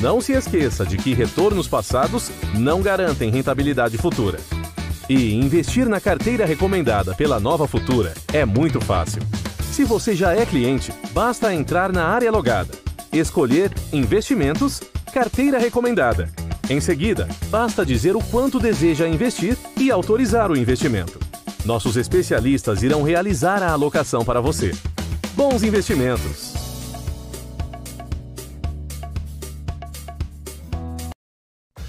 Não 0.00 0.20
se 0.20 0.32
esqueça 0.32 0.86
de 0.86 0.96
que 0.96 1.12
retornos 1.12 1.66
passados 1.66 2.30
não 2.54 2.80
garantem 2.80 3.30
rentabilidade 3.30 3.98
futura. 3.98 4.38
E 5.08 5.34
investir 5.34 5.88
na 5.88 6.00
carteira 6.00 6.44
recomendada 6.44 7.14
pela 7.14 7.40
Nova 7.40 7.66
Futura 7.66 8.12
é 8.30 8.44
muito 8.44 8.78
fácil. 8.78 9.22
Se 9.72 9.82
você 9.82 10.14
já 10.14 10.34
é 10.34 10.44
cliente, 10.44 10.92
basta 11.12 11.54
entrar 11.54 11.90
na 11.90 12.04
área 12.04 12.30
logada, 12.30 12.74
escolher 13.10 13.72
Investimentos 13.90 14.82
Carteira 15.12 15.58
recomendada. 15.58 16.28
Em 16.68 16.80
seguida, 16.80 17.26
basta 17.48 17.86
dizer 17.86 18.14
o 18.14 18.22
quanto 18.22 18.60
deseja 18.60 19.08
investir 19.08 19.56
e 19.78 19.90
autorizar 19.90 20.50
o 20.50 20.56
investimento. 20.56 21.18
Nossos 21.64 21.96
especialistas 21.96 22.82
irão 22.82 23.02
realizar 23.02 23.62
a 23.62 23.72
alocação 23.72 24.22
para 24.24 24.42
você. 24.42 24.72
Bons 25.34 25.62
investimentos! 25.62 26.67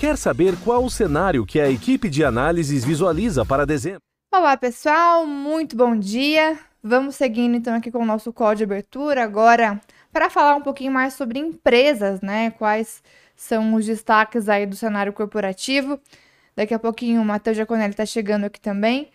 Quer 0.09 0.17
saber 0.17 0.55
qual 0.65 0.83
o 0.83 0.89
cenário 0.89 1.45
que 1.45 1.59
a 1.59 1.69
equipe 1.69 2.09
de 2.09 2.23
análises 2.25 2.83
visualiza 2.83 3.45
para 3.45 3.63
dezembro? 3.63 4.01
Olá, 4.33 4.57
pessoal, 4.57 5.23
muito 5.27 5.75
bom 5.77 5.95
dia. 5.95 6.57
Vamos 6.81 7.13
seguindo 7.13 7.55
então 7.55 7.75
aqui 7.75 7.91
com 7.91 7.99
o 7.99 8.05
nosso 8.07 8.33
código 8.33 8.57
de 8.57 8.63
abertura 8.73 9.23
agora 9.23 9.79
para 10.11 10.27
falar 10.27 10.55
um 10.55 10.63
pouquinho 10.63 10.91
mais 10.91 11.13
sobre 11.13 11.37
empresas, 11.37 12.21
né? 12.21 12.49
Quais 12.49 13.03
são 13.35 13.75
os 13.75 13.85
destaques 13.85 14.49
aí 14.49 14.65
do 14.65 14.75
cenário 14.75 15.13
corporativo. 15.13 15.99
Daqui 16.55 16.73
a 16.73 16.79
pouquinho 16.79 17.21
o 17.21 17.25
Matheus 17.25 17.55
Giaconelli 17.55 17.91
está 17.91 18.03
chegando 18.03 18.45
aqui 18.45 18.59
também. 18.59 19.11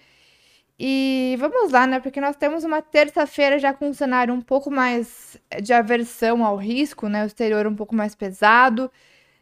E 0.78 1.34
vamos 1.40 1.72
lá, 1.72 1.88
né? 1.88 1.99
Porque 1.99 2.20
nós 2.20 2.36
temos 2.36 2.62
uma 2.62 2.80
terça-feira 2.80 3.59
já 3.59 3.74
com 3.74 3.88
um 3.88 3.92
cenário 3.92 4.32
um 4.32 4.40
pouco 4.40 4.70
mais 4.70 5.36
de 5.61 5.72
aversão 5.72 6.45
ao 6.45 6.57
risco, 6.57 7.09
né? 7.09 7.24
O 7.24 7.26
exterior 7.26 7.66
um 7.66 7.74
pouco 7.74 7.97
mais 7.97 8.14
pesado. 8.14 8.88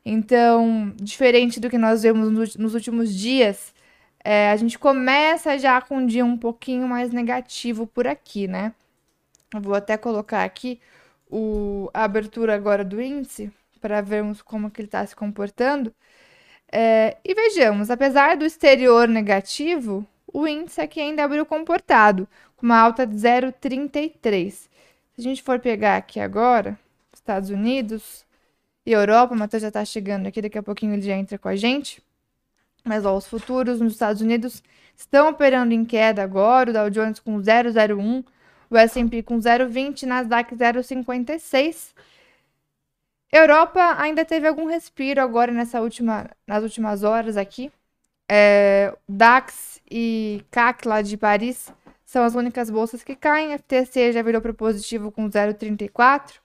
Então, 0.04 0.92
diferente 0.96 1.60
do 1.60 1.70
que 1.70 1.78
nós 1.78 2.02
vemos 2.02 2.56
nos 2.56 2.74
últimos 2.74 3.14
dias, 3.14 3.72
é, 4.24 4.50
a 4.50 4.56
gente 4.56 4.78
começa 4.78 5.58
já 5.58 5.80
com 5.80 5.98
um 5.98 6.06
dia 6.06 6.24
um 6.24 6.36
pouquinho 6.36 6.88
mais 6.88 7.12
negativo 7.12 7.86
por 7.86 8.06
aqui, 8.06 8.48
né? 8.48 8.74
Eu 9.54 9.60
vou 9.60 9.74
até 9.74 9.96
colocar 9.96 10.44
aqui 10.44 10.80
o, 11.30 11.90
a 11.94 12.04
abertura 12.04 12.54
agora 12.54 12.84
do 12.84 13.00
índice, 13.00 13.52
para 13.80 14.00
vermos 14.00 14.42
como 14.42 14.70
que 14.70 14.80
ele 14.80 14.88
está 14.88 15.04
se 15.06 15.14
comportando. 15.16 15.94
É, 16.70 17.16
e 17.24 17.34
vejamos, 17.34 17.90
apesar 17.90 18.36
do 18.36 18.44
exterior 18.44 19.08
negativo, 19.08 20.06
o 20.32 20.46
índice 20.46 20.80
aqui 20.80 21.00
ainda 21.00 21.24
abriu 21.24 21.44
comportado, 21.44 22.28
com 22.56 22.66
uma 22.66 22.78
alta 22.78 23.06
de 23.06 23.14
0,33. 23.14 24.50
Se 24.50 24.68
a 25.18 25.22
gente 25.22 25.42
for 25.42 25.58
pegar 25.58 25.96
aqui 25.96 26.18
agora, 26.20 26.78
Estados 27.12 27.50
Unidos 27.50 28.24
e 28.84 28.92
Europa, 28.92 29.34
o 29.34 29.38
Matheus 29.38 29.62
já 29.62 29.68
está 29.68 29.84
chegando 29.84 30.26
aqui, 30.26 30.42
daqui 30.42 30.58
a 30.58 30.62
pouquinho 30.62 30.94
ele 30.94 31.02
já 31.02 31.16
entra 31.16 31.38
com 31.38 31.48
a 31.48 31.56
gente. 31.56 32.02
Mas 32.84 33.04
ó, 33.04 33.16
os 33.16 33.26
futuros 33.26 33.80
nos 33.80 33.92
Estados 33.92 34.20
Unidos 34.20 34.62
estão 34.96 35.30
operando 35.30 35.72
em 35.72 35.84
queda 35.84 36.22
agora, 36.22 36.70
o 36.70 36.72
Dow 36.72 36.90
Jones 36.90 37.20
com 37.20 37.38
0,01, 37.38 38.24
o 38.68 38.76
S&P 38.76 39.22
com 39.22 39.38
0,20, 39.38 40.04
Nasdaq 40.04 40.54
0,56. 40.54 41.92
Europa 43.30 43.96
ainda 43.98 44.24
teve 44.24 44.46
algum 44.46 44.66
respiro 44.66 45.20
agora 45.20 45.52
nessa 45.52 45.80
última, 45.80 46.30
nas 46.46 46.62
últimas 46.62 47.02
horas 47.02 47.36
aqui. 47.36 47.72
É, 48.28 48.94
DAX 49.08 49.80
e 49.90 50.44
CAC 50.50 50.86
lá 50.86 51.02
de 51.02 51.16
Paris 51.16 51.72
são 52.04 52.24
as 52.24 52.34
únicas 52.34 52.68
bolsas 52.68 53.02
que 53.02 53.16
caem. 53.16 53.56
FTC 53.56 54.12
já 54.12 54.22
virou 54.22 54.40
para 54.42 54.52
positivo 54.52 55.10
com 55.10 55.28
0,34. 55.30 56.41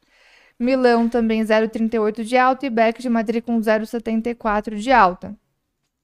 Milão 0.60 1.08
também 1.08 1.42
0,38 1.44 2.24
de 2.24 2.38
alta 2.38 2.66
e 2.66 2.70
Beck 2.70 3.02
de 3.02 3.10
Madrid 3.10 3.44
com 3.44 3.60
0,74 3.60 4.76
de 4.78 4.92
alta. 4.92 5.36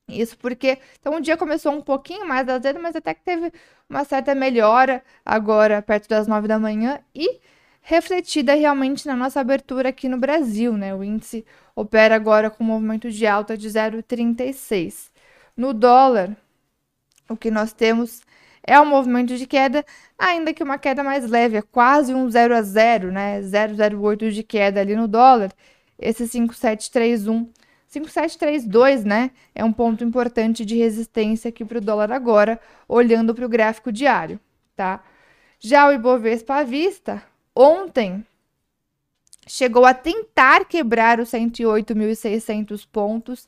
Isso 0.07 0.37
porque, 0.37 0.77
então 0.99 1.15
o 1.15 1.21
dia 1.21 1.37
começou 1.37 1.71
um 1.71 1.81
pouquinho 1.81 2.27
mais 2.27 2.47
azedo, 2.47 2.79
mas 2.79 2.95
até 2.95 3.13
que 3.13 3.23
teve 3.23 3.51
uma 3.89 4.03
certa 4.03 4.35
melhora 4.35 5.03
agora 5.25 5.81
perto 5.81 6.09
das 6.09 6.27
9 6.27 6.47
da 6.47 6.59
manhã 6.59 6.99
e 7.15 7.39
refletida 7.81 8.53
realmente 8.53 9.07
na 9.07 9.15
nossa 9.15 9.39
abertura 9.39 9.89
aqui 9.89 10.07
no 10.09 10.17
Brasil, 10.17 10.77
né? 10.77 10.93
O 10.93 11.03
índice 11.03 11.45
opera 11.75 12.15
agora 12.15 12.49
com 12.49 12.63
um 12.63 12.67
movimento 12.67 13.09
de 13.09 13.25
alta 13.25 13.57
de 13.57 13.67
0,36. 13.69 15.11
No 15.55 15.73
dólar, 15.73 16.35
o 17.29 17.37
que 17.37 17.51
nós 17.51 17.73
temos 17.73 18.21
é 18.65 18.79
um 18.79 18.85
movimento 18.85 19.35
de 19.37 19.45
queda, 19.45 19.85
ainda 20.17 20.53
que 20.53 20.63
uma 20.63 20.77
queda 20.77 21.03
mais 21.03 21.29
leve, 21.29 21.57
é 21.57 21.61
quase 21.61 22.13
um 22.13 22.29
0 22.29 22.55
a 22.55 22.61
0, 22.61 23.11
né? 23.11 23.41
0,08 23.41 24.31
de 24.31 24.43
queda 24.43 24.79
ali 24.79 24.95
no 24.95 25.07
dólar. 25.07 25.51
Esse 25.99 26.27
5731 26.27 27.51
5732, 27.87 29.03
né? 29.03 29.31
É 29.53 29.63
um 29.63 29.71
ponto 29.71 30.03
importante 30.03 30.65
de 30.65 30.75
resistência 30.77 31.49
aqui 31.49 31.63
para 31.63 31.77
o 31.77 31.81
dólar 31.81 32.11
agora, 32.11 32.59
olhando 32.87 33.35
para 33.35 33.45
o 33.45 33.49
gráfico 33.49 33.91
diário, 33.91 34.39
tá? 34.75 35.03
Já 35.59 35.87
o 35.87 35.93
Ibovespa 35.93 36.55
à 36.55 36.63
vista, 36.63 37.21
ontem 37.55 38.25
chegou 39.45 39.85
a 39.85 39.93
tentar 39.93 40.65
quebrar 40.65 41.19
os 41.19 41.29
108.600 41.29 42.87
pontos, 42.91 43.45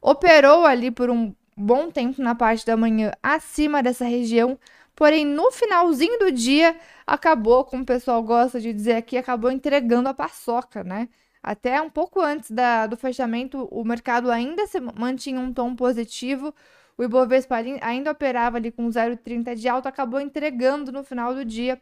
operou 0.00 0.64
ali 0.64 0.90
por 0.90 1.10
um 1.10 1.34
bom 1.60 1.90
tempo 1.90 2.22
na 2.22 2.34
parte 2.34 2.64
da 2.66 2.76
manhã 2.76 3.12
acima 3.22 3.82
dessa 3.82 4.04
região, 4.04 4.58
porém 4.96 5.24
no 5.24 5.50
finalzinho 5.52 6.18
do 6.18 6.32
dia 6.32 6.76
acabou, 7.06 7.64
como 7.64 7.82
o 7.82 7.86
pessoal 7.86 8.22
gosta 8.22 8.60
de 8.60 8.72
dizer 8.72 8.94
aqui, 8.94 9.16
acabou 9.16 9.50
entregando 9.50 10.08
a 10.08 10.14
paçoca, 10.14 10.82
né? 10.82 11.08
Até 11.42 11.80
um 11.80 11.90
pouco 11.90 12.20
antes 12.20 12.50
da, 12.50 12.86
do 12.86 12.96
fechamento, 12.96 13.66
o 13.70 13.84
mercado 13.84 14.30
ainda 14.30 14.66
se 14.66 14.78
mantinha 14.80 15.40
um 15.40 15.52
tom 15.52 15.74
positivo. 15.74 16.54
O 16.98 17.02
Ibovespa 17.02 17.56
ainda 17.80 18.10
operava 18.10 18.58
ali 18.58 18.70
com 18.70 18.86
0,30 18.88 19.54
de 19.54 19.68
alta, 19.68 19.88
acabou 19.88 20.20
entregando 20.20 20.92
no 20.92 21.02
final 21.02 21.34
do 21.34 21.44
dia 21.44 21.80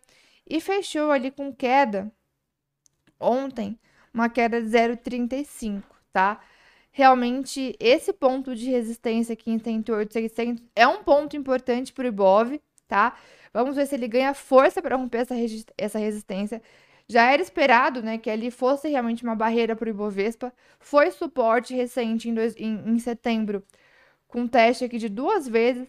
e 0.48 0.60
fechou 0.60 1.10
ali 1.10 1.30
com 1.30 1.52
queda 1.52 2.10
ontem, 3.18 3.78
uma 4.14 4.28
queda 4.28 4.62
de 4.62 4.68
0,35, 4.68 5.82
tá? 6.12 6.40
Realmente, 6.98 7.76
esse 7.78 8.12
ponto 8.12 8.56
de 8.56 8.68
resistência 8.68 9.32
aqui 9.32 9.52
em 9.52 9.58
108,600 9.60 10.64
é 10.74 10.84
um 10.84 11.04
ponto 11.04 11.36
importante 11.36 11.92
para 11.92 12.06
o 12.06 12.08
Ibov, 12.08 12.60
tá? 12.88 13.16
Vamos 13.54 13.76
ver 13.76 13.86
se 13.86 13.94
ele 13.94 14.08
ganha 14.08 14.34
força 14.34 14.82
para 14.82 14.96
romper 14.96 15.18
essa, 15.18 15.34
essa 15.78 15.96
resistência. 15.96 16.60
Já 17.06 17.32
era 17.32 17.40
esperado 17.40 18.02
né, 18.02 18.18
que 18.18 18.28
ali 18.28 18.50
fosse 18.50 18.88
realmente 18.88 19.22
uma 19.22 19.36
barreira 19.36 19.76
para 19.76 19.86
o 19.86 19.90
Ibovespa. 19.90 20.52
Foi 20.80 21.12
suporte 21.12 21.72
recente 21.72 22.28
em, 22.28 22.34
dois, 22.34 22.56
em, 22.56 22.82
em 22.84 22.98
setembro 22.98 23.62
com 24.26 24.48
teste 24.48 24.84
aqui 24.84 24.98
de 24.98 25.08
duas 25.08 25.46
vezes. 25.46 25.86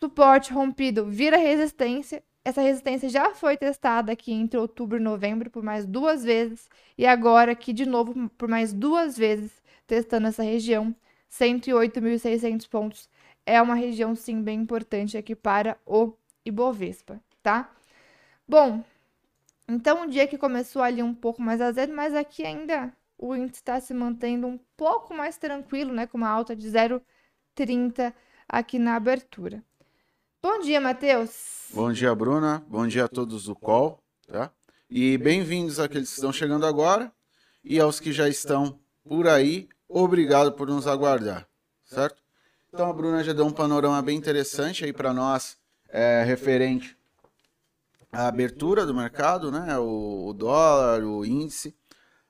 Suporte 0.00 0.54
rompido 0.54 1.04
vira 1.04 1.36
resistência. 1.36 2.22
Essa 2.42 2.62
resistência 2.62 3.10
já 3.10 3.34
foi 3.34 3.58
testada 3.58 4.12
aqui 4.12 4.32
entre 4.32 4.58
outubro 4.58 4.96
e 4.96 5.02
novembro 5.02 5.50
por 5.50 5.62
mais 5.62 5.84
duas 5.84 6.24
vezes. 6.24 6.66
E 6.96 7.04
agora 7.04 7.52
aqui 7.52 7.74
de 7.74 7.84
novo 7.84 8.30
por 8.38 8.48
mais 8.48 8.72
duas 8.72 9.18
vezes, 9.18 9.62
testando 9.86 10.26
essa 10.26 10.42
região. 10.42 10.94
108.600 11.30 12.68
pontos. 12.68 13.08
É 13.44 13.60
uma 13.60 13.74
região, 13.74 14.14
sim, 14.14 14.42
bem 14.42 14.60
importante 14.60 15.16
aqui 15.16 15.34
para 15.34 15.76
o 15.84 16.12
Ibovespa, 16.44 17.20
tá? 17.42 17.70
Bom, 18.46 18.84
então 19.68 20.02
um 20.02 20.08
dia 20.08 20.26
que 20.26 20.38
começou 20.38 20.82
ali 20.82 21.02
um 21.02 21.14
pouco 21.14 21.42
mais 21.42 21.60
azedo, 21.60 21.92
mas 21.92 22.14
aqui 22.14 22.44
ainda 22.44 22.92
o 23.18 23.34
índice 23.34 23.60
está 23.60 23.80
se 23.80 23.92
mantendo 23.94 24.46
um 24.46 24.58
pouco 24.76 25.14
mais 25.14 25.36
tranquilo, 25.36 25.92
né? 25.92 26.06
Com 26.06 26.18
uma 26.18 26.28
alta 26.28 26.54
de 26.54 26.68
0,30 26.68 28.12
aqui 28.48 28.78
na 28.78 28.96
abertura. 28.96 29.62
Bom 30.42 30.60
dia, 30.60 30.80
Matheus. 30.80 31.68
Bom 31.72 31.90
dia, 31.92 32.14
Bruna. 32.14 32.64
Bom 32.68 32.86
dia 32.86 33.06
a 33.06 33.08
todos 33.08 33.44
do 33.44 33.54
call, 33.54 33.98
tá? 34.26 34.50
E 34.90 35.16
bem-vindos 35.16 35.80
àqueles 35.80 36.10
que 36.10 36.16
estão 36.16 36.32
chegando 36.32 36.66
agora 36.66 37.10
e 37.64 37.80
aos 37.80 37.98
que 37.98 38.12
já 38.12 38.28
estão 38.28 38.78
por 39.02 39.26
aí. 39.26 39.68
Obrigado 39.96 40.52
por 40.52 40.66
nos 40.66 40.86
aguardar, 40.86 41.46
certo? 41.84 42.20
Então 42.68 42.90
a 42.90 42.92
Bruna 42.92 43.22
já 43.22 43.32
deu 43.32 43.46
um 43.46 43.52
panorama 43.52 44.02
bem 44.02 44.16
interessante 44.16 44.84
aí 44.84 44.92
para 44.92 45.12
nós, 45.12 45.56
é, 45.88 46.24
referente 46.24 46.98
à 48.10 48.26
abertura 48.26 48.84
do 48.84 48.92
mercado, 48.92 49.52
né? 49.52 49.78
O, 49.78 50.26
o 50.26 50.32
dólar, 50.32 51.04
o 51.04 51.24
índice. 51.24 51.76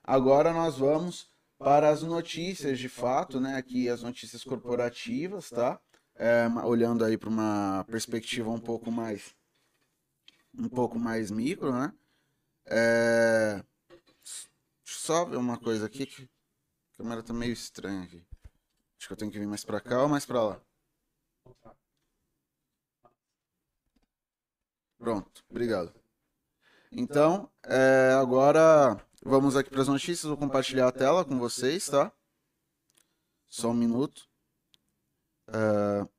Agora 0.03 0.53
nós 0.53 0.77
vamos 0.77 1.27
para 1.57 1.89
as 1.89 2.03
notícias 2.03 2.77
de 2.77 2.87
fato, 2.87 3.39
né? 3.39 3.55
Aqui 3.55 3.89
as 3.89 4.03
notícias 4.03 4.43
corporativas, 4.43 5.49
tá? 5.49 5.79
é, 6.15 6.47
olhando 6.63 7.03
aí 7.03 7.17
para 7.17 7.29
uma 7.29 7.85
perspectiva 7.89 8.49
um 8.49 8.59
pouco 8.59 8.91
mais 8.91 9.35
um 10.57 10.69
pouco 10.69 10.97
mais 10.97 11.29
micro, 11.31 11.73
né? 11.73 11.91
É, 12.67 13.63
só 14.83 15.25
ver 15.25 15.37
uma 15.37 15.57
coisa 15.57 15.85
aqui 15.85 16.05
que 16.05 16.29
a 16.95 17.03
câmera 17.03 17.21
tá 17.21 17.33
meio 17.33 17.51
estranha 17.51 18.03
aqui. 18.03 18.25
Acho 18.97 19.07
que 19.07 19.13
eu 19.13 19.17
tenho 19.17 19.31
que 19.31 19.37
vir 19.37 19.47
mais 19.47 19.65
para 19.65 19.81
cá 19.81 20.01
ou 20.01 20.07
mais 20.07 20.25
para 20.25 20.41
lá. 20.41 20.61
Pronto, 24.97 25.43
obrigado. 25.49 25.93
Então, 26.91 27.51
é, 27.65 28.13
agora 28.13 28.97
vamos 29.21 29.57
aqui 29.57 29.69
para 29.69 29.81
as 29.81 29.89
notícias. 29.89 30.23
Vou 30.23 30.37
compartilhar 30.37 30.87
a 30.87 30.91
tela 30.91 31.25
com 31.25 31.37
vocês, 31.37 31.85
tá? 31.87 32.11
Só 33.47 33.71
um 33.71 33.73
minuto. 33.73 34.27
Uh, 35.49 36.09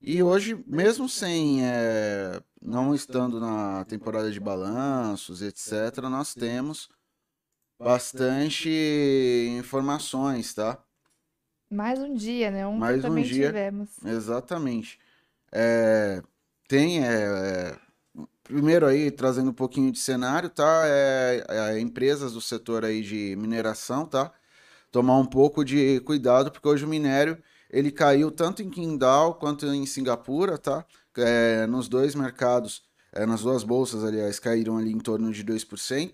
e 0.00 0.22
hoje, 0.22 0.62
mesmo 0.66 1.08
sem 1.08 1.64
é, 1.64 2.42
não 2.60 2.92
estando 2.92 3.38
na 3.38 3.84
temporada 3.84 4.30
de 4.30 4.40
balanços, 4.40 5.40
etc., 5.40 6.02
nós 6.10 6.34
temos 6.34 6.88
bastante 7.84 8.68
informações, 9.58 10.54
tá? 10.54 10.82
Mais 11.70 11.98
um 11.98 12.14
dia, 12.14 12.50
né? 12.50 12.66
Um 12.66 12.76
Mais 12.76 13.04
um 13.04 13.14
dia. 13.22 13.46
Tivemos. 13.46 13.90
Exatamente. 14.04 14.98
É, 15.52 16.22
tem 16.68 17.04
é, 17.04 17.76
primeiro 18.42 18.86
aí 18.86 19.10
trazendo 19.10 19.50
um 19.50 19.54
pouquinho 19.54 19.92
de 19.92 19.98
cenário, 19.98 20.48
tá? 20.48 20.82
É, 20.86 21.44
é, 21.48 21.80
empresas 21.80 22.32
do 22.32 22.40
setor 22.40 22.84
aí 22.84 23.02
de 23.02 23.36
mineração, 23.36 24.06
tá? 24.06 24.32
tomar 24.94 25.18
um 25.18 25.26
pouco 25.26 25.64
de 25.64 25.98
cuidado, 26.02 26.52
porque 26.52 26.68
hoje 26.68 26.84
o 26.84 26.88
minério 26.88 27.36
ele 27.68 27.90
caiu 27.90 28.30
tanto 28.30 28.62
em 28.62 28.70
Qingdao 28.70 29.34
quanto 29.34 29.66
em 29.66 29.84
Singapura, 29.84 30.56
tá? 30.56 30.86
É, 31.16 31.66
nos 31.66 31.88
dois 31.88 32.14
mercados, 32.14 32.84
é, 33.12 33.26
nas 33.26 33.42
duas 33.42 33.64
bolsas, 33.64 34.04
aliás, 34.04 34.38
caíram 34.38 34.78
ali 34.78 34.92
em 34.92 35.00
torno 35.00 35.32
de 35.32 35.42
2%. 35.44 36.12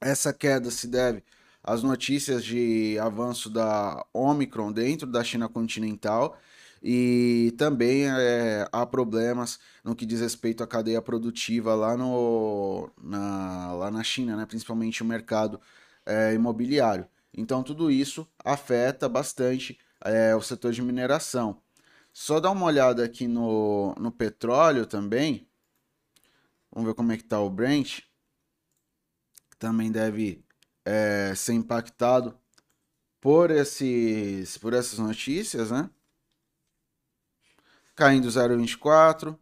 Essa 0.00 0.32
queda 0.32 0.70
se 0.70 0.86
deve 0.86 1.22
às 1.62 1.82
notícias 1.82 2.44
de 2.44 2.98
avanço 2.98 3.50
da 3.50 4.04
Omicron 4.12 4.72
dentro 4.72 5.06
da 5.06 5.22
China 5.22 5.48
continental 5.48 6.38
e 6.82 7.52
também 7.58 8.06
é, 8.08 8.66
há 8.72 8.86
problemas 8.86 9.58
no 9.84 9.94
que 9.94 10.06
diz 10.06 10.20
respeito 10.20 10.62
à 10.62 10.66
cadeia 10.66 11.02
produtiva 11.02 11.74
lá, 11.74 11.96
no, 11.96 12.90
na, 13.02 13.72
lá 13.74 13.90
na 13.90 14.02
China, 14.02 14.36
né? 14.36 14.46
principalmente 14.46 15.02
o 15.02 15.06
mercado 15.06 15.60
é, 16.06 16.32
imobiliário. 16.34 17.06
Então, 17.36 17.62
tudo 17.62 17.90
isso 17.90 18.26
afeta 18.42 19.08
bastante 19.08 19.78
é, 20.02 20.34
o 20.34 20.40
setor 20.40 20.72
de 20.72 20.82
mineração. 20.82 21.60
Só 22.12 22.40
dar 22.40 22.50
uma 22.50 22.66
olhada 22.66 23.04
aqui 23.04 23.28
no, 23.28 23.94
no 23.98 24.10
petróleo 24.10 24.86
também. 24.86 25.46
Vamos 26.72 26.88
ver 26.88 26.94
como 26.94 27.12
é 27.12 27.16
que 27.16 27.22
está 27.22 27.40
o 27.40 27.50
Brent. 27.50 28.00
Também 29.60 29.92
deve 29.92 30.44
é, 30.84 31.32
ser 31.36 31.52
impactado 31.52 32.36
por, 33.20 33.52
esses, 33.52 34.58
por 34.58 34.74
essas 34.74 34.98
notícias, 34.98 35.70
né? 35.70 35.88
Caindo 37.94 38.26
0,24. 38.26 39.38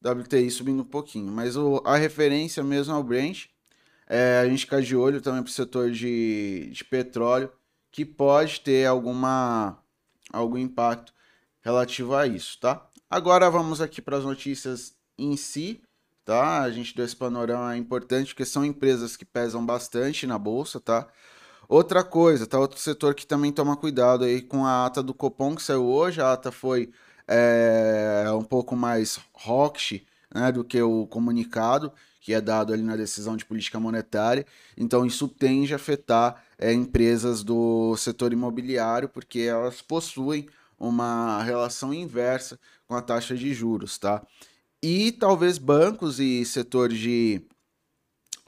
WTI 0.00 0.50
subindo 0.52 0.82
um 0.82 0.86
pouquinho. 0.86 1.32
Mas 1.32 1.56
o, 1.56 1.82
a 1.84 1.96
referência 1.96 2.62
mesmo 2.62 2.94
é 2.94 2.96
o 2.96 3.02
Brent 3.02 3.48
é, 4.06 4.38
a 4.38 4.48
gente 4.48 4.60
fica 4.60 4.80
de 4.80 4.94
olho 4.94 5.20
também 5.20 5.42
para 5.42 5.50
o 5.50 5.52
setor 5.52 5.90
de, 5.90 6.70
de 6.70 6.84
petróleo, 6.84 7.52
que 7.90 8.04
pode 8.04 8.60
ter 8.60 8.86
alguma, 8.86 9.82
algum 10.32 10.56
impacto 10.56 11.12
relativo 11.60 12.14
a 12.14 12.26
isso, 12.26 12.58
tá? 12.60 12.88
Agora 13.10 13.50
vamos 13.50 13.80
aqui 13.80 14.00
para 14.00 14.16
as 14.16 14.24
notícias 14.24 14.96
em 15.18 15.36
si, 15.36 15.82
tá? 16.26 16.60
A 16.62 16.70
gente 16.70 16.94
deu 16.94 17.04
esse 17.06 17.16
panorama 17.16 17.76
importante, 17.76 18.34
porque 18.34 18.44
são 18.44 18.64
empresas 18.64 19.16
que 19.16 19.24
pesam 19.24 19.64
bastante 19.64 20.26
na 20.26 20.38
bolsa, 20.38 20.80
tá? 20.80 21.06
Outra 21.68 22.04
coisa, 22.04 22.46
tá? 22.46 22.58
Outro 22.58 22.78
setor 22.80 23.14
que 23.14 23.26
também 23.26 23.52
toma 23.52 23.76
cuidado 23.76 24.24
aí 24.24 24.42
com 24.42 24.66
a 24.66 24.86
ata 24.86 25.02
do 25.02 25.14
Copom 25.14 25.54
que 25.56 25.62
saiu 25.62 25.86
hoje. 25.86 26.20
A 26.20 26.32
ata 26.32 26.52
foi 26.52 26.90
é, 27.28 28.26
um 28.36 28.44
pouco 28.44 28.76
mais 28.76 29.18
hawkish 29.46 30.02
né, 30.34 30.52
do 30.52 30.64
que 30.64 30.80
o 30.82 31.06
comunicado 31.06 31.92
que 32.20 32.34
é 32.34 32.40
dado 32.40 32.72
ali 32.72 32.82
na 32.82 32.96
decisão 32.96 33.36
de 33.36 33.44
política 33.44 33.78
monetária. 33.78 34.44
Então, 34.76 35.06
isso 35.06 35.28
tende 35.28 35.72
a 35.72 35.76
afetar 35.76 36.42
é, 36.58 36.72
empresas 36.72 37.44
do 37.44 37.96
setor 37.96 38.32
imobiliário, 38.32 39.08
porque 39.08 39.42
elas 39.42 39.80
possuem 39.80 40.48
uma 40.76 41.40
relação 41.44 41.94
inversa 41.94 42.58
com 42.88 42.96
a 42.96 43.00
taxa 43.00 43.36
de 43.36 43.54
juros, 43.54 43.96
tá? 43.96 44.26
E 44.82 45.12
talvez 45.12 45.58
bancos 45.58 46.20
e 46.20 46.44
setor 46.44 46.90
de 46.90 47.42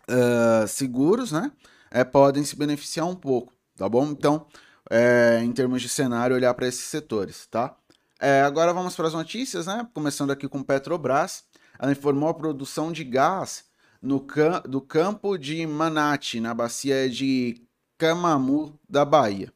uh, 0.09 0.69
seguros, 0.69 1.33
né, 1.33 1.51
é, 1.91 2.05
podem 2.05 2.45
se 2.45 2.57
beneficiar 2.57 3.07
um 3.07 3.15
pouco, 3.15 3.53
tá 3.77 3.89
bom? 3.89 4.07
Então, 4.07 4.47
é, 4.91 5.41
em 5.43 5.53
termos 5.53 5.83
de 5.83 5.89
cenário, 5.89 6.37
olhar 6.37 6.53
para 6.55 6.69
esses 6.69 6.85
setores, 6.85 7.47
tá? 7.47 7.77
É, 8.21 8.43
agora 8.43 8.73
vamos 8.73 8.97
para 8.97 9.07
as 9.07 9.15
notícias, 9.15 9.67
né? 9.67 9.87
Começando 9.95 10.33
aqui 10.33 10.49
com 10.49 10.63
Petrobras. 10.63 11.45
Ela 11.79 11.93
informou 11.93 12.29
a 12.29 12.35
produção 12.35 12.91
de 12.91 13.05
gás 13.05 13.65
no 14.03 14.21
cam 14.21 14.61
do 14.63 14.81
campo 14.81 15.39
de 15.39 15.65
Manati, 15.67 16.41
na 16.41 16.53
bacia 16.53 17.09
de 17.09 17.63
Camamu, 17.97 18.79
da 18.89 19.05
Bahia. 19.05 19.53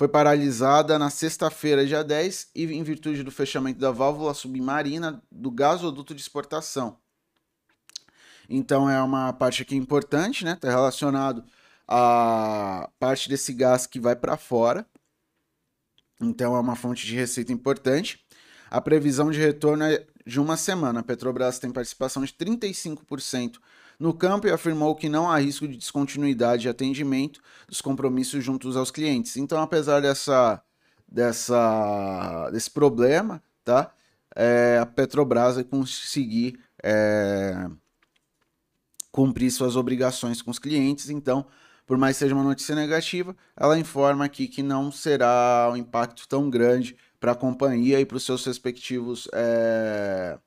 Foi 0.00 0.08
paralisada 0.08 0.98
na 0.98 1.10
sexta-feira, 1.10 1.86
dia 1.86 2.02
10, 2.02 2.52
e 2.54 2.64
em 2.64 2.82
virtude 2.82 3.22
do 3.22 3.30
fechamento 3.30 3.78
da 3.78 3.90
válvula 3.90 4.32
submarina 4.32 5.22
do 5.30 5.50
gasoduto 5.50 6.14
de 6.14 6.22
exportação. 6.22 6.96
Então 8.48 8.88
é 8.88 9.02
uma 9.02 9.30
parte 9.34 9.60
aqui 9.60 9.76
importante, 9.76 10.42
né? 10.42 10.52
Está 10.54 10.70
relacionado 10.70 11.44
a 11.86 12.88
parte 12.98 13.28
desse 13.28 13.52
gás 13.52 13.86
que 13.86 14.00
vai 14.00 14.16
para 14.16 14.38
fora. 14.38 14.86
Então 16.18 16.56
é 16.56 16.60
uma 16.60 16.76
fonte 16.76 17.06
de 17.06 17.14
receita 17.14 17.52
importante. 17.52 18.24
A 18.70 18.80
previsão 18.80 19.30
de 19.30 19.38
retorno 19.38 19.84
é 19.84 20.06
de 20.24 20.40
uma 20.40 20.56
semana. 20.56 21.00
A 21.00 21.02
Petrobras 21.02 21.58
tem 21.58 21.70
participação 21.70 22.24
de 22.24 22.32
35% 22.32 23.58
no 24.00 24.14
campo 24.14 24.46
e 24.46 24.50
afirmou 24.50 24.96
que 24.96 25.10
não 25.10 25.30
há 25.30 25.38
risco 25.38 25.68
de 25.68 25.76
descontinuidade 25.76 26.62
de 26.62 26.70
atendimento 26.70 27.42
dos 27.68 27.82
compromissos 27.82 28.42
juntos 28.42 28.74
aos 28.74 28.90
clientes. 28.90 29.36
Então, 29.36 29.60
apesar 29.60 30.00
dessa, 30.00 30.62
dessa, 31.06 32.48
desse 32.50 32.70
problema, 32.70 33.42
tá? 33.62 33.92
É, 34.34 34.78
a 34.80 34.86
Petrobras 34.86 35.56
vai 35.56 35.64
conseguir 35.64 36.58
é, 36.82 37.68
cumprir 39.12 39.50
suas 39.50 39.76
obrigações 39.76 40.40
com 40.40 40.50
os 40.50 40.58
clientes. 40.58 41.10
Então, 41.10 41.46
por 41.86 41.98
mais 41.98 42.16
que 42.16 42.20
seja 42.20 42.34
uma 42.34 42.44
notícia 42.44 42.74
negativa, 42.74 43.36
ela 43.54 43.78
informa 43.78 44.24
aqui 44.24 44.48
que 44.48 44.62
não 44.62 44.90
será 44.90 45.68
um 45.70 45.76
impacto 45.76 46.26
tão 46.26 46.48
grande 46.48 46.96
para 47.18 47.32
a 47.32 47.34
companhia 47.34 48.00
e 48.00 48.06
para 48.06 48.16
os 48.16 48.24
seus 48.24 48.46
respectivos 48.46 49.28
é, 49.34 50.38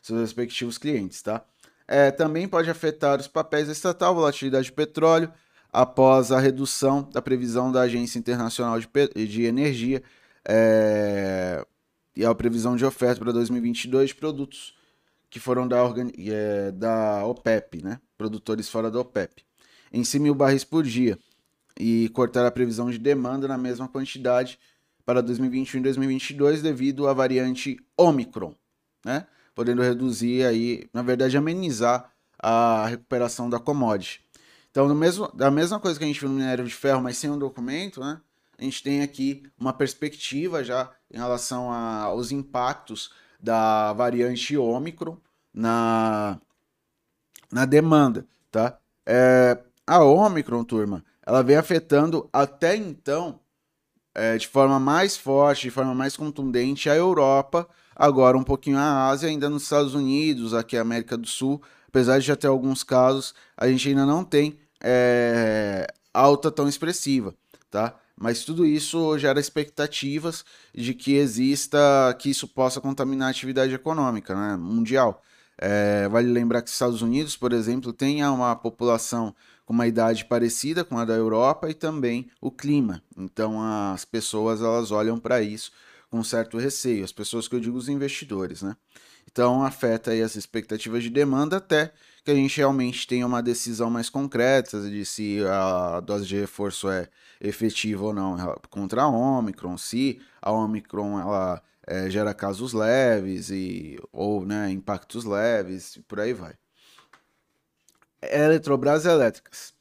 seus 0.00 0.20
respectivos 0.20 0.78
clientes, 0.78 1.20
tá? 1.20 1.44
É, 1.86 2.10
também 2.10 2.48
pode 2.48 2.70
afetar 2.70 3.20
os 3.20 3.28
papéis 3.28 3.68
estatal, 3.68 4.14
volatilidade 4.14 4.66
de 4.66 4.72
petróleo, 4.72 5.32
após 5.72 6.30
a 6.30 6.38
redução 6.38 7.08
da 7.12 7.20
previsão 7.20 7.70
da 7.70 7.82
Agência 7.82 8.18
Internacional 8.18 8.78
de, 8.78 8.88
de 9.26 9.42
Energia 9.42 10.02
é, 10.46 11.66
e 12.14 12.24
a 12.24 12.34
previsão 12.34 12.76
de 12.76 12.84
oferta 12.84 13.20
para 13.20 13.32
2022 13.32 14.10
de 14.10 14.14
produtos 14.14 14.74
que 15.28 15.40
foram 15.40 15.66
da, 15.66 15.78
é, 16.16 16.70
da 16.70 17.26
OPEP, 17.26 17.82
né? 17.82 18.00
produtores 18.16 18.68
fora 18.68 18.88
da 18.88 19.00
OPEP, 19.00 19.44
em 19.92 20.04
100 20.04 20.20
mil 20.20 20.34
barris 20.34 20.62
por 20.62 20.84
dia, 20.84 21.18
e 21.76 22.08
cortar 22.10 22.46
a 22.46 22.52
previsão 22.52 22.88
de 22.88 22.98
demanda 22.98 23.48
na 23.48 23.58
mesma 23.58 23.88
quantidade 23.88 24.60
para 25.04 25.20
2021 25.20 25.80
e 25.80 25.82
2022 25.82 26.62
devido 26.62 27.08
à 27.08 27.12
variante 27.12 27.76
Omicron, 27.96 28.54
né? 29.04 29.26
Podendo 29.54 29.82
reduzir 29.82 30.44
aí, 30.44 30.88
na 30.92 31.02
verdade, 31.02 31.36
amenizar 31.36 32.10
a 32.38 32.86
recuperação 32.86 33.48
da 33.48 33.58
commodity. 33.58 34.20
Então, 34.70 34.88
no 34.88 34.94
mesmo, 34.94 35.30
da 35.32 35.50
mesma 35.50 35.78
coisa 35.78 35.98
que 35.98 36.04
a 36.04 36.08
gente 36.08 36.18
viu 36.18 36.28
no 36.28 36.34
minério 36.34 36.64
de 36.64 36.74
ferro, 36.74 37.00
mas 37.00 37.16
sem 37.16 37.30
um 37.30 37.38
documento, 37.38 38.00
né? 38.00 38.20
A 38.58 38.62
gente 38.62 38.82
tem 38.82 39.02
aqui 39.02 39.44
uma 39.58 39.72
perspectiva 39.72 40.62
já 40.62 40.90
em 41.10 41.16
relação 41.16 41.70
aos 41.70 42.32
impactos 42.32 43.12
da 43.40 43.92
variante 43.92 44.56
Ômicron 44.56 45.16
na, 45.52 46.40
na 47.52 47.64
demanda, 47.64 48.26
tá? 48.50 48.78
É, 49.06 49.58
a 49.86 50.02
Ômicron, 50.02 50.64
turma, 50.64 51.04
ela 51.24 51.42
vem 51.42 51.56
afetando 51.56 52.28
até 52.32 52.74
então 52.76 53.40
é, 54.14 54.36
de 54.36 54.46
forma 54.46 54.78
mais 54.78 55.16
forte, 55.16 55.62
de 55.62 55.70
forma 55.70 55.94
mais 55.94 56.16
contundente 56.16 56.88
a 56.88 56.94
Europa, 56.94 57.68
agora 57.94 58.36
um 58.36 58.44
pouquinho 58.44 58.78
a 58.78 59.08
Ásia, 59.08 59.28
ainda 59.28 59.48
nos 59.48 59.64
Estados 59.64 59.94
Unidos, 59.94 60.54
aqui 60.54 60.76
a 60.76 60.82
América 60.82 61.16
do 61.16 61.26
Sul, 61.26 61.62
apesar 61.88 62.18
de 62.18 62.26
já 62.26 62.36
ter 62.36 62.46
alguns 62.46 62.82
casos, 62.82 63.34
a 63.56 63.68
gente 63.68 63.88
ainda 63.88 64.04
não 64.04 64.24
tem 64.24 64.58
é, 64.82 65.86
alta 66.12 66.50
tão 66.50 66.68
expressiva, 66.68 67.34
tá? 67.70 67.94
Mas 68.16 68.44
tudo 68.44 68.64
isso 68.64 69.18
gera 69.18 69.40
expectativas 69.40 70.44
de 70.72 70.94
que 70.94 71.14
exista, 71.14 71.78
que 72.18 72.30
isso 72.30 72.46
possa 72.46 72.80
contaminar 72.80 73.28
a 73.28 73.30
atividade 73.30 73.74
econômica 73.74 74.34
né, 74.34 74.56
mundial. 74.56 75.22
É, 75.58 76.08
vale 76.08 76.28
lembrar 76.28 76.62
que 76.62 76.68
os 76.68 76.72
Estados 76.72 77.02
Unidos, 77.02 77.36
por 77.36 77.52
exemplo, 77.52 77.92
tem 77.92 78.24
uma 78.24 78.54
população 78.54 79.34
com 79.64 79.72
uma 79.72 79.86
idade 79.86 80.24
parecida 80.24 80.84
com 80.84 80.98
a 80.98 81.04
da 81.04 81.14
Europa 81.14 81.70
e 81.70 81.74
também 81.74 82.28
o 82.40 82.50
clima. 82.50 83.02
Então 83.16 83.60
as 83.62 84.04
pessoas 84.04 84.60
elas 84.60 84.90
olham 84.90 85.18
para 85.18 85.42
isso 85.42 85.72
com 86.14 86.22
certo 86.22 86.58
receio, 86.58 87.04
as 87.04 87.10
pessoas 87.10 87.48
que 87.48 87.56
eu 87.56 87.60
digo 87.60 87.76
os 87.76 87.88
investidores, 87.88 88.62
né? 88.62 88.76
Então 89.28 89.64
afeta 89.64 90.12
aí 90.12 90.22
as 90.22 90.36
expectativas 90.36 91.02
de 91.02 91.10
demanda 91.10 91.56
até 91.56 91.92
que 92.24 92.30
a 92.30 92.34
gente 92.36 92.56
realmente 92.56 93.04
tenha 93.04 93.26
uma 93.26 93.42
decisão 93.42 93.90
mais 93.90 94.08
concreta 94.08 94.80
de 94.88 95.04
se 95.04 95.44
a 95.44 95.98
dose 95.98 96.24
de 96.24 96.36
reforço 96.36 96.88
é 96.88 97.08
efetiva 97.40 98.04
ou 98.04 98.14
não 98.14 98.36
contra 98.70 99.02
a 99.02 99.08
Omicron, 99.08 99.76
se 99.76 100.20
a 100.40 100.52
Omicron 100.52 101.18
ela 101.18 101.60
é, 101.84 102.08
gera 102.08 102.32
casos 102.32 102.72
leves 102.72 103.50
e 103.50 103.98
ou 104.12 104.46
né, 104.46 104.70
impactos 104.70 105.24
leves 105.24 105.96
e 105.96 106.02
por 106.02 106.20
aí 106.20 106.32
vai. 106.32 106.54
Eletrobras 108.22 109.04
Elétricas. 109.04 109.74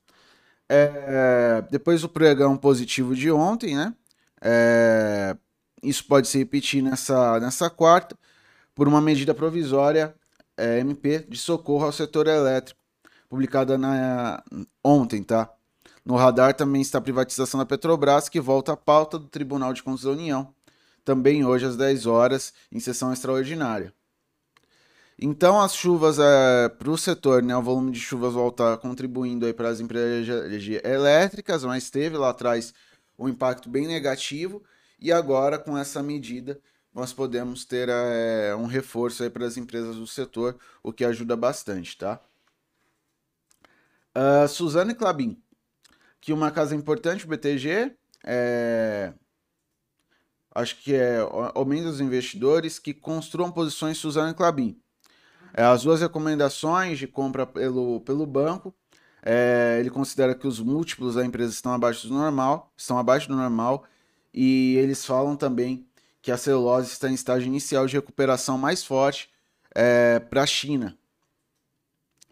É, 0.67 1.63
depois 1.69 2.01
do 2.01 2.09
pregão 2.09 2.57
positivo 2.57 3.15
de 3.15 3.29
ontem, 3.29 3.75
né? 3.75 3.93
É, 4.41 5.37
isso 5.83 6.05
pode 6.05 6.27
se 6.27 6.37
repetir 6.37 6.81
nessa, 6.81 7.39
nessa 7.39 7.69
quarta 7.69 8.17
por 8.73 8.87
uma 8.87 9.01
medida 9.01 9.33
provisória 9.33 10.15
é, 10.57 10.79
MP 10.79 11.25
de 11.27 11.37
socorro 11.37 11.85
ao 11.85 11.91
setor 11.91 12.27
elétrico, 12.27 12.79
publicada 13.29 13.77
na, 13.77 14.43
ontem, 14.83 15.23
tá? 15.23 15.51
No 16.05 16.15
radar 16.15 16.53
também 16.53 16.81
está 16.81 16.97
a 16.97 17.01
privatização 17.01 17.59
da 17.59 17.65
Petrobras, 17.65 18.27
que 18.27 18.39
volta 18.39 18.73
à 18.73 18.77
pauta 18.77 19.17
do 19.17 19.27
Tribunal 19.27 19.73
de 19.73 19.81
Contas 19.81 20.03
da 20.03 20.11
União, 20.11 20.53
também 21.05 21.45
hoje 21.45 21.65
às 21.65 21.77
10 21.77 22.05
horas, 22.05 22.53
em 22.71 22.79
sessão 22.79 23.11
extraordinária. 23.13 23.93
Então, 25.17 25.61
as 25.61 25.75
chuvas 25.75 26.17
é, 26.19 26.69
para 26.69 26.89
o 26.89 26.97
setor, 26.97 27.43
né, 27.43 27.55
o 27.55 27.61
volume 27.61 27.91
de 27.91 27.99
chuvas 27.99 28.33
volta 28.33 28.77
contribuindo 28.77 29.51
para 29.53 29.69
as 29.69 29.79
empresas 29.79 30.27
elétricas, 30.83 31.63
mas 31.63 31.89
teve 31.89 32.17
lá 32.17 32.29
atrás 32.29 32.73
um 33.17 33.29
impacto 33.29 33.69
bem 33.69 33.87
negativo, 33.87 34.61
e 34.99 35.11
agora 35.11 35.57
com 35.57 35.77
essa 35.77 36.01
medida 36.01 36.59
nós 36.93 37.11
podemos 37.11 37.65
ter 37.65 37.89
é, 37.89 38.55
um 38.55 38.65
reforço 38.65 39.29
para 39.31 39.45
as 39.45 39.57
empresas 39.57 39.95
do 39.95 40.05
setor, 40.05 40.57
o 40.83 40.93
que 40.93 41.03
ajuda 41.03 41.35
bastante, 41.35 41.97
tá? 41.97 42.21
Uh, 44.15 44.47
Suzane 44.47 44.93
Clabin, 44.93 45.41
que 46.21 46.31
uma 46.31 46.51
casa 46.51 46.75
importante, 46.75 47.25
o 47.25 47.27
BTG, 47.27 47.95
é... 48.23 49.11
acho 50.53 50.79
que 50.81 50.93
é 50.93 51.17
aumenta 51.55 51.89
os 51.89 51.99
investidores 51.99 52.77
que 52.77 52.93
construam 52.93 53.51
posições 53.51 53.97
Suzane 53.97 54.35
Clabin. 54.35 54.79
É, 55.53 55.63
as 55.63 55.83
duas 55.83 56.01
recomendações 56.01 56.97
de 56.97 57.07
compra 57.07 57.45
pelo, 57.45 58.01
pelo 58.01 58.25
banco, 58.25 58.73
é, 59.23 59.77
ele 59.79 59.89
considera 59.89 60.35
que 60.35 60.47
os 60.47 60.59
múltiplos 60.59 61.15
da 61.15 61.25
empresa 61.25 61.51
estão 61.51 61.73
abaixo 61.73 62.07
do 62.07 62.13
normal, 62.13 62.71
estão 62.75 62.97
abaixo 62.97 63.27
do 63.27 63.35
normal, 63.35 63.85
e 64.33 64.75
eles 64.77 65.05
falam 65.05 65.35
também 65.35 65.85
que 66.21 66.31
a 66.31 66.37
celulose 66.37 66.87
está 66.87 67.09
em 67.09 67.13
estágio 67.13 67.47
inicial 67.47 67.85
de 67.85 67.95
recuperação 67.95 68.57
mais 68.57 68.83
forte 68.83 69.29
é, 69.75 70.19
para 70.19 70.43
a 70.43 70.47
China. 70.47 70.97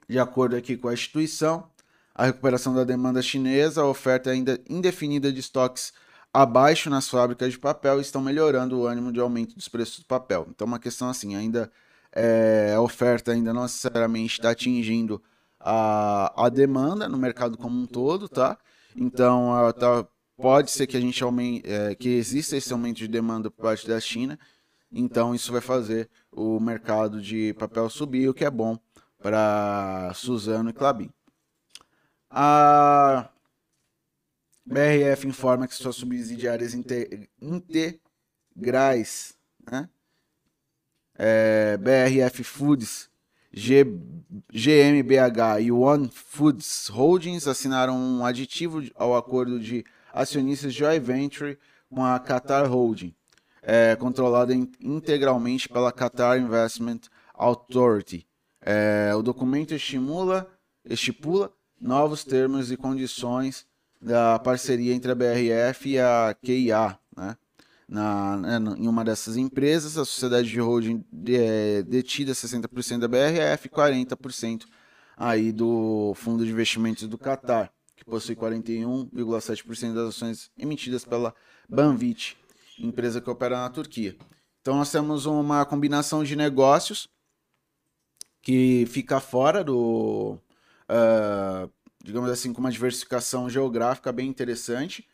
De 0.08 0.18
acordo 0.18 0.56
aqui 0.56 0.78
com 0.78 0.88
a 0.88 0.94
instituição, 0.94 1.70
a 2.16 2.26
recuperação 2.26 2.74
da 2.74 2.84
demanda 2.84 3.22
chinesa, 3.22 3.82
a 3.82 3.88
oferta 3.88 4.30
ainda 4.30 4.60
indefinida 4.70 5.32
de 5.32 5.40
estoques 5.40 5.94
abaixo 6.34 6.90
nas 6.90 7.10
fábricas 7.10 7.52
de 7.52 7.60
papel 7.60 8.00
estão 8.00 8.22
melhorando 8.22 8.80
o 8.80 8.88
ânimo 8.88 9.12
de 9.12 9.20
aumento 9.20 9.56
dos 9.56 9.68
preços 9.68 10.00
do 10.00 10.06
papel. 10.06 10.48
Então, 10.50 10.66
uma 10.66 10.80
questão 10.80 11.10
assim, 11.10 11.36
ainda 11.36 11.72
é, 12.14 12.74
a 12.76 12.82
oferta 12.82 13.32
ainda 13.32 13.54
não 13.54 13.64
necessariamente 13.64 14.34
está 14.34 14.52
atingindo 14.52 15.22
a, 15.60 16.46
a 16.46 16.50
demanda 16.50 17.08
no 17.08 17.18
mercado 17.18 17.58
como 17.58 17.80
um 17.80 17.86
todo, 17.86 18.28
tá? 18.28 18.58
Então, 18.96 19.58
ela 19.58 19.70
está 19.70 20.06
pode 20.42 20.72
ser 20.72 20.88
que 20.88 20.98
a 20.98 21.00
gente 21.00 21.24
aumente, 21.24 21.62
é, 21.70 21.94
que 21.96 22.10
exista 22.10 22.58
esse 22.58 22.74
aumento 22.74 22.98
de 22.98 23.08
demanda 23.08 23.52
por 23.52 23.62
parte 23.62 23.88
da 23.88 24.00
China. 24.00 24.40
Então 24.92 25.34
isso 25.34 25.52
vai 25.52 25.62
fazer 25.62 26.10
o 26.32 26.60
mercado 26.60 27.22
de 27.22 27.54
papel 27.54 27.90
subir, 27.90 28.28
o 28.28 28.34
que 28.34 28.44
é 28.44 28.50
bom 28.50 28.78
para 29.22 30.12
Suzano 30.16 30.72
e 30.72 30.74
Clabin. 30.74 31.10
A 32.30 33.30
BRF 34.66 35.28
informa 35.28 35.68
que 35.68 35.76
suas 35.76 35.96
subsidiárias 35.96 36.74
integrais, 37.42 39.38
né? 39.70 39.90
É, 41.16 41.78
BRF 41.78 42.44
Foods, 42.44 43.10
G, 43.54 43.86
GMBH 44.52 45.62
e 45.62 45.72
One 45.72 46.10
Foods 46.12 46.88
Holdings 46.88 47.48
assinaram 47.48 47.96
um 47.96 48.26
aditivo 48.26 48.82
ao 48.96 49.16
acordo 49.16 49.60
de 49.60 49.86
acionistas 50.14 50.74
joint 50.74 51.00
venture 51.00 51.58
com 51.90 52.04
a 52.04 52.20
Qatar 52.20 52.70
Holding, 52.72 53.14
é, 53.62 53.96
controlada 53.96 54.54
integralmente 54.54 55.68
pela 55.68 55.92
Qatar 55.92 56.40
Investment 56.40 57.02
Authority. 57.34 58.26
É, 58.62 59.12
o 59.16 59.22
documento 59.22 59.74
estimula, 59.74 60.48
estipula 60.86 61.52
novos 61.80 62.24
termos 62.24 62.72
e 62.72 62.78
condições 62.78 63.66
da 64.02 64.40
parceria 64.40 64.94
entre 64.94 65.12
a 65.12 65.16
BRF 65.16 65.90
e 65.90 66.00
a 66.00 66.36
QIA. 66.44 66.98
Né? 67.16 67.38
Na, 67.88 68.38
né, 68.38 68.58
em 68.78 68.88
uma 68.88 69.04
dessas 69.04 69.36
empresas, 69.36 69.98
a 69.98 70.06
sociedade 70.06 70.48
de 70.48 70.60
holding 70.60 71.04
é, 71.28 71.84
detida 71.84 72.32
60% 72.32 73.00
da 73.00 73.08
BRF 73.08 73.68
e 73.68 73.70
40% 73.70 74.64
aí 75.18 75.52
do 75.52 76.14
fundo 76.16 76.46
de 76.46 76.52
investimentos 76.52 77.08
do 77.08 77.18
Qatar 77.18 77.72
que 78.02 78.06
possui 78.06 78.36
41,7% 78.36 79.94
das 79.94 80.10
ações 80.10 80.52
emitidas 80.58 81.06
pela 81.06 81.36
Banvit, 81.70 82.36
empresa 82.80 83.22
que 83.22 83.30
opera 83.30 83.58
na 83.58 83.70
Turquia. 83.70 84.18
Então 84.60 84.76
nós 84.76 84.92
temos 84.92 85.28
uma 85.28 85.64
combinação 85.66 86.24
de 86.24 86.36
negócios 86.36 87.08
que 88.42 88.88
fica 88.88 89.20
fora 89.20 89.64
do, 89.64 90.40
uh, 90.90 91.72
digamos 92.04 92.32
assim, 92.32 92.52
com 92.52 92.60
uma 92.60 92.72
diversificação 92.72 93.48
geográfica 93.48 94.12
bem 94.12 94.28
interessante. 94.28 95.08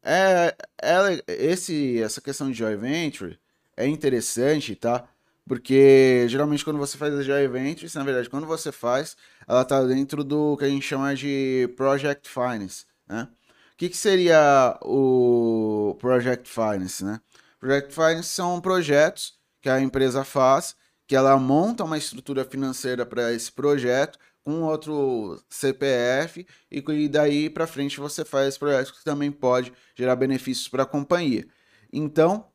É, 0.00 0.54
ela, 0.80 1.10
esse, 1.26 2.00
essa 2.00 2.20
questão 2.20 2.50
de 2.52 2.56
joint 2.56 2.78
venture 2.80 3.38
é 3.76 3.86
interessante, 3.86 4.76
tá? 4.76 5.08
Porque 5.48 6.26
geralmente 6.28 6.62
quando 6.64 6.78
você 6.78 6.98
faz 6.98 7.14
a 7.14 7.22
joint 7.22 7.50
venture, 7.50 7.90
na 7.94 8.04
verdade, 8.04 8.28
quando 8.28 8.46
você 8.46 8.70
faz, 8.70 9.16
ela 9.46 9.62
está 9.62 9.82
dentro 9.82 10.22
do 10.22 10.56
que 10.58 10.64
a 10.64 10.68
gente 10.68 10.84
chama 10.84 11.14
de 11.14 11.72
Project 11.76 12.28
Finance, 12.28 12.84
né? 13.08 13.28
O 13.72 13.76
que, 13.78 13.88
que 13.88 13.96
seria 13.96 14.78
o 14.82 15.96
Project 16.00 16.48
Finance, 16.48 17.02
né? 17.04 17.20
Project 17.58 17.94
Finance 17.94 18.28
são 18.28 18.60
projetos 18.60 19.38
que 19.62 19.70
a 19.70 19.80
empresa 19.80 20.22
faz, 20.22 20.76
que 21.06 21.16
ela 21.16 21.36
monta 21.38 21.84
uma 21.84 21.96
estrutura 21.96 22.44
financeira 22.44 23.06
para 23.06 23.32
esse 23.32 23.50
projeto, 23.50 24.18
com 24.44 24.62
outro 24.62 25.42
CPF 25.48 26.46
e 26.70 27.08
daí 27.08 27.50
para 27.50 27.66
frente 27.66 28.00
você 28.00 28.24
faz 28.24 28.56
projetos 28.56 28.90
que 28.92 29.04
também 29.04 29.30
pode 29.30 29.72
gerar 29.94 30.16
benefícios 30.16 30.68
para 30.68 30.84
a 30.84 30.86
companhia. 30.86 31.46
Então, 31.92 32.47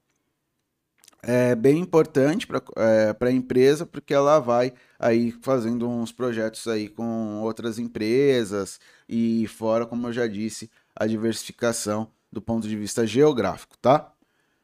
é 1.24 1.56
bem 1.56 1.80
importante 1.80 2.46
para 2.46 2.62
é, 2.76 3.16
a 3.18 3.32
empresa 3.32 3.86
porque 3.86 4.14
ela 4.14 4.40
vai 4.40 4.74
aí 5.00 5.32
fazendo 5.32 5.90
uns 5.90 6.12
projetos 6.12 6.68
aí 6.68 6.90
com 6.90 7.42
outras 7.42 7.80
empresas 7.80 8.80
e 9.08 9.48
fora, 9.48 9.86
como 9.86 10.08
eu 10.08 10.14
já 10.14 10.28
disse, 10.28 10.70
a 10.94 11.08
diversificação 11.08 12.12
do 12.32 12.42
ponto 12.42 12.68
de 12.68 12.76
vista 12.76 13.08
geográfico, 13.08 13.78
tá? 13.78 14.14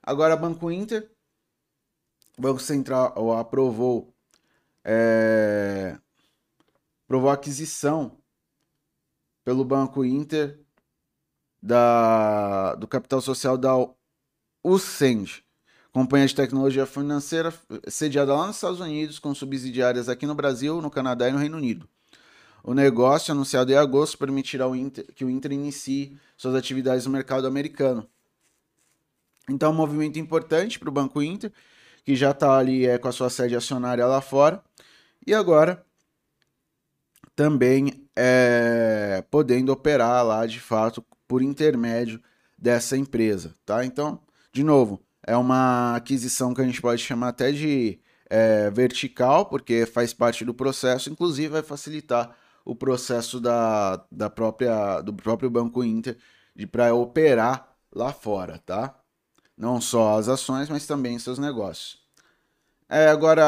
Agora, 0.03 0.36
Banco 0.36 0.70
Inter, 0.70 1.10
Banco 2.38 2.60
Central 2.60 3.32
aprovou 3.38 4.14
é, 4.84 5.97
aprovou 7.05 7.30
a 7.30 7.34
aquisição 7.34 8.18
pelo 9.45 9.64
Banco 9.64 10.03
Inter 10.03 10.60
da, 11.62 12.76
do 12.76 12.88
capital 12.88 13.22
social 13.22 13.57
da 13.57 13.74
Usend, 14.64 15.43
companhia 15.92 16.28
de 16.28 16.36
tecnologia 16.36 16.86
financeira 16.86 17.54
sediada 17.88 18.36
lá 18.36 18.48
nos 18.48 18.58
Estados 18.58 18.80
Unidos, 18.80 19.20
com 19.20 19.34
subsidiárias 19.34 20.08
aqui 20.08 20.26
no 20.26 20.36
Brasil, 20.36 20.82
no 20.82 20.90
Canadá 20.90 21.30
e 21.30 21.32
no 21.32 21.40
Reino 21.40 21.58
Unido. 21.58 21.88
O 22.64 22.74
negócio, 22.74 23.32
anunciado 23.32 23.72
em 23.72 23.76
agosto, 23.76 24.18
permitirá 24.18 24.68
Inter, 24.68 25.06
que 25.16 25.24
o 25.24 25.30
Inter 25.30 25.54
inicie 25.54 26.18
suas 26.38 26.56
atividades 26.56 27.06
no 27.06 27.12
mercado 27.12 27.48
americano. 27.48 28.08
Então, 29.50 29.72
um 29.72 29.76
movimento 29.76 30.20
importante 30.20 30.78
para 30.78 30.90
o 30.90 30.92
Banco 30.92 31.22
Inter, 31.22 31.52
que 32.04 32.16
já 32.16 32.32
está 32.32 32.58
ali 32.58 32.86
é, 32.86 32.98
com 32.98 33.08
a 33.08 33.12
sua 33.12 33.30
sede 33.30 33.56
acionária 33.56 34.06
lá 34.06 34.22
fora, 34.22 34.64
e 35.26 35.34
agora 35.34 35.84
também 37.36 38.08
é, 38.16 39.24
podendo 39.32 39.72
operar 39.72 40.26
lá 40.26 40.46
de 40.46 40.60
fato 40.60 41.04
por 41.28 41.42
intermédio 41.42 42.22
dessa 42.58 42.98
empresa, 42.98 43.56
tá? 43.66 43.86
Então, 43.86 44.22
de 44.52 44.64
novo, 44.64 45.02
é 45.30 45.38
uma 45.38 45.96
aquisição 45.96 46.56
que 46.56 46.62
a 46.62 46.66
gente 46.66 46.82
pode 46.82 47.04
chamar 47.04 47.28
até 47.28 47.52
de 47.52 48.00
é, 48.28 48.72
vertical, 48.72 49.46
porque 49.46 49.86
faz 49.86 50.12
parte 50.12 50.44
do 50.44 50.56
processo, 50.56 51.12
inclusive 51.12 51.50
vai 51.50 51.62
facilitar 51.62 52.36
o 52.66 52.76
processo 52.76 53.40
da, 53.40 54.04
da 54.12 54.28
própria, 54.28 55.02
do 55.02 55.14
próprio 55.14 55.48
Banco 55.48 55.84
Inter 55.84 56.18
para 56.72 56.96
operar 56.96 57.76
lá 57.94 58.12
fora, 58.12 58.58
tá? 58.58 59.00
Não 59.56 59.80
só 59.80 60.18
as 60.18 60.28
ações, 60.28 60.68
mas 60.68 60.88
também 60.88 61.20
seus 61.20 61.38
negócios. 61.38 62.00
É, 62.90 63.10
agora, 63.10 63.44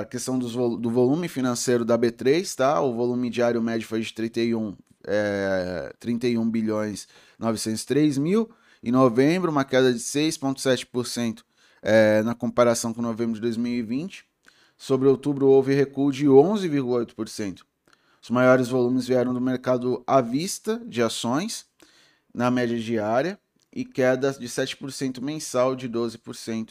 a 0.00 0.06
questão 0.06 0.38
do, 0.38 0.78
do 0.78 0.90
volume 0.90 1.28
financeiro 1.28 1.84
da 1.84 1.98
B3, 1.98 2.54
tá? 2.54 2.80
O 2.80 2.94
volume 2.94 3.28
diário 3.28 3.60
médio 3.60 3.86
foi 3.86 4.00
de 4.00 4.14
31, 4.14 4.74
é, 5.06 5.92
31 6.00 6.50
bilhões 6.50 7.06
903 7.38 8.16
mil. 8.16 8.48
Em 8.82 8.90
novembro, 8.90 9.50
uma 9.50 9.64
queda 9.64 9.92
de 9.92 9.98
6,7% 9.98 11.42
é, 11.82 12.22
na 12.22 12.34
comparação 12.34 12.92
com 12.92 13.02
novembro 13.02 13.34
de 13.34 13.40
2020. 13.40 14.24
Sobre 14.76 15.08
outubro, 15.08 15.46
houve 15.48 15.74
recuo 15.74 16.12
de 16.12 16.26
11,8%. 16.26 17.62
Os 18.22 18.30
maiores 18.30 18.68
volumes 18.68 19.06
vieram 19.06 19.32
do 19.32 19.40
mercado 19.40 20.02
à 20.06 20.20
vista 20.20 20.80
de 20.86 21.02
ações, 21.02 21.66
na 22.32 22.50
média 22.50 22.78
diária, 22.78 23.38
e 23.72 23.84
queda 23.84 24.32
de 24.32 24.46
7% 24.46 25.20
mensal 25.20 25.74
de 25.74 25.88
12%, 25.88 26.70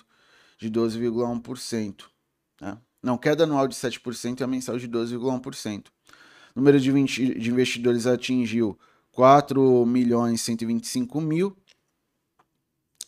de 0.58 0.70
12,1%. 0.70 2.04
Né? 2.62 2.78
Não, 3.02 3.18
queda 3.18 3.44
anual 3.44 3.68
de 3.68 3.76
7% 3.76 4.40
e 4.40 4.44
a 4.44 4.48
mensal 4.48 4.78
de 4.78 4.88
12,1%. 4.88 5.88
O 6.56 6.60
número 6.60 6.80
de, 6.80 6.92
20, 6.92 7.40
de 7.40 7.50
investidores 7.50 8.08
atingiu 8.08 8.78
4 9.12 9.86
milhões 9.86 10.42
125 10.42 11.22
mil, 11.22 11.56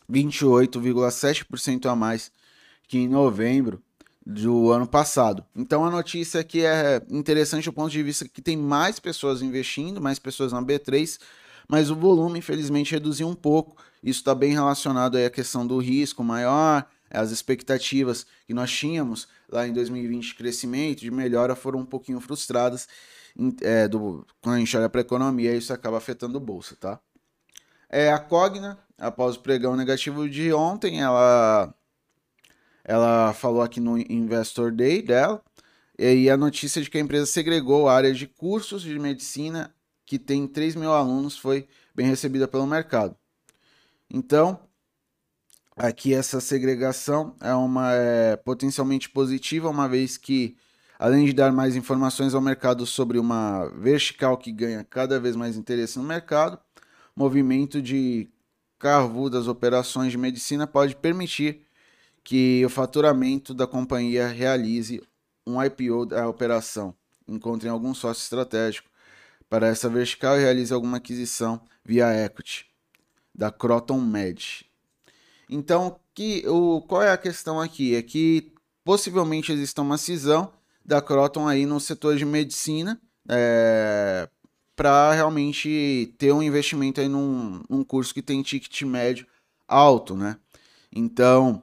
28,7% 0.09 1.85
a 1.85 1.95
mais 1.95 2.31
que 2.87 2.97
em 2.97 3.07
novembro 3.07 3.81
do 4.25 4.71
ano 4.71 4.87
passado. 4.87 5.43
Então 5.55 5.85
a 5.85 5.89
notícia 5.89 6.41
aqui 6.41 6.65
é 6.65 7.01
interessante 7.09 7.65
do 7.65 7.73
ponto 7.73 7.89
de 7.89 8.03
vista 8.03 8.27
que 8.27 8.41
tem 8.41 8.57
mais 8.57 8.99
pessoas 8.99 9.41
investindo, 9.41 10.01
mais 10.01 10.19
pessoas 10.19 10.51
na 10.51 10.61
B3, 10.61 11.19
mas 11.67 11.89
o 11.89 11.95
volume 11.95 12.39
infelizmente 12.39 12.91
reduziu 12.91 13.27
um 13.27 13.35
pouco. 13.35 13.75
Isso 14.03 14.19
está 14.19 14.33
bem 14.33 14.53
relacionado 14.53 15.17
à 15.17 15.29
questão 15.29 15.65
do 15.65 15.77
risco 15.77 16.23
maior, 16.23 16.85
as 17.09 17.31
expectativas 17.31 18.25
que 18.45 18.53
nós 18.53 18.71
tínhamos 18.71 19.27
lá 19.51 19.67
em 19.67 19.73
2020 19.73 20.27
de 20.27 20.35
crescimento, 20.35 20.99
de 20.99 21.11
melhora, 21.11 21.55
foram 21.55 21.79
um 21.79 21.85
pouquinho 21.85 22.19
frustradas. 22.19 22.87
É, 23.61 23.87
do, 23.87 24.25
quando 24.41 24.55
a 24.55 24.59
gente 24.59 24.75
olha 24.75 24.89
para 24.89 25.01
a 25.01 25.03
economia, 25.03 25.55
isso 25.55 25.73
acaba 25.73 25.97
afetando 25.97 26.37
a 26.37 26.41
bolsa, 26.41 26.75
tá? 26.75 26.99
É, 27.89 28.11
a 28.11 28.19
Cogna, 28.19 28.77
após 28.99 29.35
o 29.35 29.39
pregão 29.39 29.75
negativo 29.75 30.29
de 30.29 30.51
ontem, 30.53 31.01
ela, 31.01 31.73
ela 32.83 33.33
falou 33.33 33.61
aqui 33.61 33.79
no 33.79 33.97
Investor 33.97 34.71
Day 34.71 35.01
dela, 35.01 35.41
e 35.97 36.29
a 36.29 36.37
notícia 36.37 36.81
de 36.81 36.89
que 36.89 36.97
a 36.97 37.01
empresa 37.01 37.25
segregou 37.25 37.87
a 37.87 37.95
área 37.95 38.13
de 38.13 38.27
cursos 38.27 38.81
de 38.81 38.97
medicina, 38.99 39.73
que 40.05 40.19
tem 40.19 40.47
3 40.47 40.75
mil 40.75 40.93
alunos, 40.93 41.37
foi 41.37 41.67
bem 41.95 42.07
recebida 42.07 42.47
pelo 42.47 42.65
mercado. 42.65 43.15
Então, 44.09 44.59
aqui 45.75 46.13
essa 46.13 46.41
segregação 46.41 47.35
é 47.41 47.53
uma 47.53 47.93
é, 47.93 48.35
potencialmente 48.37 49.09
positiva, 49.09 49.69
uma 49.69 49.87
vez 49.87 50.17
que, 50.17 50.57
além 50.97 51.25
de 51.25 51.33
dar 51.33 51.51
mais 51.51 51.75
informações 51.75 52.33
ao 52.33 52.41
mercado 52.41 52.85
sobre 52.85 53.19
uma 53.19 53.67
vertical 53.77 54.37
que 54.37 54.51
ganha 54.51 54.83
cada 54.83 55.19
vez 55.19 55.35
mais 55.35 55.57
interesse 55.57 55.99
no 55.99 56.05
mercado, 56.05 56.57
movimento 57.15 57.81
de 57.81 58.29
carro 58.79 59.29
das 59.29 59.47
operações 59.47 60.11
de 60.11 60.17
medicina 60.17 60.65
pode 60.65 60.95
permitir 60.95 61.61
que 62.23 62.63
o 62.65 62.69
faturamento 62.69 63.53
da 63.53 63.67
companhia 63.67 64.27
realize 64.27 65.01
um 65.45 65.61
IPO 65.61 66.05
da 66.05 66.27
operação, 66.27 66.95
encontre 67.27 67.67
algum 67.67 67.93
sócio 67.93 68.21
estratégico 68.21 68.89
para 69.49 69.67
essa 69.67 69.89
vertical 69.89 70.37
e 70.37 70.41
realize 70.41 70.73
alguma 70.73 70.97
aquisição 70.97 71.61
via 71.83 72.13
equity 72.25 72.67
da 73.35 73.51
Croton 73.51 73.99
Med. 73.99 74.65
Então, 75.49 75.99
que, 76.13 76.47
o, 76.47 76.81
qual 76.81 77.01
é 77.01 77.11
a 77.11 77.17
questão 77.17 77.59
aqui? 77.59 77.95
É 77.95 78.01
que 78.01 78.53
possivelmente 78.83 79.51
exista 79.51 79.81
uma 79.81 79.97
cisão 79.97 80.53
da 80.85 81.01
Croton 81.01 81.47
aí 81.47 81.65
no 81.65 81.79
setor 81.79 82.15
de 82.15 82.25
medicina 82.25 83.01
é, 83.27 84.29
para 84.79 85.11
realmente 85.11 86.15
ter 86.17 86.31
um 86.31 86.41
investimento 86.41 87.01
aí 87.01 87.09
num, 87.09 87.61
num 87.69 87.83
curso 87.83 88.13
que 88.13 88.21
tem 88.21 88.41
ticket 88.41 88.83
médio 88.83 89.27
alto, 89.67 90.15
né? 90.15 90.37
Então, 90.89 91.61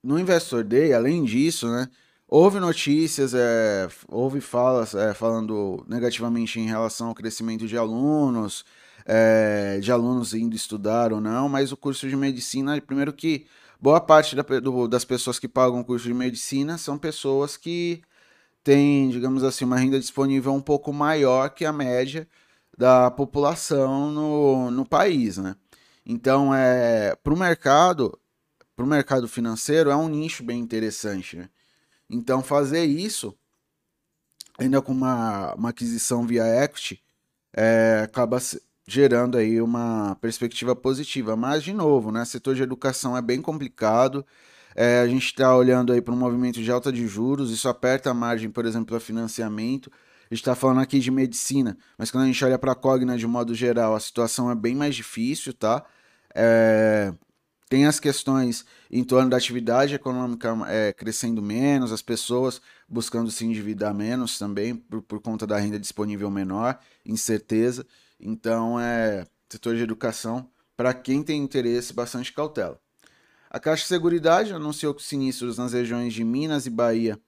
no 0.00 0.16
Investor 0.16 0.62
Day, 0.62 0.92
além 0.92 1.24
disso, 1.24 1.68
né, 1.68 1.88
houve 2.28 2.60
notícias, 2.60 3.34
é, 3.34 3.88
houve 4.06 4.40
falas 4.40 4.94
é, 4.94 5.12
falando 5.12 5.84
negativamente 5.88 6.60
em 6.60 6.68
relação 6.68 7.08
ao 7.08 7.16
crescimento 7.16 7.66
de 7.66 7.76
alunos, 7.76 8.64
é, 9.04 9.80
de 9.80 9.90
alunos 9.90 10.34
indo 10.34 10.54
estudar 10.54 11.12
ou 11.12 11.20
não, 11.20 11.48
mas 11.48 11.72
o 11.72 11.76
curso 11.76 12.08
de 12.08 12.14
medicina, 12.14 12.80
primeiro 12.80 13.12
que 13.12 13.44
boa 13.80 14.00
parte 14.00 14.36
da, 14.36 14.42
do, 14.42 14.86
das 14.86 15.04
pessoas 15.04 15.40
que 15.40 15.48
pagam 15.48 15.80
o 15.80 15.84
curso 15.84 16.06
de 16.06 16.14
medicina 16.14 16.78
são 16.78 16.96
pessoas 16.96 17.56
que 17.56 18.02
têm, 18.66 19.08
digamos 19.10 19.44
assim, 19.44 19.64
uma 19.64 19.78
renda 19.78 19.96
disponível 19.96 20.52
um 20.52 20.60
pouco 20.60 20.92
maior 20.92 21.50
que 21.50 21.64
a 21.64 21.72
média 21.72 22.28
da 22.76 23.08
população 23.12 24.10
no, 24.10 24.72
no 24.72 24.84
país, 24.84 25.38
né? 25.38 25.54
Então, 26.04 26.52
é, 26.52 27.14
para 27.14 27.32
o 27.32 27.38
mercado, 27.38 28.18
para 28.74 28.84
o 28.84 28.88
mercado 28.88 29.28
financeiro, 29.28 29.88
é 29.88 29.94
um 29.94 30.08
nicho 30.08 30.42
bem 30.42 30.58
interessante, 30.58 31.36
né? 31.36 31.48
Então, 32.10 32.42
fazer 32.42 32.84
isso, 32.84 33.38
ainda 34.58 34.82
com 34.82 34.90
uma, 34.90 35.54
uma 35.54 35.68
aquisição 35.68 36.26
via 36.26 36.44
equity, 36.64 37.00
é, 37.52 38.00
acaba 38.02 38.40
gerando 38.84 39.38
aí 39.38 39.60
uma 39.60 40.16
perspectiva 40.20 40.74
positiva. 40.74 41.36
Mas, 41.36 41.62
de 41.62 41.72
novo, 41.72 42.10
né, 42.10 42.24
setor 42.24 42.56
de 42.56 42.64
educação 42.64 43.16
é 43.16 43.22
bem 43.22 43.40
complicado. 43.40 44.26
É, 44.78 45.00
a 45.00 45.08
gente 45.08 45.24
está 45.24 45.56
olhando 45.56 45.90
aí 45.90 46.02
para 46.02 46.12
um 46.12 46.18
movimento 46.18 46.62
de 46.62 46.70
alta 46.70 46.92
de 46.92 47.08
juros, 47.08 47.50
isso 47.50 47.66
aperta 47.66 48.10
a 48.10 48.14
margem, 48.14 48.50
por 48.50 48.66
exemplo, 48.66 48.88
para 48.88 49.00
financiamento. 49.00 49.90
A 50.30 50.34
gente 50.34 50.42
está 50.42 50.54
falando 50.54 50.80
aqui 50.80 50.98
de 51.00 51.10
medicina, 51.10 51.78
mas 51.96 52.10
quando 52.10 52.24
a 52.24 52.26
gente 52.26 52.44
olha 52.44 52.58
para 52.58 52.72
a 52.72 52.74
Cogna 52.74 53.16
de 53.16 53.26
modo 53.26 53.54
geral, 53.54 53.94
a 53.94 54.00
situação 54.00 54.50
é 54.50 54.54
bem 54.54 54.74
mais 54.74 54.94
difícil, 54.94 55.54
tá? 55.54 55.82
É, 56.34 57.14
tem 57.70 57.86
as 57.86 57.98
questões 57.98 58.66
em 58.90 59.02
torno 59.02 59.30
da 59.30 59.38
atividade 59.38 59.94
econômica 59.94 60.54
é, 60.68 60.92
crescendo 60.92 61.40
menos, 61.40 61.90
as 61.90 62.02
pessoas 62.02 62.60
buscando 62.86 63.30
se 63.30 63.46
endividar 63.46 63.94
menos 63.94 64.38
também 64.38 64.76
por, 64.76 65.00
por 65.00 65.22
conta 65.22 65.46
da 65.46 65.56
renda 65.58 65.78
disponível 65.78 66.30
menor, 66.30 66.78
incerteza. 67.04 67.86
Então, 68.20 68.78
é 68.78 69.26
setor 69.48 69.74
de 69.74 69.82
educação, 69.82 70.50
para 70.76 70.92
quem 70.92 71.22
tem 71.22 71.42
interesse, 71.42 71.94
bastante 71.94 72.32
cautela. 72.32 72.78
A 73.56 73.58
Caixa 73.58 73.84
de 73.84 73.88
Seguridade 73.88 74.52
anunciou 74.52 74.92
que 74.92 75.00
os 75.00 75.06
sinistros 75.06 75.56
nas 75.56 75.72
regiões 75.72 76.12
de 76.12 76.22
Minas 76.22 76.66
e 76.66 76.70
Bahia 76.70 77.18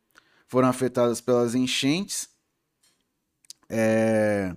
foram 0.47 0.69
afetados 0.69 1.23
pelas 1.23 1.55
enchentes 1.55 2.29
é, 3.67 4.55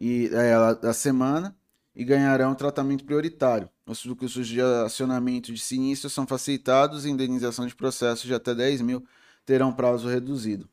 e, 0.00 0.30
é, 0.32 0.74
da 0.76 0.94
semana 0.94 1.54
e 1.94 2.02
ganharão 2.02 2.54
tratamento 2.54 3.04
prioritário. 3.04 3.68
Os 3.84 4.00
fluxos 4.00 4.48
de 4.48 4.58
acionamento 4.58 5.52
de 5.52 5.60
sinistro 5.60 6.08
são 6.08 6.26
facilitados 6.26 7.04
e 7.04 7.10
indenização 7.10 7.66
de 7.66 7.74
processos 7.74 8.24
de 8.24 8.32
até 8.32 8.54
10 8.54 8.80
mil 8.80 9.06
terão 9.44 9.70
prazo 9.70 10.08
reduzido. 10.08 10.66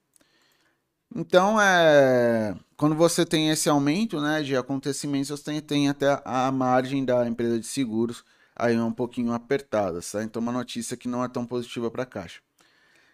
Então, 1.14 1.60
é, 1.60 2.56
quando 2.78 2.96
você 2.96 3.26
tem 3.26 3.50
esse 3.50 3.68
aumento 3.68 4.22
né, 4.22 4.42
de 4.42 4.56
acontecimentos, 4.56 5.28
você 5.28 5.44
tem, 5.44 5.62
tem 5.62 5.90
até 5.90 6.22
a 6.24 6.50
margem 6.50 7.04
da 7.04 7.28
empresa 7.28 7.60
de 7.60 7.68
seguros 7.68 8.24
aí 8.56 8.80
um 8.80 8.92
pouquinho 8.92 9.34
apertada. 9.34 10.00
Tá? 10.02 10.24
Então, 10.24 10.42
uma 10.42 10.52
notícia 10.52 10.98
que 10.98 11.08
não 11.08 11.24
é 11.24 11.28
tão 11.28 11.46
positiva 11.46 11.90
para 11.90 12.04
a 12.04 12.06
Caixa. 12.06 12.40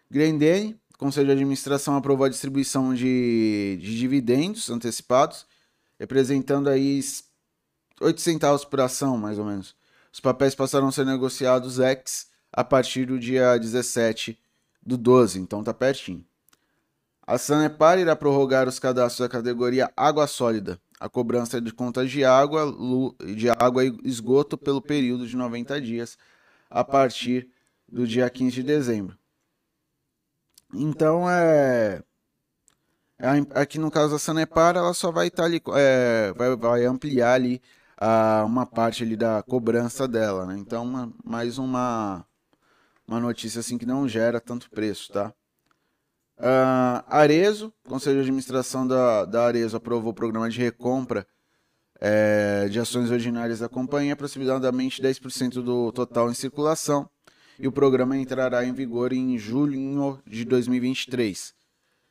Grendene, 0.10 0.80
Conselho 0.98 1.28
de 1.28 1.34
Administração 1.34 1.96
aprovou 1.96 2.26
a 2.26 2.30
distribuição 2.30 2.94
de, 2.94 3.78
de 3.82 3.98
dividendos 3.98 4.70
antecipados, 4.70 5.46
representando 5.98 6.68
aí 6.68 7.00
8 8.02 8.20
centavos 8.20 8.66
por 8.66 8.82
ação, 8.82 9.18
mais 9.18 9.40
ou 9.40 9.46
menos. 9.46 9.76
Os 10.12 10.20
papéis 10.20 10.56
passaram 10.56 10.88
a 10.88 10.92
ser 10.92 11.06
negociados 11.06 11.80
ex 11.80 12.28
a 12.52 12.64
partir 12.64 13.06
do 13.06 13.20
dia 13.20 13.58
17 13.58 14.38
do 14.86 14.98
12, 14.98 15.40
então 15.40 15.64
tá 15.64 15.74
pertinho. 15.74 16.26
A 17.26 17.38
Sanepar 17.38 18.00
irá 18.00 18.16
prorrogar 18.16 18.68
os 18.68 18.80
cadastros 18.80 19.20
da 19.20 19.32
categoria 19.32 19.92
água 19.96 20.26
sólida, 20.26 20.82
a 21.00 21.08
cobrança 21.08 21.62
de 21.62 21.72
contas 21.72 22.12
de 22.12 22.26
água, 22.26 22.76
de 23.36 23.50
água 23.50 23.86
e 23.86 23.98
esgoto 24.04 24.58
pelo 24.58 24.82
período 24.82 25.26
de 25.28 25.36
90 25.36 25.80
dias, 25.80 26.18
a 26.70 26.84
partir 26.84 27.50
do 27.88 28.06
dia 28.06 28.30
15 28.30 28.56
de 28.56 28.64
dezembro. 28.64 29.18
Então, 30.74 31.30
é, 31.30 32.04
é 33.18 33.30
aqui 33.56 33.80
no 33.80 33.90
caso 33.90 34.12
da 34.12 34.20
Sanepar, 34.20 34.76
ela 34.76 34.94
só 34.94 35.12
vai 35.12 35.28
estar 35.28 35.44
tá 35.44 35.48
ali, 35.48 35.62
é, 35.76 36.34
vai, 36.34 36.56
vai 36.56 36.86
ampliar 36.86 37.34
ali 37.34 37.62
a, 37.98 38.44
uma 38.46 38.66
parte 38.66 39.04
ali 39.04 39.16
da 39.16 39.42
cobrança 39.44 40.08
dela, 40.08 40.46
né? 40.46 40.58
Então, 40.58 40.84
uma, 40.84 41.14
mais 41.24 41.58
uma, 41.58 42.26
uma 43.08 43.20
notícia 43.20 43.60
assim 43.62 43.78
que 43.78 43.86
não 43.86 44.08
gera 44.08 44.40
tanto 44.40 44.70
preço, 44.70 45.12
tá? 45.12 45.34
Uh, 46.40 47.04
Arezo, 47.08 47.74
Conselho 47.88 48.16
de 48.16 48.22
Administração 48.22 48.88
da, 48.88 49.26
da 49.26 49.46
Arezo 49.46 49.76
aprovou 49.76 50.12
o 50.12 50.16
programa 50.16 50.50
de 50.50 50.58
recompra 50.58 51.28
é, 52.00 52.70
de 52.70 52.80
ações 52.80 53.12
ordinárias 53.12 53.60
da 53.60 53.68
companhia, 53.68 54.14
aproximadamente 54.14 55.02
10% 55.02 55.62
do 55.62 55.92
total 55.92 56.32
em 56.32 56.34
circulação, 56.34 57.10
e 57.60 57.68
o 57.68 57.72
programa 57.72 58.18
entrará 58.18 58.64
em 58.64 58.74
vigor 58.74 59.12
em 59.12 59.38
julho 59.38 60.22
de 60.26 60.46
2023. 60.46 61.54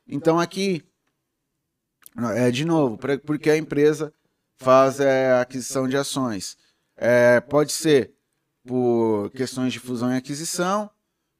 Então 0.07 0.39
aqui, 0.39 0.83
é 2.35 2.51
de 2.51 2.65
novo, 2.65 2.99
porque 3.25 3.49
a 3.49 3.57
empresa 3.57 4.13
faz 4.57 4.99
é, 4.99 5.31
a 5.31 5.41
aquisição 5.41 5.87
de 5.87 5.97
ações. 5.97 6.55
É, 6.95 7.39
pode 7.39 7.71
ser 7.71 8.13
por 8.63 9.31
questões 9.31 9.73
de 9.73 9.79
fusão 9.79 10.13
e 10.13 10.17
aquisição, 10.17 10.89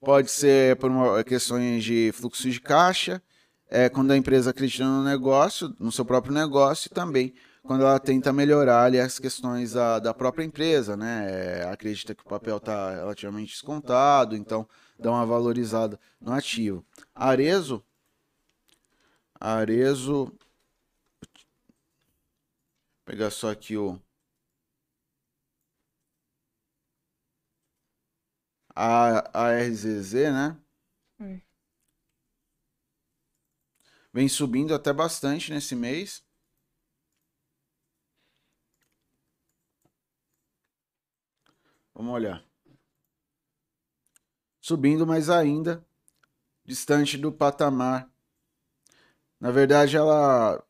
pode 0.01 0.31
ser 0.31 0.75
por 0.77 0.89
uma, 0.89 1.23
questões 1.23 1.83
de 1.83 2.11
fluxo 2.13 2.49
de 2.49 2.59
caixa, 2.59 3.21
é, 3.69 3.89
quando 3.89 4.11
a 4.11 4.17
empresa 4.17 4.49
acredita 4.49 4.85
no 4.85 5.03
negócio, 5.03 5.75
no 5.79 5.91
seu 5.91 6.05
próprio 6.05 6.33
negócio, 6.33 6.87
e 6.87 6.93
também 6.93 7.33
quando 7.63 7.81
ela 7.81 7.99
tenta 7.99 8.33
melhorar 8.33 8.85
ali, 8.85 8.99
as 8.99 9.19
questões 9.19 9.73
da, 9.73 9.99
da 9.99 10.13
própria 10.13 10.43
empresa, 10.43 10.97
né? 10.97 11.27
É, 11.29 11.69
acredita 11.69 12.15
que 12.15 12.23
o 12.23 12.29
papel 12.29 12.57
está 12.57 12.95
relativamente 12.95 13.51
descontado, 13.51 14.35
então 14.35 14.67
dá 14.97 15.11
uma 15.11 15.25
valorizada 15.25 15.99
no 16.19 16.33
ativo. 16.33 16.83
Arezo, 17.13 17.83
Arezo, 19.39 20.25
Vou 20.25 20.33
pegar 23.05 23.31
só 23.31 23.51
aqui 23.51 23.75
o 23.75 23.99
a, 28.81 29.29
a 29.33 29.51
RZZ, 29.51 30.13
né? 30.31 30.57
Hum. 31.19 31.41
Vem 34.13 34.29
subindo 34.29 34.73
até 34.73 34.93
bastante 34.93 35.51
nesse 35.51 35.75
mês. 35.75 36.23
Vamos 41.93 42.13
olhar. 42.13 42.41
Subindo, 44.61 45.05
mas 45.05 45.29
ainda 45.29 45.85
distante 46.63 47.17
do 47.17 47.33
patamar. 47.33 48.09
Na 49.39 49.51
verdade, 49.51 49.97
ela 49.97 50.63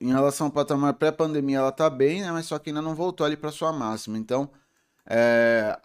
em 0.00 0.08
relação 0.08 0.46
ao 0.46 0.52
patamar 0.52 0.94
pré-pandemia, 0.94 1.58
ela 1.58 1.72
tá 1.72 1.90
bem, 1.90 2.22
né? 2.22 2.32
Mas 2.32 2.46
só 2.46 2.58
que 2.58 2.70
ainda 2.70 2.80
não 2.82 2.94
voltou 2.94 3.26
ali 3.26 3.36
para 3.36 3.52
sua 3.52 3.72
máxima. 3.72 4.16
Então, 4.16 4.50
é, 5.06 5.78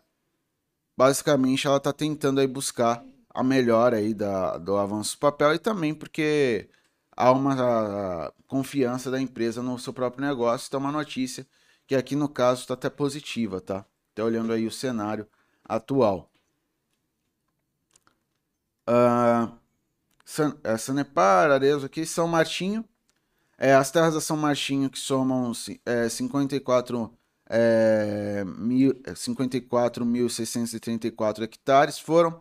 basicamente 1.02 1.66
ela 1.66 1.78
está 1.78 1.91
tentando 1.91 2.39
aí 2.39 2.45
buscar 2.45 3.04
a 3.34 3.43
melhora 3.43 3.97
aí 3.97 4.14
da, 4.14 4.60
do 4.60 4.78
avanço 4.78 5.16
do 5.16 5.20
papel 5.20 5.56
e 5.56 5.58
também 5.58 5.95
porque 5.95 6.70
há 7.18 7.32
uma 7.32 8.32
confiança 8.45 9.10
da 9.10 9.20
empresa 9.20 9.64
no 9.64 9.80
seu 9.80 9.91
próprio 9.93 10.24
negócio. 10.24 10.68
Então, 10.68 10.80
uma 10.80 10.91
notícia 10.91 11.47
que 11.88 11.95
aqui 11.95 12.16
no 12.16 12.30
caso 12.30 12.62
está 12.62 12.76
até 12.76 12.88
positiva, 12.88 13.60
tá? 13.60 13.84
Até 14.12 14.24
olhando 14.24 14.54
aí 14.54 14.68
o 14.68 14.72
cenário 14.72 15.28
atual. 15.66 16.30
Uh, 18.88 19.52
San, 20.24 20.56
é, 20.64 20.78
Sanepar, 20.78 21.49
Arezzo 21.49 21.88
aqui, 21.88 22.06
São 22.06 22.28
Martinho. 22.28 22.86
É, 23.58 23.74
as 23.74 23.89
terras 23.89 24.14
da 24.14 24.22
São 24.22 24.38
Martinho 24.38 24.88
que 24.88 24.99
somam 24.99 25.52
é, 25.84 26.08
54 26.08 27.12
é, 27.54 28.45
54.634 29.10 31.41
hectares 31.41 31.99
foram 31.99 32.39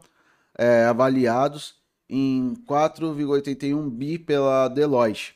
é, 0.56 0.84
avaliados 0.84 1.74
em 2.08 2.54
4,81 2.68 3.90
bi 3.90 4.20
pela 4.20 4.68
Deloitte, 4.68 5.34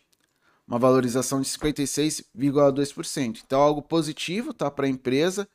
uma 0.66 0.78
valorização 0.78 1.40
de 1.40 1.48
56,2%. 1.48 3.42
Então, 3.44 3.60
algo 3.60 3.82
positivo 3.82 4.54
tá, 4.54 4.70
para 4.70 4.86
a 4.86 4.88
empresa. 4.88 5.48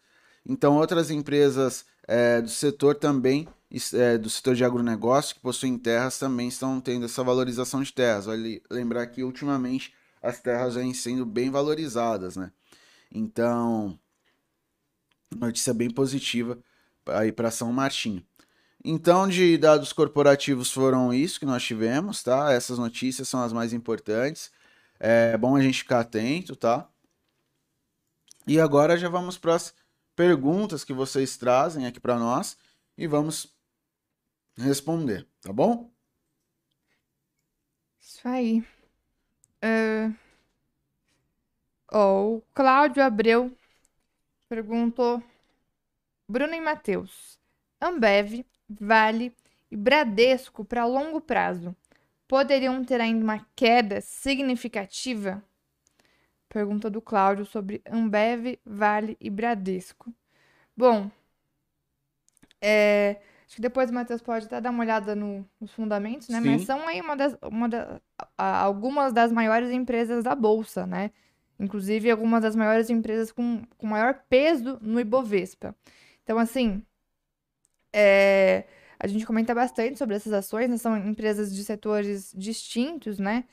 Então, 0.45 0.76
outras 0.76 1.09
empresas 1.09 1.86
é, 2.05 2.41
do 2.41 2.49
setor 2.49 2.95
também, 2.95 3.47
é, 3.93 4.17
do 4.17 4.30
setor 4.30 4.53
de 4.53 4.65
agronegócio, 4.65 5.36
que 5.36 5.41
possuem 5.41 5.78
terras, 5.78 6.20
também 6.20 6.49
estão 6.49 6.82
tendo 6.82 7.05
essa 7.05 7.24
valorização 7.24 7.82
de 7.82 7.93
terras. 7.93 8.26
Vale 8.26 8.61
lembrar 8.70 9.07
que, 9.07 9.24
ultimamente, 9.24 9.93
as 10.22 10.41
terras 10.41 10.76
vêm 10.76 10.93
sendo 10.93 11.26
bem 11.26 11.49
valorizadas, 11.49 12.36
né? 12.36 12.51
Então, 13.11 13.97
Notícia 15.36 15.73
bem 15.73 15.89
positiva 15.89 16.57
aí 17.05 17.32
para 17.32 17.51
São 17.51 17.71
Martinho. 17.71 18.25
Então, 18.84 19.27
de 19.27 19.57
dados 19.57 19.91
corporativos 19.91 20.71
foram 20.71 21.13
isso 21.13 21.39
que 21.39 21.45
nós 21.45 21.63
tivemos, 21.63 22.23
tá? 22.23 22.51
Essas 22.51 22.77
notícias 22.77 23.27
são 23.27 23.41
as 23.41 23.51
mais 23.51 23.73
importantes. 23.73 24.51
É 24.99 25.38
bom 25.38 25.55
a 25.55 25.61
gente 25.61 25.80
ficar 25.80 25.99
atento, 26.01 26.55
tá? 26.55 26.89
E 28.47 28.59
agora 28.59 28.97
já 28.97 29.09
vamos 29.09 29.38
para 29.38 29.55
as 29.55 29.73
perguntas 30.15 30.84
que 30.84 30.93
vocês 30.93 31.38
trazem 31.38 31.86
aqui 31.86 31.99
para 31.99 32.17
nós 32.17 32.57
e 32.97 33.05
vamos 33.05 33.53
responder, 34.57 35.27
tá 35.41 35.53
bom? 35.53 35.91
Isso 37.99 38.27
aí. 38.27 38.65
Uh... 39.63 40.15
Oh, 41.91 42.38
o 42.38 42.43
Cláudio 42.53 43.03
Abreu 43.03 43.51
perguntou 44.50 45.24
Bruno 46.28 46.54
e 46.54 46.60
Matheus. 46.60 47.39
Ambev, 47.80 48.45
Vale 48.68 49.34
e 49.72 49.78
Bradesco 49.78 50.66
para 50.66 50.86
longo 50.86 51.22
prazo 51.22 51.76
poderiam 52.28 52.84
ter 52.84 53.00
ainda 53.00 53.24
uma 53.24 53.45
queda 53.56 54.02
significativa? 54.02 55.43
Pergunta 56.50 56.89
do 56.89 57.02
Cláudio 57.02 57.45
sobre 57.45 57.82
Ambev, 57.89 58.60
Vale 58.66 59.16
e 59.20 59.30
Bradesco. 59.30 60.14
Bom, 60.76 61.10
é, 62.62 63.22
acho 63.45 63.56
que 63.56 63.62
depois 63.62 63.89
o 63.89 63.93
Matheus 63.93 64.22
pode 64.22 64.45
até 64.45 64.60
dar 64.60 64.72
uma 64.72 64.84
olhada 64.84 65.16
no, 65.16 65.47
nos 65.60 65.72
fundamentos, 65.72 66.28
né? 66.30 66.41
Sim. 66.41 66.50
Mas 66.50 66.64
são 66.64 66.88
aí 66.88 67.02
uma 67.02 67.16
das, 67.16 67.38
uma 67.41 67.70
da, 67.70 68.02
algumas 68.38 69.14
das 69.14 69.32
maiores 69.32 69.72
empresas 69.72 70.24
da 70.24 70.36
Bolsa, 70.36 70.86
né? 70.86 71.12
Inclusive, 71.60 72.10
algumas 72.10 72.41
das 72.41 72.55
maiores 72.55 72.89
empresas 72.89 73.32
com, 73.32 73.64
com 73.78 73.88
maior 73.88 74.24
peso 74.30 74.80
no 74.82 74.99
Ibovespa. 74.99 75.76
Então, 76.24 76.39
assim, 76.39 76.82
é, 77.93 78.66
a 78.99 79.07
gente 79.07 79.26
comenta 79.26 79.53
bastante 79.55 79.97
sobre 79.97 80.16
essas 80.16 80.34
ações, 80.34 80.70
né? 80.70 80.78
São 80.78 80.97
empresas 80.97 81.53
de 81.53 81.64
setores 81.64 82.34
distintos, 82.36 83.20
né? 83.20 83.45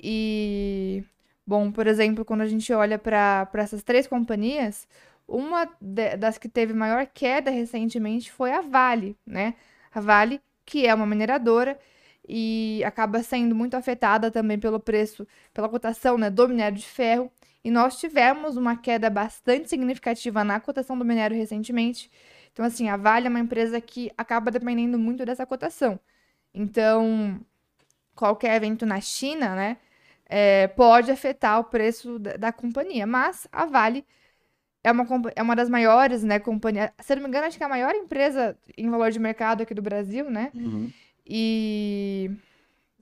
E, 0.00 1.04
bom, 1.46 1.70
por 1.72 1.86
exemplo, 1.86 2.24
quando 2.24 2.42
a 2.42 2.46
gente 2.46 2.72
olha 2.72 2.98
para 2.98 3.48
essas 3.54 3.82
três 3.82 4.06
companhias, 4.06 4.88
uma 5.26 5.66
de, 5.80 6.16
das 6.16 6.38
que 6.38 6.48
teve 6.48 6.72
maior 6.74 7.06
queda 7.06 7.50
recentemente 7.50 8.30
foi 8.32 8.52
a 8.52 8.60
Vale, 8.60 9.16
né? 9.26 9.54
A 9.92 10.00
Vale, 10.00 10.40
que 10.66 10.86
é 10.86 10.94
uma 10.94 11.06
mineradora 11.06 11.78
e 12.28 12.82
acaba 12.84 13.22
sendo 13.22 13.54
muito 13.54 13.74
afetada 13.76 14.30
também 14.30 14.58
pelo 14.58 14.80
preço, 14.80 15.26
pela 15.52 15.68
cotação 15.68 16.16
né, 16.16 16.30
do 16.30 16.48
minério 16.48 16.78
de 16.78 16.86
ferro. 16.86 17.30
E 17.62 17.70
nós 17.70 17.98
tivemos 17.98 18.56
uma 18.56 18.76
queda 18.76 19.08
bastante 19.08 19.68
significativa 19.68 20.44
na 20.44 20.60
cotação 20.60 20.98
do 20.98 21.04
minério 21.04 21.36
recentemente. 21.36 22.10
Então, 22.52 22.64
assim, 22.64 22.88
a 22.88 22.96
Vale 22.96 23.26
é 23.26 23.30
uma 23.30 23.40
empresa 23.40 23.80
que 23.80 24.10
acaba 24.16 24.50
dependendo 24.50 24.98
muito 24.98 25.24
dessa 25.24 25.46
cotação. 25.46 25.98
Então, 26.52 27.40
qualquer 28.14 28.56
evento 28.56 28.86
na 28.86 29.00
China, 29.00 29.54
né, 29.56 29.76
é, 30.26 30.68
pode 30.68 31.10
afetar 31.10 31.58
o 31.58 31.64
preço 31.64 32.18
da, 32.18 32.36
da, 32.36 32.52
companhia. 32.52 33.06
Mas 33.06 33.48
a 33.50 33.66
Vale 33.66 34.04
é 34.82 34.92
uma, 34.92 35.06
é 35.34 35.42
uma 35.42 35.56
das 35.56 35.68
maiores, 35.68 36.22
né, 36.22 36.38
companhias. 36.38 36.90
Se 37.00 37.14
não 37.14 37.22
me 37.22 37.28
engano, 37.28 37.46
acho 37.46 37.56
que 37.56 37.62
é 37.64 37.66
a 37.66 37.70
maior 37.70 37.94
empresa 37.94 38.56
em 38.76 38.88
valor 38.90 39.10
de 39.10 39.18
mercado 39.18 39.62
aqui 39.62 39.74
do 39.74 39.82
Brasil, 39.82 40.30
né? 40.30 40.50
Uhum. 40.54 40.92
E 41.26 42.30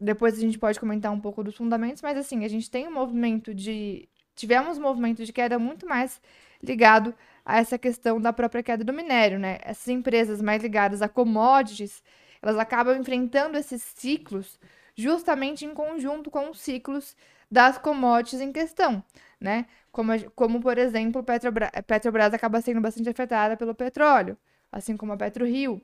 depois 0.00 0.36
a 0.36 0.40
gente 0.40 0.58
pode 0.58 0.78
comentar 0.80 1.12
um 1.12 1.20
pouco 1.20 1.42
dos 1.44 1.56
fundamentos, 1.56 2.02
mas 2.02 2.16
assim, 2.16 2.44
a 2.44 2.48
gente 2.48 2.70
tem 2.70 2.86
um 2.88 2.92
movimento 2.92 3.54
de 3.54 4.08
tivemos 4.34 4.78
um 4.78 4.82
movimento 4.82 5.24
de 5.24 5.32
queda 5.32 5.58
muito 5.58 5.86
mais 5.86 6.20
ligado 6.62 7.14
a 7.44 7.58
essa 7.58 7.78
questão 7.78 8.20
da 8.20 8.32
própria 8.32 8.62
queda 8.62 8.84
do 8.84 8.92
minério, 8.92 9.38
né? 9.38 9.58
Essas 9.62 9.88
empresas 9.88 10.40
mais 10.40 10.62
ligadas 10.62 11.02
a 11.02 11.08
commodities, 11.08 12.02
elas 12.40 12.58
acabam 12.58 12.96
enfrentando 12.98 13.58
esses 13.58 13.82
ciclos 13.82 14.58
justamente 14.96 15.64
em 15.64 15.74
conjunto 15.74 16.30
com 16.30 16.50
os 16.50 16.60
ciclos 16.60 17.16
das 17.50 17.78
commodities 17.78 18.40
em 18.40 18.52
questão, 18.52 19.02
né? 19.40 19.66
Como, 19.90 20.12
como 20.32 20.60
por 20.60 20.78
exemplo, 20.78 21.22
Petrobras, 21.22 21.70
Petrobras 21.86 22.32
acaba 22.34 22.60
sendo 22.60 22.80
bastante 22.80 23.08
afetada 23.10 23.56
pelo 23.56 23.74
petróleo, 23.74 24.36
assim 24.70 24.96
como 24.96 25.12
a 25.12 25.16
PetroRio, 25.16 25.80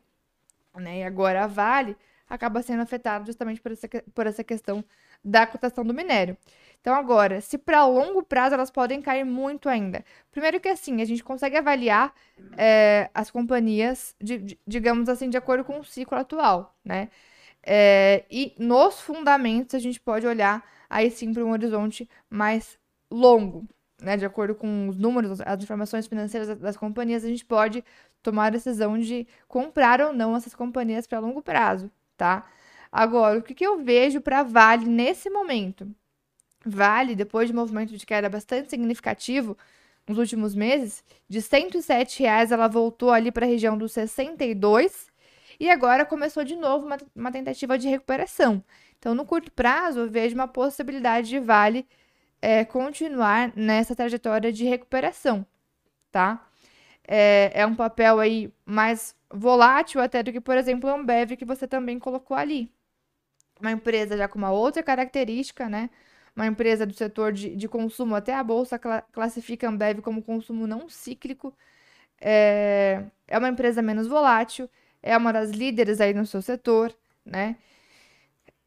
né? 0.77 1.01
E 1.01 1.03
agora 1.05 1.45
a 1.45 1.47
Vale 1.47 1.97
acaba 2.29 2.63
sendo 2.63 2.83
afetada 2.83 3.25
justamente 3.25 3.61
por 3.61 3.73
essa, 3.73 3.89
por 4.15 4.27
essa 4.27 4.45
questão 4.45 4.85
da 5.25 5.47
cotação 5.47 5.85
do 5.85 5.95
minério. 5.95 6.37
Então, 6.81 6.95
agora, 6.95 7.41
se 7.41 7.59
para 7.59 7.85
longo 7.87 8.23
prazo 8.23 8.55
elas 8.55 8.71
podem 8.71 9.03
cair 9.03 9.25
muito 9.25 9.69
ainda. 9.69 10.05
Primeiro 10.31 10.61
que 10.61 10.69
assim, 10.69 11.03
a 11.03 11.05
gente 11.05 11.25
consegue 11.25 11.57
avaliar 11.57 12.15
é, 12.57 13.11
as 13.13 13.31
companhias, 13.31 14.15
de, 14.21 14.39
de, 14.39 14.59
digamos 14.67 15.09
assim, 15.09 15.29
de 15.29 15.37
acordo 15.37 15.65
com 15.65 15.81
o 15.81 15.85
ciclo 15.85 16.17
atual, 16.17 16.75
né? 16.85 17.09
É, 17.63 18.25
e 18.31 18.55
nos 18.59 19.01
fundamentos 19.01 19.75
a 19.75 19.79
gente 19.79 20.01
pode 20.01 20.27
olhar 20.27 20.65
aí 20.89 21.11
sim 21.11 21.33
para 21.35 21.45
um 21.45 21.51
horizonte 21.51 22.09
mais 22.31 22.79
longo, 23.11 23.67
né? 24.01 24.17
De 24.17 24.25
acordo 24.25 24.55
com 24.55 24.89
os 24.89 24.97
números, 24.97 25.41
as 25.41 25.63
informações 25.63 26.07
financeiras 26.07 26.57
das 26.59 26.77
companhias, 26.77 27.25
a 27.25 27.29
gente 27.29 27.45
pode 27.45 27.85
tomar 28.23 28.47
a 28.47 28.51
decisão 28.51 28.99
de 28.99 29.27
comprar 29.49 30.01
ou 30.01 30.13
não 30.13 30.37
essas 30.37 30.55
companhias 30.55 31.07
para 31.07 31.19
longo 31.19 31.43
prazo, 31.43 31.91
tá? 32.19 32.47
Agora, 32.93 33.39
o 33.39 33.43
que, 33.43 33.55
que 33.55 33.67
eu 33.67 33.83
vejo 33.83 34.21
para 34.21 34.43
Vale 34.43 34.87
nesse 34.87 35.31
momento? 35.31 35.89
Vale, 36.67 37.15
depois 37.15 37.49
de 37.49 37.55
um 37.55 37.57
movimento 37.57 37.97
de 37.97 38.05
queda 38.05 38.29
bastante 38.29 38.69
significativo 38.69 39.57
nos 40.07 40.19
últimos 40.19 40.55
meses, 40.55 41.05
de 41.29 41.41
107 41.41 42.23
reais 42.23 42.51
ela 42.51 42.67
voltou 42.67 43.11
ali 43.11 43.31
para 43.31 43.47
a 43.47 43.49
região 43.49 43.77
dos 43.79 43.93
62 43.93 45.07
e 45.61 45.71
agora 45.71 46.05
começou 46.05 46.45
de 46.45 46.57
novo 46.57 46.87
uma, 46.87 46.99
uma, 47.15 47.33
tentativa 47.33 47.79
de 47.79 47.89
recuperação. 47.89 48.65
Então, 48.99 49.15
no 49.15 49.25
curto 49.25 49.53
prazo, 49.53 50.01
eu 50.01 50.11
vejo 50.11 50.35
uma 50.35 50.49
possibilidade 50.49 51.29
de 51.29 51.39
Vale 51.39 51.87
é, 52.41 52.65
continuar 52.65 53.53
nessa 53.55 53.95
trajetória 53.95 54.53
de 54.53 54.65
recuperação, 54.65 55.47
tá? 56.11 56.49
É, 57.07 57.51
é 57.55 57.67
um 57.67 57.75
papel 57.75 58.21
aí 58.21 58.53
mais 58.65 59.15
volátil 59.33 60.01
até 60.01 60.23
do 60.23 60.33
que, 60.33 60.41
por 60.41 60.57
exemplo, 60.57 60.89
a 60.89 60.95
Ambev, 60.95 61.37
que 61.37 61.45
você 61.45 61.67
também 61.67 61.99
colocou 61.99 62.37
ali. 62.37 62.71
Uma 63.61 63.73
empresa 63.73 64.17
já 64.17 64.29
com 64.29 64.39
uma 64.39 64.51
outra 64.53 64.83
característica, 64.83 65.69
né? 65.69 65.91
uma 66.39 66.47
empresa 66.47 66.87
do 66.87 66.95
setor 66.95 67.33
de, 67.33 67.57
de 67.57 67.69
consumo, 67.69 68.15
até 68.15 68.33
a 68.33 68.45
Bolsa 68.45 68.79
cla 68.79 69.03
classifica 69.13 69.67
a 69.67 69.71
Ambev 69.71 70.01
como 70.01 70.23
consumo 70.23 70.69
não 70.69 70.89
cíclico, 70.89 71.53
é, 72.21 73.03
é 73.27 73.39
uma 73.39 73.49
empresa 73.49 73.83
menos 73.83 74.07
volátil, 74.07 74.71
é 75.03 75.17
uma 75.17 75.33
das 75.33 75.51
líderes 75.51 76.01
aí 76.01 76.15
no 76.15 76.25
seu 76.25 76.41
setor, 76.41 76.95
né? 77.25 77.57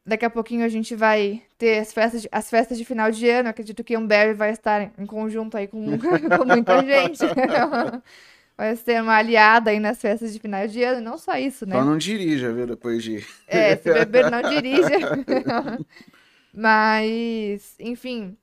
Daqui 0.05 0.25
a 0.25 0.29
pouquinho 0.29 0.65
a 0.65 0.67
gente 0.67 0.95
vai 0.95 1.43
ter 1.57 1.79
as 1.79 1.93
festas 1.93 2.23
de, 2.23 2.29
as 2.31 2.49
festas 2.49 2.77
de 2.77 2.83
final 2.83 3.11
de 3.11 3.29
ano. 3.29 3.49
Acredito 3.49 3.83
que 3.83 3.95
a 3.95 3.99
Ambev 3.99 4.35
vai 4.35 4.49
estar 4.51 4.91
em 4.97 5.05
conjunto 5.05 5.55
aí 5.55 5.67
com, 5.67 5.79
com 6.37 6.45
muita 6.45 6.83
gente. 6.83 7.19
vai 8.61 8.75
ser 8.75 9.01
uma 9.01 9.15
aliada 9.15 9.71
aí 9.71 9.79
nas 9.79 9.99
festas 9.99 10.31
de 10.31 10.39
final 10.39 10.67
de 10.67 10.83
ano. 10.83 11.01
Não 11.01 11.17
só 11.17 11.35
isso, 11.35 11.65
né? 11.65 11.75
Só 11.75 11.83
não 11.83 11.97
dirija, 11.97 12.53
viu? 12.53 12.67
Depois 12.67 13.03
de. 13.03 13.25
É, 13.47 13.75
se 13.75 13.91
beber, 13.91 14.29
não 14.29 14.39
dirija. 14.43 14.99
Mas, 16.53 17.75
enfim, 17.79 18.37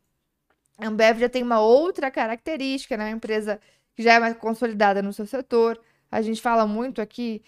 a 0.76 0.88
Ambev 0.88 1.20
já 1.20 1.28
tem 1.28 1.44
uma 1.44 1.60
outra 1.60 2.10
característica, 2.10 2.96
né? 2.96 3.04
Uma 3.04 3.16
empresa 3.16 3.60
que 3.94 4.02
já 4.02 4.14
é 4.14 4.18
mais 4.18 4.36
consolidada 4.36 5.00
no 5.00 5.12
seu 5.12 5.24
setor. 5.24 5.80
A 6.10 6.20
gente 6.20 6.42
fala 6.42 6.66
muito 6.66 7.00
aqui 7.00 7.40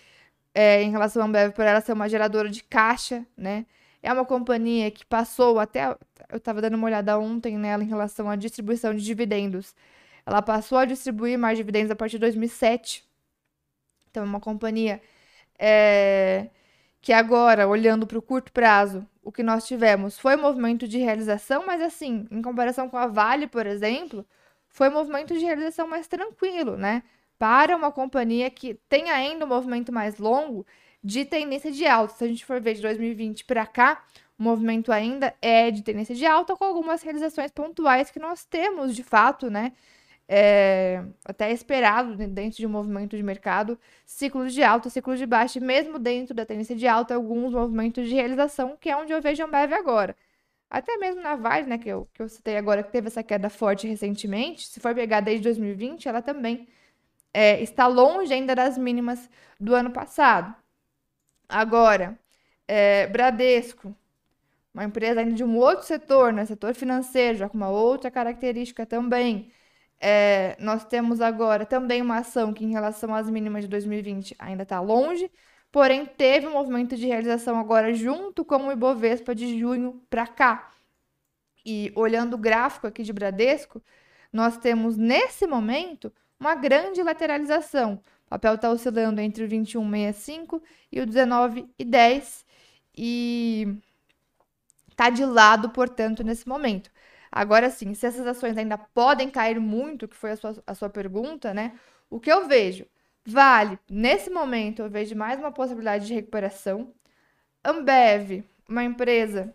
é, 0.55 0.81
em 0.81 0.93
relação 0.93 1.23
à 1.23 1.25
Ambev 1.25 1.53
por 1.53 1.65
ela 1.65 1.81
ser 1.81 1.93
uma 1.93 2.09
geradora 2.09 2.49
de 2.49 2.63
caixa, 2.63 3.27
né? 3.37 3.67
É 4.01 4.13
uma 4.13 4.25
companhia 4.25 4.93
que 4.93 5.05
passou 5.05 5.59
até. 5.59 5.89
Eu 6.29 6.37
estava 6.37 6.63
dando 6.63 6.75
uma 6.75 6.87
olhada 6.87 7.19
ontem 7.19 7.59
nela 7.59 7.83
em 7.83 7.89
relação 7.89 8.31
à 8.31 8.37
distribuição 8.37 8.95
de 8.95 9.05
dividendos. 9.05 9.75
Ela 10.25 10.43
passou 10.43 10.79
a 10.79 10.85
distribuir 10.85 11.39
mais 11.39 11.59
dividendos 11.59 11.91
a 11.91 11.97
partir 11.97 12.17
de 12.17 12.21
2007. 12.21 13.05
Então, 14.11 14.23
é 14.23 14.27
uma 14.27 14.41
companhia 14.41 15.01
é, 15.59 16.49
que 17.01 17.13
agora, 17.13 17.69
olhando 17.69 18.07
para 18.07 18.19
o 18.19 18.23
curto 18.23 18.53
prazo, 18.53 19.07
o 19.23 19.31
que 19.31 19.43
nós 19.43 19.67
tivemos 19.67 20.19
foi 20.19 20.37
movimento 20.37 20.89
de 20.89 20.99
realização, 20.99 21.65
mas 21.67 21.81
assim, 21.81 22.27
em 22.31 22.43
comparação 22.43 22.89
com 22.89 22.97
a 22.97 23.07
Vale, 23.07 23.47
por 23.47 23.67
exemplo, 23.67 24.27
foi 24.69 24.89
movimento 24.89 25.35
de 25.39 25.45
realização 25.45 25.87
mais 25.87 26.07
tranquilo, 26.07 26.77
né? 26.77 27.03
Para 27.39 27.77
uma 27.77 27.93
companhia 27.93 28.51
que 28.51 28.75
tem 28.89 29.11
ainda 29.11 29.45
um 29.45 29.49
movimento 29.49 29.93
mais 29.93 30.19
longo 30.19 30.67
de 31.03 31.25
tendência 31.25 31.73
de 31.73 31.87
alta. 31.87 32.15
Se 32.15 32.25
a 32.25 32.29
gente 32.29 32.45
for 32.45 32.61
ver 32.61 32.75
de 32.75 32.83
2020 32.83 33.45
para 33.45 33.67
cá, 33.67 34.05
o 34.39 34.43
movimento 34.43 34.93
ainda 34.93 35.35
é 35.41 35.71
de 35.71 35.83
tendência 35.83 36.15
de 36.15 36.27
alta, 36.27 36.57
com 36.57 36.65
algumas 36.65 37.03
realizações 37.03 37.51
pontuais 37.51 38.11
que 38.11 38.19
nós 38.19 38.45
temos, 38.45 38.95
de 38.95 39.03
fato, 39.03 39.51
né? 39.51 39.73
É, 40.33 41.03
até 41.25 41.51
esperado 41.51 42.15
dentro 42.15 42.57
de 42.57 42.65
um 42.65 42.71
movimento 42.71 43.17
de 43.17 43.23
mercado, 43.23 43.77
ciclos 44.07 44.55
de 44.55 44.63
alta, 44.63 44.89
ciclos 44.89 45.19
de 45.19 45.27
baixa, 45.27 45.59
e 45.59 45.63
mesmo 45.63 45.99
dentro 45.99 46.33
da 46.33 46.47
tendência 46.47 46.77
de 46.77 46.87
alta, 46.87 47.17
alguns 47.17 47.53
movimentos 47.53 48.09
de 48.09 48.15
realização, 48.15 48.77
que 48.81 48.89
é 48.89 48.97
onde 48.97 49.13
eu 49.13 49.21
vejo 49.21 49.43
a 49.43 49.47
Ambev 49.47 49.73
agora. 49.73 50.17
Até 50.71 50.97
mesmo 50.99 51.21
na 51.23 51.35
Vale, 51.37 51.67
né, 51.67 51.79
que 51.79 51.89
eu, 51.89 52.09
que 52.15 52.23
eu 52.23 52.29
citei 52.29 52.57
agora, 52.57 52.83
que 52.83 52.93
teve 52.93 53.09
essa 53.09 53.25
queda 53.25 53.51
forte 53.51 53.89
recentemente, 53.89 54.69
se 54.69 54.79
for 54.81 54.95
pegar 54.95 55.21
desde 55.21 55.43
2020, 55.45 56.09
ela 56.09 56.23
também 56.23 56.69
é, 57.35 57.61
está 57.63 57.87
longe 57.89 58.33
ainda 58.33 58.55
das 58.55 58.79
mínimas 58.79 59.29
do 59.59 59.75
ano 59.75 59.91
passado. 59.91 60.55
Agora, 61.49 62.19
é, 62.69 63.07
Bradesco, 63.09 63.95
uma 64.75 64.85
empresa 64.85 65.21
ainda 65.21 65.35
de 65.35 65.45
um 65.45 65.57
outro 65.59 65.85
setor, 65.87 66.33
né, 66.33 66.47
setor 66.47 66.75
financeiro, 66.75 67.39
já 67.39 67.49
com 67.49 67.57
uma 67.57 67.71
outra 67.71 68.11
característica 68.11 68.87
também, 68.87 69.51
é, 70.01 70.57
nós 70.59 70.85
temos 70.85 71.21
agora 71.21 71.67
também 71.67 72.01
uma 72.01 72.19
ação 72.19 72.55
que, 72.55 72.65
em 72.65 72.71
relação 72.71 73.15
às 73.15 73.29
mínimas 73.29 73.65
de 73.65 73.69
2020, 73.69 74.35
ainda 74.39 74.63
está 74.63 74.81
longe, 74.81 75.31
porém 75.71 76.07
teve 76.07 76.47
um 76.47 76.53
movimento 76.53 76.97
de 76.97 77.07
realização 77.07 77.59
agora 77.59 77.93
junto 77.93 78.45
com 78.45 78.69
o 78.69 78.73
Ibovespa 78.73 79.35
de 79.35 79.59
junho 79.59 80.03
para 80.09 80.27
cá. 80.27 80.73
E 81.65 81.93
olhando 81.95 82.35
o 82.35 82.39
gráfico 82.39 82.87
aqui 82.87 83.03
de 83.03 83.13
Bradesco, 83.13 83.83
nós 84.33 84.57
temos 84.57 84.97
nesse 84.97 85.47
momento 85.47 86.11
uma 86.39 86.55
grande 86.55 87.03
lateralização. 87.03 88.01
O 88.27 88.31
papel 88.31 88.55
está 88.55 88.71
oscilando 88.71 89.21
entre 89.21 89.45
o 89.45 89.49
21,65 89.49 90.63
e 90.91 91.01
o 91.01 91.07
19,10 91.07 92.45
e 92.97 93.77
está 94.91 95.11
de 95.11 95.25
lado, 95.25 95.71
portanto, 95.71 96.23
nesse 96.25 96.49
momento. 96.49 96.91
Agora 97.31 97.71
sim, 97.71 97.95
se 97.95 98.07
essas 98.07 98.27
ações 98.27 98.57
ainda 98.59 98.77
podem 98.79 99.31
cair 99.31 99.61
muito, 99.61 100.09
que 100.09 100.17
foi 100.17 100.33
a 100.33 100.37
sua, 100.37 100.63
a 100.67 100.75
sua 100.75 100.91
pergunta, 100.91 101.55
né? 101.55 101.79
O 102.09 102.19
que 102.21 102.31
eu 102.33 102.49
vejo? 102.49 102.87
Vale, 103.25 103.79
nesse 103.89 104.31
momento, 104.31 104.83
eu 104.83 104.91
vejo 104.91 105.15
mais 105.17 105.39
uma 105.39 105.53
possibilidade 105.53 106.07
de 106.07 106.15
recuperação. 106.15 106.93
Ambev, 107.65 108.45
uma 108.69 108.85
empresa 108.85 109.55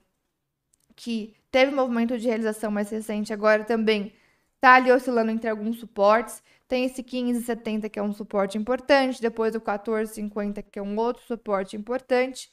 que 0.95 1.36
teve 1.51 1.71
um 1.71 1.76
movimento 1.76 2.17
de 2.17 2.28
realização 2.28 2.71
mais 2.71 2.89
recente, 2.89 3.34
agora 3.34 3.63
também 3.63 4.13
está 4.55 4.76
ali 4.76 4.91
oscilando 4.91 5.32
entre 5.32 5.49
alguns 5.49 5.80
suportes. 5.80 6.43
Tem 6.67 6.86
esse 6.86 7.03
15,70 7.03 7.89
que 7.89 7.99
é 7.99 8.03
um 8.03 8.13
suporte 8.13 8.57
importante, 8.57 9.21
depois 9.21 9.55
o 9.55 9.61
14,50 9.61 10.63
que 10.63 10.80
é 10.80 10.82
um 10.82 10.97
outro 10.97 11.23
suporte 11.26 11.76
importante. 11.78 12.51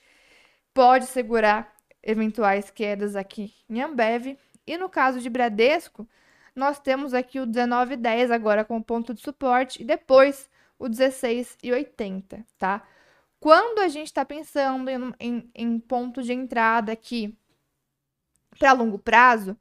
Pode 0.75 1.07
segurar 1.07 1.75
eventuais 2.03 2.71
quedas 2.71 3.17
aqui 3.17 3.55
em 3.69 3.81
Ambev. 3.83 4.37
E 4.73 4.77
no 4.79 4.89
caso 4.89 5.21
de 5.21 5.29
Bradesco, 5.29 6.09
nós 6.57 6.81
temos 6.81 7.13
aqui 7.13 7.39
o 7.39 7.47
19,10 7.47 8.31
agora 8.31 8.65
como 8.65 8.83
ponto 8.83 9.13
de 9.13 9.21
suporte 9.21 9.83
e 9.83 9.85
depois 9.85 10.49
o 10.79 10.87
16,80, 10.87 12.43
tá? 12.59 12.83
Quando 13.39 13.81
a 13.81 13.89
gente 13.89 14.07
está 14.07 14.25
pensando 14.25 14.89
em, 14.89 15.15
em, 15.21 15.51
em 15.55 15.79
ponto 15.79 16.23
de 16.23 16.33
entrada 16.33 16.91
aqui 16.91 17.37
para 18.59 18.73
longo 18.73 18.99
prazo, 18.99 19.59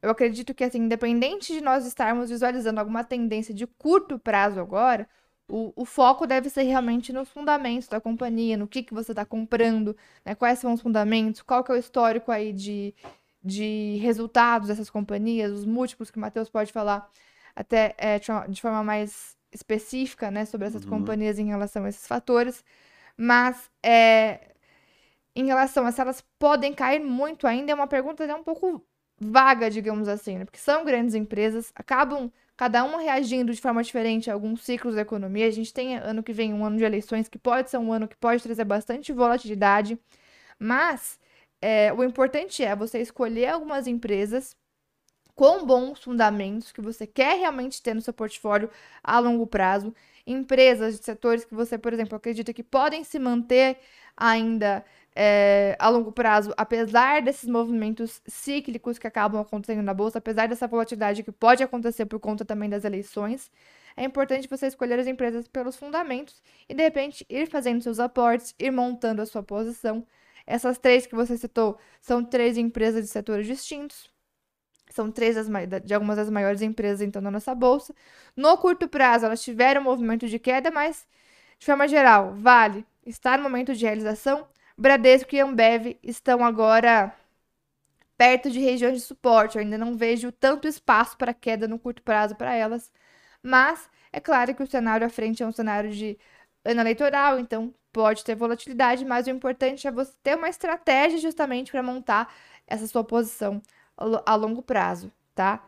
eu 0.00 0.08
acredito 0.08 0.54
que, 0.54 0.64
assim, 0.64 0.78
independente 0.78 1.52
de 1.52 1.60
nós 1.60 1.84
estarmos 1.84 2.30
visualizando 2.30 2.80
alguma 2.80 3.04
tendência 3.04 3.52
de 3.52 3.66
curto 3.66 4.18
prazo 4.18 4.60
agora, 4.60 5.06
o, 5.46 5.74
o 5.76 5.84
foco 5.84 6.26
deve 6.26 6.48
ser 6.48 6.62
realmente 6.62 7.12
nos 7.12 7.28
fundamentos 7.28 7.88
da 7.88 8.00
companhia, 8.00 8.56
no 8.56 8.66
que, 8.66 8.82
que 8.82 8.94
você 8.94 9.12
está 9.12 9.26
comprando, 9.26 9.94
né? 10.24 10.34
quais 10.34 10.58
são 10.58 10.72
os 10.72 10.80
fundamentos, 10.80 11.42
qual 11.42 11.62
que 11.62 11.70
é 11.70 11.74
o 11.74 11.78
histórico 11.78 12.32
aí 12.32 12.50
de, 12.50 12.94
de 13.44 13.98
resultados 14.00 14.68
dessas 14.68 14.88
companhias, 14.88 15.52
os 15.52 15.66
múltiplos 15.66 16.10
que 16.10 16.16
o 16.16 16.20
Matheus 16.20 16.48
pode 16.48 16.72
falar 16.72 17.10
até 17.54 17.94
é, 17.98 18.18
de 18.48 18.60
forma 18.60 18.82
mais 18.82 19.36
específica, 19.52 20.30
né, 20.30 20.44
sobre 20.44 20.66
essas 20.66 20.82
uhum. 20.84 20.90
companhias 20.90 21.38
em 21.38 21.46
relação 21.46 21.84
a 21.84 21.88
esses 21.88 22.06
fatores. 22.06 22.64
Mas 23.16 23.70
é, 23.82 24.54
em 25.36 25.46
relação 25.46 25.86
a 25.86 25.92
se 25.92 26.00
elas 26.00 26.24
podem 26.38 26.72
cair 26.72 27.00
muito 27.00 27.46
ainda, 27.46 27.72
é 27.72 27.74
uma 27.74 27.86
pergunta 27.86 28.24
até 28.24 28.34
um 28.34 28.42
pouco 28.42 28.84
vaga, 29.20 29.70
digamos 29.70 30.08
assim, 30.08 30.38
né? 30.38 30.44
Porque 30.44 30.58
são 30.58 30.84
grandes 30.84 31.14
empresas, 31.14 31.72
acabam 31.74 32.30
cada 32.56 32.84
uma 32.84 33.00
reagindo 33.00 33.52
de 33.52 33.60
forma 33.60 33.82
diferente 33.82 34.30
a 34.30 34.34
alguns 34.34 34.62
ciclos 34.62 34.94
da 34.94 35.02
economia. 35.02 35.46
A 35.46 35.50
gente 35.50 35.72
tem 35.72 35.96
ano 35.96 36.22
que 36.22 36.32
vem 36.32 36.52
um 36.52 36.64
ano 36.64 36.76
de 36.76 36.84
eleições 36.84 37.28
que 37.28 37.38
pode 37.38 37.70
ser 37.70 37.78
um 37.78 37.92
ano 37.92 38.08
que 38.08 38.16
pode 38.16 38.42
trazer 38.42 38.64
bastante 38.64 39.12
volatilidade, 39.12 39.98
mas 40.58 41.18
é, 41.64 41.92
o 41.94 42.04
importante 42.04 42.62
é 42.62 42.76
você 42.76 43.00
escolher 43.00 43.46
algumas 43.48 43.86
empresas 43.86 44.54
com 45.34 45.64
bons 45.66 46.00
fundamentos 46.02 46.72
que 46.72 46.80
você 46.82 47.06
quer 47.06 47.38
realmente 47.38 47.82
ter 47.82 47.94
no 47.94 48.02
seu 48.02 48.12
portfólio 48.12 48.70
a 49.02 49.18
longo 49.18 49.46
prazo, 49.46 49.94
empresas 50.26 50.98
de 50.98 51.04
setores 51.04 51.44
que 51.44 51.54
você, 51.54 51.78
por 51.78 51.92
exemplo, 51.92 52.16
acredita 52.16 52.52
que 52.52 52.62
podem 52.62 53.02
se 53.02 53.18
manter 53.18 53.78
ainda 54.16 54.84
é, 55.16 55.74
a 55.78 55.88
longo 55.88 56.12
prazo, 56.12 56.52
apesar 56.56 57.22
desses 57.22 57.48
movimentos 57.48 58.20
cíclicos 58.26 58.98
que 58.98 59.06
acabam 59.06 59.40
acontecendo 59.40 59.82
na 59.82 59.94
bolsa, 59.94 60.18
apesar 60.18 60.46
dessa 60.48 60.66
volatilidade 60.68 61.22
que 61.22 61.32
pode 61.32 61.62
acontecer 61.62 62.04
por 62.06 62.20
conta 62.20 62.44
também 62.44 62.68
das 62.68 62.84
eleições, 62.84 63.50
é 63.96 64.04
importante 64.04 64.48
você 64.48 64.66
escolher 64.66 64.98
as 64.98 65.06
empresas 65.06 65.48
pelos 65.48 65.76
fundamentos 65.76 66.42
e 66.68 66.74
de 66.74 66.82
repente 66.82 67.24
ir 67.28 67.46
fazendo 67.48 67.82
seus 67.82 67.98
aportes, 68.00 68.54
ir 68.58 68.70
montando 68.70 69.22
a 69.22 69.26
sua 69.26 69.42
posição. 69.42 70.06
Essas 70.46 70.78
três 70.78 71.06
que 71.06 71.14
você 71.14 71.36
citou 71.36 71.78
são 72.00 72.24
três 72.24 72.56
empresas 72.58 73.04
de 73.04 73.10
setores 73.10 73.46
distintos. 73.46 74.10
São 74.90 75.10
três 75.10 75.34
das, 75.36 75.48
de 75.84 75.94
algumas 75.94 76.16
das 76.16 76.30
maiores 76.30 76.62
empresas 76.62 77.00
então 77.00 77.22
da 77.22 77.30
nossa 77.30 77.54
bolsa. 77.54 77.94
No 78.36 78.56
curto 78.58 78.88
prazo, 78.88 79.26
elas 79.26 79.42
tiveram 79.42 79.80
um 79.80 79.84
movimento 79.84 80.28
de 80.28 80.38
queda, 80.38 80.70
mas 80.70 81.06
de 81.58 81.66
forma 81.66 81.88
geral, 81.88 82.34
Vale 82.34 82.86
está 83.06 83.36
no 83.36 83.44
momento 83.44 83.74
de 83.74 83.84
realização 83.84 84.46
Bradesco 84.76 85.34
e 85.34 85.40
Ambev 85.40 85.98
estão 86.02 86.44
agora 86.44 87.14
perto 88.16 88.50
de 88.50 88.58
regiões 88.60 88.94
de 88.94 89.00
suporte. 89.06 89.56
Eu 89.56 89.62
ainda 89.62 89.78
não 89.78 89.96
vejo 89.96 90.32
tanto 90.32 90.68
espaço 90.68 91.16
para 91.16 91.34
queda 91.34 91.68
no 91.68 91.78
curto 91.78 92.02
prazo 92.02 92.34
para 92.36 92.54
elas. 92.54 92.92
Mas 93.42 93.88
é 94.12 94.20
claro 94.20 94.54
que 94.54 94.62
o 94.62 94.66
cenário 94.66 95.06
à 95.06 95.10
frente 95.10 95.42
é 95.42 95.46
um 95.46 95.52
cenário 95.52 95.90
de 95.92 96.18
ano 96.64 96.80
eleitoral, 96.80 97.38
então 97.38 97.74
pode 97.94 98.24
ter 98.24 98.34
volatilidade, 98.34 99.04
mas 99.04 99.28
o 99.28 99.30
importante 99.30 99.86
é 99.86 99.90
você 99.92 100.12
ter 100.20 100.36
uma 100.36 100.48
estratégia 100.48 101.16
justamente 101.20 101.70
para 101.70 101.80
montar 101.80 102.34
essa 102.66 102.88
sua 102.88 103.04
posição 103.04 103.62
a 104.26 104.34
longo 104.34 104.60
prazo, 104.60 105.12
tá? 105.32 105.64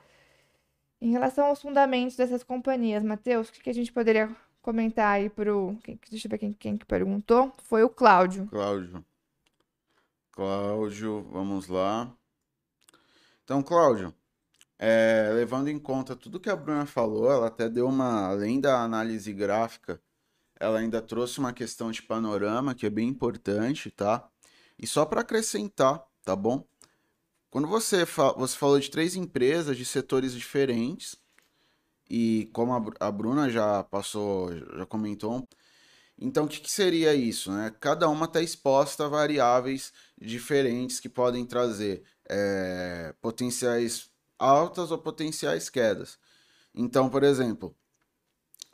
Em 1.01 1.13
relação 1.13 1.47
aos 1.47 1.63
fundamentos 1.63 2.17
dessas 2.17 2.43
companhias, 2.43 3.05
Matheus, 3.05 3.49
o 3.49 3.53
que, 3.53 3.63
que 3.63 3.71
a 3.71 3.75
gente 3.75 3.93
poderia 3.93 4.29
comentar 4.61 5.15
aí 5.15 5.31
pro. 5.31 5.79
Deixa 6.11 6.27
eu 6.27 6.31
ver 6.31 6.39
quem, 6.39 6.53
quem 6.53 6.77
que 6.77 6.85
perguntou. 6.85 7.53
Foi 7.63 7.85
o 7.85 7.89
Cláudio. 7.89 8.49
Cláudio. 8.49 9.05
Cláudio, 10.33 11.23
vamos 11.31 11.69
lá. 11.69 12.13
Então, 13.45 13.63
Cláudio, 13.63 14.13
é, 14.77 15.31
levando 15.33 15.69
em 15.69 15.79
conta 15.79 16.17
tudo 16.17 16.41
que 16.41 16.51
a 16.51 16.57
Bruna 16.57 16.87
falou, 16.87 17.31
ela 17.31 17.47
até 17.47 17.69
deu 17.69 17.87
uma. 17.87 18.31
Além 18.31 18.61
da 18.61 18.83
análise 18.83 19.33
gráfica, 19.33 20.01
ela 20.59 20.79
ainda 20.79 21.03
trouxe 21.03 21.39
uma 21.39 21.53
questão 21.53 21.91
de 21.91 22.03
panorama 22.03 22.75
que 22.75 22.87
é 22.87 22.91
bem 22.91 23.09
importante, 23.09 23.91
tá? 23.91 24.29
E 24.79 24.87
só 24.87 25.05
para 25.05 25.21
acrescentar, 25.23 26.05
tá 26.25 26.35
bom? 26.37 26.67
Quando 27.51 27.69
você, 27.69 28.05
fa 28.05 28.33
você 28.33 28.57
falou 28.57 28.79
de 28.79 28.91
três 28.91 29.17
empresas 29.17 29.77
de 29.77 29.85
setores 29.85 30.33
diferentes, 30.33 31.17
e 32.09 32.51
como 32.53 32.95
a, 33.01 33.11
Bruna 33.11 33.51
já 33.51 33.83
passou, 33.85 34.51
já 34.77 34.87
comentou, 34.87 35.47
então 36.19 36.45
o 36.45 36.49
que, 36.49 36.61
que 36.61 36.71
seria 36.71 37.15
isso? 37.15 37.53
Né? 37.53 37.75
Cada 37.81 38.09
uma 38.09 38.27
está 38.27 38.41
exposta 38.43 39.05
a 39.05 39.09
variáveis 39.09 39.93
diferentes 40.21 41.01
que 41.01 41.09
podem 41.09 41.45
trazer 41.45 42.03
é, 42.29 43.15
potenciais 43.21 44.11
altas 44.39 44.91
ou 44.91 44.99
potenciais 44.99 45.69
quedas. 45.69 46.19
Então, 46.75 47.09
por 47.09 47.23
exemplo, 47.23 47.75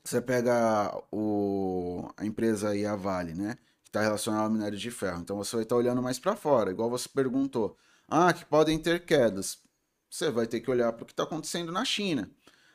você 0.04 0.20
pega 0.20 0.92
o, 1.10 2.10
a 2.16 2.24
empresa 2.24 2.70
aí, 2.70 2.84
a 2.84 2.96
Vale, 2.96 3.34
né? 3.34 3.56
Que 3.84 3.90
está 3.90 4.00
relacionada 4.00 4.44
ao 4.44 4.50
minério 4.50 4.78
de 4.78 4.90
ferro. 4.90 5.20
Então 5.20 5.36
você 5.36 5.56
vai 5.56 5.62
estar 5.62 5.74
tá 5.74 5.78
olhando 5.78 6.02
mais 6.02 6.18
para 6.18 6.36
fora, 6.36 6.70
igual 6.70 6.90
você 6.90 7.08
perguntou. 7.08 7.76
Ah, 8.08 8.32
que 8.32 8.44
podem 8.44 8.78
ter 8.78 9.04
quedas. 9.04 9.58
Você 10.10 10.30
vai 10.30 10.46
ter 10.46 10.60
que 10.60 10.70
olhar 10.70 10.92
para 10.92 11.04
o 11.04 11.06
que 11.06 11.12
está 11.12 11.22
acontecendo 11.22 11.72
na 11.72 11.84
China. 11.84 12.30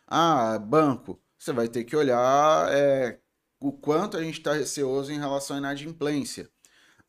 Ah, 0.07 0.57
banco, 0.57 1.19
você 1.38 1.51
vai 1.51 1.67
ter 1.67 1.84
que 1.84 1.95
olhar 1.95 2.71
é, 2.71 3.19
o 3.59 3.71
quanto 3.71 4.17
a 4.17 4.23
gente 4.23 4.39
está 4.39 4.53
receoso 4.53 5.11
em 5.11 5.19
relação 5.19 5.55
à 5.57 5.59
inadimplência. 5.59 6.49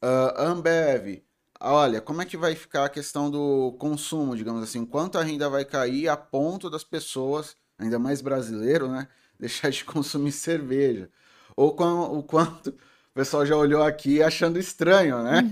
Uh, 0.02 0.40
Ambev, 0.40 1.22
olha, 1.60 2.00
como 2.00 2.22
é 2.22 2.26
que 2.26 2.36
vai 2.36 2.54
ficar 2.54 2.84
a 2.84 2.88
questão 2.88 3.30
do 3.30 3.72
consumo, 3.78 4.36
digamos 4.36 4.62
assim, 4.62 4.84
quanto 4.84 5.18
a 5.18 5.22
renda 5.22 5.48
vai 5.48 5.64
cair 5.64 6.08
a 6.08 6.16
ponto 6.16 6.70
das 6.70 6.84
pessoas, 6.84 7.56
ainda 7.78 7.98
mais 7.98 8.20
brasileiro, 8.20 8.88
né, 8.88 9.08
deixar 9.40 9.70
de 9.70 9.84
consumir 9.84 10.32
cerveja. 10.32 11.10
Ou 11.56 11.70
o 11.70 12.22
quanto 12.22 12.70
o 12.70 13.14
pessoal 13.14 13.44
já 13.44 13.56
olhou 13.56 13.82
aqui 13.82 14.22
achando 14.22 14.58
estranho, 14.58 15.22
né? 15.22 15.42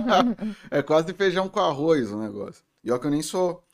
é 0.70 0.82
quase 0.82 1.12
feijão 1.12 1.48
com 1.48 1.60
arroz 1.60 2.10
o 2.10 2.18
negócio. 2.18 2.64
E 2.82 2.90
ó 2.90 2.98
que 2.98 3.06
eu 3.06 3.10
nem 3.10 3.22
sou 3.22 3.64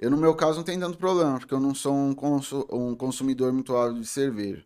eu, 0.00 0.10
no 0.10 0.16
meu 0.16 0.34
caso, 0.34 0.56
não 0.56 0.64
tem 0.64 0.80
tanto 0.80 0.96
problema, 0.96 1.38
porque 1.38 1.52
eu 1.52 1.60
não 1.60 1.74
sou 1.74 1.94
um, 1.94 2.14
consu 2.14 2.66
um 2.72 2.94
consumidor 2.96 3.52
muito 3.52 3.76
ávido 3.76 4.00
de 4.00 4.06
cerveja. 4.06 4.64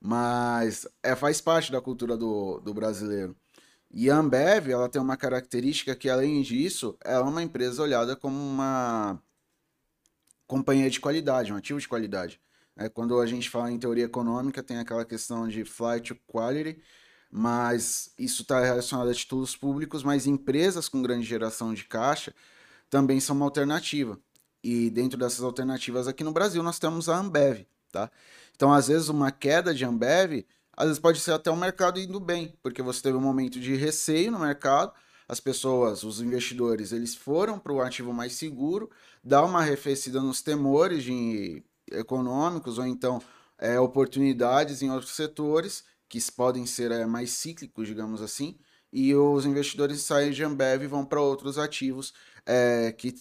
Mas 0.00 0.86
é, 1.02 1.16
faz 1.16 1.40
parte 1.40 1.72
da 1.72 1.80
cultura 1.80 2.16
do, 2.16 2.60
do 2.60 2.72
brasileiro. 2.72 3.36
E 3.90 4.08
a 4.08 4.16
Ambev, 4.16 4.70
ela 4.70 4.88
tem 4.88 5.02
uma 5.02 5.16
característica 5.16 5.96
que, 5.96 6.08
além 6.08 6.40
disso, 6.42 6.96
ela 7.04 7.26
é 7.26 7.28
uma 7.28 7.42
empresa 7.42 7.82
olhada 7.82 8.14
como 8.14 8.36
uma 8.36 9.20
companhia 10.46 10.88
de 10.88 11.00
qualidade, 11.00 11.52
um 11.52 11.56
ativo 11.56 11.80
de 11.80 11.88
qualidade. 11.88 12.40
É, 12.80 12.88
quando 12.88 13.20
a 13.20 13.26
gente 13.26 13.50
fala 13.50 13.70
em 13.70 13.78
teoria 13.78 14.06
econômica, 14.06 14.62
tem 14.62 14.78
aquela 14.78 15.04
questão 15.04 15.46
de 15.46 15.66
flight 15.66 16.14
to 16.14 16.20
quality, 16.26 16.80
mas 17.30 18.10
isso 18.18 18.40
está 18.40 18.58
relacionado 18.64 19.10
a 19.10 19.14
títulos 19.14 19.54
públicos, 19.54 20.02
mas 20.02 20.26
empresas 20.26 20.88
com 20.88 21.02
grande 21.02 21.26
geração 21.26 21.74
de 21.74 21.84
caixa 21.84 22.34
também 22.88 23.20
são 23.20 23.36
uma 23.36 23.44
alternativa. 23.44 24.18
E 24.64 24.88
dentro 24.88 25.18
dessas 25.18 25.42
alternativas 25.42 26.08
aqui 26.08 26.24
no 26.24 26.32
Brasil 26.32 26.62
nós 26.62 26.78
temos 26.78 27.06
a 27.10 27.18
Ambev, 27.18 27.66
tá? 27.92 28.10
Então, 28.56 28.72
às 28.72 28.88
vezes, 28.88 29.10
uma 29.10 29.30
queda 29.30 29.74
de 29.74 29.84
Ambev, 29.84 30.46
às 30.74 30.86
vezes 30.86 30.98
pode 30.98 31.20
ser 31.20 31.32
até 31.32 31.50
o 31.50 31.56
mercado 31.56 32.00
indo 32.00 32.18
bem, 32.18 32.54
porque 32.62 32.80
você 32.80 33.02
teve 33.02 33.16
um 33.18 33.20
momento 33.20 33.60
de 33.60 33.74
receio 33.76 34.32
no 34.32 34.38
mercado, 34.38 34.94
as 35.28 35.38
pessoas, 35.38 36.02
os 36.02 36.20
investidores, 36.22 36.92
eles 36.92 37.14
foram 37.14 37.58
para 37.58 37.72
o 37.74 37.82
ativo 37.82 38.12
mais 38.12 38.32
seguro, 38.32 38.90
dá 39.22 39.44
uma 39.44 39.60
arrefecida 39.60 40.20
nos 40.20 40.40
temores 40.40 41.04
de 41.04 41.62
econômicos 41.90 42.78
ou 42.78 42.86
então 42.86 43.20
é, 43.58 43.78
oportunidades 43.78 44.82
em 44.82 44.90
outros 44.90 45.12
setores 45.12 45.84
que 46.08 46.18
podem 46.32 46.66
ser 46.66 46.90
é, 46.90 47.06
mais 47.06 47.30
cíclicos, 47.30 47.86
digamos 47.86 48.20
assim, 48.20 48.58
e 48.92 49.14
os 49.14 49.46
investidores 49.46 50.00
saem 50.00 50.32
de 50.32 50.42
Ambev 50.42 50.82
e 50.82 50.86
vão 50.86 51.04
para 51.04 51.20
outros 51.20 51.58
ativos 51.58 52.12
é, 52.44 52.92
que 52.92 53.14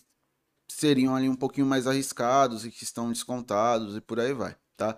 seriam 0.68 1.16
ali 1.16 1.30
um 1.30 1.36
pouquinho 1.36 1.68
mais 1.68 1.86
arriscados 1.88 2.66
e 2.66 2.72
que 2.72 2.84
estão 2.84 3.10
descontados 3.10 3.96
e 3.96 4.02
por 4.02 4.20
aí 4.20 4.34
vai, 4.34 4.56
tá? 4.76 4.98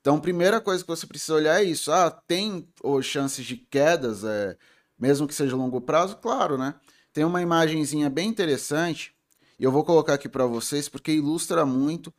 Então, 0.00 0.20
primeira 0.20 0.60
coisa 0.60 0.82
que 0.82 0.88
você 0.88 1.06
precisa 1.06 1.34
olhar 1.34 1.60
é 1.60 1.64
isso. 1.64 1.92
Ah, 1.92 2.10
tem 2.10 2.68
ou, 2.82 3.02
chances 3.02 3.44
de 3.44 3.56
quedas, 3.56 4.24
é, 4.24 4.56
mesmo 4.98 5.26
que 5.26 5.34
seja 5.34 5.56
longo 5.56 5.80
prazo? 5.80 6.16
Claro, 6.16 6.56
né? 6.56 6.74
Tem 7.12 7.24
uma 7.24 7.42
imagenzinha 7.42 8.08
bem 8.08 8.28
interessante 8.28 9.12
e 9.58 9.64
eu 9.64 9.72
vou 9.72 9.84
colocar 9.84 10.14
aqui 10.14 10.28
para 10.28 10.46
vocês 10.46 10.88
porque 10.88 11.12
ilustra 11.12 11.66
muito 11.66 12.14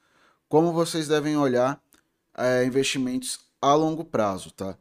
como 0.50 0.74
vocês 0.74 1.08
devem 1.08 1.38
olhar 1.38 1.82
é, 2.36 2.66
investimentos 2.66 3.40
a 3.62 3.74
longo 3.76 4.04
prazo, 4.04 4.52
tá? 4.52 4.76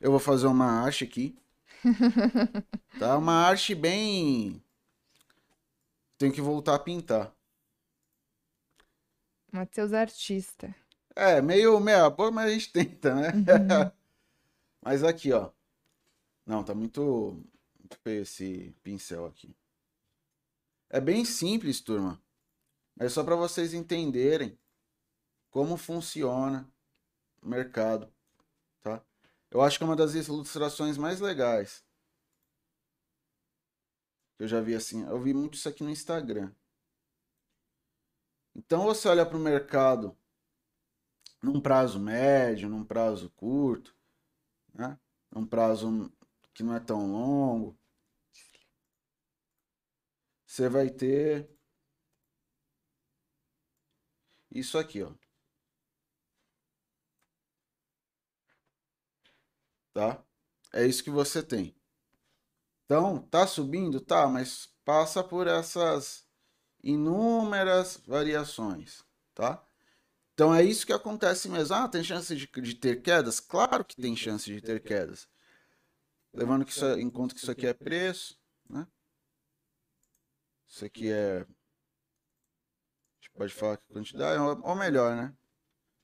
Eu 0.00 0.12
vou 0.12 0.20
fazer 0.20 0.46
uma 0.46 0.64
arte 0.64 1.02
aqui. 1.02 1.36
tá? 2.98 3.18
Uma 3.18 3.34
arte 3.34 3.74
bem... 3.74 4.62
Tenho 6.16 6.32
que 6.32 6.40
voltar 6.40 6.76
a 6.76 6.78
pintar. 6.78 7.32
Matheus 9.52 9.92
Artista. 9.92 10.74
É, 11.14 11.40
meio 11.40 11.80
meia 11.80 12.08
boa, 12.10 12.30
mas 12.30 12.46
a 12.46 12.52
gente 12.52 12.72
tenta, 12.72 13.14
né? 13.14 13.32
Uhum. 13.32 13.90
mas 14.82 15.02
aqui, 15.02 15.32
ó. 15.32 15.50
Não, 16.46 16.62
tá 16.62 16.74
muito, 16.74 17.42
muito 17.78 17.98
feio 18.02 18.22
esse 18.22 18.74
pincel 18.82 19.26
aqui. 19.26 19.54
É 20.90 21.00
bem 21.00 21.24
simples, 21.24 21.80
turma. 21.80 22.20
É 22.98 23.08
só 23.08 23.22
para 23.22 23.36
vocês 23.36 23.74
entenderem 23.74 24.58
como 25.50 25.76
funciona 25.76 26.70
o 27.42 27.48
mercado, 27.48 28.12
tá? 28.82 29.02
Eu 29.50 29.62
acho 29.62 29.78
que 29.78 29.84
é 29.84 29.86
uma 29.86 29.96
das 29.96 30.14
ilustrações 30.14 30.98
mais 30.98 31.20
legais. 31.20 31.84
Eu 34.38 34.46
já 34.46 34.60
vi 34.60 34.74
assim, 34.74 35.04
eu 35.06 35.20
vi 35.20 35.34
muito 35.34 35.54
isso 35.54 35.68
aqui 35.68 35.82
no 35.82 35.90
Instagram. 35.90 36.52
Então 38.54 38.84
você 38.84 39.08
olha 39.08 39.24
para 39.24 39.36
o 39.36 39.40
mercado 39.40 40.16
num 41.42 41.60
prazo 41.60 41.98
médio, 41.98 42.68
num 42.68 42.84
prazo 42.84 43.30
curto, 43.30 43.94
né? 44.74 44.98
num 45.30 45.46
prazo 45.46 46.12
que 46.52 46.62
não 46.62 46.74
é 46.74 46.80
tão 46.80 47.10
longo, 47.10 47.78
você 50.46 50.68
vai 50.68 50.90
ter 50.90 51.48
isso 54.50 54.78
aqui, 54.78 55.02
ó. 55.02 55.12
Tá? 59.98 60.24
É 60.72 60.86
isso 60.86 61.02
que 61.02 61.10
você 61.10 61.42
tem. 61.42 61.74
Então, 62.84 63.20
tá 63.20 63.48
subindo? 63.48 64.00
Tá, 64.00 64.28
mas 64.28 64.72
passa 64.84 65.24
por 65.24 65.48
essas 65.48 66.24
inúmeras 66.80 67.96
variações, 68.06 69.02
tá? 69.34 69.60
Então 70.32 70.54
é 70.54 70.62
isso 70.62 70.86
que 70.86 70.92
acontece 70.92 71.48
mesmo. 71.48 71.74
Ah, 71.74 71.88
tem 71.88 72.04
chance 72.04 72.36
de, 72.36 72.46
de 72.46 72.74
ter 72.76 73.02
quedas? 73.02 73.40
Claro 73.40 73.84
que 73.84 74.00
tem 74.00 74.14
chance 74.14 74.44
de 74.44 74.60
ter 74.60 74.80
quedas. 74.80 75.28
Levando 76.32 76.64
que 76.64 76.70
isso, 76.70 76.84
é, 76.84 77.00
em 77.00 77.10
conta 77.10 77.34
que 77.34 77.40
isso 77.40 77.50
aqui 77.50 77.66
é 77.66 77.74
preço, 77.74 78.38
né? 78.70 78.86
Isso 80.68 80.84
aqui 80.84 81.10
é. 81.10 81.40
A 81.40 81.46
gente 83.16 83.30
pode 83.34 83.52
falar 83.52 83.78
que 83.78 83.92
quantidade, 83.92 84.40
ou 84.40 84.76
melhor, 84.76 85.16
né? 85.16 85.36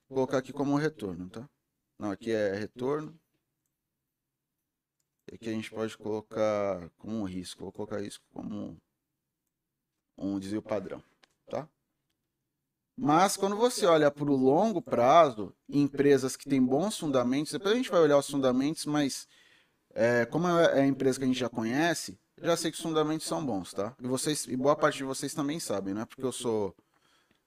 Vou 0.09 0.17
colocar 0.17 0.39
aqui 0.39 0.51
como 0.51 0.75
retorno, 0.75 1.29
tá? 1.29 1.49
Não, 1.97 2.11
aqui 2.11 2.31
é 2.31 2.53
retorno. 2.55 3.17
E 5.31 5.35
aqui 5.35 5.49
a 5.49 5.53
gente 5.53 5.71
pode 5.71 5.97
colocar 5.97 6.89
como 6.97 7.19
um 7.19 7.23
risco. 7.23 7.63
Vou 7.63 7.71
colocar 7.71 8.01
isso 8.01 8.19
como 8.33 8.77
um 10.17 10.39
desvio 10.39 10.61
padrão, 10.61 11.03
tá? 11.47 11.67
Mas 12.97 13.35
quando 13.35 13.57
você 13.57 13.85
olha 13.85 14.09
para 14.09 14.31
o 14.31 14.35
longo 14.35 14.81
prazo, 14.81 15.53
empresas 15.67 16.37
que 16.37 16.47
têm 16.47 16.63
bons 16.63 16.97
fundamentos, 16.97 17.51
depois 17.51 17.73
a 17.73 17.77
gente 17.77 17.91
vai 17.91 17.99
olhar 17.99 18.17
os 18.17 18.29
fundamentos, 18.29 18.85
mas 18.85 19.27
é, 19.93 20.25
como 20.25 20.47
é 20.47 20.81
a 20.81 20.85
empresa 20.85 21.19
que 21.19 21.25
a 21.25 21.27
gente 21.27 21.39
já 21.39 21.49
conhece, 21.49 22.17
já 22.41 22.55
sei 22.55 22.71
que 22.71 22.77
os 22.77 22.83
fundamentos 22.83 23.27
são 23.27 23.45
bons, 23.45 23.73
tá? 23.73 23.95
E 24.01 24.07
vocês, 24.07 24.45
e 24.47 24.55
boa 24.55 24.75
parte 24.77 24.97
de 24.97 25.03
vocês 25.03 25.33
também 25.33 25.59
sabem, 25.59 25.93
não 25.93 26.03
é 26.03 26.05
porque 26.05 26.23
eu 26.23 26.31
sou 26.31 26.73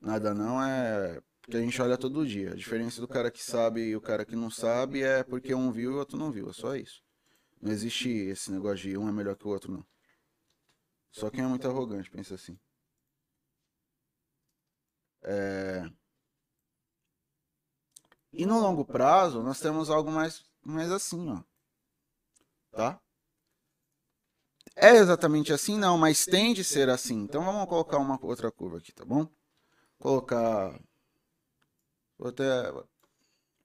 nada 0.01 0.35
não, 0.35 0.63
é 0.63 1.21
porque 1.41 1.57
a 1.57 1.61
gente 1.61 1.81
olha 1.81 1.97
todo 1.97 2.27
dia. 2.27 2.53
A 2.53 2.55
diferença 2.55 3.01
do 3.01 3.09
cara 3.09 3.31
que 3.31 3.43
sabe 3.43 3.81
e 3.81 3.97
o 3.97 4.03
cara 4.03 4.27
que 4.27 4.37
não 4.37 4.51
sabe 4.51 5.03
é 5.03 5.23
porque 5.23 5.55
um 5.55 5.73
viu 5.73 5.93
e 5.93 5.95
o 5.95 5.99
outro 5.99 6.19
não 6.19 6.31
viu, 6.31 6.51
é 6.51 6.53
só 6.53 6.77
isso. 6.77 7.03
Não 7.61 7.73
existe 7.73 8.09
esse 8.09 8.51
negócio 8.51 8.89
de 8.89 8.97
um 8.97 9.09
é 9.09 9.13
melhor 9.13 9.37
que 9.37 9.47
o 9.47 9.51
outro, 9.51 9.73
não. 9.73 9.87
Só 11.11 11.31
quem 11.31 11.45
é 11.45 11.47
muito 11.47 11.67
arrogante 11.67 12.11
pensa 12.11 12.35
assim. 12.35 12.59
É... 15.23 15.91
E 18.33 18.47
no 18.47 18.61
longo 18.61 18.85
prazo, 18.85 19.43
nós 19.43 19.59
temos 19.61 19.91
algo 19.91 20.11
mais, 20.11 20.45
mais 20.63 20.91
assim, 20.93 21.29
ó. 21.31 21.43
Tá? 22.71 23.01
É 24.77 24.95
exatamente 24.97 25.53
assim? 25.53 25.77
Não, 25.77 25.99
mas 25.99 26.25
tende 26.25 26.61
a 26.61 26.65
ser 26.65 26.89
assim. 26.89 27.23
Então 27.23 27.45
vamos 27.45 27.69
colocar 27.69 27.99
uma 27.99 28.19
outra 28.25 28.51
curva 28.53 28.79
aqui, 28.79 28.93
tá 28.93 29.05
bom? 29.05 29.27
Colocar. 29.99 30.79
Vou 32.17 32.29
até 32.29 32.73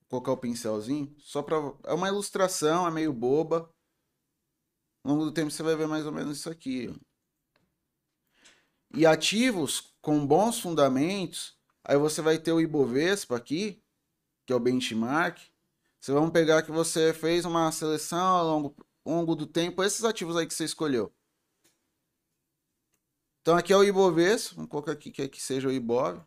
colocar 0.10 0.32
o 0.32 0.38
pincelzinho. 0.38 1.14
Só 1.20 1.44
para. 1.44 1.57
É 1.86 1.94
uma 1.94 2.07
ilustração, 2.07 2.88
é 2.88 2.91
meio 2.91 3.14
boba. 3.14 3.73
Ao 5.04 5.12
longo 5.12 5.26
do 5.26 5.32
tempo 5.34 5.52
você 5.52 5.62
vai 5.62 5.76
ver 5.76 5.88
mais 5.88 6.06
ou 6.06 6.12
menos 6.12 6.38
isso 6.38 6.50
aqui. 6.50 6.94
E 8.96 9.06
ativos 9.06 9.94
com 10.02 10.26
bons 10.26 10.60
fundamentos, 10.60 11.58
aí 11.84 11.98
você 11.98 12.22
vai 12.22 12.38
ter 12.38 12.54
o 12.54 12.62
Ibovespa 12.62 13.36
aqui, 13.36 13.84
que 14.46 14.54
é 14.54 14.56
o 14.56 14.60
benchmark. 14.60 15.40
Você 16.00 16.12
vai 16.12 16.32
pegar 16.32 16.62
que 16.64 16.72
você 16.72 17.14
fez 17.14 17.44
uma 17.44 17.72
seleção 17.72 18.20
ao 18.20 18.46
longo, 18.46 18.76
ao 19.06 19.14
longo 19.14 19.36
do 19.36 19.46
tempo, 19.46 19.84
esses 19.84 20.04
ativos 20.06 20.38
aí 20.38 20.46
que 20.46 20.54
você 20.54 20.64
escolheu. 20.64 21.14
Então 23.42 23.58
aqui 23.58 23.74
é 23.74 23.78
o 23.78 23.84
Ibovespa, 23.84 24.56
vamos 24.56 24.72
colocar 24.72 24.94
aqui 24.94 25.12
que 25.12 25.22
aqui 25.22 25.42
seja 25.42 25.68
o 25.68 25.72
Ibov. 25.72 26.22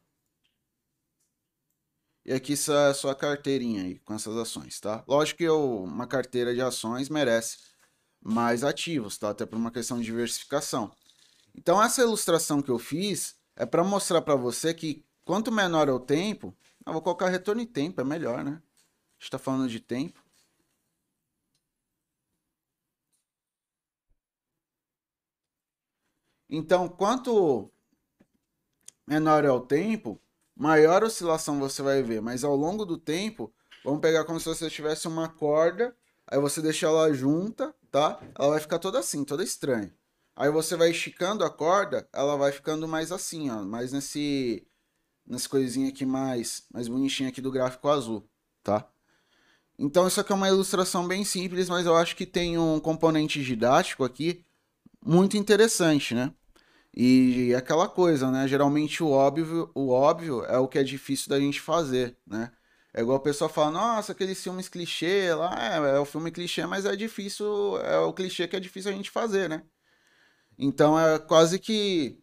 E 2.27 2.33
aqui 2.33 2.55
é 2.55 2.91
a 2.91 2.93
sua 2.93 3.15
carteirinha 3.15 3.85
aí 3.85 4.01
com 4.01 4.13
essas 4.13 4.37
ações, 4.37 4.81
tá? 4.81 5.05
Lógico 5.07 5.39
que 5.39 5.45
eu, 5.45 5.85
uma 5.85 6.07
carteira 6.07 6.53
de 6.53 6.61
ações 6.61 7.09
merece 7.09 7.59
mais 8.27 8.65
ativos, 8.65 9.17
tá? 9.17 9.31
Até 9.31 9.47
por 9.47 9.57
uma 9.57 9.71
questão 9.71 9.99
de 9.99 10.05
diversificação. 10.05 10.93
Então 11.55 11.83
essa 11.83 12.03
ilustração 12.03 12.61
que 12.61 12.71
eu 12.71 12.79
fiz 12.79 13.37
é 13.55 13.65
para 13.65 13.85
mostrar 13.85 14.21
para 14.21 14.35
você 14.35 14.75
que 14.75 15.05
quanto 15.25 15.53
menor 15.53 15.89
é 15.89 15.93
o 15.93 16.01
tempo, 16.01 16.55
eu 16.85 16.93
vou 16.93 17.01
colocar 17.03 17.29
retorno 17.29 17.61
em 17.61 17.67
tempo, 17.67 18.01
é 18.01 18.05
melhor, 18.05 18.45
né? 18.45 18.51
A 18.51 19.15
gente 19.15 19.23
está 19.23 19.39
falando 19.39 19.69
de 19.69 19.81
tempo. 19.81 20.21
Então, 26.49 26.89
quanto 26.89 27.71
menor 29.07 29.45
é 29.45 29.51
o 29.51 29.61
tempo, 29.61 30.21
maior 30.55 31.03
oscilação 31.05 31.59
você 31.59 31.83
vai 31.83 32.03
ver. 32.03 32.21
Mas 32.21 32.45
ao 32.45 32.57
longo 32.57 32.85
do 32.85 32.99
tempo, 32.99 33.53
vamos 33.85 34.01
pegar 34.01 34.25
como 34.25 34.39
se 34.41 34.47
você 34.47 34.69
tivesse 34.69 35.09
uma 35.09 35.29
corda, 35.29 35.97
aí 36.27 36.41
você 36.41 36.61
deixa 36.61 36.87
ela 36.87 37.13
junta, 37.13 37.75
tá? 37.97 38.21
Ela 38.39 38.51
vai 38.51 38.61
ficar 38.61 38.79
toda 38.79 38.99
assim, 38.99 39.25
toda 39.25 39.43
estranha. 39.43 39.91
Aí 40.37 40.51
você 40.51 40.77
vai 40.77 40.91
esticando 40.91 41.43
a 41.43 41.49
corda, 41.51 42.07
ela 42.13 42.37
vai 42.37 42.53
ficando 42.53 42.87
mais 42.87 43.11
assim, 43.11 43.49
ó, 43.49 43.63
mais 43.63 43.91
nesse 43.91 44.67
nessa 45.27 45.49
coisinha 45.49 45.89
aqui 45.89 46.05
mais 46.05 46.67
mais 46.71 46.89
bonitinha 46.89 47.31
aqui 47.31 47.41
do 47.41 47.51
gráfico 47.51 47.89
azul, 47.89 48.29
tá? 48.63 48.87
Então 49.79 50.07
isso 50.07 50.21
aqui 50.21 50.31
é 50.31 50.35
uma 50.35 50.47
ilustração 50.47 51.09
bem 51.09 51.25
simples, 51.25 51.71
mas 51.71 51.87
eu 51.87 51.97
acho 51.97 52.15
que 52.15 52.27
tem 52.27 52.59
um 52.59 52.79
componente 52.79 53.43
didático 53.43 54.05
aqui 54.05 54.45
muito 55.03 55.39
interessante, 55.39 56.15
né? 56.15 56.35
E 56.95 57.55
aquela 57.55 57.89
coisa, 57.89 58.31
né? 58.31 58.47
Geralmente 58.47 59.03
o 59.03 59.09
óbvio, 59.09 59.71
o 59.75 59.89
óbvio 59.89 60.45
é 60.45 60.59
o 60.59 60.69
que 60.69 60.79
é 60.79 60.85
difícil 60.85 61.31
da 61.31 61.41
gente 61.41 61.63
fazer, 61.63 62.15
né? 62.27 62.53
É 62.97 63.03
igual 63.03 63.19
a 63.19 63.21
pessoa 63.21 63.51
fala, 63.51 63.71
nossa, 63.73 64.13
aqueles 64.13 64.43
filmes 64.43 64.71
clichê 64.71 65.35
lá, 65.35 65.55
é, 65.61 65.97
é 65.97 65.99
o 65.99 66.07
filme 66.07 66.31
clichê, 66.31 66.65
mas 66.65 66.87
é 66.87 66.97
difícil, 66.97 67.79
é 67.83 67.99
o 67.99 68.11
clichê 68.11 68.49
que 68.49 68.57
é 68.57 68.61
difícil 68.61 68.91
a 68.91 68.95
gente 68.95 69.11
fazer, 69.11 69.51
né? 69.51 69.65
Então 70.59 70.99
é 70.99 71.19
quase 71.19 71.59
que 71.59 72.19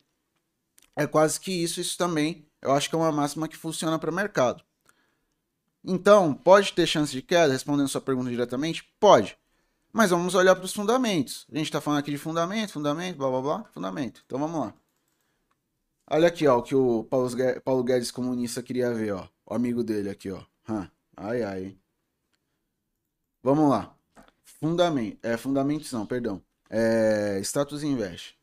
é 0.96 1.06
quase 1.06 1.40
que 1.40 1.52
isso, 1.52 1.80
isso 1.80 1.96
também. 1.96 2.50
Eu 2.60 2.72
acho 2.72 2.90
que 2.90 2.96
é 2.96 2.98
uma 2.98 3.12
máxima 3.12 3.48
que 3.48 3.56
funciona 3.56 4.00
para 4.00 4.10
o 4.10 4.14
mercado. 4.14 4.64
Então, 5.84 6.34
pode 6.34 6.74
ter 6.74 6.88
chance 6.88 7.12
de 7.12 7.22
queda, 7.22 7.54
respondendo 7.54 7.88
sua 7.88 8.02
pergunta 8.02 8.32
diretamente? 8.32 8.84
Pode. 9.00 9.38
Mas 9.92 10.10
vamos 10.10 10.34
olhar 10.34 10.56
para 10.56 10.66
os 10.66 10.74
fundamentos. 10.74 11.46
A 11.52 11.58
gente 11.58 11.68
está 11.68 11.82
falando 11.82 12.00
aqui 12.00 12.10
de 12.10 12.18
fundamento, 12.18 12.72
fundamento, 12.74 13.18
blá 13.18 13.30
blá 13.30 13.42
blá, 13.42 13.64
fundamento. 13.74 14.24
Então 14.26 14.40
vamos 14.40 14.60
lá. 14.60 14.74
Olha 16.10 16.28
aqui, 16.30 16.48
ó, 16.48 16.58
o 16.58 16.64
que 16.64 16.76
o 16.76 17.04
Paulo 17.04 17.84
Guedes 17.84 18.10
comunista 18.10 18.64
queria 18.64 18.92
ver, 18.92 19.14
ó. 19.14 19.28
O 19.46 19.54
amigo 19.54 19.84
dele 19.84 20.10
aqui, 20.10 20.32
ó. 20.32 20.42
Hum. 20.70 20.88
Ai, 21.18 21.44
ai. 21.44 21.64
Hein? 21.64 21.80
Vamos 23.42 23.70
lá. 23.70 23.94
Fundamento. 24.44 25.18
É, 25.22 25.36
fundamentos 25.36 25.92
não, 25.92 26.06
perdão. 26.06 26.42
É, 26.70 27.40
status 27.42 27.84
invest. 27.84 28.38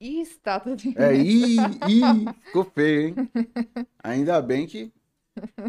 Ih, 0.00 0.24
status 0.24 0.84
invest. 0.84 1.02
É, 1.02 1.16
ih, 1.16 1.56
ih, 1.88 2.32
ficou 2.44 2.64
feio, 2.64 3.08
hein? 3.08 3.16
Ainda 4.02 4.40
bem 4.40 4.66
que. 4.66 4.92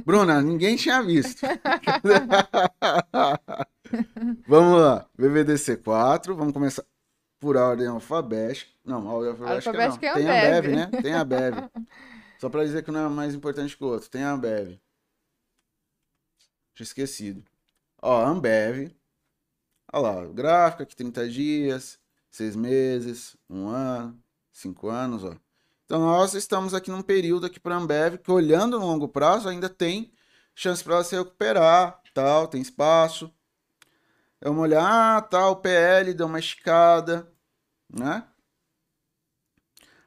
Bruna, 0.06 0.42
ninguém 0.44 0.76
tinha 0.76 1.02
visto. 1.02 1.42
vamos 4.48 4.80
lá. 4.80 5.10
BBDC4, 5.18 6.36
vamos 6.36 6.54
começar 6.54 6.86
por 7.40 7.58
ordem 7.58 7.88
alfabética. 7.88 8.72
Não, 8.86 9.08
ordem 9.08 9.32
alfabética, 9.32 9.72
alfabética 9.72 10.14
não. 10.14 10.20
É 10.20 10.22
Tem 10.22 10.30
a 10.30 10.42
Bev, 10.42 10.68
né? 10.76 10.86
Tem 11.02 11.14
a 11.14 11.26
Bev. 11.26 11.56
Só 12.46 12.50
pra 12.50 12.64
dizer 12.64 12.84
que 12.84 12.92
não 12.92 13.08
é 13.08 13.10
mais 13.10 13.34
importante 13.34 13.76
que 13.76 13.84
o 13.84 13.88
outro. 13.88 14.08
Tem 14.08 14.22
a 14.22 14.30
Ambev. 14.30 14.80
Tinha 16.76 16.84
esquecido. 16.84 17.44
Ó, 18.00 18.24
Ambev. 18.24 18.96
Olha 19.92 20.02
lá, 20.04 20.26
gráfico 20.28 20.84
aqui 20.84 20.96
30 20.96 21.28
dias, 21.28 22.00
6 22.30 22.56
meses, 22.56 23.36
1 23.50 23.68
ano, 23.68 24.24
5 24.52 24.88
anos, 24.88 25.24
ó. 25.24 25.36
Então 25.86 26.02
nós 26.02 26.36
estamos 26.36 26.76
aqui 26.76 26.92
num 26.92 27.02
período 27.02 27.48
aqui 27.48 27.60
para 27.60 27.74
a 27.74 27.80
Ambev 27.80 28.20
que 28.20 28.30
olhando 28.30 28.80
no 28.80 28.86
longo 28.86 29.08
prazo 29.08 29.50
ainda 29.50 29.68
tem 29.68 30.14
chance 30.54 30.84
para 30.84 30.94
ela 30.94 31.04
se 31.04 31.18
recuperar, 31.18 32.00
tal, 32.14 32.48
tem 32.48 32.62
espaço. 32.62 33.34
Vamos 34.40 34.62
olhar, 34.62 35.18
ah, 35.18 35.20
tá, 35.20 35.50
o 35.50 35.56
PL 35.56 36.14
deu 36.14 36.28
uma 36.28 36.38
esticada, 36.38 37.28
né? 37.90 38.24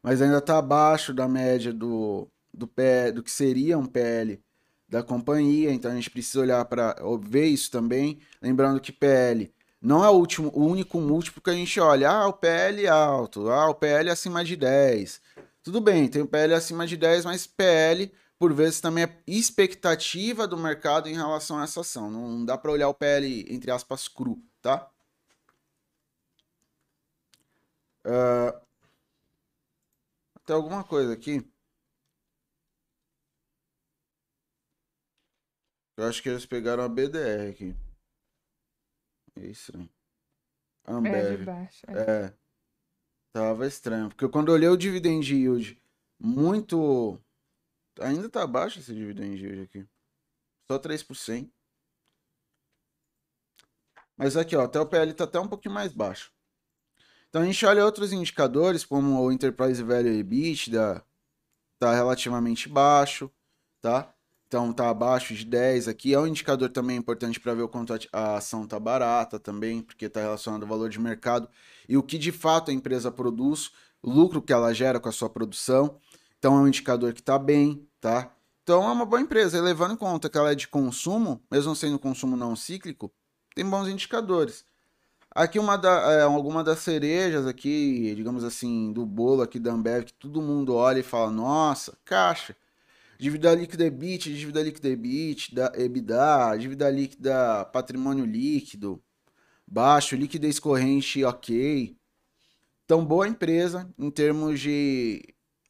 Mas 0.03 0.23
ainda 0.23 0.39
está 0.39 0.59
abaixo 0.59 1.13
da 1.13 1.29
média 1.29 1.73
do, 1.73 2.29
do, 2.53 2.67
PL, 2.67 3.13
do 3.13 3.23
que 3.23 3.31
seria 3.31 3.79
um 3.79 3.87
PL 3.87 4.41
da 4.89 5.03
companhia, 5.03 5.71
então 5.71 5.91
a 5.91 5.95
gente 5.95 6.11
precisa 6.11 6.41
olhar 6.41 6.65
para 6.65 6.97
ver 7.23 7.47
isso 7.47 7.71
também. 7.71 8.19
Lembrando 8.41 8.81
que 8.81 8.93
PL 8.93 9.53
não 9.81 10.05
é 10.05 10.09
o, 10.09 10.15
último, 10.15 10.51
o 10.55 10.67
único 10.67 11.01
múltiplo 11.01 11.43
que 11.43 11.51
a 11.51 11.55
gente 11.55 11.79
olha. 11.79 12.11
Ah, 12.11 12.27
o 12.27 12.33
PL 12.33 12.85
é 12.85 12.89
alto, 12.89 13.51
ah, 13.51 13.69
o 13.69 13.75
PL 13.75 14.09
é 14.09 14.13
acima 14.13 14.45
de 14.45 14.57
10. 14.57 15.21
Tudo 15.63 15.81
bem, 15.81 16.09
tem 16.09 16.23
o 16.23 16.27
PL 16.27 16.55
acima 16.55 16.87
de 16.87 16.97
10, 16.97 17.25
mas 17.27 17.47
PL, 17.47 18.13
por 18.39 18.53
vezes, 18.55 18.81
também 18.81 19.05
é 19.05 19.19
expectativa 19.27 20.47
do 20.47 20.57
mercado 20.57 21.09
em 21.09 21.15
relação 21.15 21.59
a 21.59 21.65
essa 21.65 21.81
ação. 21.81 22.11
Não 22.11 22.45
dá 22.45 22.57
para 22.57 22.73
olhar 22.73 22.89
o 22.89 22.95
PL, 22.95 23.47
entre 23.51 23.71
aspas, 23.71 24.09
cru, 24.09 24.43
tá? 24.63 24.89
Uh, 28.07 28.68
tem 30.49 30.57
alguma 30.57 30.83
coisa 30.83 31.13
aqui? 31.13 31.47
Eu 35.95 36.07
acho 36.07 36.23
que 36.23 36.31
eles 36.31 36.47
pegaram 36.47 36.83
a 36.83 36.89
BDR 36.89 37.51
aqui. 37.51 37.77
É 39.37 39.47
estranho. 39.47 39.91
Ambev. 40.87 41.15
É, 41.15 41.37
de 41.37 41.45
baixo. 41.45 41.87
É. 41.91 42.27
é. 42.27 42.39
Tava 43.35 43.67
estranho. 43.67 44.09
Porque 44.09 44.27
quando 44.27 44.49
eu 44.49 44.55
olhei 44.55 44.69
o 44.71 44.77
dividend 44.77 45.31
yield, 45.31 45.79
muito. 46.19 47.21
Ainda 48.01 48.31
tá 48.31 48.47
baixo 48.47 48.79
esse 48.79 48.95
dividend 48.95 49.37
yield 49.37 49.61
aqui. 49.61 49.87
Só 50.71 50.79
3%. 50.79 51.53
Mas 54.17 54.35
aqui, 54.35 54.57
ó, 54.57 54.63
até 54.65 54.81
o 54.81 54.89
PL 54.89 55.13
tá 55.13 55.25
até 55.25 55.39
um 55.39 55.49
pouquinho 55.49 55.75
mais 55.75 55.93
baixo. 55.93 56.33
Então 57.29 57.43
a 57.43 57.45
gente 57.45 57.65
olha 57.67 57.85
outros 57.85 58.13
indicadores, 58.13 58.85
como 58.85 59.21
o 59.21 59.31
Enterprise 59.31 59.83
Value 59.83 60.09
EBITDA, 60.09 61.05
tá 61.79 61.95
relativamente 61.95 62.69
baixo, 62.69 63.31
tá? 63.81 64.15
Então 64.47 64.73
tá 64.73 64.89
abaixo 64.89 65.35
de 65.35 65.45
10 65.45 65.89
aqui. 65.89 66.15
É 66.15 66.19
um 66.19 66.27
indicador 66.27 66.71
também 66.71 66.97
importante 66.97 67.39
para 67.39 67.53
ver 67.53 67.63
o 67.63 67.69
quanto 67.69 67.93
a 68.13 68.37
ação 68.37 68.67
tá 68.67 68.81
barata 68.81 69.39
também, 69.39 69.83
porque 69.83 70.07
está 70.07 70.21
relacionado 70.21 70.63
ao 70.63 70.69
valor 70.69 70.89
de 70.89 70.99
mercado 70.99 71.49
e 71.89 71.97
o 71.97 72.03
que 72.03 72.17
de 72.17 72.33
fato 72.33 72.71
a 72.71 72.75
empresa 72.75 73.11
produz, 73.13 73.73
o 74.03 74.11
lucro 74.11 74.41
que 74.41 74.53
ela 74.53 74.73
gera 74.73 74.99
com 74.99 75.09
a 75.09 75.13
sua 75.13 75.29
produção. 75.29 76.01
Então 76.39 76.57
é 76.57 76.61
um 76.61 76.69
indicador 76.69 77.13
que 77.13 77.21
está 77.21 77.39
bem, 77.39 77.87
tá? 78.01 78.35
Então 78.63 78.83
é 78.85 78.93
uma 78.93 79.05
boa 79.05 79.21
empresa. 79.21 79.59
E 79.59 79.61
levando 79.61 79.95
em 79.95 79.97
conta 79.97 80.31
que 80.31 80.39
ela 80.39 80.53
é 80.53 80.55
de 80.55 80.69
consumo, 80.69 81.43
mesmo 81.51 81.77
sendo 81.77 81.99
consumo 81.99 82.37
não 82.37 82.57
cíclico, 82.57 83.13
tem 83.55 83.69
bons 83.69 83.89
indicadores. 83.89 84.65
Aqui 85.39 85.57
uma 85.57 85.79
da, 85.79 86.13
é, 86.15 86.23
alguma 86.23 86.65
das 86.65 86.81
cerejas 86.81 87.47
aqui, 87.47 88.13
digamos 88.17 88.43
assim, 88.43 88.93
do 88.93 89.07
bolo 89.07 89.41
aqui 89.41 89.61
da 89.61 89.71
Ambev, 89.73 90.05
que 90.05 90.13
todo 90.13 90.43
mundo 90.43 90.75
olha 90.75 90.99
e 90.99 91.03
fala, 91.05 91.31
nossa, 91.31 91.97
caixa 92.05 92.57
Dívida 93.21 93.55
líquida 93.55 93.85
EBIT, 93.85 94.35
dívida 94.37 94.63
líquida 94.65 94.89
EBIT, 94.89 95.55
da 95.55 95.73
EBITDA, 95.77 96.57
dívida 96.59 96.91
líquida 96.91 97.65
patrimônio 97.67 98.25
líquido, 98.25 99.01
baixo, 99.65 100.17
liquidez 100.17 100.59
corrente 100.59 101.23
ok. 101.25 101.97
Então, 102.85 103.05
boa 103.05 103.29
empresa 103.29 103.89
em 103.97 104.11
termos 104.11 104.59
de 104.59 105.23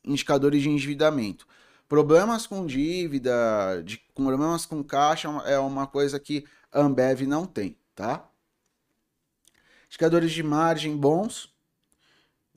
indicadores 0.02 0.62
de 0.62 0.70
endividamento. 0.70 1.46
Problemas 1.86 2.46
com 2.46 2.64
dívida, 2.64 3.82
de, 3.84 3.98
problemas 4.14 4.64
com 4.64 4.82
caixa 4.82 5.28
é 5.44 5.58
uma 5.58 5.86
coisa 5.86 6.18
que 6.18 6.46
a 6.72 6.80
Ambev 6.80 7.26
não 7.26 7.44
tem, 7.44 7.76
tá? 7.94 8.26
Indicadores 9.88 10.32
de 10.32 10.42
margem 10.42 10.96
bons, 10.96 11.52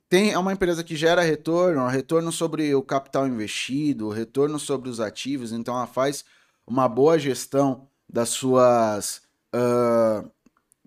tem, 0.08 0.32
é 0.32 0.38
uma 0.38 0.52
empresa 0.52 0.84
que 0.84 0.94
gera 0.94 1.22
retorno, 1.22 1.86
retorno 1.88 2.30
sobre 2.30 2.74
o 2.74 2.82
capital 2.82 3.26
investido, 3.26 4.10
retorno 4.10 4.58
sobre 4.58 4.90
os 4.90 5.00
ativos, 5.00 5.52
então 5.52 5.74
ela 5.74 5.86
faz 5.86 6.24
uma 6.66 6.86
boa 6.86 7.18
gestão 7.18 7.88
das 8.06 8.28
suas 8.28 9.22
uh, 9.54 10.30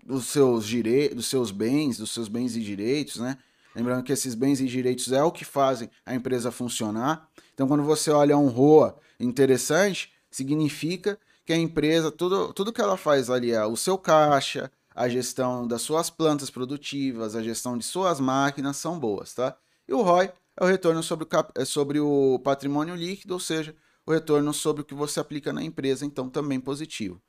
dos 0.04 0.26
seus 0.26 0.64
direitos, 0.64 1.16
dos 1.16 1.26
seus 1.26 1.50
bens, 1.50 1.98
dos 1.98 2.12
seus 2.12 2.28
bens 2.28 2.54
e 2.54 2.60
direitos, 2.60 3.16
né? 3.16 3.36
Lembrando 3.74 4.04
que 4.04 4.12
esses 4.12 4.34
bens 4.34 4.60
e 4.60 4.66
direitos 4.66 5.12
é 5.12 5.22
o 5.22 5.32
que 5.32 5.44
fazem 5.44 5.90
a 6.06 6.14
empresa 6.14 6.50
funcionar. 6.50 7.28
Então, 7.52 7.66
quando 7.66 7.82
você 7.82 8.10
olha 8.10 8.38
um 8.38 8.46
ROA 8.46 8.96
interessante, 9.18 10.12
significa 10.30 11.18
que 11.44 11.52
a 11.52 11.56
empresa, 11.56 12.10
tudo, 12.10 12.52
tudo 12.52 12.72
que 12.72 12.80
ela 12.80 12.96
faz 12.96 13.28
ali 13.28 13.50
é 13.50 13.66
o 13.66 13.76
seu 13.76 13.98
caixa, 13.98 14.70
a 14.96 15.10
gestão 15.10 15.68
das 15.68 15.82
suas 15.82 16.08
plantas 16.08 16.48
produtivas, 16.48 17.36
a 17.36 17.42
gestão 17.42 17.76
de 17.76 17.84
suas 17.84 18.18
máquinas 18.18 18.78
são 18.78 18.98
boas, 18.98 19.34
tá? 19.34 19.54
E 19.86 19.92
o 19.92 20.00
ROI 20.00 20.32
é 20.56 20.64
o 20.64 20.66
retorno 20.66 21.02
sobre 21.02 21.24
o, 21.24 21.26
cap... 21.26 21.52
É 21.54 21.66
sobre 21.66 22.00
o 22.00 22.40
patrimônio 22.42 22.94
líquido, 22.94 23.34
ou 23.34 23.40
seja, 23.40 23.76
o 24.06 24.10
retorno 24.10 24.54
sobre 24.54 24.80
o 24.80 24.84
que 24.86 24.94
você 24.94 25.20
aplica 25.20 25.52
na 25.52 25.62
empresa, 25.62 26.06
então 26.06 26.30
também 26.30 26.58
positivo. 26.58 27.20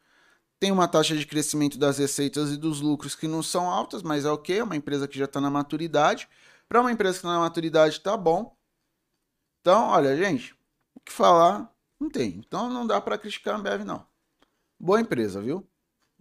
Tem 0.57 0.71
uma 0.71 0.87
taxa 0.87 1.15
de 1.17 1.27
crescimento 1.27 1.77
das 1.77 1.97
receitas 1.97 2.51
e 2.51 2.57
dos 2.57 2.79
lucros 2.79 3.15
que 3.15 3.27
não 3.27 3.43
são 3.43 3.69
altas, 3.69 4.01
mas 4.01 4.23
é 4.23 4.31
ok, 4.31 4.59
é 4.59 4.63
uma 4.63 4.77
empresa 4.77 5.05
que 5.05 5.19
já 5.19 5.25
está 5.25 5.41
na 5.41 5.49
maturidade. 5.49 6.29
Para 6.69 6.79
uma 6.79 6.91
empresa 6.91 7.15
que 7.15 7.19
está 7.19 7.33
na 7.33 7.39
maturidade, 7.39 7.99
tá 7.99 8.15
bom. 8.15 8.55
Então, 9.59 9.89
olha, 9.89 10.15
gente, 10.15 10.55
o 10.95 11.01
que 11.01 11.11
falar 11.11 11.69
não 11.99 12.09
tem. 12.09 12.37
Então 12.37 12.69
não 12.69 12.87
dá 12.87 13.01
para 13.01 13.17
criticar 13.17 13.55
a 13.55 13.57
Ambev, 13.57 13.83
não. 13.83 14.07
Boa 14.79 15.01
empresa, 15.01 15.41
viu? 15.41 15.67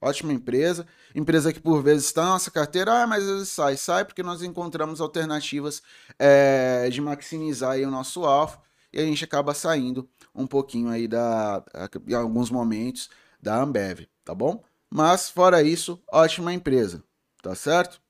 Ótima 0.07 0.33
empresa. 0.33 0.87
Empresa 1.15 1.53
que 1.53 1.59
por 1.59 1.83
vezes 1.83 2.07
está 2.07 2.23
na 2.23 2.31
nossa 2.31 2.51
carteira, 2.51 3.03
ah, 3.03 3.07
mas 3.07 3.25
às 3.25 3.31
vezes 3.31 3.49
sai. 3.49 3.77
Sai 3.77 4.05
porque 4.05 4.23
nós 4.23 4.41
encontramos 4.41 5.01
alternativas 5.01 5.83
é, 6.19 6.89
de 6.91 7.01
maximizar 7.01 7.73
aí 7.73 7.85
o 7.85 7.91
nosso 7.91 8.25
alvo 8.25 8.61
e 8.93 9.01
a 9.01 9.05
gente 9.05 9.25
acaba 9.25 9.53
saindo 9.53 10.09
um 10.35 10.47
pouquinho 10.47 10.91
aí 10.91 11.09
da, 11.09 11.65
em 12.07 12.15
alguns 12.15 12.51
momentos 12.51 13.11
da 13.43 13.61
Ambev, 13.61 14.07
tá 14.25 14.35
bom? 14.35 14.63
Mas 14.89 15.29
fora 15.29 15.63
isso, 15.63 16.01
ótima 16.11 16.55
empresa, 16.55 17.03
tá 17.43 17.55
certo? 17.55 18.01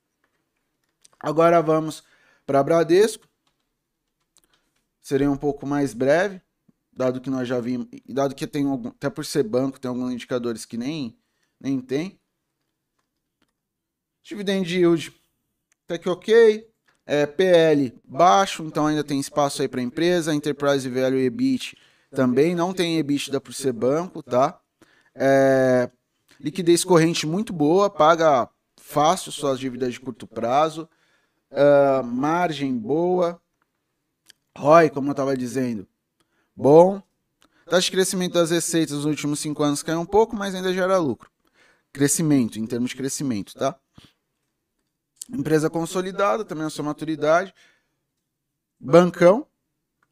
Agora 1.18 1.62
vamos 1.62 2.04
para 2.46 2.62
Bradesco. 2.62 3.26
Serei 5.00 5.26
um 5.26 5.36
pouco 5.36 5.66
mais 5.66 5.94
breve, 5.94 6.42
dado 6.92 7.20
que 7.20 7.30
nós 7.30 7.48
já 7.48 7.58
vimos, 7.58 7.88
dado 8.08 8.34
que 8.34 8.46
tem 8.46 8.66
algum, 8.66 8.88
até 8.88 9.08
por 9.08 9.24
ser 9.24 9.44
banco, 9.44 9.80
tem 9.80 9.88
alguns 9.88 10.12
indicadores 10.12 10.64
que 10.64 10.76
nem 10.76 11.16
nem 11.60 11.80
tem. 11.80 12.18
Dividend 14.22 14.74
yield, 14.74 15.14
até 15.84 15.98
que 15.98 16.08
ok. 16.08 16.68
É, 17.08 17.24
PL 17.24 17.96
baixo, 18.04 18.64
então 18.64 18.88
ainda 18.88 19.04
tem 19.04 19.20
espaço 19.20 19.62
aí 19.62 19.68
para 19.68 19.80
empresa. 19.80 20.34
Enterprise 20.34 20.88
Value 20.88 21.20
EBIT 21.20 21.78
também 22.10 22.52
não 22.52 22.74
tem 22.74 22.98
EBITDA 22.98 23.40
por 23.40 23.54
ser 23.54 23.72
banco, 23.72 24.24
tá? 24.24 24.58
É, 25.14 25.88
liquidez 26.40 26.82
corrente 26.82 27.24
muito 27.24 27.52
boa, 27.52 27.88
paga 27.88 28.48
fácil 28.76 29.30
suas 29.30 29.60
dívidas 29.60 29.92
de 29.92 30.00
curto 30.00 30.26
prazo. 30.26 30.88
Uh, 31.52 32.04
margem 32.04 32.76
boa. 32.76 33.40
ROI, 34.58 34.90
como 34.90 35.08
eu 35.08 35.12
estava 35.12 35.36
dizendo, 35.36 35.86
bom. 36.56 37.00
Taxa 37.66 37.82
de 37.82 37.92
crescimento 37.92 38.32
das 38.32 38.50
receitas 38.50 38.96
nos 38.96 39.04
últimos 39.04 39.38
cinco 39.38 39.62
anos 39.62 39.82
caiu 39.82 40.00
um 40.00 40.06
pouco, 40.06 40.34
mas 40.34 40.54
ainda 40.54 40.72
gera 40.72 40.98
lucro 40.98 41.30
crescimento, 41.96 42.58
em 42.58 42.66
termos 42.66 42.90
de 42.90 42.96
crescimento, 42.96 43.54
tá? 43.54 43.74
Empresa 45.30 45.70
consolidada, 45.70 46.44
também 46.44 46.66
a 46.66 46.70
sua 46.70 46.84
maturidade. 46.84 47.54
Bancão, 48.78 49.46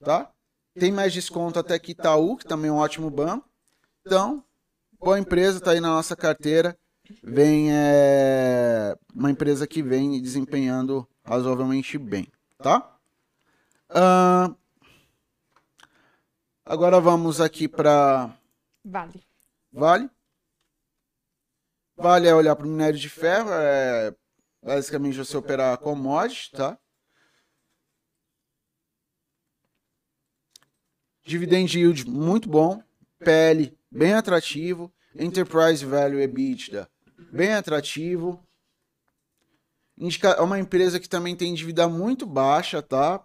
tá? 0.00 0.32
Tem 0.78 0.90
mais 0.90 1.12
desconto 1.12 1.58
até 1.58 1.78
que 1.78 1.92
Itaú, 1.92 2.36
que 2.36 2.46
também 2.46 2.70
é 2.70 2.72
um 2.72 2.78
ótimo 2.78 3.10
banco. 3.10 3.48
Então, 4.00 4.42
boa 4.98 5.18
empresa, 5.18 5.60
tá 5.60 5.72
aí 5.72 5.80
na 5.80 5.88
nossa 5.88 6.16
carteira. 6.16 6.76
Vem 7.22 7.68
é, 7.70 8.96
uma 9.14 9.30
empresa 9.30 9.66
que 9.66 9.82
vem 9.82 10.20
desempenhando 10.22 11.06
razoavelmente 11.22 11.98
bem, 11.98 12.26
tá? 12.56 12.98
Uh, 13.90 14.56
agora 16.64 16.98
vamos 16.98 17.42
aqui 17.42 17.68
para 17.68 18.34
Vale. 18.82 19.22
Vale. 19.70 20.10
Vale 21.96 22.28
é 22.28 22.34
olhar 22.34 22.56
para 22.56 22.66
o 22.66 22.68
minério 22.68 22.98
de 22.98 23.08
ferro, 23.08 23.50
é 23.52 24.14
basicamente 24.62 25.16
você 25.16 25.36
operar 25.36 25.78
commodity, 25.78 26.50
tá? 26.50 26.78
Dividend 31.24 31.78
yield 31.78 32.08
muito 32.08 32.48
bom, 32.48 32.82
PL 33.18 33.76
bem 33.90 34.12
atrativo, 34.12 34.92
Enterprise 35.14 35.84
Value 35.84 36.20
EBITDA 36.20 36.90
bem 37.34 37.52
atrativo. 37.52 38.44
É 40.36 40.40
uma 40.40 40.58
empresa 40.58 41.00
que 41.00 41.08
também 41.08 41.36
tem 41.36 41.54
dívida 41.54 41.88
muito 41.88 42.26
baixa, 42.26 42.82
tá? 42.82 43.24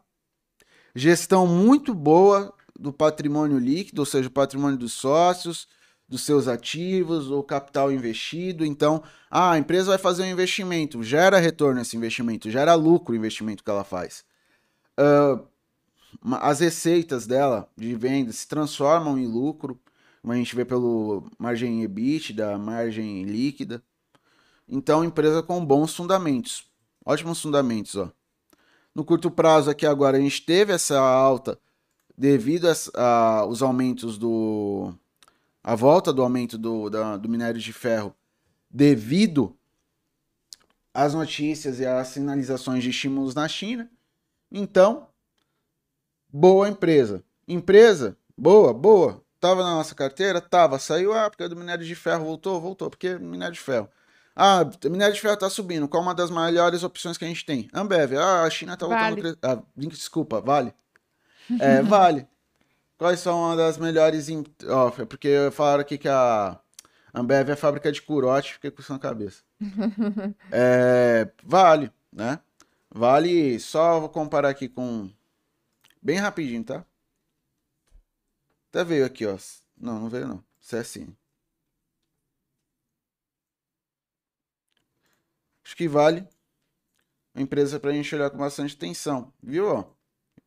Gestão 0.96 1.46
muito 1.46 1.94
boa 1.94 2.54
do 2.80 2.94
patrimônio 2.94 3.58
líquido, 3.58 4.02
ou 4.02 4.06
seja, 4.06 4.30
patrimônio 4.30 4.78
dos 4.78 4.94
sócios 4.94 5.68
dos 6.10 6.24
seus 6.24 6.48
ativos, 6.48 7.30
o 7.30 7.44
capital 7.44 7.92
investido. 7.92 8.66
Então, 8.66 9.04
ah, 9.30 9.52
a 9.52 9.60
empresa 9.60 9.92
vai 9.92 9.98
fazer 10.00 10.24
um 10.24 10.32
investimento, 10.32 11.04
gera 11.04 11.38
retorno 11.38 11.80
esse 11.80 11.96
investimento, 11.96 12.50
gera 12.50 12.74
lucro 12.74 13.14
o 13.14 13.18
investimento 13.18 13.64
que 13.64 13.70
ela 13.70 13.84
faz. 13.84 14.26
Uh, 15.00 15.48
as 16.42 16.60
receitas 16.60 17.28
dela 17.28 17.70
de 17.78 17.96
venda 17.96 18.32
se 18.34 18.48
transformam 18.48 19.20
em 19.20 19.28
lucro, 19.28 19.80
como 20.22 20.34
a 20.34 20.36
gente 20.36 20.56
vê 20.56 20.66
pelo 20.66 21.30
margem 21.38 21.84
EBIT, 21.84 22.34
da 22.34 22.58
margem 22.58 23.24
líquida. 23.24 23.82
Então, 24.68 25.06
empresa 25.06 25.44
com 25.44 25.64
bons 25.64 25.96
fundamentos, 25.96 26.66
ótimos 27.06 27.40
fundamentos, 27.40 27.96
ó. 27.96 28.12
No 28.96 29.06
curto 29.06 29.30
prazo 29.30 29.70
aqui 29.70 29.86
agora 29.86 30.18
a 30.18 30.20
gente 30.20 30.42
teve 30.42 30.74
essa 30.74 31.00
alta 31.00 31.58
devido 32.18 32.68
aos 32.96 33.62
aumentos 33.62 34.18
do 34.18 34.94
a 35.70 35.76
volta 35.76 36.12
do 36.12 36.24
aumento 36.24 36.58
do, 36.58 36.90
da, 36.90 37.16
do 37.16 37.30
minério 37.30 37.62
de 37.62 37.72
ferro 37.72 38.16
devido 38.72 39.56
às 40.92 41.14
notícias 41.14 41.80
e 41.80 41.86
às 41.86 42.08
sinalizações 42.08 42.84
de 42.84 42.90
estímulos 42.90 43.36
na 43.36 43.48
China. 43.48 43.88
Então, 44.52 45.08
boa 46.28 46.68
empresa. 46.68 47.24
Empresa, 47.48 48.18
boa, 48.36 48.74
boa. 48.74 49.24
Tava 49.40 49.62
na 49.62 49.76
nossa 49.76 49.94
carteira? 49.94 50.42
Tava. 50.42 50.80
Saiu, 50.80 51.14
ah, 51.14 51.30
porque 51.30 51.48
do 51.48 51.56
minério 51.56 51.86
de 51.86 51.94
ferro 51.94 52.26
voltou? 52.26 52.60
Voltou, 52.60 52.90
porque 52.90 53.20
minério 53.20 53.54
de 53.54 53.60
ferro. 53.60 53.88
Ah, 54.36 54.68
minério 54.86 55.14
de 55.14 55.22
ferro 55.22 55.38
tá 55.38 55.52
subindo. 55.52 55.88
Qual 55.88 56.02
uma 56.02 56.16
das 56.16 56.32
melhores 56.32 56.82
opções 56.82 57.16
que 57.16 57.26
a 57.26 57.28
gente 57.28 57.46
tem? 57.46 57.70
Ambev. 57.72 58.18
Ah, 58.18 58.42
a 58.42 58.50
China 58.50 58.76
tá 58.76 58.88
voltando. 58.88 59.22
Vale. 59.22 59.38
Ah, 59.44 59.62
desculpa, 59.76 60.42
vale. 60.42 60.74
É, 61.60 61.84
vale. 61.84 62.28
Quais 63.00 63.22
são 63.22 63.40
uma 63.40 63.56
das 63.56 63.78
melhores. 63.78 64.28
Ó, 64.68 64.88
oh, 64.90 65.06
porque 65.08 65.50
falaram 65.54 65.80
aqui 65.80 65.98
que 65.98 66.10
a 66.10 66.60
Ambev 67.14 67.50
é 67.50 67.54
a 67.54 67.56
fábrica 67.56 67.90
de 67.94 68.02
curote, 68.02 68.56
fiquei 68.56 68.70
com 68.70 68.82
isso 68.82 68.92
na 68.92 69.00
cabeça. 69.00 69.42
é, 70.52 71.32
vale, 71.42 71.94
né? 72.12 72.42
Vale, 72.90 73.58
só 73.62 74.02
vou 74.02 74.10
comparar 74.10 74.50
aqui 74.50 74.68
com. 74.68 75.10
Bem 76.02 76.18
rapidinho, 76.18 76.62
tá? 76.66 76.86
Até 78.70 78.84
veio 78.84 79.06
aqui, 79.06 79.26
ó. 79.26 79.38
Não, 79.78 80.02
não 80.02 80.10
veio 80.10 80.28
não. 80.28 80.44
Isso 80.62 80.76
é 80.76 80.80
assim. 80.80 81.16
Acho 85.64 85.76
que 85.78 85.88
vale. 85.88 86.28
Uma 87.34 87.44
empresa 87.44 87.80
pra 87.80 87.94
gente 87.94 88.14
olhar 88.14 88.30
com 88.30 88.38
bastante 88.38 88.76
atenção. 88.76 89.34
Viu, 89.42 89.70
ó? 89.74 89.86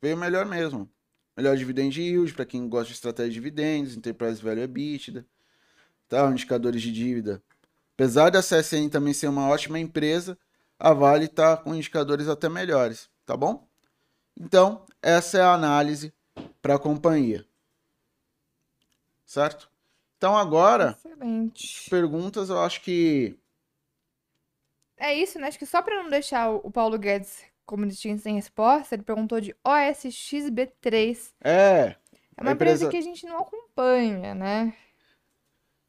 Veio 0.02 0.18
melhor 0.18 0.44
mesmo. 0.44 0.90
Melhor 1.36 1.56
dividend 1.56 1.98
yield 1.98 2.34
para 2.34 2.44
quem 2.44 2.68
gosta 2.68 2.88
de 2.88 2.94
estratégia 2.94 3.30
de 3.30 3.34
dividendos, 3.34 3.96
Enterprise 3.96 4.42
Value 4.42 4.62
EBITDA, 4.62 5.26
tá? 6.08 6.30
indicadores 6.30 6.82
de 6.82 6.92
dívida. 6.92 7.42
Apesar 7.94 8.30
da 8.30 8.40
CSN 8.40 8.88
também 8.90 9.14
ser 9.14 9.28
uma 9.28 9.48
ótima 9.48 9.78
empresa, 9.78 10.36
a 10.78 10.92
Vale 10.92 11.26
está 11.26 11.56
com 11.56 11.74
indicadores 11.74 12.28
até 12.28 12.48
melhores, 12.48 13.08
tá 13.24 13.36
bom? 13.36 13.66
Então, 14.38 14.84
essa 15.00 15.38
é 15.38 15.42
a 15.42 15.54
análise 15.54 16.12
para 16.60 16.74
a 16.74 16.78
companhia. 16.78 17.44
Certo? 19.24 19.70
Então 20.18 20.36
agora, 20.36 20.96
Excelente. 20.98 21.88
perguntas, 21.88 22.48
eu 22.48 22.60
acho 22.60 22.82
que 22.82 23.38
é 25.02 25.12
isso, 25.14 25.36
né? 25.38 25.48
Acho 25.48 25.58
que 25.58 25.66
só 25.66 25.82
para 25.82 26.00
não 26.00 26.08
deixar 26.08 26.48
o 26.50 26.70
Paulo 26.70 26.96
Guedes 26.96 27.42
como 27.66 27.88
tinha 27.88 28.16
sem 28.18 28.34
resposta, 28.36 28.94
ele 28.94 29.02
perguntou 29.02 29.40
de 29.40 29.54
OSXB3. 29.66 31.32
É. 31.42 31.96
É 32.36 32.42
uma 32.42 32.52
empresa... 32.52 32.84
empresa 32.84 32.88
que 32.88 32.96
a 32.96 33.00
gente 33.00 33.26
não 33.26 33.40
acompanha, 33.40 34.34
né? 34.34 34.74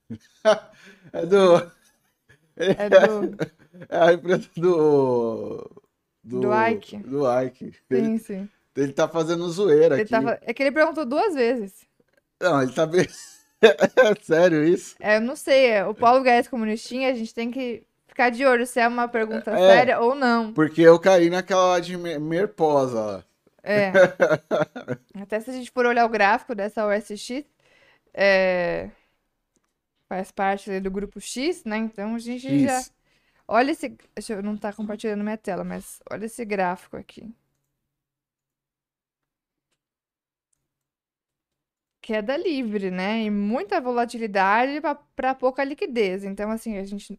é 1.14 1.26
do. 1.26 1.72
É 2.56 2.90
do. 2.90 3.38
É 3.90 3.98
a 3.98 4.14
empresa 4.14 4.48
do. 4.56 5.82
Do, 6.24 6.42
do 6.42 6.50
Ike. 6.54 6.98
Do 6.98 7.24
Ike. 7.42 7.72
Sim, 7.72 7.80
ele, 7.90 8.20
sim. 8.20 8.50
Ele 8.76 8.94
tá 8.94 9.08
fazendo 9.08 9.50
zoeira 9.50 9.96
ele 9.96 10.04
aqui. 10.04 10.12
Tava... 10.12 10.40
É 10.44 10.54
que 10.54 10.62
ele 10.62 10.72
perguntou 10.72 11.06
duas 11.06 11.34
vezes. 11.34 11.84
Não, 12.40 12.62
ele 12.62 12.72
tá 12.72 12.86
bem. 12.86 13.08
é 13.60 14.16
sério 14.22 14.64
isso? 14.64 14.96
É, 15.00 15.18
eu 15.18 15.22
não 15.22 15.36
sei. 15.36 15.72
É, 15.72 15.86
o 15.86 15.96
Paulo 15.96 16.24
Guedes 16.24 16.50
comunistinha, 16.50 17.10
a 17.10 17.16
gente 17.16 17.34
tem 17.34 17.50
que 17.50 17.84
ficar 18.14 18.30
de 18.30 18.46
olho 18.46 18.66
se 18.66 18.80
é 18.80 18.88
uma 18.88 19.08
pergunta 19.08 19.52
é, 19.52 19.58
séria 19.58 20.00
ou 20.00 20.14
não. 20.14 20.54
Porque 20.54 20.82
eu 20.82 21.00
caí 21.00 21.32
naquela 21.32 21.80
de 21.80 21.98
merposa 21.98 23.02
lá. 23.02 23.26
É. 23.64 23.92
Até 25.20 25.40
se 25.40 25.50
a 25.50 25.54
gente 25.54 25.72
for 25.72 25.86
olhar 25.86 26.06
o 26.06 26.10
gráfico 26.10 26.54
dessa 26.54 26.86
OSX, 26.86 27.44
é... 28.14 28.92
faz 30.08 30.32
parte 30.32 30.80
do 30.80 30.92
grupo 30.92 31.20
X, 31.20 31.64
né? 31.64 31.78
Então 31.78 32.16
a 32.16 32.20
gente 32.20 32.48
Isso. 32.48 32.66
já. 32.66 32.94
Olha 33.48 33.72
esse. 33.72 33.98
Deixa 34.16 34.34
eu 34.34 34.44
não 34.44 34.56
estar 34.56 34.72
tá 34.72 34.78
compartilhando 34.78 35.24
minha 35.24 35.38
tela, 35.38 35.64
mas 35.64 36.00
olha 36.10 36.26
esse 36.26 36.46
gráfico 36.46 36.96
aqui. 36.98 37.34
Queda 42.02 42.36
livre, 42.38 42.92
né? 42.92 43.24
E 43.24 43.30
muita 43.32 43.80
volatilidade 43.82 44.82
para 45.16 45.34
pouca 45.34 45.64
liquidez. 45.64 46.24
Então, 46.26 46.52
assim, 46.52 46.78
a 46.78 46.84
gente 46.84 47.18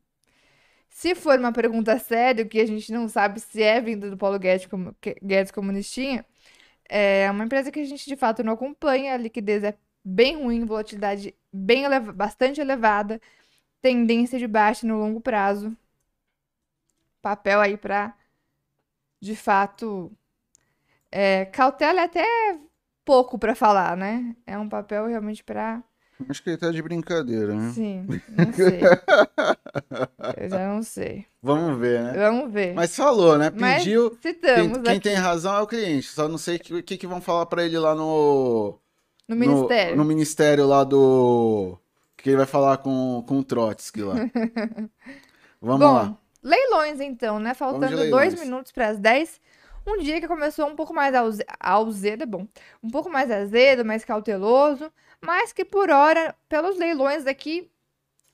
se 0.95 1.15
for 1.17 1.39
uma 1.41 1.53
pergunta 1.53 1.99
séria, 1.99 2.47
que 2.47 2.61
a 2.61 2.67
gente 2.67 2.93
não 2.93 3.09
sabe 3.09 3.41
se 3.41 3.63
é 3.63 3.81
vindo 3.81 4.11
do 4.11 4.17
Paulo 4.17 4.39
Guedes, 4.39 4.67
como, 4.67 4.97
Guedes 5.23 5.51
Comunistinha, 5.53 6.25
é 6.89 7.31
uma 7.31 7.45
empresa 7.45 7.71
que 7.73 7.81
a 7.81 7.85
gente 7.85 8.07
de 8.07 8.17
fato 8.17 8.45
não 8.45 8.53
acompanha, 8.55 9.15
a 9.15 9.17
liquidez 9.19 9.65
é 9.65 9.77
bem 10.05 10.37
ruim, 10.37 10.65
volatilidade 10.65 11.35
bem 11.53 11.85
eleva 11.85 12.13
bastante 12.13 12.61
elevada, 12.61 13.21
tendência 13.83 14.39
de 14.39 14.47
baixa 14.49 14.87
no 14.87 14.99
longo 14.99 15.21
prazo. 15.21 15.77
Papel 17.23 17.61
aí 17.61 17.77
para, 17.77 18.15
de 19.21 19.35
fato, 19.37 20.13
é, 21.11 21.47
cautela 21.47 22.03
é 22.03 22.05
até 22.05 22.25
pouco 23.05 23.39
para 23.39 23.55
falar, 23.55 23.97
né? 23.97 24.37
É 24.47 24.59
um 24.59 24.69
papel 24.69 25.07
realmente 25.07 25.45
para 25.45 25.83
Acho 26.29 26.43
que 26.43 26.51
ele 26.51 26.57
tá 26.57 26.71
de 26.71 26.81
brincadeira, 26.81 27.55
né? 27.55 27.73
Sim, 27.73 28.07
não 28.31 28.53
sei. 28.53 28.81
Eu 30.37 30.49
já 30.49 30.69
não 30.69 30.83
sei. 30.83 31.27
Vamos 31.43 31.79
ver, 31.79 32.03
né? 32.03 32.13
Vamos 32.13 32.53
ver. 32.53 32.73
Mas 32.75 32.95
falou, 32.95 33.37
né? 33.37 33.51
Pediu. 33.51 34.17
Quem, 34.23 34.83
quem 34.83 35.01
tem 35.01 35.15
razão 35.15 35.57
é 35.57 35.61
o 35.61 35.67
cliente. 35.67 36.09
Só 36.09 36.29
não 36.29 36.39
sei 36.39 36.57
o 36.57 36.61
que, 36.61 36.83
que, 36.83 36.97
que 36.99 37.07
vão 37.07 37.21
falar 37.21 37.47
para 37.47 37.65
ele 37.65 37.79
lá 37.79 37.95
no. 37.95 38.79
No 39.29 39.37
ministério. 39.37 39.97
No, 39.97 40.03
no, 40.03 40.09
ministério 40.09 40.67
lá 40.67 40.85
do. 40.85 41.77
Que 42.17 42.31
ele 42.31 42.37
vai 42.37 42.47
falar 42.47 42.79
com, 42.79 43.25
com 43.27 43.39
o 43.39 43.45
Trotsky 43.45 44.03
lá. 44.03 44.15
Vamos 45.61 45.81
Bom, 45.81 45.93
lá. 45.95 46.19
Leilões, 46.43 47.01
então, 47.01 47.39
né? 47.39 47.55
Faltando 47.55 48.09
dois 48.09 48.39
minutos 48.39 48.71
para 48.71 48.89
as 48.89 48.99
10. 48.99 49.41
Um 49.87 49.99
dia 49.99 50.21
que 50.21 50.27
começou 50.27 50.67
um 50.67 50.75
pouco 50.75 50.95
mais 50.95 51.15
azedo, 51.61 52.23
é 52.23 52.27
bom. 52.27 52.47
Um 52.83 52.91
pouco 52.91 53.11
mais 53.11 53.31
azedo, 53.31 53.85
mais 53.85 54.05
cauteloso 54.05 54.91
mas 55.25 55.53
que 55.53 55.65
por 55.65 55.91
hora, 55.91 56.35
pelos 56.49 56.77
leilões 56.79 57.27
aqui 57.27 57.71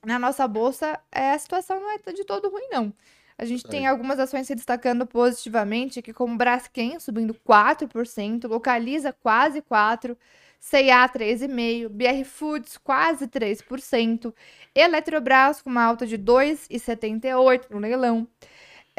na 0.05 0.19
nossa 0.19 0.47
bolsa, 0.47 0.99
é, 1.11 1.31
a 1.31 1.39
situação 1.39 1.79
não 1.79 1.91
é 1.91 1.97
de 2.13 2.25
todo 2.25 2.49
ruim, 2.49 2.67
não. 2.69 2.93
A 3.37 3.45
gente 3.45 3.63
tem 3.63 3.87
algumas 3.87 4.19
ações 4.19 4.45
se 4.45 4.53
destacando 4.53 5.05
positivamente, 5.05 5.99
aqui 5.99 6.13
como 6.13 6.37
Braskem 6.37 6.99
subindo 6.99 7.33
4%, 7.33 8.47
Localiza 8.47 9.13
quase 9.13 9.61
4%, 9.61 10.15
C&A 10.59 11.09
3,5%, 11.09 11.89
BR 11.89 12.23
Foods 12.23 12.77
quase 12.77 13.27
3%, 13.27 14.31
Eletrobras 14.75 15.61
com 15.61 15.71
uma 15.71 15.83
alta 15.83 16.05
de 16.05 16.19
2,78% 16.19 17.71
no 17.71 17.79
leilão. 17.79 18.27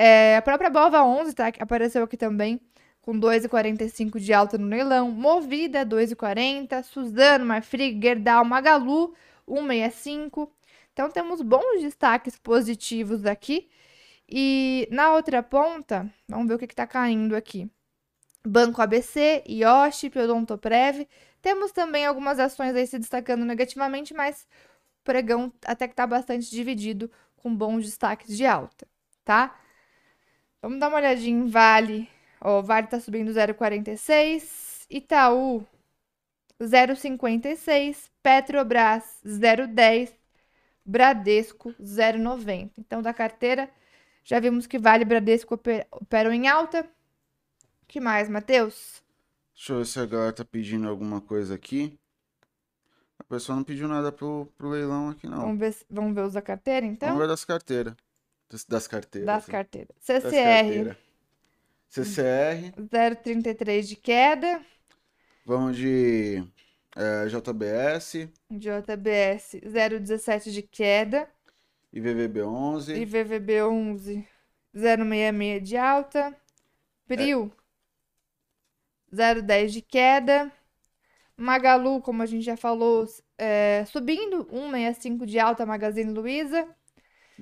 É, 0.05 0.37
a 0.37 0.43
própria 0.43 0.69
Bova 0.69 1.05
11 1.05 1.33
tá, 1.33 1.53
apareceu 1.61 2.03
aqui 2.03 2.17
também, 2.17 2.61
com 3.03 3.13
2,45 3.13 4.19
de 4.19 4.33
alta 4.33 4.59
no 4.59 4.67
leilão. 4.67 5.13
Movida, 5.13 5.87
2,40. 5.87 6.83
Suzano, 6.83 7.45
Marfrig, 7.47 8.01
Gerdau, 8.03 8.45
Magalu, 8.45 9.15
1,65. 9.47 10.51
Então, 10.93 11.09
temos 11.09 11.41
bons 11.41 11.81
destaques 11.81 12.37
positivos 12.37 13.25
aqui. 13.25 13.69
E 14.29 14.89
na 14.91 15.13
outra 15.13 15.41
ponta, 15.41 16.13
vamos 16.29 16.49
ver 16.49 16.55
o 16.55 16.59
que 16.59 16.65
está 16.65 16.85
caindo 16.85 17.37
aqui. 17.37 17.71
Banco 18.45 18.83
ABC, 18.83 19.45
Yoshi, 19.49 20.11
Odontoprev. 20.19 21.07
Temos 21.41 21.71
também 21.71 22.07
algumas 22.07 22.41
ações 22.41 22.75
aí 22.75 22.89
se 22.89 22.99
destacando 22.99 23.45
negativamente, 23.45 24.13
mas 24.13 24.49
o 25.01 25.05
pregão 25.05 25.53
até 25.65 25.87
que 25.87 25.93
está 25.93 26.09
bastante 26.09 26.51
dividido, 26.51 27.09
com 27.37 27.55
bons 27.55 27.85
destaques 27.85 28.37
de 28.37 28.45
alta, 28.45 28.85
tá? 29.25 29.62
Vamos 30.63 30.79
dar 30.79 30.89
uma 30.89 30.99
olhadinha 30.99 31.37
em 31.37 31.49
Vale 31.49 32.09
Ó, 32.45 32.61
Vale 32.61 32.89
tá 32.89 32.99
subindo 32.99 33.31
0,46, 33.31 34.87
Itaú 34.91 35.65
0,56, 36.61 38.11
Petrobras 38.21 39.21
0,10, 39.25 40.13
Bradesco 40.85 41.73
0,90. 41.81 42.71
Então, 42.77 43.01
da 43.01 43.15
carteira, 43.15 43.71
já 44.25 44.41
vimos 44.41 44.67
que 44.67 44.79
Vale 44.79 45.03
e 45.03 45.05
Bradesco 45.05 45.55
operam 45.55 46.33
em 46.33 46.49
alta. 46.49 46.85
que 47.87 48.01
mais, 48.01 48.29
Matheus? 48.29 49.03
Deixa 49.55 49.73
eu 49.73 49.79
ver 49.79 49.87
se 49.87 50.01
a 50.01 50.07
galera 50.07 50.33
tá 50.33 50.45
pedindo 50.45 50.89
alguma 50.89 51.21
coisa 51.21 51.55
aqui. 51.55 51.97
pessoal 53.29 53.57
não 53.57 53.65
pediu 53.65 53.87
nada 53.87 54.11
pro, 54.11 54.49
pro 54.59 54.69
leilão 54.69 55.11
aqui, 55.11 55.29
não. 55.29 55.43
Vamos 55.43 55.59
ver, 55.59 55.77
vamos 55.89 56.15
ver 56.15 56.25
os 56.25 56.33
da 56.33 56.43
carteira, 56.43 56.85
então? 56.85 57.09
Vamos 57.09 57.23
ver 57.23 57.29
das 57.29 57.45
carteiras. 57.45 57.95
Das, 58.53 58.67
das 58.67 58.87
carteiras. 58.87 59.27
Das 59.27 59.47
né? 59.47 59.53
carteiras. 59.53 59.97
Das 60.07 60.23
CCR, 60.23 60.31
carteiras. 60.31 60.97
CCR. 61.89 62.73
0,33 62.77 63.83
de 63.83 63.97
queda. 63.97 64.61
Vamos 65.47 65.75
de 65.75 66.45
é, 66.95 67.27
JBS 67.29 68.29
JBS, 68.51 69.55
0,17 69.65 70.51
de 70.51 70.61
queda. 70.61 71.27
e 71.91 71.99
VVB11. 71.99 72.95
E 72.95 73.07
VVB 73.07 73.63
11, 73.63 74.29
0,66 74.77 75.61
de 75.61 75.77
alta. 75.79 76.37
Prio, 77.09 77.51
0,10 79.11 79.69
de 79.69 79.81
queda. 79.81 80.53
Magalu, 81.35 82.03
como 82.03 82.23
a 82.23 82.27
gente 82.27 82.45
já 82.45 82.57
falou, 82.57 83.07
é, 83.39 83.85
subindo, 83.87 84.45
1,65 84.45 85.25
de 85.25 85.39
alta. 85.39 85.65
Magazine 85.65 86.13
Luiza. 86.13 86.69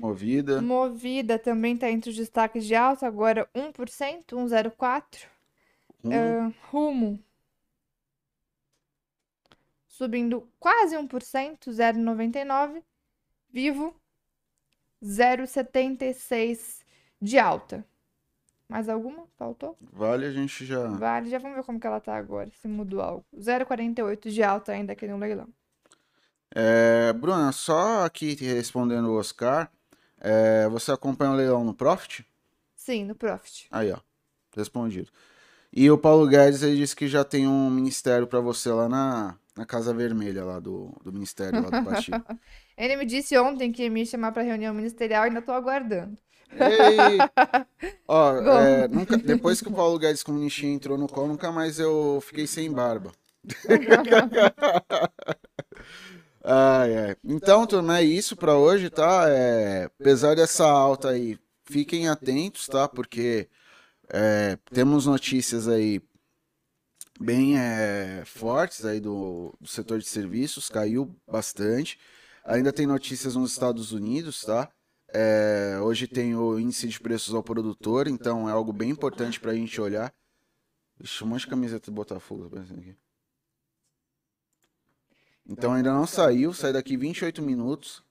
Movida. 0.01 0.62
Movida 0.62 1.39
também 1.39 1.74
está 1.74 1.90
entre 1.90 2.09
os 2.09 2.16
destaques 2.16 2.64
de 2.64 2.74
alta, 2.74 3.06
agora 3.06 3.47
1%, 3.55 4.24
1,04%. 4.32 5.28
Rumo. 6.02 6.14
Ah, 6.14 6.52
Rumo. 6.70 7.24
Subindo 9.86 10.48
quase 10.59 10.97
1%, 10.97 11.68
0,99. 11.68 12.82
Vivo, 13.52 13.94
0,76 15.02 16.81
de 17.20 17.39
alta. 17.39 17.85
Mais 18.66 18.89
alguma? 18.89 19.27
Faltou? 19.36 19.77
Vale, 19.81 20.24
a 20.24 20.31
gente 20.31 20.64
já. 20.64 20.86
Vale, 20.86 21.28
já 21.28 21.39
vamos 21.39 21.56
ver 21.56 21.64
como 21.64 21.78
que 21.78 21.86
ela 21.86 22.01
tá 22.01 22.16
agora, 22.16 22.48
se 22.62 22.68
mudou 22.68 23.02
algo. 23.02 23.24
0,48 23.36 24.31
de 24.31 24.43
alta 24.43 24.72
ainda 24.72 24.93
aqui 24.93 25.06
no 25.06 25.18
leilão. 25.18 25.48
É, 26.52 27.12
Bruna, 27.12 27.52
só 27.52 28.05
aqui 28.05 28.35
respondendo 28.36 29.09
o 29.10 29.18
Oscar. 29.18 29.70
É, 30.20 30.68
você 30.68 30.92
acompanha 30.92 31.32
o 31.32 31.34
leilão 31.34 31.64
no 31.64 31.74
Profit? 31.74 32.26
Sim, 32.76 33.05
no 33.05 33.14
Profit. 33.14 33.66
Aí, 33.70 33.90
ó. 33.92 33.98
Respondido. 34.56 35.10
E 35.72 35.90
o 35.90 35.97
Paulo 35.98 36.26
Guedes, 36.26 36.62
ele 36.62 36.76
disse 36.76 36.97
que 36.97 37.06
já 37.09 37.24
tem 37.24 37.47
um 37.47 37.70
ministério 37.70 38.26
pra 38.26 38.40
você 38.40 38.70
lá 38.70 38.88
na, 38.88 39.36
na 39.56 39.64
Casa 39.64 39.94
Vermelha, 39.94 40.44
lá 40.44 40.59
do, 40.59 40.92
do 41.05 41.12
ministério, 41.12 41.62
lá 41.62 41.70
do 41.70 41.84
Pacheco. 41.84 42.20
Ele 42.76 42.97
me 42.97 43.05
disse 43.05 43.36
ontem 43.38 43.70
que 43.70 43.82
ia 43.84 43.90
me 43.90 44.06
chamar 44.06 44.32
para 44.32 44.42
reunião 44.42 44.72
ministerial 44.72 45.24
e 45.24 45.28
ainda 45.28 45.42
tô 45.42 45.52
aguardando. 45.52 46.16
Ei! 46.51 47.18
Ó, 48.09 48.36
é, 48.36 48.88
nunca- 48.88 49.16
depois 49.18 49.60
que 49.60 49.68
o 49.68 49.72
Paulo 49.72 49.98
Guedes 49.98 50.22
Comunistinha 50.22 50.72
entrou 50.72 50.97
no 50.98 51.06
colo, 51.06 51.28
nunca 51.28 51.52
mais 51.52 51.78
eu 51.78 52.20
fiquei 52.26 52.47
sem 52.47 52.72
barba. 52.72 53.12
Ai, 56.42 56.96
ai. 56.96 57.16
Então, 57.24 57.66
turma, 57.66 57.98
é 57.98 58.02
isso 58.02 58.34
pra 58.36 58.56
hoje, 58.56 58.88
tá? 58.88 59.28
É, 59.28 59.84
apesar 59.84 60.34
dessa 60.34 60.66
alta 60.66 61.10
aí, 61.10 61.38
fiquem 61.64 62.08
atentos, 62.08 62.66
tá? 62.66 62.88
Porque 62.88 63.48
é, 64.08 64.56
temos 64.72 65.06
notícias 65.06 65.68
aí 65.68 66.00
bem 67.20 67.58
é, 67.58 68.22
fortes 68.24 68.84
aí 68.86 68.98
do, 69.00 69.54
do 69.60 69.68
setor 69.68 69.98
de 69.98 70.06
serviços, 70.06 70.70
caiu 70.70 71.14
bastante. 71.30 71.98
Ainda 72.44 72.72
tem 72.72 72.86
notícias 72.86 73.36
nos 73.36 73.52
Estados 73.52 73.92
Unidos, 73.92 74.40
tá? 74.42 74.70
É, 75.12 75.78
hoje 75.82 76.06
tem 76.06 76.34
o 76.34 76.58
índice 76.58 76.88
de 76.88 76.98
preços 77.00 77.34
ao 77.34 77.42
produtor, 77.42 78.08
então 78.08 78.48
é 78.48 78.52
algo 78.52 78.72
bem 78.72 78.90
importante 78.90 79.38
pra 79.38 79.54
gente 79.54 79.78
olhar. 79.80 80.12
Ixi, 81.02 81.24
um 81.24 81.28
monte 81.28 81.40
de 81.42 81.48
camiseta 81.48 81.90
do 81.90 81.94
Botafogo 81.94 82.46
aparecendo 82.46 82.80
aqui. 82.80 82.96
Então 85.48 85.72
ainda 85.72 85.92
não 85.92 86.06
saiu, 86.06 86.52
sai 86.52 86.72
daqui 86.72 86.96
28 86.96 87.42
minutos. 87.42 88.02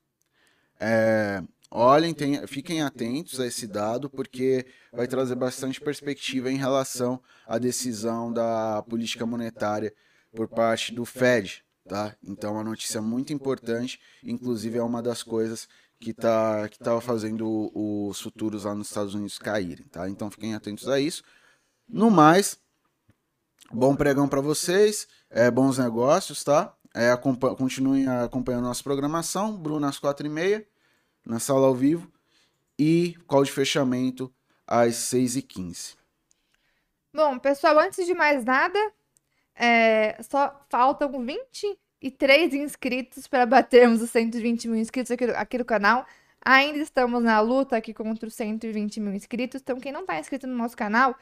É, 0.80 1.42
olhem, 1.72 2.14
tem- 2.14 2.46
fiquem 2.48 2.82
atentos 2.82 3.40
a 3.40 3.46
esse 3.48 3.68
dado, 3.68 4.10
porque 4.10 4.66
vai 4.92 5.08
trazer 5.08 5.36
bastante 5.36 5.80
perspectiva 5.80 6.52
em 6.52 6.58
relação 6.58 7.22
à 7.48 7.58
decisão 7.58 8.32
da 8.32 8.82
política 8.84 9.26
monetária 9.26 9.94
por 10.36 10.48
parte 10.48 10.94
do 10.94 11.06
Fed, 11.06 11.64
tá? 11.88 12.16
Então 12.24 12.54
uma 12.54 12.64
notícia 12.64 13.02
muito 13.02 13.34
importante, 13.34 14.00
inclusive 14.24 14.78
é 14.78 14.84
uma 14.84 15.02
das 15.02 15.24
coisas 15.24 15.68
que 16.00 16.14
tá 16.14 16.68
que 16.70 16.78
estava 16.78 17.02
fazendo 17.02 17.72
os 17.74 18.22
futuros 18.22 18.64
lá 18.64 18.74
nos 18.74 18.88
Estados 18.88 19.14
Unidos 19.16 19.38
caírem, 19.38 19.86
tá? 19.88 20.08
Então 20.10 20.32
fiquem 20.32 20.56
atentos 20.56 20.88
a 20.88 21.00
isso. 21.00 21.24
No 21.88 22.10
mais, 22.10 22.58
bom 23.72 23.96
pregão 23.96 24.28
para 24.28 24.40
vocês, 24.42 25.08
é, 25.30 25.52
bons 25.52 25.78
negócios, 25.78 26.44
tá? 26.44 26.74
É, 27.00 27.12
acompa- 27.12 27.56
continuem 27.56 28.06
acompanhando 28.10 28.66
nossa 28.66 28.84
programação, 28.84 29.56
Bruno 29.56 29.88
às 29.88 29.98
quatro 29.98 30.28
e 30.28 30.30
meia, 30.30 30.68
na 31.26 31.40
sala 31.40 31.66
ao 31.66 31.74
vivo, 31.74 32.12
e 32.78 33.16
call 33.26 33.46
de 33.46 33.54
fechamento 33.54 34.30
às 34.68 34.98
seis 34.98 35.38
e 35.38 35.42
quinze. 35.42 35.96
Bom, 37.14 37.40
pessoal, 37.40 37.80
antes 37.80 38.06
de 38.06 38.14
mais 38.14 38.44
nada, 38.44 38.78
é, 39.56 40.22
só 40.22 40.62
faltam 40.70 41.10
23 41.26 42.54
inscritos 42.54 43.28
para 43.28 43.46
batermos 43.46 44.02
os 44.02 44.10
120 44.10 44.68
mil 44.68 44.78
inscritos 44.78 45.10
aqui, 45.10 45.24
aqui 45.24 45.58
no 45.58 45.64
canal. 45.64 46.06
Ainda 46.44 46.80
estamos 46.80 47.24
na 47.24 47.40
luta 47.40 47.78
aqui 47.78 47.94
contra 47.94 48.28
os 48.28 48.34
120 48.34 49.00
mil 49.00 49.14
inscritos. 49.14 49.62
Então, 49.62 49.80
quem 49.80 49.94
não 49.94 50.02
está 50.02 50.20
inscrito 50.20 50.46
no 50.46 50.56
nosso 50.58 50.76
canal, 50.76 51.16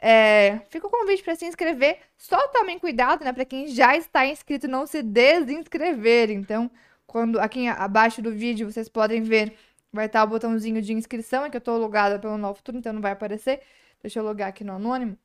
é, 0.00 0.60
fica 0.70 0.86
o 0.86 0.90
convite 0.90 1.22
para 1.22 1.34
se 1.34 1.44
inscrever. 1.44 1.98
Só 2.16 2.48
tomem 2.48 2.78
cuidado, 2.78 3.22
né? 3.22 3.32
Para 3.32 3.44
quem 3.44 3.68
já 3.68 3.96
está 3.96 4.26
inscrito, 4.26 4.66
não 4.66 4.86
se 4.86 5.02
desinscrever. 5.02 6.30
Então, 6.30 6.70
quando 7.06 7.38
aqui 7.38 7.68
abaixo 7.68 8.22
do 8.22 8.32
vídeo 8.32 8.70
vocês 8.70 8.88
podem 8.88 9.22
ver, 9.22 9.54
vai 9.92 10.06
estar 10.06 10.24
o 10.24 10.26
botãozinho 10.26 10.80
de 10.80 10.94
inscrição. 10.94 11.44
É 11.44 11.50
que 11.50 11.56
eu 11.56 11.60
estou 11.60 11.76
logada 11.76 12.18
pelo 12.18 12.38
Novo 12.38 12.54
Futuro, 12.56 12.78
então 12.78 12.94
não 12.94 13.02
vai 13.02 13.12
aparecer. 13.12 13.60
Deixa 14.02 14.18
eu 14.18 14.24
logar 14.24 14.48
aqui 14.48 14.64
no 14.64 14.72
anônimo. 14.72 15.18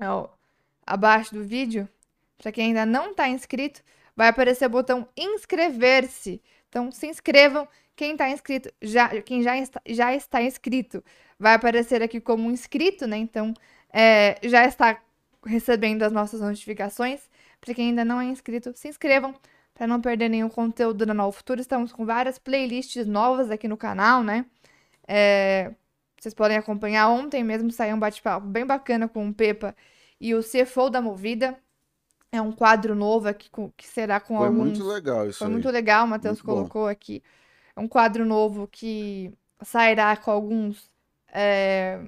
Ó, 0.00 0.28
abaixo 0.86 1.34
do 1.34 1.44
vídeo, 1.44 1.86
para 2.38 2.50
quem 2.50 2.68
ainda 2.68 2.86
não 2.86 3.10
está 3.10 3.28
inscrito, 3.28 3.82
vai 4.16 4.28
aparecer 4.28 4.66
o 4.66 4.70
botão 4.70 5.06
inscrever-se. 5.16 6.40
Então, 6.68 6.90
se 6.90 7.06
inscrevam. 7.06 7.68
Quem 7.94 8.12
está 8.12 8.30
inscrito, 8.30 8.72
já, 8.80 9.20
quem 9.20 9.42
já 9.42 9.58
está, 9.58 9.82
já 9.86 10.14
está 10.14 10.42
inscrito, 10.42 11.04
vai 11.38 11.54
aparecer 11.54 12.02
aqui 12.02 12.20
como 12.22 12.50
inscrito, 12.50 13.06
né? 13.06 13.18
Então, 13.18 13.52
é, 13.92 14.38
já 14.42 14.64
está 14.64 15.00
recebendo 15.44 16.02
as 16.02 16.12
nossas 16.12 16.40
notificações. 16.40 17.20
Para 17.60 17.74
quem 17.74 17.88
ainda 17.90 18.04
não 18.04 18.20
é 18.20 18.24
inscrito, 18.24 18.72
se 18.76 18.88
inscrevam 18.88 19.34
para 19.74 19.86
não 19.86 20.00
perder 20.00 20.28
nenhum 20.28 20.48
conteúdo 20.48 21.06
da 21.06 21.14
Novo 21.14 21.32
Futuro. 21.36 21.60
Estamos 21.60 21.92
com 21.92 22.04
várias 22.04 22.38
playlists 22.38 23.06
novas 23.06 23.50
aqui 23.50 23.68
no 23.68 23.76
canal, 23.76 24.22
né? 24.22 24.44
É, 25.06 25.72
vocês 26.20 26.34
podem 26.34 26.56
acompanhar. 26.56 27.08
Ontem 27.08 27.42
mesmo 27.44 27.70
saiu 27.70 27.96
um 27.96 27.98
bate-papo 27.98 28.46
bem 28.46 28.66
bacana 28.66 29.08
com 29.08 29.28
o 29.28 29.34
Pepa 29.34 29.74
e 30.20 30.34
o 30.34 30.42
CFO 30.42 30.90
da 30.90 31.00
Movida. 31.00 31.58
É 32.30 32.40
um 32.40 32.52
quadro 32.52 32.94
novo 32.94 33.28
aqui 33.28 33.50
com- 33.50 33.70
que 33.76 33.86
será 33.86 34.18
com 34.20 34.36
Foi 34.38 34.46
alguns. 34.46 34.78
muito 34.78 34.84
legal 34.86 35.28
isso 35.28 35.38
Foi 35.38 35.46
aí. 35.48 35.52
muito 35.52 35.68
legal, 35.70 36.04
o 36.06 36.08
Matheus 36.08 36.38
Muito 36.38 36.46
bom. 36.46 36.54
colocou 36.54 36.86
aqui. 36.88 37.22
É 37.76 37.80
um 37.80 37.88
quadro 37.88 38.24
novo 38.24 38.66
que 38.68 39.32
sairá 39.62 40.16
com 40.16 40.30
alguns. 40.30 40.90
é, 41.34 42.00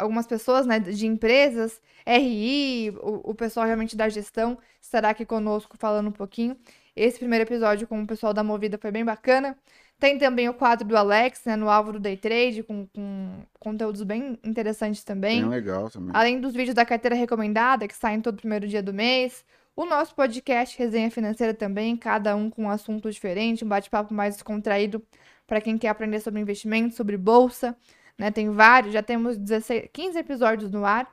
algumas 0.00 0.26
pessoas, 0.26 0.66
né, 0.66 0.78
de 0.78 1.06
empresas, 1.06 1.80
RI, 2.06 2.90
o, 3.00 3.30
o 3.30 3.34
pessoal 3.34 3.66
realmente 3.66 3.96
da 3.96 4.08
gestão 4.08 4.58
estará 4.80 5.10
aqui 5.10 5.24
conosco 5.24 5.76
falando 5.78 6.08
um 6.08 6.12
pouquinho. 6.12 6.56
Esse 6.96 7.18
primeiro 7.18 7.44
episódio 7.44 7.86
com 7.86 8.02
o 8.02 8.06
pessoal 8.06 8.34
da 8.34 8.42
Movida 8.42 8.78
foi 8.78 8.90
bem 8.90 9.04
bacana. 9.04 9.56
Tem 9.98 10.16
também 10.18 10.48
o 10.48 10.54
quadro 10.54 10.88
do 10.88 10.96
Alex, 10.96 11.42
né, 11.44 11.56
no 11.56 11.68
alvo 11.68 11.92
do 11.92 12.00
Day 12.00 12.16
Trade, 12.16 12.62
com, 12.62 12.86
com 12.86 13.42
conteúdos 13.58 14.02
bem 14.02 14.38
interessantes 14.42 15.04
também. 15.04 15.42
Bem 15.42 15.50
legal 15.50 15.90
também. 15.90 16.10
Além 16.14 16.40
dos 16.40 16.54
vídeos 16.54 16.74
da 16.74 16.86
carteira 16.86 17.14
recomendada, 17.14 17.86
que 17.86 17.94
saem 17.94 18.20
todo 18.20 18.38
primeiro 18.38 18.66
dia 18.66 18.82
do 18.82 18.94
mês. 18.94 19.44
O 19.76 19.84
nosso 19.84 20.14
podcast 20.14 20.76
Resenha 20.78 21.10
Financeira 21.10 21.54
também, 21.54 21.96
cada 21.96 22.34
um 22.34 22.50
com 22.50 22.64
um 22.64 22.70
assunto 22.70 23.10
diferente, 23.10 23.64
um 23.64 23.68
bate-papo 23.68 24.12
mais 24.12 24.34
descontraído 24.34 25.02
para 25.46 25.60
quem 25.60 25.76
quer 25.76 25.88
aprender 25.88 26.20
sobre 26.20 26.40
investimento, 26.40 26.94
sobre 26.94 27.16
bolsa. 27.16 27.76
Né? 28.20 28.30
Tem 28.30 28.50
vários, 28.50 28.92
já 28.92 29.02
temos 29.02 29.38
16, 29.38 29.88
15 29.90 30.18
episódios 30.18 30.70
no 30.70 30.84
ar. 30.84 31.10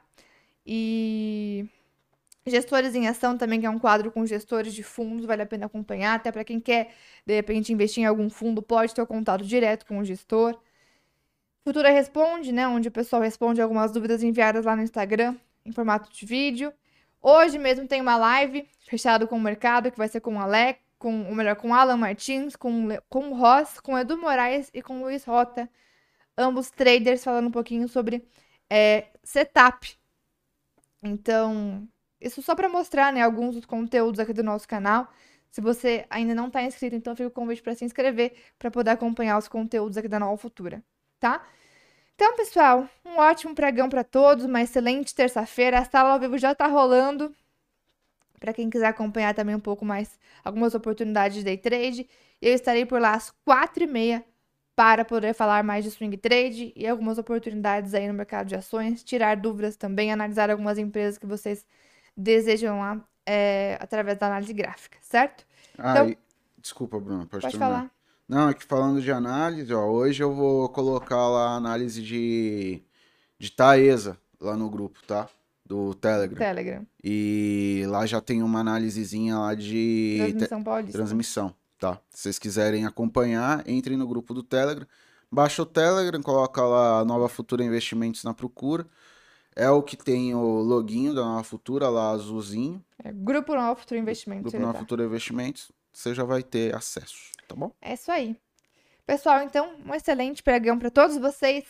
E 0.65 1.65
Gestores 2.45 2.95
em 2.95 3.07
Ação 3.07 3.38
também, 3.38 3.61
que 3.61 3.65
é 3.65 3.69
um 3.69 3.79
quadro 3.79 4.11
com 4.11 4.25
gestores 4.25 4.73
de 4.73 4.84
fundos, 4.84 5.25
vale 5.25 5.41
a 5.41 5.45
pena 5.45 5.67
acompanhar, 5.67 6.15
até 6.15 6.34
para 6.34 6.43
quem 6.43 6.59
quer, 6.59 6.93
de 7.25 7.34
repente, 7.34 7.71
investir 7.71 8.03
em 8.03 8.05
algum 8.05 8.29
fundo, 8.29 8.61
pode 8.61 8.93
ter 8.93 9.01
o 9.01 9.07
contato 9.07 9.45
direto 9.45 9.85
com 9.85 9.99
o 9.99 10.03
gestor. 10.03 10.59
Futura 11.63 11.91
Responde, 11.91 12.51
né, 12.51 12.67
onde 12.67 12.89
o 12.89 12.91
pessoal 12.91 13.21
responde 13.21 13.61
algumas 13.61 13.93
dúvidas 13.93 14.21
enviadas 14.21 14.65
lá 14.65 14.75
no 14.75 14.81
Instagram, 14.81 15.38
em 15.65 15.71
formato 15.71 16.11
de 16.11 16.25
vídeo. 16.25 16.73
Hoje 17.21 17.57
mesmo 17.57 17.88
tem 17.88 18.01
uma 18.01 18.17
live 18.17 18.67
fechada 18.79 19.25
com 19.25 19.38
o 19.38 19.41
mercado, 19.41 19.89
que 19.89 19.97
vai 19.97 20.09
ser 20.09 20.19
com 20.19 20.35
o 20.35 20.39
Alec, 20.39 20.81
com, 20.99 21.25
ou 21.29 21.35
melhor, 21.35 21.55
com 21.55 21.69
o 21.69 21.73
Alan 21.73 21.95
Martins, 21.95 22.57
com, 22.57 22.89
com 23.09 23.29
o 23.29 23.34
Ross, 23.34 23.79
com 23.79 23.93
o 23.93 23.97
Edu 23.97 24.17
Moraes 24.17 24.69
e 24.73 24.81
com 24.81 24.99
o 24.99 25.03
Luiz 25.03 25.23
Rota, 25.23 25.69
ambos 26.38 26.69
traders, 26.69 27.23
falando 27.23 27.47
um 27.47 27.51
pouquinho 27.51 27.88
sobre 27.88 28.23
é, 28.69 29.07
setup. 29.23 29.97
Então, 31.01 31.88
isso 32.19 32.41
só 32.41 32.55
para 32.55 32.69
mostrar, 32.69 33.11
né, 33.14 33.22
alguns 33.22 33.55
dos 33.55 33.65
conteúdos 33.65 34.19
aqui 34.19 34.34
do 34.34 34.43
nosso 34.43 34.68
canal. 34.68 35.11
Se 35.49 35.61
você 35.61 36.05
ainda 36.09 36.35
não 36.35 36.47
está 36.47 36.61
inscrito, 36.64 36.95
então 36.95 37.15
fica 37.15 37.30
o 37.30 37.31
convite 37.31 37.61
para 37.61 37.73
se 37.73 37.85
inscrever 37.85 38.34
para 38.59 38.69
poder 38.69 38.91
acompanhar 38.91 39.38
os 39.38 39.47
conteúdos 39.47 39.97
aqui 39.97 40.07
da 40.07 40.19
Nova 40.19 40.38
Futura, 40.38 40.84
tá? 41.19 41.45
Então, 42.15 42.35
pessoal, 42.35 42.89
um 43.05 43.18
ótimo 43.18 43.53
pregão 43.55 43.88
para 43.89 44.03
todos, 44.03 44.45
uma 44.45 44.61
excelente 44.61 45.14
terça-feira. 45.14 45.80
A 45.80 45.85
sala 45.85 46.14
ao 46.14 46.19
vivo 46.19 46.38
já 46.38 46.51
está 46.51 46.68
rolando. 46.68 47.34
Para 48.39 48.53
quem 48.53 48.69
quiser 48.69 48.88
acompanhar 48.88 49.34
também 49.34 49.55
um 49.55 49.59
pouco 49.59 49.85
mais 49.85 50.19
algumas 50.43 50.76
oportunidades 50.76 51.38
de 51.38 51.43
day 51.43 51.57
trade, 51.57 52.09
eu 52.41 52.53
estarei 52.53 52.85
por 52.85 52.99
lá 52.99 53.14
às 53.14 53.31
quatro 53.45 53.84
e 53.84 53.88
meia 53.88 54.23
para 54.78 55.04
poder 55.04 55.34
falar 55.34 55.64
mais 55.64 55.84
de 55.84 55.90
swing 55.90 56.16
trade 56.18 56.72
e 56.76 56.86
algumas 56.86 57.18
oportunidades 57.18 57.95
aí 57.95 58.08
no 58.08 58.14
mercado 58.14 58.45
de 58.48 58.56
ações, 58.56 59.04
tirar 59.04 59.36
dúvidas 59.36 59.76
também, 59.76 60.12
analisar 60.14 60.52
algumas 60.52 60.78
empresas 60.78 61.18
que 61.18 61.26
vocês 61.26 61.66
desejam 62.16 62.80
lá 62.80 63.02
é, 63.26 63.76
através 63.82 64.20
da 64.20 64.28
análise 64.28 64.54
gráfica, 64.54 64.99
certo? 65.02 65.48
Ah, 65.80 65.91
Então- 65.94 66.10
e- 66.10 66.18
desculpa, 66.62 66.99
Bruno, 66.99 67.26
pode, 67.26 67.41
Pode 67.41 67.58
falar. 67.58 67.90
Não, 68.30 68.49
é 68.49 68.54
que 68.54 68.64
falando 68.64 69.02
de 69.02 69.12
análise, 69.12 69.74
ó, 69.74 69.84
hoje 69.88 70.22
eu 70.22 70.32
vou 70.32 70.70
colocar 70.70 71.28
lá 71.28 71.49
a 71.54 71.56
análise 71.56 72.04
de, 72.04 72.84
de 73.40 73.52
Taesa 73.52 74.16
lá 74.40 74.56
no 74.56 74.70
grupo, 74.70 74.99
tá? 75.08 75.28
Do 75.66 75.95
Telegram. 75.95 76.38
Telegram, 76.38 76.86
E 77.04 77.84
lá 77.88 78.06
já 78.06 78.22
tem 78.22 78.44
uma 78.44 78.60
análisezinha 78.60 79.40
lá 79.40 79.56
de 79.56 80.18
transmissão 80.20 80.64
paulista. 80.64 80.98
transmissão, 80.98 81.56
tá? 81.78 81.99
Se 82.10 82.24
vocês 82.24 82.40
quiserem 82.40 82.86
acompanhar, 82.86 83.68
entrem 83.68 83.98
no 83.98 84.08
grupo 84.08 84.34
do 84.34 84.44
Telegram. 84.44 84.88
Baixa 85.32 85.62
o 85.62 85.66
Telegram, 85.66 86.22
coloca 86.22 86.62
lá 86.64 87.04
Nova 87.04 87.28
Futura 87.28 87.64
Investimentos 87.64 88.24
na 88.24 88.34
procura. 88.34 88.88
É 89.56 89.70
o 89.70 89.82
que 89.82 89.98
tem 89.98 90.36
o 90.36 90.62
loginho 90.62 91.14
da 91.14 91.24
Nova 91.24 91.44
Futura 91.44 91.90
lá 91.90 92.12
azulzinho. 92.12 92.84
É, 93.04 93.12
Grupo 93.12 93.56
Novo 93.56 93.80
Futuro 93.80 93.99
Investimento. 93.99 94.44
Grupo 94.44 94.60
Nova 94.60 94.74
tá. 94.74 94.80
Futura 94.80 95.04
Investimentos. 95.04 95.72
Você 95.91 96.14
já 96.14 96.24
vai 96.24 96.44
ter 96.44 96.76
acesso, 96.76 97.32
tá 97.48 97.56
bom? 97.56 97.72
É 97.82 97.94
isso 97.94 98.12
aí. 98.12 98.38
Pessoal, 99.06 99.41
então, 99.41 99.74
um 99.86 99.95
excelente 99.95 100.44
pregão 100.44 100.78
para 100.78 100.91
todos 100.91 101.18
vocês. 101.18 101.66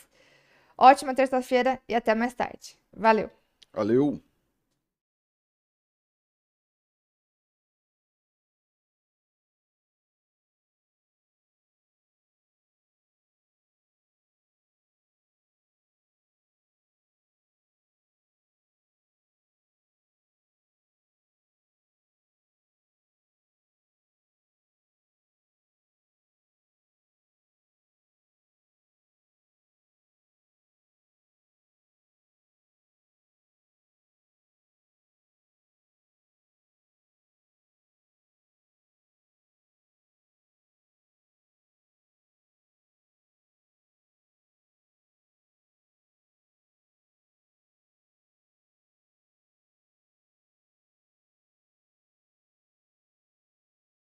Ótima 0.77 1.15
terça-feira 1.15 1.79
e 1.87 1.95
até 1.95 2.13
mais 2.13 2.33
tarde. 2.33 2.77
Valeu! 2.93 3.29
Valeu! 3.73 4.21